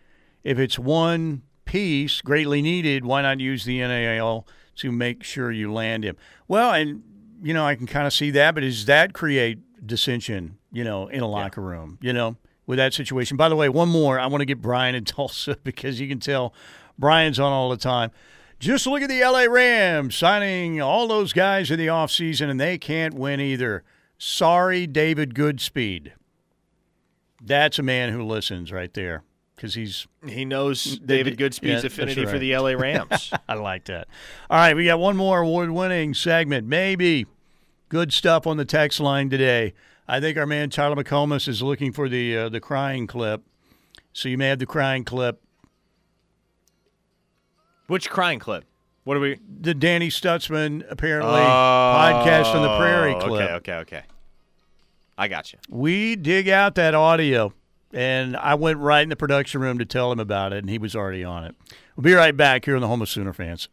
if 0.43 0.59
it's 0.59 0.79
one 0.79 1.43
piece 1.67 2.23
greatly 2.23 2.63
needed, 2.63 3.05
why 3.05 3.23
not 3.23 3.41
use 3.41 3.65
the 3.65 3.79
NIL 3.79 4.47
to 4.77 4.91
make 4.91 5.23
sure 5.23 5.51
you 5.53 5.71
land 5.73 6.05
him? 6.05 6.17
Well, 6.49 6.73
and 6.73 7.03
you 7.43 7.55
know, 7.55 7.67
I 7.67 7.75
can 7.75 7.87
kind 7.87 8.07
of 8.07 8.13
see 8.13 8.31
that, 8.33 8.55
but 8.55 8.61
does 8.61 8.87
that 8.87 9.13
create 9.13 9.59
dissension, 9.87 10.59
you 10.73 10.85
know, 10.85 11.09
in 11.09 11.21
a 11.21 11.29
locker 11.29 11.61
yeah. 11.61 11.69
room, 11.69 11.99
you 12.01 12.13
know, 12.13 12.37
with 12.67 12.79
that 12.79 12.95
situation? 12.95 13.37
By 13.37 13.49
the 13.49 13.57
way, 13.57 13.69
one 13.69 13.89
more. 13.89 14.19
I 14.19 14.27
want 14.27 14.41
to 14.41 14.47
get 14.47 14.61
Brian 14.61 14.95
in 14.95 15.05
Tulsa 15.05 15.57
because 15.65 16.01
you 16.01 16.09
can 16.09 16.21
tell 16.21 16.55
Brian's 16.99 17.39
on 17.39 17.53
all 17.53 17.71
the 17.71 17.77
time. 17.77 18.11
Just 18.59 18.87
look 18.87 19.03
at 19.03 19.09
the 19.09 19.21
LA 19.21 19.43
Rams 19.43 20.17
signing 20.17 20.81
all 20.81 21.07
those 21.07 21.33
guys 21.33 21.71
in 21.71 21.79
the 21.79 21.89
offseason, 21.89 22.49
and 22.49 22.61
they 22.61 22.79
can't 22.79 23.15
win 23.15 23.41
either. 23.41 23.83
Sorry, 24.17 24.87
David 24.87 25.35
Goodspeed. 25.35 26.13
That's 27.43 27.79
a 27.79 27.83
man 27.83 28.13
who 28.13 28.23
listens 28.23 28.73
right 28.73 28.95
there 28.95 29.23
because 29.55 29.75
he's 29.75 30.07
he 30.27 30.45
knows 30.45 30.99
David 30.99 31.39
Goodspeed's 31.39 31.83
yeah, 31.83 31.87
affinity 31.87 32.25
right. 32.25 32.31
for 32.31 32.39
the 32.39 32.57
LA 32.57 32.71
Rams. 32.79 33.33
I 33.49 33.55
like 33.55 33.85
that. 33.85 34.09
All 34.51 34.59
right, 34.59 34.75
we 34.75 34.87
got 34.87 34.99
one 34.99 35.17
more 35.17 35.41
award-winning 35.41 36.15
segment, 36.15 36.67
maybe 36.67 37.27
Good 37.95 38.13
stuff 38.13 38.45
on 38.45 38.57
the 38.57 38.65
text 38.65 38.99
line 38.99 39.31
today. 39.31 39.73
I 40.09 40.19
think 40.19 40.37
our 40.37 40.47
man 40.47 40.69
Tyler 40.69 40.97
McComas 40.97 41.47
is 41.47 41.63
looking 41.63 41.93
for 41.93 42.09
the 42.09 42.37
uh, 42.37 42.49
the 42.49 42.61
crying 42.61 43.07
clip. 43.07 43.43
So 44.13 44.29
you 44.29 44.37
may 44.37 44.49
have 44.49 44.59
the 44.59 44.67
crying 44.67 45.05
clip. 45.05 45.41
Which 47.87 48.11
crying 48.11 48.41
clip? 48.41 48.65
What 49.05 49.17
are 49.17 49.21
we? 49.21 49.39
The 49.61 49.75
Danny 49.75 50.09
Stutzman 50.09 50.85
apparently 50.91 51.41
podcast 51.41 52.55
on 52.55 52.63
the 52.63 52.77
prairie 52.79 53.15
clip. 53.15 53.51
Okay, 53.51 53.53
okay, 53.53 53.75
okay. 53.75 54.03
I 55.17 55.29
got 55.29 55.53
you. 55.53 55.61
We 55.69 56.17
dig 56.17 56.49
out 56.49 56.75
that 56.75 56.97
audio, 56.97 57.53
and 57.95 58.37
I 58.37 58.55
went 58.55 58.79
right 58.79 59.03
in 59.03 59.09
the 59.09 59.17
production 59.17 59.61
room 59.61 59.79
to 59.79 59.85
tell 59.85 60.11
him 60.13 60.21
about 60.21 60.53
it, 60.53 60.59
and 60.59 60.69
he 60.69 60.79
was 60.79 60.97
already 60.97 61.25
on 61.25 61.45
it. 61.45 61.55
We'll 61.97 62.03
be 62.03 62.13
right 62.13 62.37
back 62.37 62.65
here 62.65 62.75
on 62.75 62.81
the 62.81 62.89
Home 62.89 63.03
of 63.03 63.09
Sooner 63.09 63.33
fans. 63.33 63.69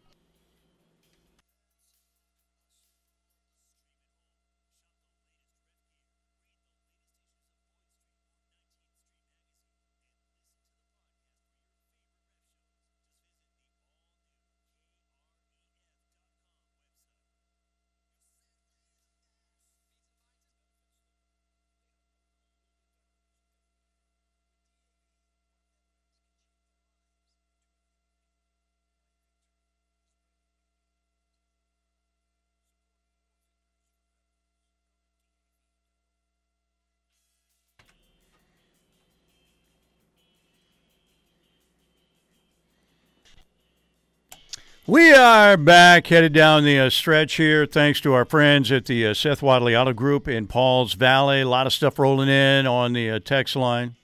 We 44.84 45.12
are 45.14 45.56
back, 45.56 46.08
headed 46.08 46.32
down 46.32 46.64
the 46.64 46.76
uh, 46.80 46.90
stretch 46.90 47.34
here, 47.34 47.66
thanks 47.66 48.00
to 48.00 48.14
our 48.14 48.24
friends 48.24 48.72
at 48.72 48.86
the 48.86 49.06
uh, 49.06 49.14
Seth 49.14 49.40
Wadley 49.40 49.76
Auto 49.76 49.92
Group 49.92 50.26
in 50.26 50.48
Pauls 50.48 50.94
Valley. 50.94 51.42
A 51.42 51.48
lot 51.48 51.68
of 51.68 51.72
stuff 51.72 52.00
rolling 52.00 52.28
in 52.28 52.66
on 52.66 52.92
the 52.92 53.08
uh, 53.08 53.20
text 53.20 53.54
line. 53.54 53.94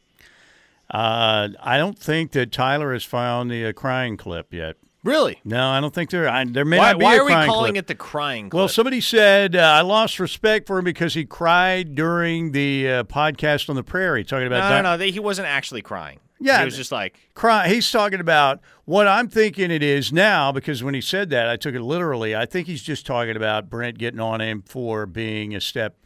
Uh, 0.89 1.49
I 1.61 1.79
don't 1.79 1.99
think 1.99 2.31
that 2.31 2.53
Tyler 2.53 2.93
has 2.93 3.03
found 3.03 3.51
the 3.51 3.67
uh, 3.67 3.73
crying 3.73 4.17
clip 4.17 4.55
yet. 4.55 4.77
Really? 5.03 5.41
No, 5.45 5.69
I 5.69 5.81
don't 5.81 5.93
think 5.93 6.11
there. 6.11 6.29
I, 6.29 6.45
there 6.45 6.65
may 6.65 6.79
why, 6.79 6.93
not 6.93 6.99
be 7.01 7.05
why 7.05 7.17
a 7.17 7.23
are 7.23 7.25
we 7.25 7.33
calling 7.33 7.73
clip. 7.73 7.85
it 7.85 7.87
the 7.89 7.95
crying 7.97 8.49
clip? 8.49 8.59
Well, 8.59 8.69
somebody 8.69 9.01
said 9.01 9.57
uh, 9.57 9.59
I 9.59 9.81
lost 9.81 10.21
respect 10.21 10.69
for 10.69 10.79
him 10.79 10.85
because 10.85 11.15
he 11.15 11.25
cried 11.25 11.97
during 11.97 12.53
the 12.53 12.89
uh, 12.89 13.03
podcast 13.03 13.69
on 13.69 13.75
the 13.75 13.83
prairie, 13.83 14.23
talking 14.23 14.47
about 14.47 14.69
no, 14.71 14.77
Di- 14.77 14.83
no, 14.83 14.93
no. 14.93 14.97
They, 14.97 15.11
he 15.11 15.19
wasn't 15.19 15.49
actually 15.49 15.83
crying. 15.83 16.21
Yeah, 16.40 16.60
he 16.60 16.65
was 16.65 16.77
just 16.77 16.93
like 16.93 17.19
cry. 17.35 17.69
He's 17.69 17.90
talking 17.90 18.20
about 18.20 18.60
what 18.85 19.06
I'm 19.09 19.28
thinking 19.28 19.70
it 19.70 19.82
is 19.82 20.12
now 20.12 20.52
because 20.52 20.82
when 20.85 20.94
he 20.94 21.01
said 21.01 21.31
that, 21.31 21.48
I 21.48 21.56
took 21.56 21.74
it 21.74 21.82
literally. 21.82 22.36
I 22.36 22.47
think 22.47 22.66
he's 22.69 22.82
just 22.82 23.05
talking 23.06 23.36
about 23.36 23.69
Brent 23.69 23.98
getting 23.98 24.20
on 24.20 24.40
him 24.40 24.62
for 24.62 25.05
being 25.06 25.55
a 25.55 25.60
step 25.60 25.97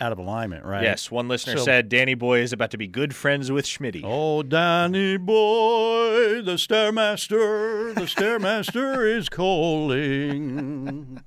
out 0.00 0.12
of 0.12 0.18
alignment, 0.18 0.64
right? 0.64 0.84
yes. 0.84 1.10
One 1.10 1.26
listener 1.28 1.56
So- 1.58 1.64
said 1.64 1.88
Danny 1.88 2.14
Boy 2.14 2.38
is 2.40 2.52
about 2.52 2.70
to 2.70 2.78
be 2.78 2.86
good 2.86 3.14
friends 3.16 3.50
with 3.50 3.64
Schmitty. 3.66 4.02
Oh, 4.04 4.42
Danny 4.44 5.16
boy, 5.16 6.40
the 6.42 6.54
stairmaster, 6.54 7.94
the 7.94 8.02
stairmaster 8.02 9.04
is 9.16 9.28
calling. 9.28 11.20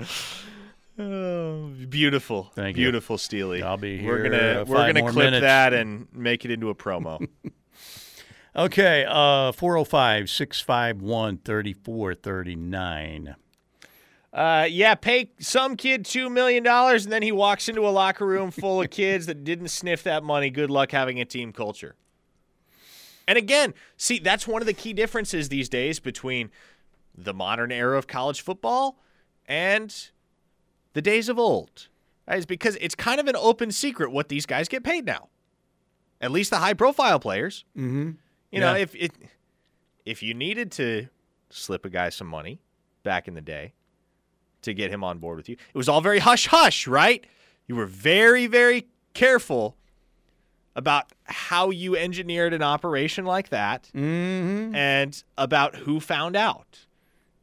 Oh, 0.96 1.70
beautiful, 1.88 2.52
Thank 2.54 2.76
you. 2.76 2.84
beautiful, 2.84 3.18
Steely. 3.18 3.62
I'll 3.62 3.76
be 3.76 3.98
here. 3.98 4.12
We're 4.12 4.22
gonna 4.30 4.60
uh, 4.60 4.64
we're 4.66 4.92
gonna 4.92 5.02
clip 5.02 5.14
minutes. 5.16 5.42
that 5.42 5.72
and 5.72 6.06
make 6.12 6.44
it 6.44 6.50
into 6.50 6.70
a 6.70 6.74
promo. 6.74 7.26
Okay, 8.56 9.04
uh, 9.08 9.50
405 9.50 10.30
651 10.30 11.38
3439. 11.38 13.34
Uh, 14.32 14.68
yeah, 14.70 14.94
pay 14.94 15.32
some 15.40 15.76
kid 15.76 16.04
two 16.04 16.30
million 16.30 16.62
dollars, 16.62 17.02
and 17.04 17.12
then 17.12 17.22
he 17.22 17.32
walks 17.32 17.68
into 17.68 17.80
a 17.84 17.90
locker 17.90 18.24
room 18.24 18.52
full 18.52 18.80
of 18.80 18.90
kids 18.90 19.26
that 19.26 19.42
didn't 19.42 19.68
sniff 19.70 20.04
that 20.04 20.22
money. 20.22 20.50
Good 20.50 20.70
luck 20.70 20.92
having 20.92 21.20
a 21.20 21.24
team 21.24 21.52
culture. 21.52 21.96
And 23.26 23.36
again, 23.36 23.74
see, 23.96 24.20
that's 24.20 24.46
one 24.46 24.62
of 24.62 24.66
the 24.66 24.72
key 24.72 24.92
differences 24.92 25.48
these 25.48 25.68
days 25.68 25.98
between 25.98 26.50
the 27.12 27.34
modern 27.34 27.72
era 27.72 27.98
of 27.98 28.06
college 28.06 28.40
football 28.40 29.00
and 29.46 30.10
the 30.94 31.02
days 31.02 31.28
of 31.28 31.38
old. 31.38 31.88
Right? 32.26 32.38
Is 32.38 32.46
because 32.46 32.76
it's 32.80 32.94
kind 32.94 33.20
of 33.20 33.26
an 33.28 33.36
open 33.36 33.70
secret 33.70 34.10
what 34.10 34.28
these 34.28 34.46
guys 34.46 34.66
get 34.68 34.82
paid 34.82 35.04
now. 35.04 35.28
At 36.20 36.30
least 36.30 36.48
the 36.50 36.56
high 36.58 36.72
profile 36.74 37.20
players. 37.20 37.64
Mm-hmm. 37.76 38.12
You 38.50 38.60
know, 38.60 38.74
if 38.74 38.94
it 38.94 39.12
if 40.06 40.22
you 40.22 40.32
needed 40.32 40.72
to 40.72 41.08
slip 41.50 41.84
a 41.84 41.90
guy 41.90 42.08
some 42.08 42.26
money 42.26 42.60
back 43.02 43.28
in 43.28 43.34
the 43.34 43.40
day 43.42 43.74
to 44.62 44.72
get 44.72 44.90
him 44.90 45.04
on 45.04 45.18
board 45.18 45.36
with 45.36 45.48
you, 45.48 45.56
it 45.56 45.76
was 45.76 45.88
all 45.88 46.00
very 46.00 46.20
hush 46.20 46.46
hush, 46.46 46.86
right? 46.86 47.26
You 47.66 47.76
were 47.76 47.86
very 47.86 48.46
very 48.46 48.86
careful 49.12 49.76
about 50.76 51.12
how 51.24 51.70
you 51.70 51.94
engineered 51.96 52.52
an 52.54 52.62
operation 52.62 53.24
like 53.24 53.50
that 53.50 53.90
Mm-hmm. 53.94 54.74
and 54.74 55.22
about 55.36 55.76
who 55.76 56.00
found 56.00 56.36
out. 56.36 56.86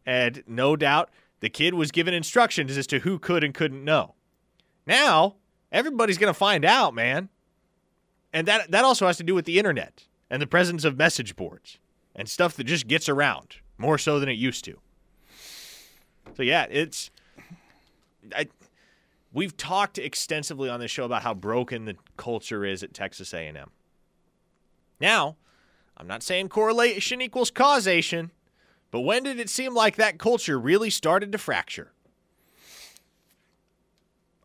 And 0.06 0.44
no 0.48 0.76
doubt 0.76 1.10
the 1.42 1.50
kid 1.50 1.74
was 1.74 1.92
given 1.92 2.14
instructions 2.14 2.78
as 2.78 2.88
to 2.88 3.00
who 3.00 3.20
could 3.20 3.44
and 3.44 3.54
couldn't 3.54 3.84
know. 3.84 4.16
Now, 4.88 5.36
everybody's 5.72 6.18
going 6.18 6.34
to 6.34 6.38
find 6.38 6.64
out, 6.64 6.96
man. 6.96 7.30
And 8.34 8.48
that 8.48 8.72
that 8.72 8.86
also 8.86 9.08
has 9.08 9.18
to 9.18 9.24
do 9.24 9.36
with 9.36 9.46
the 9.46 9.60
internet 9.60 10.06
and 10.30 10.42
the 10.42 10.48
presence 10.48 10.86
of 10.86 10.98
message 10.98 11.36
boards 11.36 11.78
and 12.16 12.30
stuff 12.30 12.56
that 12.56 12.64
just 12.64 12.88
gets 12.88 13.10
around 13.10 13.58
more 13.78 13.98
so 13.98 14.20
than 14.20 14.30
it 14.30 14.38
used 14.38 14.64
to. 14.66 14.80
So 16.38 16.44
yeah, 16.44 16.66
it's 16.70 17.12
I 18.34 18.48
we've 19.34 19.58
talked 19.58 19.98
extensively 19.98 20.70
on 20.70 20.80
this 20.80 20.92
show 20.92 21.04
about 21.04 21.24
how 21.24 21.34
broken 21.34 21.86
the 21.86 21.96
culture 22.16 22.64
is 22.64 22.84
at 22.84 22.94
Texas 22.94 23.34
A&M. 23.34 23.72
Now, 25.00 25.36
I'm 25.98 26.08
not 26.08 26.24
saying 26.24 26.50
correlation 26.50 27.22
equals 27.22 27.52
causation, 27.52 28.32
but 28.92 29.02
when 29.02 29.24
did 29.24 29.40
it 29.40 29.50
seem 29.50 29.74
like 29.74 29.96
that 29.96 30.20
culture 30.20 30.60
really 30.60 30.90
started 30.90 31.32
to 31.32 31.38
fracture? 31.38 31.94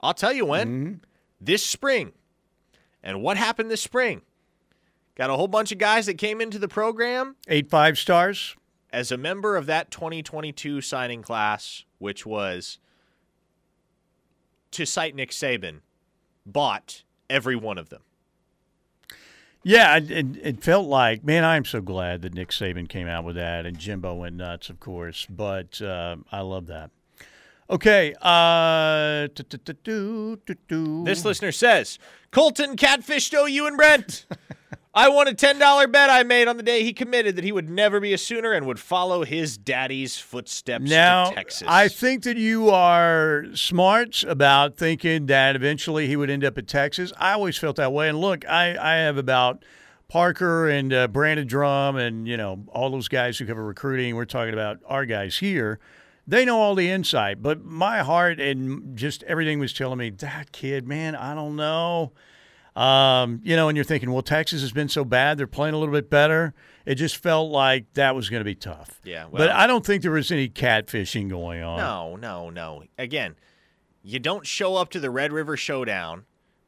I'll 0.00 0.14
tell 0.14 0.32
you 0.32 0.46
when. 0.46 0.68
Mm-hmm. 0.68 0.94
This 1.40 1.64
spring. 1.64 2.12
And 3.02 3.22
what 3.22 3.36
happened 3.36 3.70
this 3.70 3.82
spring? 3.82 4.22
Got 5.16 5.30
a 5.30 5.34
whole 5.34 5.48
bunch 5.48 5.72
of 5.72 5.78
guys 5.78 6.06
that 6.06 6.18
came 6.18 6.40
into 6.40 6.58
the 6.58 6.68
program 6.68 7.36
Eight 7.48 7.70
five 7.70 7.98
stars. 7.98 8.54
as 8.92 9.10
a 9.10 9.16
member 9.16 9.56
of 9.56 9.66
that 9.66 9.90
2022 9.90 10.80
signing 10.80 11.22
class, 11.22 11.84
which 11.98 12.26
was 12.26 12.78
to 14.72 14.84
cite 14.84 15.14
Nick 15.14 15.30
Saban, 15.30 15.80
bought 16.44 17.02
every 17.30 17.56
one 17.56 17.78
of 17.78 17.88
them. 17.88 18.02
Yeah, 19.68 19.96
it, 19.96 20.12
it, 20.12 20.26
it 20.40 20.62
felt 20.62 20.86
like, 20.86 21.24
man, 21.24 21.44
I'm 21.44 21.64
so 21.64 21.80
glad 21.80 22.22
that 22.22 22.34
Nick 22.34 22.50
Saban 22.50 22.88
came 22.88 23.08
out 23.08 23.24
with 23.24 23.34
that, 23.34 23.66
and 23.66 23.76
Jimbo 23.76 24.14
went 24.14 24.36
nuts, 24.36 24.70
of 24.70 24.78
course. 24.78 25.26
But 25.28 25.82
uh, 25.82 26.18
I 26.30 26.42
love 26.42 26.68
that. 26.68 26.92
Okay, 27.68 28.14
uh. 28.22 29.26
This 31.04 31.24
listener 31.24 31.50
says, 31.50 31.98
Colton 32.30 32.76
catfished 32.76 33.34
OU 33.34 33.66
and 33.66 33.76
Brent. 33.76 34.26
I 34.96 35.10
won 35.10 35.28
a 35.28 35.32
$10 35.32 35.92
bet 35.92 36.08
I 36.08 36.22
made 36.22 36.48
on 36.48 36.56
the 36.56 36.62
day 36.62 36.82
he 36.82 36.94
committed 36.94 37.36
that 37.36 37.44
he 37.44 37.52
would 37.52 37.68
never 37.68 38.00
be 38.00 38.14
a 38.14 38.18
Sooner 38.18 38.52
and 38.52 38.64
would 38.64 38.80
follow 38.80 39.24
his 39.24 39.58
daddy's 39.58 40.16
footsteps 40.16 40.88
now, 40.88 41.28
to 41.28 41.34
Texas. 41.34 41.68
I 41.68 41.88
think 41.88 42.22
that 42.22 42.38
you 42.38 42.70
are 42.70 43.44
smart 43.52 44.22
about 44.22 44.78
thinking 44.78 45.26
that 45.26 45.54
eventually 45.54 46.06
he 46.06 46.16
would 46.16 46.30
end 46.30 46.44
up 46.44 46.56
at 46.56 46.66
Texas. 46.66 47.12
I 47.18 47.32
always 47.32 47.58
felt 47.58 47.76
that 47.76 47.92
way. 47.92 48.08
And 48.08 48.18
look, 48.18 48.48
I, 48.48 48.70
I 48.80 48.96
have 49.00 49.18
about 49.18 49.66
Parker 50.08 50.66
and 50.66 50.90
uh, 50.94 51.08
Brandon 51.08 51.46
Drumm 51.46 51.96
and, 51.96 52.26
you 52.26 52.38
know, 52.38 52.64
all 52.68 52.88
those 52.88 53.08
guys 53.08 53.36
who 53.36 53.44
cover 53.44 53.62
recruiting. 53.62 54.16
We're 54.16 54.24
talking 54.24 54.54
about 54.54 54.78
our 54.86 55.04
guys 55.04 55.36
here. 55.36 55.78
They 56.26 56.46
know 56.46 56.58
all 56.58 56.74
the 56.74 56.88
insight, 56.88 57.42
but 57.42 57.62
my 57.62 57.98
heart 57.98 58.40
and 58.40 58.96
just 58.96 59.22
everything 59.24 59.58
was 59.58 59.74
telling 59.74 59.98
me, 59.98 60.08
that 60.08 60.52
kid, 60.52 60.88
man, 60.88 61.14
I 61.14 61.34
don't 61.34 61.54
know. 61.54 62.12
Um, 62.76 63.40
you 63.42 63.56
know, 63.56 63.68
and 63.68 63.76
you're 63.76 63.84
thinking, 63.84 64.12
well, 64.12 64.22
Texas 64.22 64.60
has 64.60 64.70
been 64.70 64.88
so 64.88 65.04
bad; 65.04 65.38
they're 65.38 65.46
playing 65.46 65.74
a 65.74 65.78
little 65.78 65.94
bit 65.94 66.10
better. 66.10 66.52
It 66.84 66.96
just 66.96 67.16
felt 67.16 67.50
like 67.50 67.92
that 67.94 68.14
was 68.14 68.28
going 68.28 68.40
to 68.40 68.44
be 68.44 68.54
tough. 68.54 69.00
Yeah, 69.02 69.26
but 69.32 69.50
I 69.50 69.66
don't 69.66 69.84
think 69.84 70.02
there 70.02 70.12
was 70.12 70.30
any 70.30 70.48
catfishing 70.48 71.28
going 71.30 71.62
on. 71.62 71.78
No, 71.78 72.16
no, 72.16 72.50
no. 72.50 72.84
Again, 72.98 73.36
you 74.02 74.18
don't 74.18 74.46
show 74.46 74.76
up 74.76 74.90
to 74.90 75.00
the 75.00 75.10
Red 75.10 75.32
River 75.32 75.56
Showdown 75.56 76.26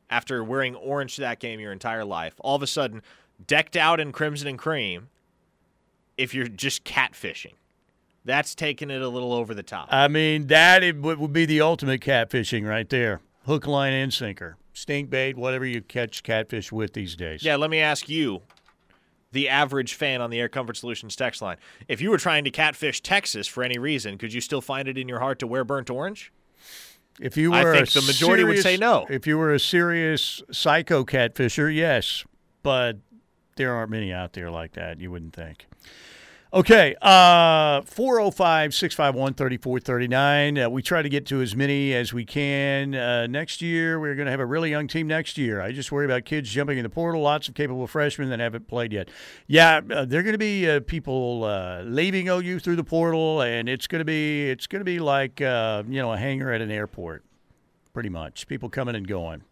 after 0.09 0.43
wearing 0.43 0.75
orange 0.75 1.17
to 1.17 1.21
that 1.21 1.41
game 1.41 1.61
your 1.61 1.73
entire 1.73 2.05
life. 2.05 2.35
All 2.41 2.57
of 2.57 2.63
a 2.63 2.67
sudden, 2.67 3.03
decked 3.47 3.77
out 3.77 4.01
in 4.01 4.11
crimson 4.11 4.49
and 4.49 4.59
cream 4.59 5.09
if 6.17 6.35
you're 6.35 6.49
just 6.49 6.85
catfishing. 6.85 7.53
That's 8.25 8.55
taking 8.55 8.91
it 8.91 9.03
a 9.03 9.09
little 9.09 9.33
over 9.33 9.55
the 9.55 9.63
top. 9.63 9.89
I 9.91 10.09
mean, 10.09 10.49
that 10.49 10.83
would 10.97 11.19
would 11.19 11.33
be 11.33 11.45
the 11.47 11.61
ultimate 11.61 12.01
catfishing 12.01 12.67
right 12.67 12.89
there. 12.89 13.21
Hook, 13.47 13.67
line, 13.67 13.93
and 13.93 14.13
sinker. 14.13 14.57
Stink 14.79 15.11
bait, 15.11 15.37
whatever 15.37 15.67
you 15.67 15.83
catch 15.83 16.23
catfish 16.23 16.71
with 16.71 16.93
these 16.93 17.17
days. 17.17 17.43
yeah, 17.43 17.57
let 17.57 17.69
me 17.69 17.81
ask 17.81 18.09
you, 18.09 18.43
the 19.33 19.49
average 19.49 19.95
fan 19.95 20.21
on 20.21 20.31
the 20.31 20.39
Air 20.39 20.49
Comfort 20.49 20.77
Solutions 20.77 21.17
text 21.17 21.43
line. 21.43 21.57
If 21.89 22.01
you 22.01 22.11
were 22.11 22.17
trying 22.17 22.45
to 22.45 22.51
catfish 22.51 23.01
Texas 23.01 23.49
for 23.49 23.65
any 23.65 23.77
reason, 23.77 24.19
could 24.19 24.33
you 24.33 24.41
still 24.41 24.61
find 24.61 24.87
it 24.87 24.97
in 24.97 25.09
your 25.09 25.19
heart 25.19 25.41
to 25.41 25.49
wear 25.49 25.65
burnt 25.65 25.91
orange? 25.91 26.33
If 27.21 27.37
you 27.37 27.51
were, 27.51 27.57
I 27.75 27.79
think 27.79 27.91
the 27.91 28.03
majority 28.03 28.45
would 28.45 28.63
say 28.63 28.77
no. 28.77 29.05
If 29.11 29.27
you 29.27 29.37
were 29.37 29.53
a 29.53 29.59
serious 29.59 30.43
psycho 30.53 31.05
catfisher, 31.05 31.75
yes, 31.75 32.25
but 32.63 32.99
there 33.57 33.75
aren't 33.75 33.91
many 33.91 34.13
out 34.13 34.35
there 34.35 34.49
like 34.49 34.75
that. 34.75 35.01
You 35.01 35.11
wouldn't 35.11 35.35
think. 35.35 35.67
Okay, 36.51 36.95
uh, 37.03 37.83
405 37.83 38.73
651 38.73 39.35
3439. 39.35 40.59
Uh, 40.59 40.71
We 40.71 40.81
try 40.81 41.03
to 41.03 41.09
get 41.11 41.27
to 41.27 41.43
as 41.43 41.55
many 41.55 41.93
as 41.93 42.15
we 42.15 42.25
can. 42.25 42.95
Uh, 42.95 43.27
next 43.27 43.61
year, 43.61 44.01
we're 44.01 44.15
going 44.15 44.25
to 44.25 44.31
have 44.31 44.41
a 44.41 44.47
really 44.47 44.71
young 44.71 44.89
team 44.89 45.07
next 45.07 45.37
year. 45.37 45.61
I 45.61 45.73
just 45.73 45.93
worry 45.93 46.07
about 46.07 46.25
kids 46.25 46.49
jumping 46.49 46.79
in 46.79 46.85
the 46.85 46.89
portal, 46.89 47.21
lots 47.21 47.49
of 47.49 47.55
capable 47.55 47.87
freshmen 47.87 48.31
that 48.31 48.41
haven't 48.41 48.67
played 48.67 48.95
yet. 48.95 49.11
Yeah, 49.47 49.83
uh, 49.91 50.07
there 50.07 50.21
are 50.21 50.23
going 50.23 50.33
to 50.33 50.39
be 50.39 50.67
uh, 50.67 50.81
people 50.81 51.45
uh, 51.45 51.83
leaving 51.83 52.29
OU 52.29 52.61
through 52.61 52.77
the 52.77 52.85
portal, 52.85 53.43
and 53.43 53.69
it's 53.69 53.87
going 53.87 54.01
to 54.01 54.07
be 54.07 54.49
it's 54.49 54.67
going 54.67 54.81
to 54.81 54.87
be 54.87 55.01
like 55.01 55.41
you 55.41 55.47
know 55.47 56.15
a 56.15 56.17
hangar 56.17 56.51
at 56.51 56.63
an 56.63 56.71
airport, 56.71 57.25
pretty 57.93 58.09
much. 58.09 58.47
People 58.47 58.71
coming 58.71 58.95
and 58.95 59.07
going. 59.07 59.43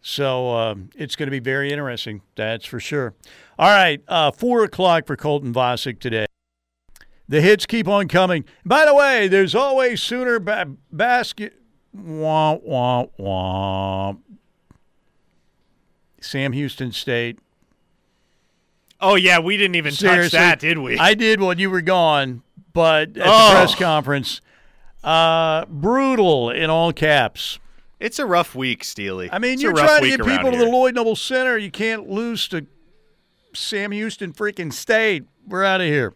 So 0.00 0.50
um, 0.56 0.90
it's 0.96 1.16
going 1.16 1.26
to 1.26 1.30
be 1.30 1.40
very 1.40 1.70
interesting, 1.72 2.22
that's 2.36 2.64
for 2.64 2.80
sure. 2.80 3.14
All 3.58 3.68
right, 3.68 4.00
uh, 4.08 4.30
four 4.30 4.62
o'clock 4.64 5.06
for 5.06 5.16
Colton 5.16 5.52
Vasek 5.52 5.98
today. 5.98 6.26
The 7.28 7.40
hits 7.42 7.66
keep 7.66 7.86
on 7.88 8.08
coming. 8.08 8.44
By 8.64 8.86
the 8.86 8.94
way, 8.94 9.28
there's 9.28 9.54
always 9.54 10.02
Sooner 10.02 10.38
ba- 10.38 10.76
basket. 10.92 11.54
Womp 11.96 12.66
womp 12.66 13.10
womp. 13.18 14.18
Sam 16.20 16.52
Houston 16.52 16.92
State. 16.92 17.38
Oh 19.00 19.14
yeah, 19.14 19.38
we 19.38 19.56
didn't 19.56 19.76
even 19.76 19.94
touch 19.94 20.32
that, 20.32 20.58
did 20.60 20.78
we? 20.78 20.98
I 20.98 21.14
did 21.14 21.40
when 21.40 21.58
you 21.58 21.70
were 21.70 21.80
gone, 21.82 22.42
but 22.72 23.16
at 23.16 23.26
Oh. 23.26 23.48
the 23.48 23.54
press 23.54 23.74
conference, 23.74 24.40
uh, 25.04 25.64
brutal 25.66 26.50
in 26.50 26.70
all 26.70 26.92
caps. 26.92 27.58
It's 28.00 28.18
a 28.18 28.26
rough 28.26 28.54
week, 28.54 28.84
Steely. 28.84 29.28
I 29.32 29.38
mean, 29.38 29.54
It's 29.54 29.62
you're 29.62 29.72
trying 29.72 30.02
to 30.02 30.08
get 30.08 30.24
people 30.24 30.52
to 30.52 30.56
the 30.56 30.66
Lloyd 30.66 30.94
Noble 30.94 31.16
Center. 31.16 31.58
You 31.58 31.70
can't 31.70 32.08
lose 32.08 32.46
to 32.48 32.66
Sam 33.54 33.90
Houston 33.90 34.32
freaking 34.32 34.72
State. 34.72 35.24
We're 35.46 35.64
out 35.64 35.80
of 35.80 35.86
here. 35.88 36.14